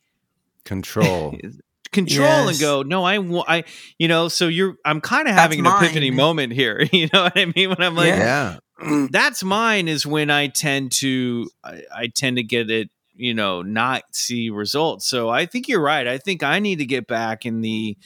Control. 0.64 1.36
control 1.92 2.48
and 2.48 2.58
go 2.58 2.82
no 2.82 3.04
i 3.04 3.18
i 3.46 3.62
you 4.00 4.08
know 4.08 4.26
so 4.26 4.48
you're 4.48 4.74
i'm 4.84 5.00
kind 5.00 5.28
of 5.28 5.34
having 5.34 5.60
an 5.60 5.64
That's 5.64 5.84
epiphany 5.84 6.10
mine. 6.10 6.16
moment 6.16 6.52
here 6.52 6.82
you 6.92 7.08
know 7.12 7.22
what 7.22 7.38
i 7.38 7.44
mean 7.44 7.68
when 7.68 7.80
i'm 7.80 7.94
like 7.94 8.08
yeah. 8.08 8.56
that's 9.10 9.42
mine 9.44 9.88
is 9.88 10.04
when 10.04 10.30
I 10.30 10.48
tend 10.48 10.92
to 10.92 11.48
I, 11.62 11.82
I 11.94 12.06
tend 12.08 12.36
to 12.36 12.42
get 12.42 12.70
it, 12.70 12.90
you 13.14 13.34
know, 13.34 13.62
not 13.62 14.02
see 14.12 14.50
results. 14.50 15.08
So 15.08 15.28
I 15.28 15.46
think 15.46 15.68
you're 15.68 15.80
right. 15.80 16.06
I 16.06 16.18
think 16.18 16.42
I 16.42 16.58
need 16.58 16.80
to 16.80 16.86
get 16.86 17.06
back 17.06 17.46
in 17.46 17.60
the 17.60 17.96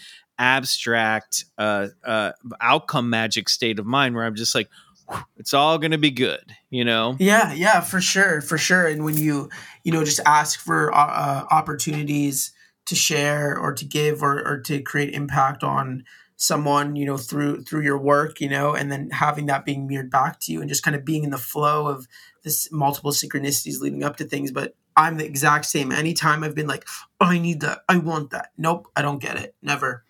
abstract 0.41 1.45
uh 1.59 1.89
uh 2.05 2.31
outcome 2.61 3.11
magic 3.11 3.49
state 3.49 3.81
of 3.81 3.87
mind 3.87 4.15
where 4.15 4.25
I'm 4.25 4.37
just 4.37 4.55
like 4.55 4.69
"Whew, 4.69 4.88
it's 5.37 5.55
all 5.55 5.79
going 5.79 5.93
to 5.93 5.99
be 5.99 6.11
good, 6.11 6.55
you 6.71 6.85
know. 6.85 7.17
Yeah, 7.19 7.53
yeah, 7.53 7.81
for 7.81 8.01
sure, 8.01 8.41
for 8.41 8.59
sure. 8.59 8.87
And 8.87 9.05
when 9.05 9.17
you, 9.17 9.49
you 9.85 9.93
know, 9.93 10.05
just 10.05 10.21
ask 10.27 10.61
for 10.61 10.95
uh, 10.95 10.99
uh, 10.99 11.45
opportunities 11.51 12.53
to 12.87 12.95
share 12.95 13.59
or 13.59 13.73
to 13.75 13.85
give 13.85 14.23
or, 14.23 14.47
or 14.47 14.61
to 14.61 14.81
create 14.83 15.15
impact 15.15 15.63
on 15.63 16.05
someone, 16.37 16.97
you 16.97 17.05
know, 17.05 17.17
through 17.17 17.63
through 17.65 17.83
your 17.83 17.99
work, 17.99 18.41
you 18.41 18.49
know, 18.49 18.75
and 18.75 18.91
then 18.91 19.11
having 19.11 19.47
that 19.47 19.65
being 19.65 19.87
mirrored 19.87 20.11
back 20.11 20.41
to 20.41 20.53
you 20.53 20.61
and 20.61 20.69
just 20.69 20.83
kind 20.83 20.97
of 20.97 21.05
being 21.05 21.25
in 21.25 21.31
the 21.31 21.39
flow 21.39 21.87
of 21.87 22.07
this 22.45 22.71
multiple 22.73 23.11
synchronicities 23.11 23.81
leading 23.81 24.05
up 24.05 24.17
to 24.17 24.25
things. 24.25 24.53
But 24.53 24.75
I'm 24.97 25.17
the 25.17 25.27
exact 25.27 25.67
same. 25.67 25.93
Anytime 25.93 26.43
I've 26.43 26.55
been 26.55 26.67
like, 26.67 26.87
oh, 27.21 27.27
I 27.27 27.39
need 27.39 27.61
that, 27.61 27.81
I 27.89 27.99
want 27.99 28.31
that. 28.31 28.51
Nope, 28.57 28.89
I 28.97 29.03
don't 29.03 29.21
get 29.21 29.37
it. 29.37 29.55
Never. 29.63 30.05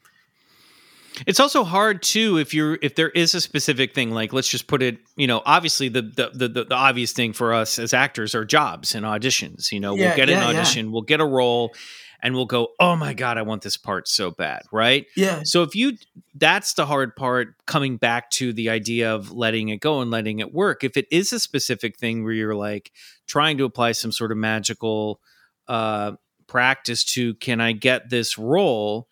It's 1.27 1.41
also 1.41 1.65
hard 1.65 2.03
too 2.03 2.39
if 2.39 2.53
you're 2.55 2.79
if 2.83 2.95
there 2.95 3.11
is 3.11 3.35
a 3.35 3.41
specific 3.41 3.95
thing 3.95 4.11
like 4.11 4.33
let's 4.33 4.49
just 4.49 4.67
put 4.67 4.83
it 4.83 4.99
you 5.17 5.27
know 5.27 5.43
obviously 5.45 5.89
the 5.89 6.03
the 6.03 6.31
the, 6.35 6.49
the, 6.49 6.65
the 6.65 6.75
obvious 6.75 7.13
thing 7.13 7.33
for 7.33 7.53
us 7.55 7.79
as 7.79 7.93
actors 7.95 8.35
are 8.35 8.45
jobs 8.45 8.95
and 8.95 9.05
auditions 9.05 9.73
you 9.73 9.81
know 9.81 9.95
Yeah, 9.95 10.09
we'll 10.09 10.17
get 10.17 10.29
yeah, 10.29 10.37
an 10.49 10.55
yeah. 10.55 10.61
audition 10.61 10.93
we'll 10.93 11.03
get 11.03 11.21
a 11.21 11.25
role 11.27 11.75
and 12.23 12.35
we'll 12.35 12.47
go 12.47 12.69
oh 12.81 12.97
my 12.97 13.15
god 13.15 13.39
I 13.39 13.43
want 13.43 13.63
this 13.63 13.77
part 13.77 14.09
so 14.09 14.31
bad 14.31 14.63
right 14.73 15.07
Yeah. 15.17 15.41
so 15.45 15.63
if 15.63 15.75
you 15.75 15.93
that's 16.35 16.75
the 16.75 16.87
hard 16.87 17.17
part 17.17 17.55
coming 17.67 17.97
back 17.97 18.31
to 18.33 18.53
the 18.53 18.71
idea 18.71 19.15
of 19.15 19.31
letting 19.33 19.69
it 19.71 19.81
go 19.81 20.01
and 20.01 20.11
letting 20.11 20.39
it 20.39 20.53
work 20.53 20.85
if 20.85 20.97
it 20.97 21.07
is 21.11 21.33
a 21.33 21.39
specific 21.41 21.99
thing 21.99 22.25
where 22.25 22.33
you're 22.33 22.55
like 22.55 22.93
trying 23.27 23.59
to 23.59 23.65
apply 23.65 23.93
some 23.93 24.13
sort 24.13 24.33
of 24.33 24.39
magical 24.39 25.21
uh 25.69 26.13
practice 26.47 27.05
to 27.05 27.35
can 27.35 27.61
I 27.61 27.73
get 27.73 28.09
this 28.09 28.39
role 28.39 29.07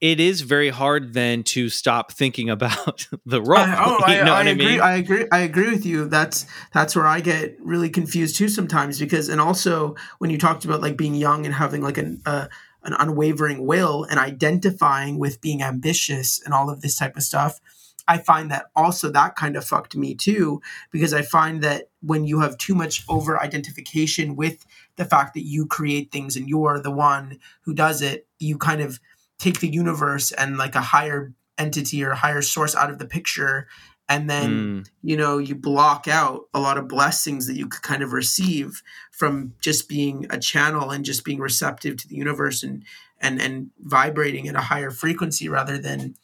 it 0.00 0.18
is 0.18 0.40
very 0.40 0.70
hard 0.70 1.12
then 1.12 1.42
to 1.42 1.68
stop 1.68 2.12
thinking 2.12 2.48
about 2.48 3.06
the 3.26 3.42
role. 3.42 3.58
I, 3.58 3.84
oh, 3.84 3.98
you 4.12 4.20
I, 4.20 4.24
know 4.24 4.34
I 4.34 4.40
I 4.40 4.42
agree. 4.44 4.66
mean? 4.66 4.80
I 4.80 4.94
agree. 4.96 5.26
I 5.30 5.38
agree 5.40 5.70
with 5.70 5.84
you. 5.84 6.08
That's 6.08 6.46
that's 6.72 6.96
where 6.96 7.06
I 7.06 7.20
get 7.20 7.56
really 7.60 7.90
confused 7.90 8.36
too 8.36 8.48
sometimes 8.48 8.98
because, 8.98 9.28
and 9.28 9.40
also 9.40 9.96
when 10.18 10.30
you 10.30 10.38
talked 10.38 10.64
about 10.64 10.80
like 10.80 10.96
being 10.96 11.14
young 11.14 11.44
and 11.44 11.54
having 11.54 11.82
like 11.82 11.98
an 11.98 12.22
uh, 12.24 12.48
an 12.82 12.94
unwavering 12.98 13.66
will 13.66 14.04
and 14.04 14.18
identifying 14.18 15.18
with 15.18 15.40
being 15.40 15.62
ambitious 15.62 16.40
and 16.44 16.54
all 16.54 16.70
of 16.70 16.80
this 16.80 16.96
type 16.96 17.16
of 17.16 17.22
stuff. 17.22 17.60
I 18.08 18.18
find 18.18 18.50
that 18.50 18.66
also 18.74 19.10
that 19.12 19.36
kind 19.36 19.54
of 19.54 19.64
fucked 19.64 19.94
me 19.94 20.14
too 20.14 20.60
because 20.90 21.14
I 21.14 21.22
find 21.22 21.62
that 21.62 21.90
when 22.00 22.24
you 22.24 22.40
have 22.40 22.58
too 22.58 22.74
much 22.74 23.04
over 23.08 23.40
identification 23.40 24.34
with 24.34 24.66
the 24.96 25.04
fact 25.04 25.34
that 25.34 25.44
you 25.44 25.66
create 25.66 26.10
things 26.10 26.34
and 26.34 26.48
you're 26.48 26.80
the 26.80 26.90
one 26.90 27.38
who 27.60 27.72
does 27.72 28.02
it, 28.02 28.26
you 28.40 28.58
kind 28.58 28.80
of 28.80 28.98
take 29.40 29.58
the 29.60 29.68
universe 29.82 30.30
and 30.32 30.56
like 30.58 30.74
a 30.76 30.80
higher 30.94 31.32
entity 31.58 32.04
or 32.04 32.12
higher 32.14 32.42
source 32.42 32.74
out 32.76 32.90
of 32.90 32.98
the 32.98 33.06
picture 33.16 33.66
and 34.08 34.28
then 34.28 34.50
Mm. 34.50 34.88
you 35.02 35.16
know 35.16 35.38
you 35.38 35.54
block 35.54 36.06
out 36.08 36.42
a 36.54 36.60
lot 36.60 36.78
of 36.78 36.88
blessings 36.88 37.46
that 37.46 37.56
you 37.56 37.66
could 37.68 37.82
kind 37.82 38.02
of 38.02 38.12
receive 38.12 38.82
from 39.10 39.54
just 39.60 39.88
being 39.88 40.26
a 40.30 40.38
channel 40.38 40.90
and 40.90 41.04
just 41.04 41.24
being 41.24 41.38
receptive 41.40 41.96
to 41.98 42.08
the 42.08 42.16
universe 42.16 42.62
and 42.62 42.84
and 43.20 43.40
and 43.40 43.70
vibrating 43.78 44.48
at 44.48 44.56
a 44.56 44.60
higher 44.72 44.90
frequency 44.90 45.48
rather 45.48 45.76
than 45.78 46.14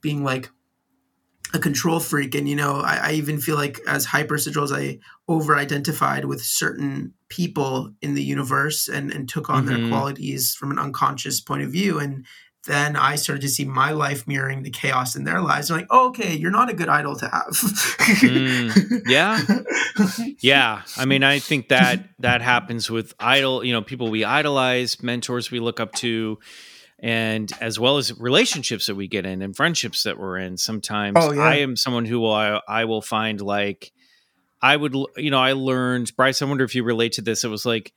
being 0.00 0.22
like 0.24 0.50
a 1.52 1.58
control 1.58 1.98
freak 1.98 2.34
and 2.34 2.48
you 2.48 2.54
know 2.56 2.74
I, 2.80 2.96
I 3.08 3.12
even 3.12 3.40
feel 3.40 3.56
like 3.56 3.80
as 3.88 4.06
hypersexuals 4.06 4.72
i 4.76 4.98
over 5.26 5.56
identified 5.56 6.24
with 6.26 6.42
certain 6.42 7.14
people 7.28 7.92
in 8.02 8.14
the 8.14 8.22
universe 8.22 8.86
and 8.88 9.10
and 9.10 9.28
took 9.28 9.48
on 9.50 9.64
Mhm. 9.64 9.68
their 9.68 9.88
qualities 9.88 10.54
from 10.54 10.70
an 10.70 10.78
unconscious 10.78 11.40
point 11.40 11.62
of 11.62 11.72
view 11.72 11.98
and 11.98 12.24
then 12.66 12.94
i 12.96 13.14
started 13.16 13.40
to 13.42 13.48
see 13.48 13.64
my 13.64 13.90
life 13.90 14.26
mirroring 14.26 14.62
the 14.62 14.70
chaos 14.70 15.16
in 15.16 15.24
their 15.24 15.40
lives. 15.40 15.70
I'm 15.70 15.78
like 15.78 15.86
oh, 15.90 16.08
okay 16.08 16.34
you're 16.34 16.50
not 16.50 16.68
a 16.70 16.74
good 16.74 16.88
idol 16.88 17.16
to 17.16 17.28
have. 17.28 17.48
Mm, 18.20 19.02
yeah. 19.06 19.40
Yeah 20.40 20.82
i 20.96 21.04
mean 21.04 21.22
i 21.22 21.38
think 21.38 21.68
that 21.68 22.08
that 22.20 22.40
happens 22.42 22.90
with 22.90 23.12
idol 23.18 23.62
you 23.64 23.72
know 23.72 23.82
people 23.82 24.10
we 24.10 24.24
idolize 24.24 25.02
mentors 25.02 25.50
we 25.50 25.60
look 25.60 25.78
up 25.80 25.92
to 25.96 26.38
and 26.98 27.50
as 27.60 27.78
well 27.80 27.96
as 27.96 28.18
relationships 28.18 28.86
that 28.86 28.94
we 28.94 29.08
get 29.08 29.24
in 29.26 29.40
and 29.42 29.56
friendships 29.56 30.02
that 30.02 30.18
we're 30.18 30.36
in. 30.36 30.56
Sometimes 30.58 31.16
Oh, 31.18 31.32
yeah. 31.32 31.42
i 31.42 31.56
am 31.56 31.76
someone 31.76 32.04
who 32.04 32.20
will 32.20 32.32
I, 32.34 32.60
I 32.68 32.84
will 32.84 33.02
find 33.02 33.40
like 33.40 33.92
i 34.62 34.76
would 34.76 34.94
you 35.16 35.30
know 35.30 35.38
i 35.40 35.52
learned 35.52 36.14
bryce 36.16 36.40
i 36.42 36.44
wonder 36.44 36.64
if 36.64 36.74
you 36.74 36.84
relate 36.84 37.12
to 37.12 37.22
this. 37.22 37.42
It 37.44 37.48
was 37.48 37.64
like 37.66 37.92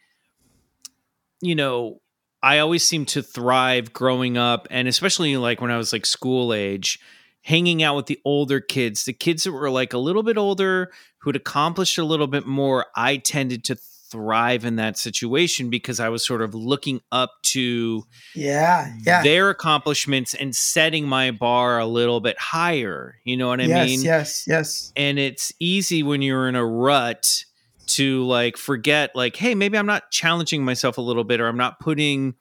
you 1.41 1.56
know 1.56 1.99
i 2.44 2.60
always 2.60 2.88
seem 2.88 3.06
to 3.06 3.24
thrive 3.24 3.91
growing 3.94 4.38
up 4.38 4.68
and 4.70 4.88
especially 4.88 5.36
like 5.38 5.60
when 5.61 5.72
i 5.72 5.78
was 5.78 5.91
like 5.91 6.06
school 6.06 6.53
age 6.53 6.99
hanging 7.44 7.84
out 7.84 7.95
with 7.95 8.07
the 8.07 8.20
older 8.26 8.60
kids, 8.60 9.06
the 9.06 9.14
kids 9.14 9.44
that 9.44 9.52
were 9.52 9.70
like 9.70 9.94
a 9.94 9.98
little 9.98 10.24
bit 10.24 10.38
older, 10.38 10.91
who'd 11.20 11.36
accomplished 11.36 11.98
a 11.98 12.03
little 12.03 12.28
bit 12.28 12.45
more, 12.45 12.88
I 12.95 13.18
tended 13.18 13.65
to 13.65 13.76
thrive 13.76 14.64
in 14.64 14.76
that 14.78 14.98
situation 14.98 15.70
because 15.70 15.99
I 15.99 16.10
was 16.10 16.26
sort 16.26 16.41
of 16.44 16.53
looking 16.53 17.02
up 17.11 17.32
to 17.44 18.03
yeah 18.36 18.94
yeah 19.03 19.24
their 19.24 19.49
accomplishments 19.49 20.36
and 20.36 20.56
setting 20.56 21.07
my 21.07 21.32
bar 21.32 21.80
a 21.80 21.88
little 21.88 22.20
bit 22.20 22.38
higher. 22.40 23.15
You 23.24 23.38
know 23.38 23.48
what 23.48 23.60
I 23.60 23.64
yes 23.65 23.88
mean? 23.88 24.02
yes 24.03 24.45
yes 24.48 24.94
And 24.95 25.18
it's 25.18 25.52
easy 25.60 26.03
when 26.03 26.22
you're 26.22 26.48
in 26.48 26.56
a 26.56 26.65
rut 26.65 27.45
to 27.88 28.24
like 28.26 28.58
forget, 28.58 29.16
like, 29.16 29.36
hey, 29.36 29.56
maybe 29.56 29.78
I'm 29.78 29.86
not 29.86 30.12
challenging 30.12 30.64
myself 30.64 30.98
a 30.98 31.02
little 31.02 31.24
bit, 31.24 31.40
or 31.40 31.48
I'm 31.48 31.58
not 31.58 31.80
putting 31.80 32.36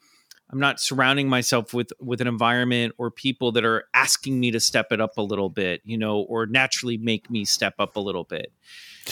I'm 0.52 0.60
not 0.60 0.80
surrounding 0.80 1.28
myself 1.28 1.72
with 1.72 1.92
with 1.98 2.20
an 2.20 2.26
environment 2.26 2.94
or 2.98 3.10
people 3.10 3.52
that 3.52 3.64
are 3.64 3.84
asking 3.94 4.38
me 4.38 4.50
to 4.50 4.60
step 4.60 4.92
it 4.92 5.00
up 5.00 5.16
a 5.16 5.22
little 5.22 5.48
bit, 5.48 5.80
you 5.84 5.96
know, 5.96 6.20
or 6.20 6.46
naturally 6.46 6.98
make 6.98 7.30
me 7.30 7.46
step 7.46 7.74
up 7.78 7.96
a 7.96 8.00
little 8.00 8.24
bit. 8.24 8.52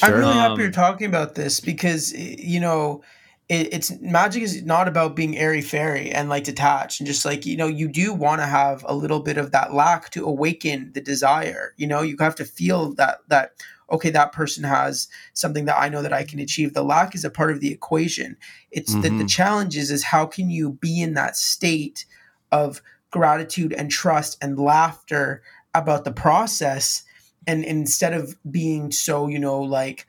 I'm 0.02 0.12
really 0.12 0.35
happy 0.35 0.52
Um, 0.52 0.61
you're 0.61 0.70
talking 0.70 1.07
about 1.07 1.35
this 1.35 1.59
because 1.59 2.12
you 2.12 2.61
know 2.61 3.02
it, 3.48 3.73
it's 3.73 3.90
magic 4.01 4.43
is 4.43 4.62
not 4.65 4.86
about 4.86 5.16
being 5.16 5.36
airy 5.36 5.62
fairy 5.62 6.11
and 6.11 6.28
like 6.28 6.44
detached 6.44 7.01
and 7.01 7.07
just 7.07 7.24
like 7.24 7.47
you 7.47 7.57
know 7.57 7.66
you 7.66 7.89
do 7.89 8.12
want 8.12 8.43
to 8.43 8.47
have 8.47 8.85
a 8.86 8.94
little 8.94 9.20
bit 9.20 9.39
of 9.39 9.51
that 9.52 9.73
lack 9.73 10.11
to 10.11 10.27
awaken 10.27 10.90
the 10.93 11.01
desire. 11.01 11.73
You 11.78 11.86
know 11.86 12.02
you 12.02 12.16
have 12.20 12.36
to 12.36 12.44
feel 12.44 12.93
that 12.94 13.20
that 13.28 13.52
okay 13.90 14.10
that 14.10 14.32
person 14.32 14.64
has 14.64 15.08
something 15.34 15.64
that 15.64 15.78
I 15.78 15.88
know 15.88 16.02
that 16.02 16.12
I 16.12 16.24
can 16.24 16.38
achieve. 16.38 16.74
The 16.74 16.82
lack 16.82 17.14
is 17.14 17.24
a 17.24 17.30
part 17.30 17.50
of 17.50 17.60
the 17.60 17.72
equation. 17.72 18.36
It's 18.70 18.92
that 18.94 19.02
the 19.18 19.24
Mhm. 19.24 19.28
challenge 19.28 19.76
is 19.76 19.90
is 19.90 20.04
how 20.04 20.26
can 20.26 20.50
you 20.50 20.72
be 20.72 21.00
in 21.00 21.14
that 21.14 21.36
state 21.36 22.04
of 22.52 22.82
gratitude 23.10 23.72
and 23.72 23.90
trust 23.90 24.38
and 24.40 24.58
laughter 24.58 25.42
about 25.74 26.04
the 26.04 26.12
process 26.12 27.02
and 27.46 27.64
instead 27.64 28.12
of 28.12 28.36
being 28.50 28.92
so 28.92 29.26
you 29.26 29.38
know 29.38 29.60
like 29.60 30.06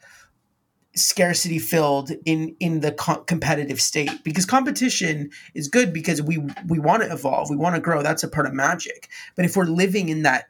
scarcity 0.94 1.58
filled 1.58 2.12
in 2.26 2.54
in 2.60 2.82
the 2.82 2.92
co- 2.92 3.22
competitive 3.24 3.80
state 3.80 4.12
because 4.26 4.46
competition 4.46 5.30
is 5.54 5.70
good 5.70 5.94
because 5.94 6.22
we 6.22 6.38
we 6.68 6.80
want 6.80 7.02
to 7.02 7.12
evolve 7.12 7.50
we 7.50 7.56
want 7.56 7.76
to 7.76 7.82
grow 7.82 8.04
that's 8.04 8.24
a 8.24 8.28
part 8.28 8.46
of 8.46 8.54
magic 8.54 9.08
but 9.38 9.46
if 9.46 9.56
we're 9.56 9.64
living 9.64 10.10
in 10.10 10.24
that 10.24 10.46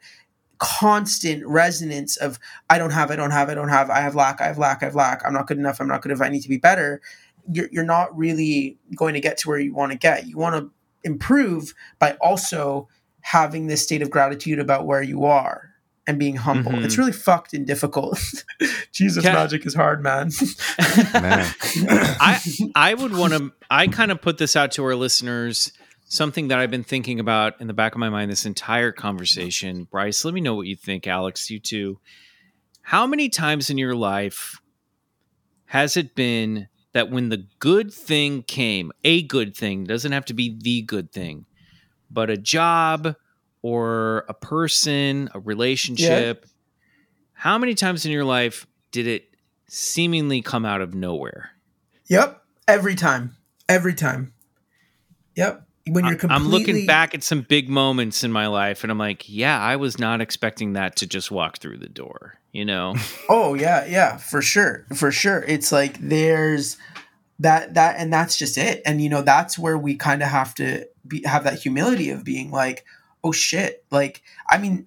constant 0.62 1.44
resonance 1.44 2.16
of 2.16 2.38
i 2.70 2.78
don't 2.78 2.92
have 2.92 3.10
i 3.10 3.16
don't 3.16 3.32
have 3.32 3.50
i 3.50 3.54
don't 3.54 3.68
have 3.68 3.90
i 3.90 3.98
have 4.00 4.14
lack 4.14 4.40
i 4.40 4.44
have 4.44 4.58
lack 4.58 4.80
i 4.80 4.86
have 4.86 4.94
lack 4.94 5.20
i'm 5.26 5.32
not 5.32 5.48
good 5.48 5.58
enough 5.58 5.80
i'm 5.80 5.88
not 5.88 6.02
good 6.02 6.12
enough 6.12 6.24
i 6.24 6.28
need 6.28 6.40
to 6.40 6.48
be 6.48 6.56
better 6.56 7.00
you're, 7.50 7.68
you're 7.72 7.84
not 7.84 8.16
really 8.16 8.78
going 8.94 9.14
to 9.14 9.20
get 9.20 9.38
to 9.38 9.48
where 9.48 9.58
you 9.58 9.74
want 9.74 9.92
to 9.92 9.98
get. 9.98 10.26
You 10.26 10.36
want 10.36 10.56
to 10.56 10.70
improve 11.04 11.74
by 11.98 12.16
also 12.20 12.88
having 13.20 13.66
this 13.66 13.82
state 13.82 14.02
of 14.02 14.10
gratitude 14.10 14.58
about 14.58 14.86
where 14.86 15.02
you 15.02 15.24
are 15.24 15.70
and 16.06 16.18
being 16.18 16.36
humble. 16.36 16.72
Mhm. 16.72 16.84
it's 16.84 16.98
really 16.98 17.12
fucked 17.12 17.52
and 17.54 17.66
difficult. 17.66 18.20
Jesus 18.92 19.24
magic 19.24 19.64
is 19.66 19.74
hard 19.74 20.02
man. 20.02 20.30
Man. 21.12 21.52
I 22.20 22.40
I 22.74 22.94
would 22.94 23.16
want 23.16 23.32
to 23.34 23.52
I 23.70 23.86
kind 23.86 24.10
of 24.10 24.20
put 24.20 24.38
this 24.38 24.56
out 24.56 24.72
to 24.72 24.84
our 24.84 24.96
listeners 24.96 25.72
something 26.12 26.48
that 26.48 26.58
I've 26.58 26.70
been 26.70 26.84
thinking 26.84 27.20
about 27.20 27.58
in 27.58 27.68
the 27.68 27.72
back 27.72 27.94
of 27.94 27.98
my 27.98 28.10
mind 28.10 28.30
this 28.30 28.44
entire 28.44 28.92
conversation. 28.92 29.84
Bryce, 29.84 30.26
let 30.26 30.34
me 30.34 30.42
know 30.42 30.54
what 30.54 30.66
you 30.66 30.76
think, 30.76 31.06
Alex, 31.06 31.50
you 31.50 31.58
too. 31.58 32.00
How 32.82 33.06
many 33.06 33.30
times 33.30 33.70
in 33.70 33.78
your 33.78 33.94
life 33.94 34.60
has 35.64 35.96
it 35.96 36.14
been 36.14 36.68
that 36.92 37.10
when 37.10 37.30
the 37.30 37.46
good 37.60 37.94
thing 37.94 38.42
came, 38.42 38.92
a 39.02 39.22
good 39.22 39.56
thing 39.56 39.84
doesn't 39.84 40.12
have 40.12 40.26
to 40.26 40.34
be 40.34 40.54
the 40.60 40.82
good 40.82 41.10
thing, 41.10 41.46
but 42.10 42.28
a 42.28 42.36
job 42.36 43.16
or 43.62 44.26
a 44.28 44.34
person, 44.34 45.30
a 45.32 45.40
relationship, 45.40 46.44
how 47.32 47.56
many 47.56 47.74
times 47.74 48.04
in 48.04 48.12
your 48.12 48.26
life 48.26 48.66
did 48.90 49.06
it 49.06 49.34
seemingly 49.66 50.42
come 50.42 50.66
out 50.66 50.82
of 50.82 50.94
nowhere? 50.94 51.52
Yep. 52.08 52.42
Every 52.68 52.96
time. 52.96 53.34
Every 53.66 53.94
time. 53.94 54.34
Yep. 55.36 55.66
When 55.86 56.04
you're 56.04 56.14
completely 56.14 56.46
I'm 56.46 56.50
looking 56.50 56.86
back 56.86 57.14
at 57.14 57.24
some 57.24 57.42
big 57.42 57.68
moments 57.68 58.22
in 58.22 58.30
my 58.30 58.46
life 58.46 58.84
and 58.84 58.90
I'm 58.92 58.98
like, 58.98 59.28
yeah, 59.28 59.60
I 59.60 59.76
was 59.76 59.98
not 59.98 60.20
expecting 60.20 60.74
that 60.74 60.96
to 60.96 61.06
just 61.06 61.30
walk 61.30 61.58
through 61.58 61.78
the 61.78 61.88
door, 61.88 62.38
you 62.52 62.64
know? 62.64 62.94
Oh 63.28 63.54
yeah, 63.54 63.84
yeah, 63.86 64.16
for 64.16 64.42
sure. 64.42 64.86
For 64.94 65.10
sure. 65.10 65.42
It's 65.42 65.72
like 65.72 65.98
there's 65.98 66.76
that 67.40 67.74
that 67.74 67.96
and 67.98 68.12
that's 68.12 68.36
just 68.36 68.56
it. 68.58 68.82
And 68.86 69.02
you 69.02 69.08
know, 69.08 69.22
that's 69.22 69.58
where 69.58 69.76
we 69.76 69.96
kind 69.96 70.22
of 70.22 70.28
have 70.28 70.54
to 70.56 70.86
be 71.06 71.22
have 71.24 71.44
that 71.44 71.58
humility 71.58 72.10
of 72.10 72.24
being 72.24 72.50
like, 72.50 72.84
oh 73.24 73.32
shit. 73.32 73.84
Like, 73.90 74.22
I 74.48 74.58
mean, 74.58 74.86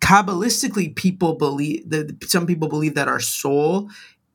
kabbalistically 0.00 0.94
people 0.94 1.34
believe 1.34 1.88
that 1.88 2.22
some 2.24 2.46
people 2.46 2.68
believe 2.68 2.94
that 2.94 3.08
our 3.08 3.20
soul 3.20 3.88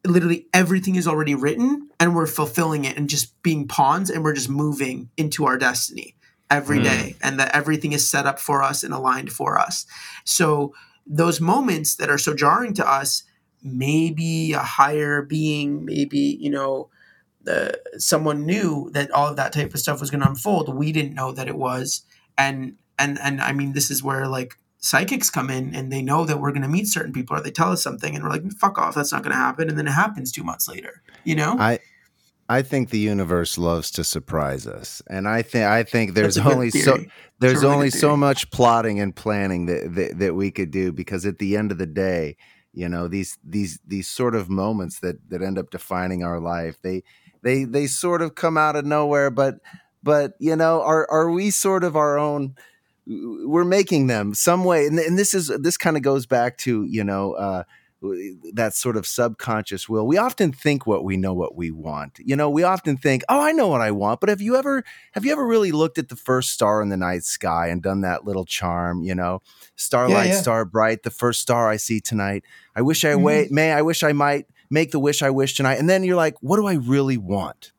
literally 0.06 0.48
everything 0.54 0.96
is 0.96 1.08
already 1.08 1.36
written 1.36 1.90
and 2.00 2.16
we're 2.16 2.28
fulfilling 2.28 2.86
it 2.86 2.98
and 2.98 3.10
just 3.10 3.42
being 3.44 3.68
pawns 3.68 4.10
and 4.10 4.24
we're 4.24 4.34
just 4.34 4.50
moving 4.50 5.10
into 5.18 5.46
our 5.46 5.58
destiny 5.58 6.16
every 6.50 6.80
Mm. 6.80 6.84
day 6.84 7.16
and 7.22 7.40
that 7.40 7.54
everything 7.56 7.92
is 7.92 8.10
set 8.10 8.26
up 8.26 8.40
for 8.40 8.64
us 8.64 8.84
and 8.84 8.94
aligned 8.94 9.32
for 9.32 9.60
us. 9.60 9.86
So 10.24 10.74
those 11.06 11.42
moments 11.42 11.96
that 11.96 12.10
are 12.10 12.18
so 12.18 12.34
jarring 12.34 12.74
to 12.76 12.90
us 12.90 13.24
maybe 13.62 14.54
a 14.54 14.60
higher 14.60 15.22
being 15.22 15.84
maybe 15.84 16.38
you 16.40 16.50
know 16.50 16.90
the, 17.42 17.80
someone 17.98 18.46
knew 18.46 18.90
that 18.94 19.12
all 19.12 19.28
of 19.28 19.36
that 19.38 19.54
type 19.54 19.74
of 19.74 19.80
stuff 19.80 20.00
was 20.00 20.12
going 20.12 20.22
to 20.22 20.30
unfold. 20.30 20.74
We 20.76 20.92
didn't 20.92 21.14
know 21.14 21.32
that 21.32 21.48
it 21.48 21.56
was. 21.56 22.04
And 22.38 22.76
and 23.00 23.18
and 23.22 23.40
i 23.42 23.54
mean 23.54 23.72
this 23.74 23.90
is 23.90 24.04
where 24.04 24.28
like 24.28 24.58
psychics 24.80 25.30
come 25.30 25.50
in 25.50 25.76
and 25.76 25.92
they 25.92 26.02
know 26.02 26.26
that 26.26 26.40
we're 26.40 26.52
going 26.52 26.62
to 26.62 26.68
meet 26.68 26.88
certain 26.88 27.12
people 27.12 27.36
or 27.36 27.42
they 27.42 27.52
tell 27.52 27.72
us 27.72 27.84
something 27.84 28.16
and 28.16 28.24
we're 28.24 28.30
like 28.30 28.50
fuck 28.54 28.78
off 28.78 28.96
that's 28.96 29.12
not 29.12 29.24
going 29.24 29.32
to 29.32 29.38
happen 29.38 29.70
and 29.70 29.78
then 29.78 29.88
it 29.88 29.92
happens 29.92 30.32
two 30.32 30.44
months 30.44 30.68
later 30.68 31.02
you 31.24 31.36
know? 31.36 31.58
I 31.60 31.80
I 32.50 32.64
think 32.64 32.90
the 32.90 32.98
universe 32.98 33.60
loves 33.60 33.92
to 33.92 34.04
surprise 34.04 34.66
us, 34.66 35.04
and 35.08 35.28
I 35.28 35.44
think 35.44 35.66
I 35.68 35.84
think 35.84 36.16
there's 36.16 36.40
only 36.40 36.72
so 36.72 36.98
there's 37.38 37.62
really 37.62 37.76
only 37.76 37.90
so 37.92 38.18
much 38.18 38.50
plotting 38.50 39.00
and 39.00 39.16
planning 39.16 39.68
that, 39.68 39.94
that 39.94 40.18
that 40.18 40.34
we 40.34 40.50
could 40.50 40.72
do 40.72 40.92
because 40.92 41.28
at 41.28 41.38
the 41.38 41.56
end 41.56 41.72
of 41.72 41.78
the 41.78 41.86
day, 41.86 42.38
you 42.74 42.90
know 42.90 43.08
these 43.08 43.38
these 43.44 43.80
these 43.86 44.08
sort 44.08 44.34
of 44.34 44.50
moments 44.50 45.00
that 45.02 45.18
that 45.30 45.44
end 45.44 45.60
up 45.60 45.70
defining 45.70 46.24
our 46.24 46.40
life 46.40 46.82
they 46.82 47.04
they 47.44 47.66
they 47.66 47.86
sort 47.86 48.24
of 48.24 48.34
come 48.34 48.58
out 48.58 48.76
of 48.76 48.84
nowhere, 48.84 49.30
but 49.30 49.60
but 50.02 50.34
you 50.40 50.56
know 50.56 50.82
are 50.82 51.10
are 51.12 51.30
we 51.30 51.52
sort 51.52 51.84
of 51.84 51.96
our 51.96 52.18
own 52.18 52.56
we're 53.10 53.66
making 53.66 54.06
them 54.08 54.34
some 54.36 54.64
way 54.64 54.86
and, 54.86 55.00
and 55.00 55.18
this 55.18 55.34
is 55.34 55.48
this 55.60 55.78
kind 55.78 55.98
of 55.98 56.04
goes 56.04 56.26
back 56.28 56.58
to 56.58 56.86
you 56.86 57.04
know 57.04 57.34
uh 57.34 57.64
that 58.54 58.74
sort 58.74 58.96
of 58.96 59.06
subconscious 59.06 59.90
will. 59.90 60.08
We 60.08 60.16
often 60.18 60.54
think 60.54 60.88
what 60.88 61.04
we 61.04 61.18
know 61.18 61.34
what 61.34 61.58
we 61.58 61.70
want. 61.70 62.18
You 62.20 62.38
know 62.38 62.50
we 62.50 62.64
often 62.64 62.96
think 62.96 63.24
oh 63.28 63.42
i 63.42 63.52
know 63.52 63.68
what 63.68 63.82
i 63.82 63.92
want 63.92 64.22
but 64.22 64.30
have 64.30 64.40
you 64.40 64.56
ever 64.56 64.84
have 65.12 65.26
you 65.26 65.32
ever 65.34 65.46
really 65.46 65.72
looked 65.74 65.98
at 65.98 66.08
the 66.08 66.16
first 66.16 66.52
star 66.52 66.82
in 66.82 66.88
the 66.88 66.96
night 66.96 67.24
sky 67.24 67.68
and 67.68 67.82
done 67.82 68.02
that 68.02 68.24
little 68.24 68.46
charm 68.46 69.04
you 69.04 69.14
know? 69.16 69.42
Starlight 69.76 70.30
yeah. 70.30 70.40
star 70.42 70.64
bright 70.64 71.04
the 71.04 71.12
first 71.12 71.42
star 71.42 71.68
i 71.70 71.76
see 71.78 72.00
tonight. 72.00 72.46
I 72.76 72.82
wish 72.82 73.04
i 73.04 73.10
Mhm. 73.16 73.22
wait 73.24 73.52
may 73.52 73.74
i 73.74 73.82
wish 73.82 74.02
i 74.04 74.14
might 74.14 74.46
make 74.70 74.92
the 74.92 75.00
wish 75.00 75.22
i 75.22 75.30
wish 75.30 75.56
tonight. 75.56 75.80
And 75.80 75.90
then 75.90 76.04
you're 76.06 76.16
like 76.16 76.36
what 76.42 76.56
do 76.58 76.68
i 76.68 76.76
really 76.76 77.18
want 77.18 77.74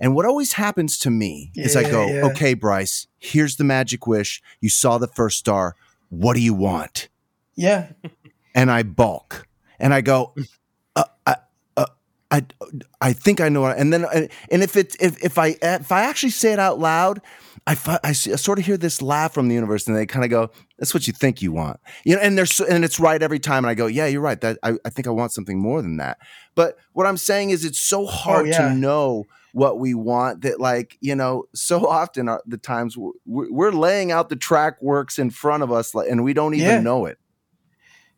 and 0.00 0.14
what 0.14 0.26
always 0.26 0.52
happens 0.54 0.98
to 1.00 1.10
me 1.10 1.50
is 1.54 1.76
I 1.76 1.82
go, 1.90 2.06
yeah. 2.06 2.24
okay, 2.26 2.54
Bryce, 2.54 3.06
here's 3.18 3.56
the 3.56 3.64
magic 3.64 4.06
wish. 4.06 4.40
You 4.60 4.68
saw 4.70 4.98
the 4.98 5.08
first 5.08 5.38
star. 5.38 5.74
What 6.10 6.34
do 6.34 6.40
you 6.40 6.54
want? 6.54 7.08
yeah 7.56 7.88
And 8.54 8.70
I 8.70 8.82
balk 8.82 9.46
and 9.78 9.92
I 9.92 10.00
go, 10.00 10.34
uh, 10.96 11.04
I, 11.26 11.36
uh, 11.76 11.86
I, 12.30 12.44
I 13.00 13.12
think 13.12 13.40
I 13.40 13.48
know. 13.48 13.62
What, 13.62 13.78
and 13.78 13.92
then, 13.92 14.04
uh, 14.04 14.26
and 14.50 14.62
if 14.62 14.76
it, 14.76 14.96
if, 15.00 15.22
if 15.24 15.38
I, 15.38 15.56
if 15.62 15.90
I 15.92 16.02
actually 16.02 16.30
say 16.30 16.52
it 16.52 16.58
out 16.58 16.78
loud, 16.78 17.20
I, 17.66 17.76
I, 17.86 17.98
I 18.08 18.12
sort 18.12 18.58
of 18.58 18.64
hear 18.64 18.76
this 18.78 19.02
laugh 19.02 19.34
from 19.34 19.48
the 19.48 19.54
universe, 19.54 19.86
and 19.86 19.94
they 19.96 20.06
kind 20.06 20.24
of 20.24 20.30
go, 20.30 20.50
"That's 20.78 20.94
what 20.94 21.06
you 21.06 21.12
think 21.12 21.42
you 21.42 21.52
want," 21.52 21.78
you 22.02 22.16
know. 22.16 22.22
And 22.22 22.38
there's 22.38 22.54
so, 22.54 22.64
and 22.66 22.82
it's 22.82 22.98
right 22.98 23.22
every 23.22 23.38
time, 23.38 23.58
and 23.64 23.66
I 23.70 23.74
go, 23.74 23.86
"Yeah, 23.86 24.06
you're 24.06 24.22
right. 24.22 24.40
That 24.40 24.56
I, 24.62 24.74
I 24.86 24.88
think 24.90 25.06
I 25.06 25.10
want 25.10 25.32
something 25.32 25.58
more 25.60 25.82
than 25.82 25.98
that." 25.98 26.16
But 26.54 26.78
what 26.94 27.06
I'm 27.06 27.18
saying 27.18 27.50
is, 27.50 27.66
it's 27.66 27.78
so 27.78 28.06
hard 28.06 28.46
Oh, 28.46 28.48
yeah. 28.48 28.68
to 28.68 28.74
know 28.74 29.26
what 29.52 29.78
we 29.78 29.94
want 29.94 30.42
that, 30.42 30.60
like, 30.60 30.96
you 31.00 31.14
know, 31.14 31.44
so 31.54 31.86
often 31.86 32.28
are 32.28 32.42
the 32.46 32.58
times 32.58 32.96
we're, 32.96 33.12
we're 33.24 33.72
laying 33.72 34.12
out 34.12 34.28
the 34.28 34.36
track 34.36 34.80
works 34.82 35.18
in 35.18 35.30
front 35.30 35.62
of 35.62 35.72
us, 35.72 35.94
and 35.94 36.22
we 36.24 36.32
don't 36.32 36.54
even 36.54 36.66
Yeah. 36.66 36.80
know 36.80 37.06
it. 37.06 37.18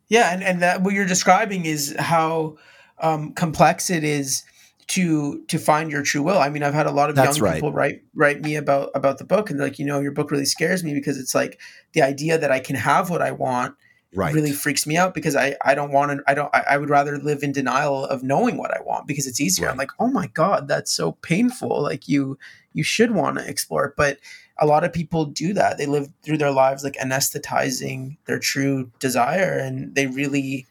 Yeah, 0.07 0.33
and, 0.33 0.43
and 0.43 0.61
that 0.61 0.81
what 0.83 0.93
you're 0.93 1.05
describing 1.05 1.65
is 1.65 1.95
how 1.97 2.57
um, 2.99 3.33
complex 3.33 3.89
it 3.89 4.03
is 4.03 4.43
to 4.87 5.41
to 5.45 5.57
find 5.57 5.89
your 5.89 6.03
true 6.03 6.21
will. 6.21 6.37
I 6.37 6.49
mean, 6.49 6.63
I've 6.63 6.73
had 6.73 6.85
a 6.85 6.91
lot 6.91 7.09
of 7.09 7.15
That's 7.15 7.39
young 7.39 7.47
right. 7.47 7.55
people 7.55 7.71
write 7.71 8.01
write 8.13 8.41
me 8.41 8.55
about 8.55 8.89
about 8.93 9.19
the 9.19 9.23
book, 9.23 9.49
and 9.49 9.57
they're 9.57 9.67
like, 9.67 9.79
you 9.79 9.85
know, 9.85 10.01
your 10.01 10.11
book 10.11 10.31
really 10.31 10.45
scares 10.45 10.83
me 10.83 10.93
because 10.93 11.17
it's 11.17 11.33
like 11.33 11.59
the 11.93 12.01
idea 12.01 12.37
that 12.37 12.51
I 12.51 12.59
can 12.59 12.75
have 12.75 13.09
what 13.09 13.21
I 13.21 13.31
want 13.31 13.75
Right. 14.13 14.33
really 14.33 14.51
freaks 14.51 14.85
me 14.85 14.97
out 14.97 15.13
because 15.13 15.37
I 15.37 15.55
I 15.63 15.73
don't 15.73 15.91
want 15.91 16.11
to 16.11 16.23
I 16.29 16.33
don't 16.33 16.53
I, 16.53 16.63
I 16.71 16.77
would 16.77 16.89
rather 16.89 17.17
live 17.17 17.43
in 17.43 17.53
denial 17.53 18.05
of 18.05 18.23
knowing 18.23 18.57
what 18.57 18.75
I 18.75 18.81
want 18.81 19.07
because 19.07 19.25
it's 19.25 19.39
easier. 19.39 19.69
I'm 19.69 19.77
like, 19.77 19.91
oh 19.99 20.07
my 20.07 20.27
god, 20.27 20.67
that's 20.67 20.91
so 20.91 21.13
painful. 21.13 21.81
Like 21.81 22.09
you 22.09 22.37
you 22.73 22.83
should 22.83 23.11
want 23.11 23.37
to 23.37 23.47
explore 23.47 23.85
it, 23.85 23.93
but 23.95 24.17
a 24.57 24.65
lot 24.65 24.83
of 24.83 24.93
people 24.93 25.25
do 25.25 25.53
that. 25.53 25.77
They 25.77 25.85
live 25.85 26.09
through 26.23 26.37
their 26.37 26.51
lives 26.51 26.83
like 26.83 26.93
anesthetizing 26.93 28.17
their 28.25 28.39
true 28.39 28.91
desire, 28.99 29.57
and 29.57 29.95
they 29.95 30.07
really 30.07 30.67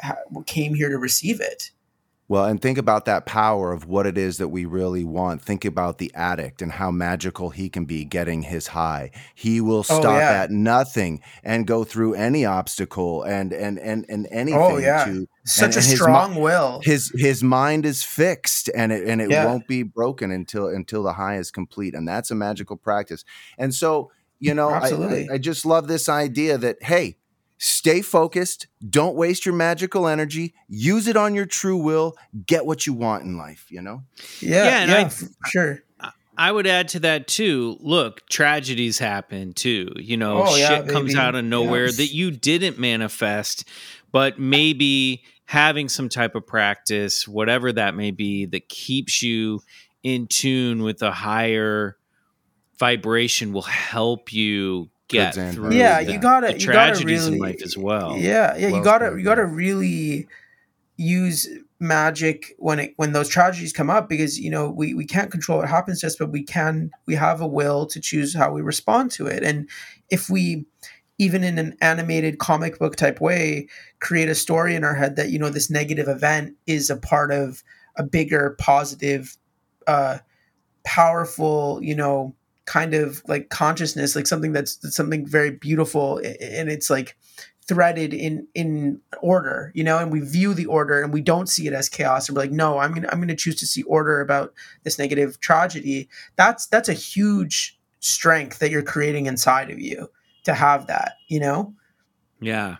ha- 0.00 0.16
came 0.46 0.74
here 0.74 0.88
to 0.88 0.98
receive 0.98 1.40
it. 1.40 1.70
Well, 2.28 2.44
and 2.44 2.60
think 2.60 2.76
about 2.76 3.04
that 3.04 3.24
power 3.24 3.72
of 3.72 3.86
what 3.86 4.04
it 4.04 4.18
is 4.18 4.38
that 4.38 4.48
we 4.48 4.64
really 4.64 5.04
want. 5.04 5.42
Think 5.42 5.64
about 5.64 5.98
the 5.98 6.12
addict 6.14 6.60
and 6.60 6.72
how 6.72 6.90
magical 6.90 7.50
he 7.50 7.68
can 7.68 7.84
be 7.84 8.04
getting 8.04 8.42
his 8.42 8.66
high. 8.66 9.12
He 9.34 9.60
will 9.60 9.78
Oh, 9.78 9.82
stop 10.00 10.18
yeah. 10.18 10.42
at 10.42 10.50
nothing 10.50 11.20
and 11.44 11.68
go 11.68 11.84
through 11.84 12.14
any 12.14 12.44
obstacle 12.44 13.22
and 13.22 13.52
and 13.52 13.78
and 13.78 14.04
and 14.08 14.26
oh, 14.30 14.36
anything. 14.36 14.60
Oh, 14.60 14.76
yeah. 14.78 15.04
to, 15.04 15.28
Such 15.44 15.66
and- 15.66 15.74
a 15.76 15.78
and 15.78 15.88
mi- 15.90 15.94
strong 15.96 16.34
will. 16.34 16.80
His 16.82 17.12
his 17.14 17.44
mind 17.44 17.86
is 17.86 18.02
fixed 18.02 18.70
and 18.74 18.90
it 18.90 19.06
and 19.06 19.20
it 19.20 19.30
Yeah. 19.30 19.44
won't 19.46 19.68
be 19.68 19.84
broken 19.84 20.32
until 20.32 20.66
until 20.66 21.04
the 21.04 21.12
high 21.12 21.36
is 21.38 21.52
complete. 21.52 21.94
And 21.94 22.08
that's 22.08 22.32
a 22.32 22.34
magical 22.34 22.76
practice. 22.76 23.24
And 23.56 23.72
so 23.72 24.10
you 24.40 24.52
know, 24.52 24.68
I- 24.68 24.88
I, 24.90 25.26
I 25.34 25.38
just 25.38 25.64
love 25.64 25.86
this 25.86 26.08
idea 26.08 26.58
that 26.58 26.82
hey, 26.82 27.18
stay 27.58 28.02
focused, 28.02 28.66
don't 28.90 29.16
waste 29.16 29.46
your 29.46 29.54
magical 29.54 30.06
energy, 30.06 30.54
use 30.68 31.06
it 31.06 31.16
on 31.16 31.34
your 31.34 31.46
true 31.46 31.76
will, 31.76 32.14
get 32.46 32.66
what 32.66 32.86
you 32.86 32.92
want 32.92 33.24
in 33.24 33.36
life, 33.38 33.66
you 33.70 33.80
know? 33.80 34.02
Yeah, 34.40 34.64
Yeah, 34.64 34.78
and 34.82 34.90
yeah, 34.90 34.96
I- 34.98 35.00
f- 35.02 35.22
sure. 35.48 35.82
I 36.38 36.52
would 36.52 36.66
add 36.66 36.88
to 36.88 37.00
that 37.00 37.28
too. 37.28 37.78
Look, 37.80 38.28
tragedies 38.28 38.98
happen 38.98 39.54
too. 39.54 39.90
You 39.96 40.18
know, 40.18 40.44
Oh, 40.46 40.54
yeah, 40.56 40.68
shit 40.82 40.88
comes 40.88 41.14
baby. 41.14 41.18
out 41.18 41.34
of 41.34 41.46
nowhere 41.46 41.86
Yes. 41.86 41.96
that 41.96 42.12
you 42.12 42.30
didn't 42.30 42.78
manifest, 42.78 43.64
but 44.12 44.38
maybe 44.38 45.22
having 45.46 45.88
some 45.88 46.10
type 46.10 46.34
of 46.34 46.46
practice, 46.46 47.26
whatever 47.26 47.72
that 47.72 47.94
may 47.94 48.10
be, 48.10 48.44
that 48.44 48.68
keeps 48.68 49.22
you 49.22 49.62
in 50.02 50.26
tune 50.26 50.82
with 50.82 51.00
a 51.00 51.10
higher 51.10 51.96
vibration 52.78 53.52
will 53.54 53.62
help 53.62 54.30
you 54.32 54.90
get 55.08 55.34
through. 55.34 55.72
Yeah, 55.72 56.02
the- 56.02 56.12
you 56.12 56.18
gotta- 56.18 56.48
the 56.48 56.60
you 56.60 56.66
gotta 56.66 56.92
tragedies 56.92 57.26
in 57.26 57.34
really- 57.34 57.52
life 57.52 57.62
as 57.62 57.76
well. 57.76 58.16
Yeah, 58.16 58.56
yeah, 58.56 58.68
you 58.68 58.82
gotta 58.82 59.16
you 59.16 59.24
gotta 59.24 59.46
really 59.46 60.26
use 60.96 61.48
magic 61.78 62.54
when 62.58 62.78
it 62.78 62.94
when 62.96 63.12
those 63.12 63.28
tragedies 63.28 63.72
come 63.72 63.90
up 63.90 64.08
because 64.08 64.38
you 64.38 64.50
know 64.50 64.70
we 64.70 64.94
we 64.94 65.04
can't 65.04 65.30
control 65.30 65.58
what 65.58 65.68
happens 65.68 66.00
to 66.00 66.06
us, 66.06 66.16
but 66.16 66.30
we 66.32 66.42
can 66.42 66.90
we 67.06 67.14
have 67.14 67.40
a 67.40 67.46
will 67.46 67.86
to 67.86 68.00
choose 68.00 68.34
how 68.34 68.50
we 68.52 68.62
respond 68.62 69.10
to 69.12 69.26
it, 69.26 69.42
and 69.42 69.68
if 70.10 70.30
we 70.30 70.64
even 71.18 71.42
in 71.44 71.58
an 71.58 71.74
animated 71.80 72.38
comic 72.38 72.78
book 72.78 72.94
type 72.94 73.20
way 73.22 73.66
create 74.00 74.28
a 74.28 74.34
story 74.34 74.74
in 74.74 74.84
our 74.84 74.94
head 74.94 75.16
that 75.16 75.30
you 75.30 75.38
know 75.38 75.48
this 75.48 75.70
negative 75.70 76.08
event 76.08 76.54
is 76.66 76.90
a 76.90 76.96
part 76.96 77.30
of 77.32 77.62
a 77.96 78.02
bigger 78.02 78.54
positive 78.58 79.36
uh 79.86 80.18
powerful 80.84 81.80
you 81.82 81.94
know 81.94 82.34
kind 82.66 82.94
of 82.94 83.22
like 83.26 83.48
consciousness 83.48 84.14
like 84.16 84.26
something 84.26 84.52
that's, 84.52 84.76
that's 84.76 84.96
something 84.96 85.26
very 85.26 85.50
beautiful 85.50 86.18
and 86.18 86.68
it's 86.68 86.90
like 86.90 87.16
threaded 87.66 88.14
in 88.14 88.46
in 88.54 89.00
order 89.22 89.72
you 89.74 89.82
know 89.82 89.98
and 89.98 90.12
we 90.12 90.20
view 90.20 90.54
the 90.54 90.66
order 90.66 91.02
and 91.02 91.12
we 91.12 91.20
don't 91.20 91.48
see 91.48 91.66
it 91.66 91.72
as 91.72 91.88
chaos 91.88 92.28
and 92.28 92.36
we're 92.36 92.42
like 92.42 92.52
no 92.52 92.78
i'm 92.78 92.92
gonna 92.92 93.08
i'm 93.10 93.20
gonna 93.20 93.34
choose 93.34 93.56
to 93.56 93.66
see 93.66 93.82
order 93.84 94.20
about 94.20 94.52
this 94.84 94.98
negative 94.98 95.40
tragedy 95.40 96.08
that's 96.36 96.66
that's 96.66 96.88
a 96.88 96.92
huge 96.92 97.78
strength 97.98 98.60
that 98.60 98.70
you're 98.70 98.82
creating 98.82 99.26
inside 99.26 99.70
of 99.70 99.80
you 99.80 100.08
to 100.44 100.54
have 100.54 100.86
that 100.86 101.14
you 101.26 101.40
know 101.40 101.74
Yeah. 102.40 102.76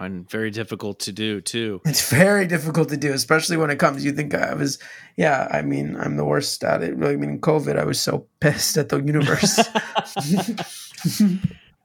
And 0.00 0.28
very 0.28 0.50
difficult 0.50 0.98
to 1.00 1.12
do 1.12 1.40
too. 1.40 1.80
it's 1.84 2.10
very 2.10 2.46
difficult 2.46 2.88
to 2.90 2.96
do 2.96 3.12
especially 3.12 3.56
when 3.56 3.70
it 3.70 3.78
comes 3.78 4.04
you 4.04 4.12
think 4.12 4.34
i 4.34 4.52
was 4.52 4.78
yeah 5.16 5.48
i 5.50 5.62
mean 5.62 5.96
i'm 5.96 6.16
the 6.16 6.24
worst 6.24 6.62
at 6.64 6.82
it 6.82 6.96
really 6.96 7.14
I 7.14 7.16
mean 7.16 7.40
covid 7.40 7.78
i 7.78 7.84
was 7.84 8.00
so 8.00 8.26
pissed 8.40 8.76
at 8.76 8.88
the 8.88 9.00
universe 9.00 9.60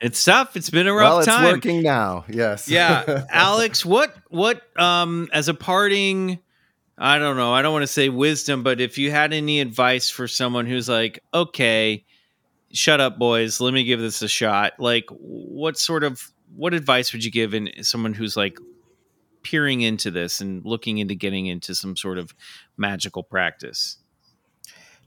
It's 0.01 0.23
tough. 0.23 0.55
It's 0.55 0.69
been 0.69 0.87
a 0.87 0.93
rough 0.93 1.09
well, 1.09 1.19
it's 1.19 1.27
time. 1.27 1.51
working 1.51 1.83
now. 1.83 2.23
Yes. 2.29 2.69
yeah 2.69 3.25
alex 3.29 3.85
what 3.85 4.15
what 4.29 4.61
um 4.79 5.27
as 5.33 5.49
a 5.49 5.53
parting 5.53 6.39
i 6.97 7.19
don't 7.19 7.37
know 7.37 7.53
i 7.53 7.61
don't 7.61 7.73
want 7.73 7.83
to 7.83 7.87
say 7.87 8.09
wisdom 8.09 8.63
but 8.63 8.79
if 8.79 8.97
you 8.97 9.11
had 9.11 9.33
any 9.33 9.59
advice 9.59 10.09
for 10.09 10.27
someone 10.27 10.65
who's 10.65 10.87
like 10.87 11.19
okay 11.33 12.05
shut 12.71 13.01
up 13.01 13.19
boys 13.19 13.59
let 13.59 13.73
me 13.73 13.83
give 13.83 13.99
this 13.99 14.21
a 14.21 14.27
shot 14.27 14.73
like 14.79 15.05
what 15.09 15.77
sort 15.77 16.03
of 16.03 16.31
what 16.59 16.73
advice 16.73 17.13
would 17.13 17.23
you 17.23 17.31
give 17.31 17.53
in 17.53 17.71
someone 17.83 18.13
who's 18.13 18.35
like 18.35 18.59
peering 19.43 19.79
into 19.79 20.11
this 20.11 20.41
and 20.41 20.63
looking 20.65 20.97
into 20.97 21.15
getting 21.15 21.45
into 21.45 21.73
some 21.73 21.95
sort 21.95 22.17
of 22.17 22.35
magical 22.75 23.23
practice? 23.23 23.97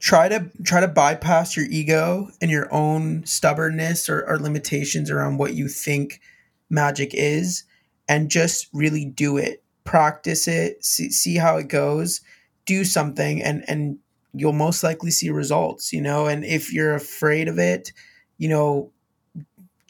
Try 0.00 0.30
to 0.30 0.50
try 0.64 0.80
to 0.80 0.88
bypass 0.88 1.54
your 1.54 1.66
ego 1.66 2.30
and 2.40 2.50
your 2.50 2.72
own 2.72 3.26
stubbornness 3.26 4.08
or, 4.08 4.26
or 4.26 4.38
limitations 4.38 5.10
around 5.10 5.36
what 5.36 5.52
you 5.52 5.68
think 5.68 6.22
magic 6.70 7.10
is 7.12 7.64
and 8.08 8.30
just 8.30 8.68
really 8.72 9.04
do 9.04 9.36
it. 9.36 9.62
Practice 9.84 10.48
it 10.48 10.82
see, 10.82 11.10
see 11.10 11.36
how 11.36 11.58
it 11.58 11.68
goes 11.68 12.22
do 12.64 12.84
something 12.84 13.42
and 13.42 13.64
and 13.68 13.98
you'll 14.32 14.52
most 14.52 14.82
likely 14.82 15.10
see 15.10 15.28
results 15.28 15.92
you 15.92 16.00
know? 16.00 16.26
And 16.26 16.44
if 16.44 16.72
you're 16.72 16.94
afraid 16.94 17.46
of 17.46 17.58
it 17.58 17.92
you 18.38 18.48
know 18.48 18.92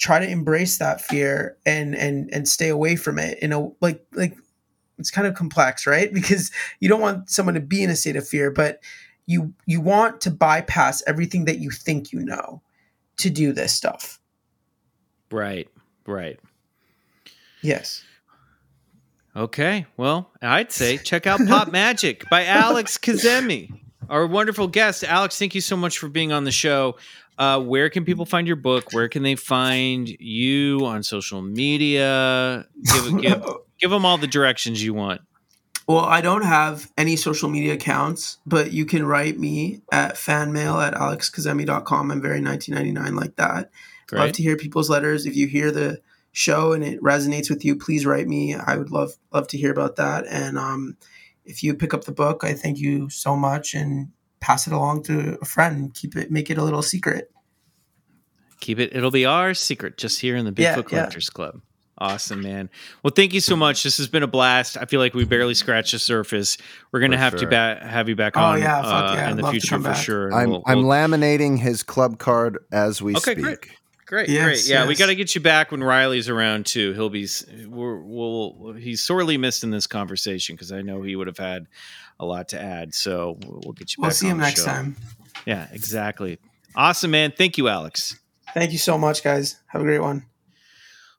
try 0.02 0.18
to 0.18 0.28
embrace 0.28 0.78
that 0.78 1.00
fear 1.00 1.56
and 1.64 1.94
and 1.94 2.28
and 2.34 2.48
stay 2.48 2.68
away 2.68 2.96
from 2.96 3.20
it 3.20 3.38
you 3.40 3.46
know 3.46 3.76
like 3.80 4.04
like 4.14 4.36
it's 4.98 5.12
kind 5.12 5.28
of 5.28 5.34
complex 5.34 5.86
right 5.86 6.12
because 6.14 6.50
you 6.80 6.88
don't 6.88 7.00
want 7.00 7.30
someone 7.30 7.54
to 7.54 7.60
be 7.60 7.82
in 7.82 7.88
a 7.88 7.96
state 7.96 8.16
of 8.16 8.26
fear 8.26 8.50
but 8.50 8.80
you 9.26 9.54
you 9.64 9.80
want 9.80 10.20
to 10.20 10.30
bypass 10.30 11.02
everything 11.06 11.44
that 11.44 11.60
you 11.60 11.70
think 11.70 12.12
you 12.12 12.20
know 12.20 12.60
to 13.16 13.30
do 13.30 13.52
this 13.52 13.72
stuff 13.72 14.18
right 15.30 15.68
right 16.06 16.40
yes 17.62 18.02
Okay, 19.34 19.86
well, 19.96 20.30
I'd 20.42 20.72
say 20.72 20.98
check 20.98 21.26
out 21.26 21.40
Pop 21.48 21.72
Magic 21.72 22.28
by 22.28 22.44
Alex 22.44 22.98
Kazemi, 22.98 23.72
our 24.10 24.26
wonderful 24.26 24.68
guest. 24.68 25.04
Alex, 25.04 25.38
thank 25.38 25.54
you 25.54 25.62
so 25.62 25.74
much 25.74 25.96
for 25.96 26.10
being 26.10 26.32
on 26.32 26.44
the 26.44 26.52
show. 26.52 26.96
Uh, 27.38 27.60
where 27.60 27.88
can 27.90 28.04
people 28.04 28.26
find 28.26 28.46
your 28.46 28.56
book? 28.56 28.92
Where 28.92 29.08
can 29.08 29.22
they 29.22 29.34
find 29.36 30.08
you 30.08 30.80
on 30.84 31.02
social 31.02 31.42
media? 31.42 32.66
Give, 32.92 33.20
give, 33.20 33.44
give 33.80 33.90
them 33.90 34.04
all 34.04 34.18
the 34.18 34.26
directions 34.26 34.82
you 34.84 34.94
want. 34.94 35.20
well 35.88 36.04
i 36.04 36.20
don't 36.20 36.44
have 36.44 36.90
any 36.96 37.16
social 37.16 37.48
media 37.48 37.74
accounts 37.74 38.38
but 38.46 38.72
you 38.72 38.84
can 38.86 39.04
write 39.04 39.38
me 39.38 39.80
at 39.90 40.14
fanmail 40.14 40.80
at 40.80 40.94
alexkazemi.com 40.94 42.10
i'm 42.12 42.22
very 42.22 42.40
1999 42.40 43.16
like 43.16 43.34
that 43.36 43.70
Great. 44.06 44.20
love 44.20 44.32
to 44.32 44.42
hear 44.42 44.56
people's 44.56 44.88
letters 44.88 45.26
if 45.26 45.34
you 45.34 45.48
hear 45.48 45.72
the 45.72 46.00
show 46.30 46.72
and 46.72 46.84
it 46.84 47.02
resonates 47.02 47.50
with 47.50 47.64
you 47.64 47.74
please 47.74 48.06
write 48.06 48.28
me 48.28 48.54
i 48.54 48.76
would 48.76 48.90
love 48.92 49.14
love 49.32 49.48
to 49.48 49.58
hear 49.58 49.72
about 49.72 49.96
that 49.96 50.24
and 50.28 50.56
um, 50.56 50.96
if 51.44 51.62
you 51.64 51.74
pick 51.74 51.92
up 51.92 52.04
the 52.04 52.12
book 52.12 52.44
i 52.44 52.52
thank 52.52 52.78
you 52.78 53.10
so 53.10 53.34
much 53.36 53.74
and 53.74 54.08
pass 54.42 54.66
it 54.66 54.72
along 54.74 55.02
to 55.04 55.38
a 55.40 55.44
friend 55.46 55.94
keep 55.94 56.14
it 56.16 56.30
make 56.30 56.50
it 56.50 56.58
a 56.58 56.62
little 56.64 56.82
secret 56.82 57.30
Keep 58.60 58.78
it. 58.78 58.94
It'll 58.94 59.10
be 59.10 59.26
our 59.26 59.54
secret 59.54 59.98
just 59.98 60.20
here 60.20 60.36
in 60.36 60.44
the 60.44 60.52
Bigfoot 60.52 60.58
Yeah, 60.62 60.76
yeah. 60.76 60.82
Collectors 60.82 61.28
Club. 61.30 61.60
Awesome, 61.98 62.42
man. 62.42 62.70
Well, 63.02 63.12
thank 63.14 63.32
you 63.34 63.40
so 63.40 63.56
much. 63.56 63.82
This 63.82 63.96
has 63.98 64.06
been 64.06 64.22
a 64.22 64.28
blast. 64.28 64.76
I 64.76 64.84
feel 64.84 65.00
like 65.00 65.14
we 65.14 65.24
barely 65.24 65.54
scratched 65.54 65.90
the 65.90 65.98
surface. 65.98 66.58
We're 66.92 67.00
gonna 67.00 67.16
For 67.16 67.22
have 67.22 67.36
to 67.38 67.46
ba- 67.48 67.80
have 67.82 68.08
you 68.08 68.14
back 68.14 68.36
Oh, 68.36 68.40
on 68.40 68.60
yeah, 68.60 68.82
fuck 68.82 69.10
uh, 69.10 69.14
yeah, 69.16 69.30
in 69.32 69.36
the 69.36 69.50
future 69.50 69.78
for 69.78 69.82
back. 69.82 69.96
sure. 69.96 70.32
I'm 70.32 70.50
we'll- 70.50 70.62
I'm 70.66 70.78
we'll- 70.78 70.86
laminating 70.86 71.58
his 71.58 71.82
club 71.82 72.18
card 72.20 72.58
as 72.70 73.02
we 73.02 73.16
Okay, 73.16 73.32
speak. 73.32 73.42
great. 73.44 73.58
Great, 74.06 74.28
Yes, 74.28 74.44
great. 74.44 74.66
Yeah, 74.68 74.86
we 74.86 74.94
got 74.94 75.06
to 75.06 75.14
get 75.16 75.34
you 75.34 75.40
back 75.40 75.72
when 75.72 75.82
Riley's 75.82 76.28
around 76.28 76.66
too. 76.66 76.92
He'll 76.92 77.08
be 77.08 77.26
we're, 77.66 77.96
we'll 77.98 78.74
he's 78.74 79.00
sorely 79.02 79.38
missed 79.38 79.64
in 79.64 79.70
this 79.70 79.86
conversation 79.88 80.54
because 80.54 80.70
I 80.70 80.82
know 80.82 81.02
he 81.02 81.16
would 81.16 81.26
have 81.28 81.38
had 81.38 81.66
a 82.20 82.24
lot 82.24 82.48
to 82.50 82.60
add. 82.60 82.94
So 82.94 83.38
we'll 83.44 83.60
we'll 83.64 83.72
get 83.72 83.96
you. 83.96 84.00
we'll 84.02 84.10
back 84.10 84.16
see 84.16 84.26
on 84.26 84.32
him 84.32 84.38
the 84.38 84.44
next 84.44 84.60
show. 84.60 84.66
time 84.66 84.96
Yeah, 85.46 85.66
exactly. 85.72 86.38
Awesome, 86.74 87.10
man. 87.10 87.32
Thank 87.36 87.58
you, 87.58 87.68
Alex. 87.68 88.18
Thank 88.54 88.72
you 88.72 88.78
so 88.78 88.96
much, 88.98 89.22
guys. 89.22 89.56
Have 89.68 89.82
a 89.82 89.84
great 89.84 90.00
one. 90.00 90.26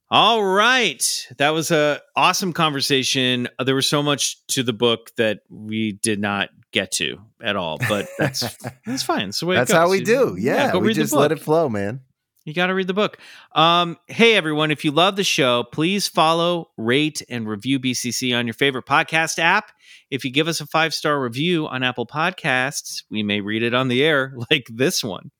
All 0.09 0.43
right. 0.43 1.27
That 1.37 1.49
was 1.51 1.71
a 1.71 2.01
awesome 2.15 2.53
conversation. 2.53 3.47
Uh, 3.57 3.63
There 3.63 3.75
was 3.75 3.87
so 3.89 4.03
much 4.03 4.45
to 4.47 4.61
the 4.61 4.73
book 4.73 5.11
that 5.17 5.39
we 5.49 5.93
did 5.93 6.19
not 6.19 6.49
get 6.71 6.91
to 6.93 7.17
at 7.41 7.55
all, 7.55 7.79
but 7.89 8.07
that's 8.19 8.41
that's 8.85 9.03
fine. 9.03 9.25
That's 9.27 9.39
the 9.39 9.45
way 9.47 9.55
it 9.55 9.59
That's 9.59 9.71
how 9.71 9.89
we 9.89 10.03
do. 10.03 10.35
Yeah, 10.39 10.71
go 10.71 10.79
we 10.79 10.89
read 10.89 10.97
the 10.97 11.01
just 11.01 11.13
let 11.13 11.31
it 11.31 11.39
flow, 11.39 11.69
man. 11.69 12.01
You 12.45 12.53
got 12.53 12.67
to 12.67 12.73
read 12.73 12.87
the 12.87 12.93
book. 12.93 13.17
Um, 13.53 13.97
hey, 14.07 14.35
everyone, 14.35 14.69
if 14.69 14.83
you 14.83 14.91
love 14.91 15.15
the 15.15 15.23
show, 15.23 15.63
please 15.63 16.09
follow, 16.09 16.71
rate, 16.75 17.21
and 17.29 17.47
review 17.47 17.79
BCC 17.79 18.37
on 18.37 18.47
your 18.47 18.53
favorite 18.53 18.85
podcast 18.85 19.39
app. 19.39 19.71
If 20.11 20.25
you 20.25 20.31
give 20.31 20.49
us 20.49 20.59
a 20.59 20.67
five 20.67 20.93
star 20.93 21.21
review 21.21 21.67
on 21.67 21.83
Apple 21.83 22.05
Podcasts, 22.05 23.03
we 23.09 23.23
may 23.23 23.39
read 23.39 23.63
it 23.63 23.73
on 23.73 23.87
the 23.87 24.03
air, 24.03 24.33
like 24.51 24.67
this 24.69 25.03
one. 25.03 25.31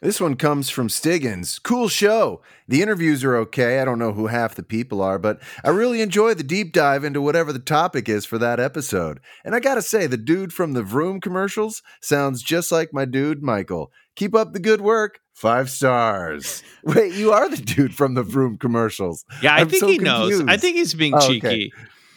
This 0.00 0.20
one 0.20 0.36
comes 0.36 0.70
from 0.70 0.88
Stiggins. 0.88 1.58
Cool 1.58 1.88
show. 1.88 2.40
The 2.68 2.82
interviews 2.82 3.24
are 3.24 3.34
okay. 3.38 3.80
I 3.80 3.84
don't 3.84 3.98
know 3.98 4.12
who 4.12 4.28
half 4.28 4.54
the 4.54 4.62
people 4.62 5.02
are, 5.02 5.18
but 5.18 5.40
I 5.64 5.70
really 5.70 6.02
enjoy 6.02 6.34
the 6.34 6.44
deep 6.44 6.72
dive 6.72 7.02
into 7.02 7.20
whatever 7.20 7.52
the 7.52 7.58
topic 7.58 8.08
is 8.08 8.24
for 8.24 8.38
that 8.38 8.60
episode. 8.60 9.18
And 9.44 9.56
I 9.56 9.60
gotta 9.60 9.82
say, 9.82 10.06
the 10.06 10.16
dude 10.16 10.52
from 10.52 10.74
the 10.74 10.84
Vroom 10.84 11.20
commercials 11.20 11.82
sounds 12.00 12.44
just 12.44 12.70
like 12.70 12.92
my 12.92 13.06
dude, 13.06 13.42
Michael. 13.42 13.90
Keep 14.14 14.36
up 14.36 14.52
the 14.52 14.60
good 14.60 14.80
work. 14.80 15.18
Five 15.38 15.70
stars. 15.70 16.64
Wait, 16.82 17.12
you 17.14 17.30
are 17.32 17.48
the 17.48 17.56
dude 17.58 17.94
from 17.94 18.14
the 18.14 18.24
Vroom 18.24 18.58
commercials. 18.58 19.24
Yeah, 19.40 19.54
I 19.54 19.60
I'm 19.60 19.68
think 19.68 19.80
so 19.80 19.86
he 19.86 19.98
knows. 19.98 20.42
I 20.48 20.56
think 20.56 20.76
he's 20.76 20.94
being 20.94 21.14
Oh, 21.14 21.18
okay. 21.18 21.28
cheeky. 21.40 21.72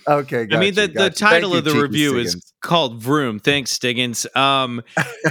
Okay, 0.07 0.47
I 0.51 0.57
mean, 0.57 0.73
the, 0.73 0.87
the 0.87 1.11
title 1.11 1.51
Thank 1.51 1.67
of 1.67 1.73
the 1.73 1.79
review 1.79 2.09
Stiggins. 2.13 2.35
is 2.35 2.53
called 2.61 2.99
Vroom. 3.03 3.39
Thanks, 3.39 3.69
Stiggins. 3.69 4.25
Um, 4.35 4.81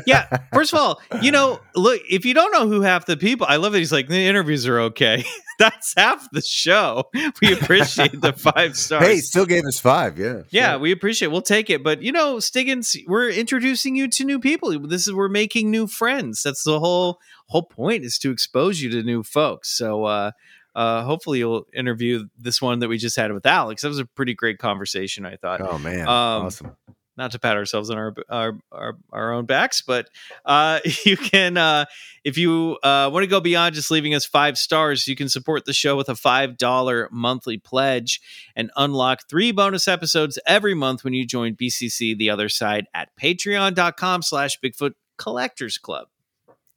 yeah, 0.07 0.29
first 0.55 0.73
of 0.73 0.79
all, 0.79 1.01
you 1.21 1.33
know, 1.33 1.59
look, 1.75 2.01
if 2.09 2.25
you 2.25 2.33
don't 2.35 2.53
know 2.53 2.69
who 2.69 2.81
half 2.81 3.05
the 3.07 3.17
people, 3.17 3.49
I 3.51 3.57
love 3.57 3.73
that 3.73 3.79
he's 3.81 3.91
like, 3.91 4.07
the 4.07 4.25
interviews 4.25 4.69
are 4.69 4.79
okay. 4.83 5.25
That's 5.61 5.95
half 5.97 6.27
the 6.33 6.41
show. 6.41 7.05
We 7.41 7.53
appreciate 7.53 8.21
the 8.21 8.33
five 8.37 8.77
stars. 8.77 9.07
Hey, 9.07 9.17
still 9.19 9.47
gave 9.47 9.65
us 9.67 9.79
five. 9.79 10.19
Yeah. 10.19 10.43
Yeah, 10.51 10.77
we 10.79 10.91
appreciate. 10.91 11.29
We'll 11.29 11.43
take 11.43 11.69
it, 11.71 11.85
but 11.85 12.03
you 12.03 12.13
know, 12.13 12.39
Stiggins, 12.41 12.97
we're 13.07 13.29
introducing 13.31 13.95
you 13.95 14.09
to 14.09 14.25
new 14.25 14.41
people. 14.41 14.79
This 14.81 15.07
is 15.07 15.13
we're 15.13 15.29
making 15.29 15.71
new 15.71 15.87
friends. 15.87 16.43
That's 16.43 16.65
the 16.65 16.81
whole 16.81 17.19
whole 17.49 17.65
point 17.65 18.05
is 18.05 18.19
to 18.19 18.31
expose 18.31 18.81
you 18.81 18.91
to 18.91 19.03
new 19.03 19.23
folks. 19.23 19.77
So, 19.77 20.05
uh, 20.05 20.31
uh, 20.75 21.03
hopefully, 21.03 21.41
you'll 21.41 21.67
interview 21.75 22.27
this 22.39 22.63
one 22.63 22.79
that 22.79 22.89
we 22.89 22.97
just 22.97 23.17
had 23.17 23.33
with 23.33 23.45
Alex. 23.45 23.83
That 23.83 23.89
was 23.89 23.99
a 23.99 24.07
pretty 24.07 24.35
great 24.35 24.59
conversation. 24.59 25.27
I 25.27 25.37
thought. 25.37 25.61
Oh 25.61 25.79
man, 25.79 26.03
Um, 26.03 26.47
awesome. 26.47 26.77
Not 27.21 27.33
to 27.33 27.39
pat 27.39 27.55
ourselves 27.55 27.91
on 27.91 27.99
our 27.99 28.15
our 28.31 28.59
our, 28.73 28.97
our 29.13 29.33
own 29.35 29.45
backs, 29.45 29.83
but 29.83 30.09
uh, 30.47 30.81
you 31.05 31.19
can 31.19 31.59
uh, 31.59 31.85
if 32.25 32.39
you 32.39 32.79
uh, 32.83 33.11
want 33.13 33.25
to 33.25 33.27
go 33.27 33.41
beyond 33.41 33.75
just 33.75 33.91
leaving 33.91 34.15
us 34.15 34.25
five 34.25 34.57
stars, 34.57 35.07
you 35.07 35.15
can 35.15 35.29
support 35.29 35.67
the 35.67 35.75
show 35.75 35.99
with 35.99 36.09
a 36.09 36.15
five 36.17 36.57
dollar 36.57 37.11
monthly 37.13 37.59
pledge 37.59 38.23
and 38.57 38.71
unlock 38.75 39.29
three 39.29 39.53
bonus 39.53 39.87
episodes 39.87 40.39
every 40.47 40.73
month 40.73 41.05
when 41.05 41.13
you 41.13 41.27
join 41.27 41.55
BCC 41.55 42.17
The 42.17 42.31
Other 42.31 42.49
Side 42.49 42.87
at 42.95 43.11
Patreon.com/slash 43.21 44.59
Bigfoot 44.61 44.93
Collectors 45.19 45.77
Club. 45.77 46.09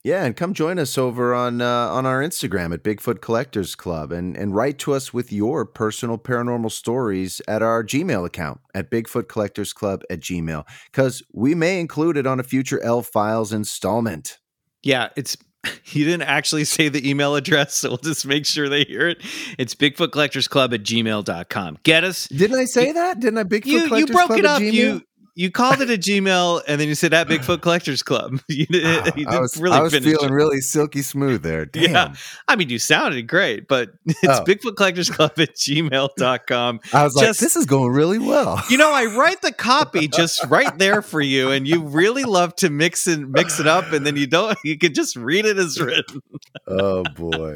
Yeah, 0.04 0.26
and 0.26 0.36
come 0.36 0.54
join 0.54 0.80
us 0.80 0.98
over 0.98 1.34
on 1.34 1.62
uh, 1.62 1.66
on 1.66 2.06
our 2.06 2.22
Instagram 2.22 2.74
at 2.74 2.84
Bigfoot 2.84 3.22
Collectors 3.22 3.74
Club, 3.74 4.12
and 4.12 4.36
and 4.36 4.54
write 4.54 4.78
to 4.80 4.92
us 4.94 5.14
with 5.14 5.32
your 5.32 5.66
personal 5.66 6.18
paranormal 6.18 6.72
stories 6.72 7.42
at 7.48 7.62
our 7.62 7.86
Gmail 7.86 8.26
account 8.26 8.60
at 8.76 8.92
Bigfoot 8.92 9.30
Collectors 9.30 9.72
Club 9.72 10.04
at 10.10 10.20
Gmail, 10.20 10.66
because 10.92 11.24
we 11.32 11.56
may 11.56 11.80
include 11.80 12.18
it 12.18 12.28
on 12.28 12.38
a 12.38 12.44
future 12.44 12.84
L 12.84 13.02
Files 13.02 13.54
installment. 13.54 14.40
Yeah, 14.82 15.08
it's 15.16 15.38
he 15.84 16.04
didn't 16.04 16.24
actually 16.24 16.66
say 16.66 16.90
the 16.90 17.10
email 17.10 17.36
address, 17.36 17.76
so 17.76 17.92
we'll 17.92 17.98
just 17.98 18.26
make 18.26 18.46
sure 18.46 18.68
they 18.68 18.84
hear 18.84 19.08
it. 19.08 19.22
It's 19.58 19.74
Bigfoot 19.74 20.12
Collectors 20.12 20.50
Club 20.50 20.74
at 20.74 20.84
gmail.com. 20.84 21.78
Get 21.84 22.04
us. 22.04 22.28
Didn't 22.28 22.58
I 22.58 22.66
say 22.66 22.92
that? 22.92 23.22
Didn't 23.22 23.38
I 23.38 23.44
Bigfoot 23.44 23.66
you, 23.68 23.80
you 23.80 23.88
Collectors 23.88 24.16
broke 24.16 24.28
Club 24.28 24.40
it 24.40 24.46
up. 24.46 24.62
You 24.62 25.02
you 25.36 25.50
called 25.52 25.82
it 25.82 25.90
a 25.90 25.98
Gmail 25.98 26.62
and 26.68 26.80
then 26.80 26.88
you 26.88 26.96
said 26.96 27.14
at 27.14 27.28
Bigfoot 27.28 27.62
Collectors 27.62 28.04
Club. 28.04 28.40
you 28.48 28.66
didn't, 28.68 29.18
you 29.18 29.26
I 29.28 29.40
was, 29.40 29.58
really 29.60 29.76
I 29.76 29.82
was 29.82 29.94
feeling 29.98 30.30
it. 30.30 30.34
really 30.34 30.62
silky 30.62 31.02
smooth 31.02 31.42
there. 31.42 31.66
Damn. 31.74 31.92
Yeah. 31.92 32.14
I 32.48 32.56
mean, 32.56 32.70
you 32.70 32.78
sounded 32.80 33.28
great, 33.28 33.68
but 33.68 33.90
it's 34.06 34.20
Oh. 34.26 34.44
Bigfoot 34.44 34.76
Collectors 34.76 35.10
Club 35.10 35.32
at 35.38 35.56
gmail.com. 35.56 36.80
I 36.94 37.04
was 37.04 37.16
like, 37.16 37.26
Just- 37.28 37.40
this 37.40 37.56
is 37.56 37.66
going 37.66 37.92
really 37.92 38.20
well. 38.20 38.62
You 38.70 38.78
know, 38.78 38.92
I 38.94 39.06
write 39.06 39.42
the 39.42 39.52
copy 39.52 40.08
just 40.08 40.44
right 40.46 40.78
there 40.78 41.02
for 41.02 41.22
you, 41.22 41.50
and 41.52 41.68
you 41.68 41.82
really 41.82 42.24
love 42.24 42.56
to 42.58 42.70
mix 42.70 43.08
and 43.08 43.32
mix 43.32 43.60
it 43.60 43.68
up, 43.68 43.92
and 43.92 44.06
then 44.06 44.16
you 44.16 44.28
don't. 44.28 44.58
You 44.64 44.78
can 44.78 44.94
just 44.94 45.16
read 45.16 45.46
it 45.46 45.58
as 45.58 45.80
written. 45.80 46.22
oh 46.68 47.04
boy. 47.16 47.56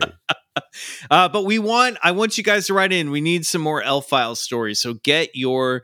Uh, 1.11 1.29
but 1.29 1.43
we 1.45 1.59
want, 1.59 1.97
I 2.03 2.11
want 2.11 2.37
you 2.37 2.43
guys 2.43 2.65
to 2.67 2.73
write 2.73 2.91
in. 2.91 3.11
We 3.11 3.21
need 3.21 3.45
some 3.45 3.61
more 3.61 3.83
L 3.83 4.01
file 4.01 4.35
stories. 4.35 4.79
So 4.81 4.95
get 4.95 5.29
your 5.35 5.83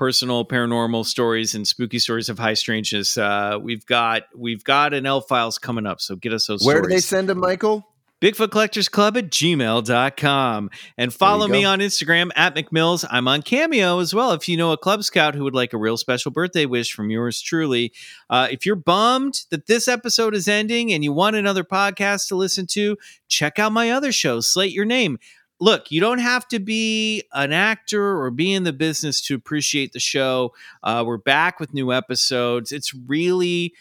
personal 0.00 0.46
paranormal 0.46 1.04
stories 1.04 1.54
and 1.54 1.68
spooky 1.68 1.98
stories 1.98 2.30
of 2.30 2.38
high 2.38 2.54
strangeness. 2.54 3.18
Uh, 3.18 3.58
we've 3.60 3.84
got 3.84 4.22
we've 4.34 4.64
got 4.64 4.94
an 4.94 5.04
L 5.04 5.20
Files 5.20 5.58
coming 5.58 5.84
up. 5.84 6.00
So 6.00 6.16
get 6.16 6.32
us 6.32 6.46
those. 6.46 6.64
Where 6.64 6.80
do 6.80 6.88
they 6.88 7.00
send 7.00 7.28
them, 7.28 7.38
Michael? 7.38 7.86
Bigfoot 8.22 8.50
Collectors 8.50 8.88
Club 8.88 9.16
at 9.16 9.30
gmail.com. 9.30 10.70
And 10.98 11.12
follow 11.12 11.48
me 11.48 11.64
on 11.64 11.80
Instagram 11.80 12.30
at 12.36 12.54
McMills. 12.54 13.06
I'm 13.10 13.26
on 13.28 13.40
Cameo 13.40 13.98
as 13.98 14.14
well. 14.14 14.32
If 14.32 14.46
you 14.46 14.58
know 14.58 14.72
a 14.72 14.78
Club 14.78 15.04
Scout 15.04 15.34
who 15.34 15.44
would 15.44 15.54
like 15.54 15.72
a 15.72 15.78
real 15.78 15.96
special 15.96 16.30
birthday 16.30 16.66
wish 16.66 16.92
from 16.92 17.10
yours 17.10 17.40
truly, 17.40 17.92
uh, 18.28 18.48
if 18.50 18.66
you're 18.66 18.76
bummed 18.76 19.42
that 19.50 19.66
this 19.66 19.88
episode 19.88 20.34
is 20.34 20.48
ending 20.48 20.92
and 20.92 21.02
you 21.02 21.12
want 21.14 21.36
another 21.36 21.64
podcast 21.64 22.28
to 22.28 22.36
listen 22.36 22.66
to, 22.68 22.98
check 23.28 23.58
out 23.58 23.72
my 23.72 23.90
other 23.90 24.12
show, 24.12 24.40
Slate 24.40 24.72
Your 24.72 24.84
Name. 24.84 25.18
Look, 25.60 25.90
you 25.90 26.00
don't 26.00 26.20
have 26.20 26.48
to 26.48 26.58
be 26.58 27.22
an 27.34 27.52
actor 27.52 28.18
or 28.18 28.30
be 28.30 28.52
in 28.52 28.64
the 28.64 28.72
business 28.72 29.20
to 29.22 29.34
appreciate 29.34 29.92
the 29.92 30.00
show. 30.00 30.54
Uh, 30.82 31.04
we're 31.06 31.18
back 31.18 31.60
with 31.60 31.74
new 31.74 31.92
episodes. 31.92 32.72
It's 32.72 32.94
really 32.94 33.74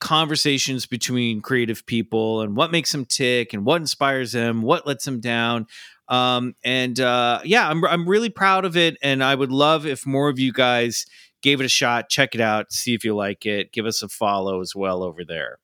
conversations 0.00 0.86
between 0.86 1.40
creative 1.40 1.84
people 1.84 2.40
and 2.40 2.56
what 2.56 2.70
makes 2.70 2.92
them 2.92 3.04
tick 3.04 3.52
and 3.52 3.64
what 3.66 3.80
inspires 3.80 4.32
them, 4.32 4.62
what 4.62 4.86
lets 4.86 5.04
them 5.04 5.20
down. 5.20 5.66
Um, 6.08 6.54
and 6.64 6.98
uh, 6.98 7.40
yeah, 7.44 7.68
I'm 7.68 7.84
I'm 7.84 8.08
really 8.08 8.30
proud 8.30 8.64
of 8.64 8.76
it, 8.76 8.96
and 9.02 9.22
I 9.22 9.34
would 9.34 9.52
love 9.52 9.84
if 9.86 10.06
more 10.06 10.30
of 10.30 10.38
you 10.38 10.52
guys 10.52 11.04
gave 11.42 11.60
it 11.60 11.66
a 11.66 11.68
shot, 11.68 12.08
check 12.08 12.34
it 12.34 12.40
out, 12.40 12.72
see 12.72 12.94
if 12.94 13.04
you 13.04 13.14
like 13.14 13.44
it, 13.44 13.72
give 13.72 13.84
us 13.84 14.02
a 14.02 14.08
follow 14.08 14.60
as 14.60 14.74
well 14.74 15.02
over 15.02 15.24
there. 15.24 15.58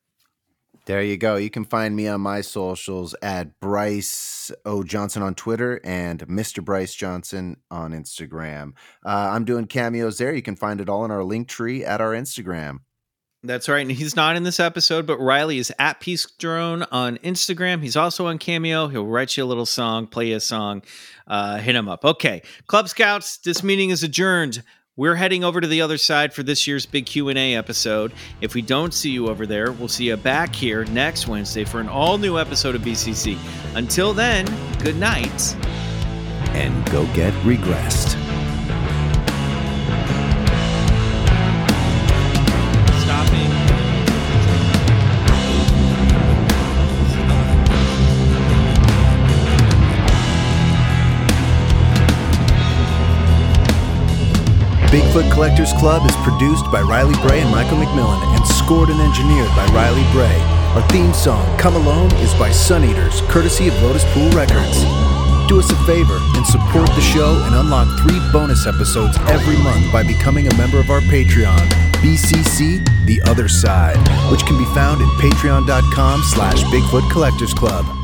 There 0.87 1.03
you 1.03 1.17
go. 1.17 1.37
You 1.37 1.49
can 1.49 1.65
find 1.65 1.97
me 1.97 2.09
on 2.09 2.21
my 2.21 2.43
socials 2.43 3.15
at 3.23 3.59
Bryce 3.59 4.51
O 4.67 4.83
Johnson 4.83 5.23
on 5.23 5.35
Twitter 5.35 5.81
and 5.83 6.21
Mr. 6.29 6.63
Bryce 6.63 6.95
Johnson 6.95 7.57
on 7.71 7.93
Instagram. 7.93 8.73
Uh, 9.05 9.31
I'm 9.33 9.47
doing 9.47 9.67
cameos 9.67 10.19
there. 10.19 10.35
You 10.35 10.43
can 10.43 10.57
find 10.57 10.83
it 10.83 10.91
all 10.91 11.07
in 11.07 11.11
our 11.11 11.25
link 11.25 11.49
tree 11.49 11.85
at 11.85 12.03
our 12.03 12.13
Instagram. 12.13 12.81
That's 13.43 13.69
right. 13.69 13.81
And 13.81 13.93
he's 13.93 14.17
not 14.17 14.37
in 14.37 14.43
this 14.43 14.61
episode, 14.61 15.07
but 15.07 15.19
Riley 15.19 15.59
is 15.59 15.73
at 15.79 16.01
Peace 16.01 16.27
Drone 16.39 16.83
on 16.93 17.19
Instagram. 17.19 17.83
He's 17.83 17.97
also 17.97 18.27
on 18.27 18.39
Cameo. 18.39 18.89
He'll 18.89 19.07
write 19.07 19.37
you 19.37 19.45
a 19.45 19.47
little 19.47 19.67
song, 19.67 20.07
play 20.07 20.29
you 20.29 20.37
a 20.37 20.41
song, 20.41 20.83
uh, 21.27 21.59
hit 21.59 21.75
him 21.77 21.89
up. 21.89 22.05
Okay, 22.05 22.43
Club 22.67 22.89
Scouts, 22.89 23.39
this 23.39 23.63
meeting 23.63 23.91
is 23.91 24.03
adjourned. 24.03 24.63
We're 24.97 25.17
heading 25.17 25.43
over 25.43 25.61
to 25.61 25.67
the 25.67 25.81
other 25.81 25.99
side 25.99 26.33
for 26.33 26.45
this 26.45 26.69
year's 26.69 26.87
big 26.87 27.07
Q&A 27.07 27.57
episode. 27.57 28.13
If 28.41 28.55
we 28.55 28.63
don't 28.63 28.95
see 28.95 29.11
you 29.11 29.27
over 29.27 29.45
there, 29.45 29.73
we'll 29.73 29.89
see 29.89 30.07
you 30.07 30.17
back 30.17 30.55
here 30.55 30.85
next 30.85 31.27
Wednesday 31.27 31.65
for 31.65 31.81
an 31.81 31.89
all-new 31.89 32.39
episode 32.39 32.77
of 32.77 32.83
BCC. 32.83 33.37
Until 33.75 34.13
then, 34.13 34.47
good 34.85 34.95
night. 34.95 35.57
And 36.55 36.89
go 36.93 37.07
get 37.07 37.33
regressed. 37.43 38.24
Bigfoot 54.95 55.29
Collectors 55.33 55.73
Club 55.73 56.09
is 56.09 56.15
produced 56.19 56.71
by 56.71 56.81
Riley 56.81 57.17
Bray 57.27 57.41
and 57.41 57.51
Michael 57.51 57.79
McMillian 57.79 58.23
and 58.37 58.47
scored 58.47 58.91
and 58.91 59.01
engineered 59.01 59.49
by 59.49 59.67
Riley 59.75 60.05
Bray. 60.13 60.39
Our 60.79 60.89
theme 60.91 61.13
song, 61.13 61.59
Come 61.59 61.75
Alone, 61.75 62.15
is 62.19 62.33
by 62.35 62.53
Sun 62.53 62.85
Eaters, 62.85 63.21
courtesy 63.23 63.67
of 63.67 63.75
Lotus 63.83 64.05
Pool 64.13 64.31
Records. 64.31 64.85
Do 65.49 65.59
us 65.59 65.69
a 65.73 65.77
favor 65.85 66.17
and 66.37 66.47
support 66.47 66.87
the 66.95 67.01
show 67.01 67.43
and 67.43 67.57
unlock 67.57 67.89
three 68.03 68.21
bonus 68.31 68.69
episodes 68.69 69.19
every 69.27 69.57
month 69.65 69.93
by 69.93 70.05
becoming 70.05 70.47
a 70.47 70.55
member 70.55 70.79
of 70.79 70.89
our 70.91 71.01
Patreon, 71.01 71.67
BCC 71.99 72.87
The 73.05 73.21
Other 73.23 73.49
Side, 73.49 73.99
which 74.31 74.47
can 74.47 74.57
be 74.57 74.75
found 74.77 75.03
at 75.03 75.09
patreon.com 75.19 76.23
slash 76.23 76.63
Bigfoot 76.71 77.11
Collectors 77.11 77.53
Club. 77.53 78.04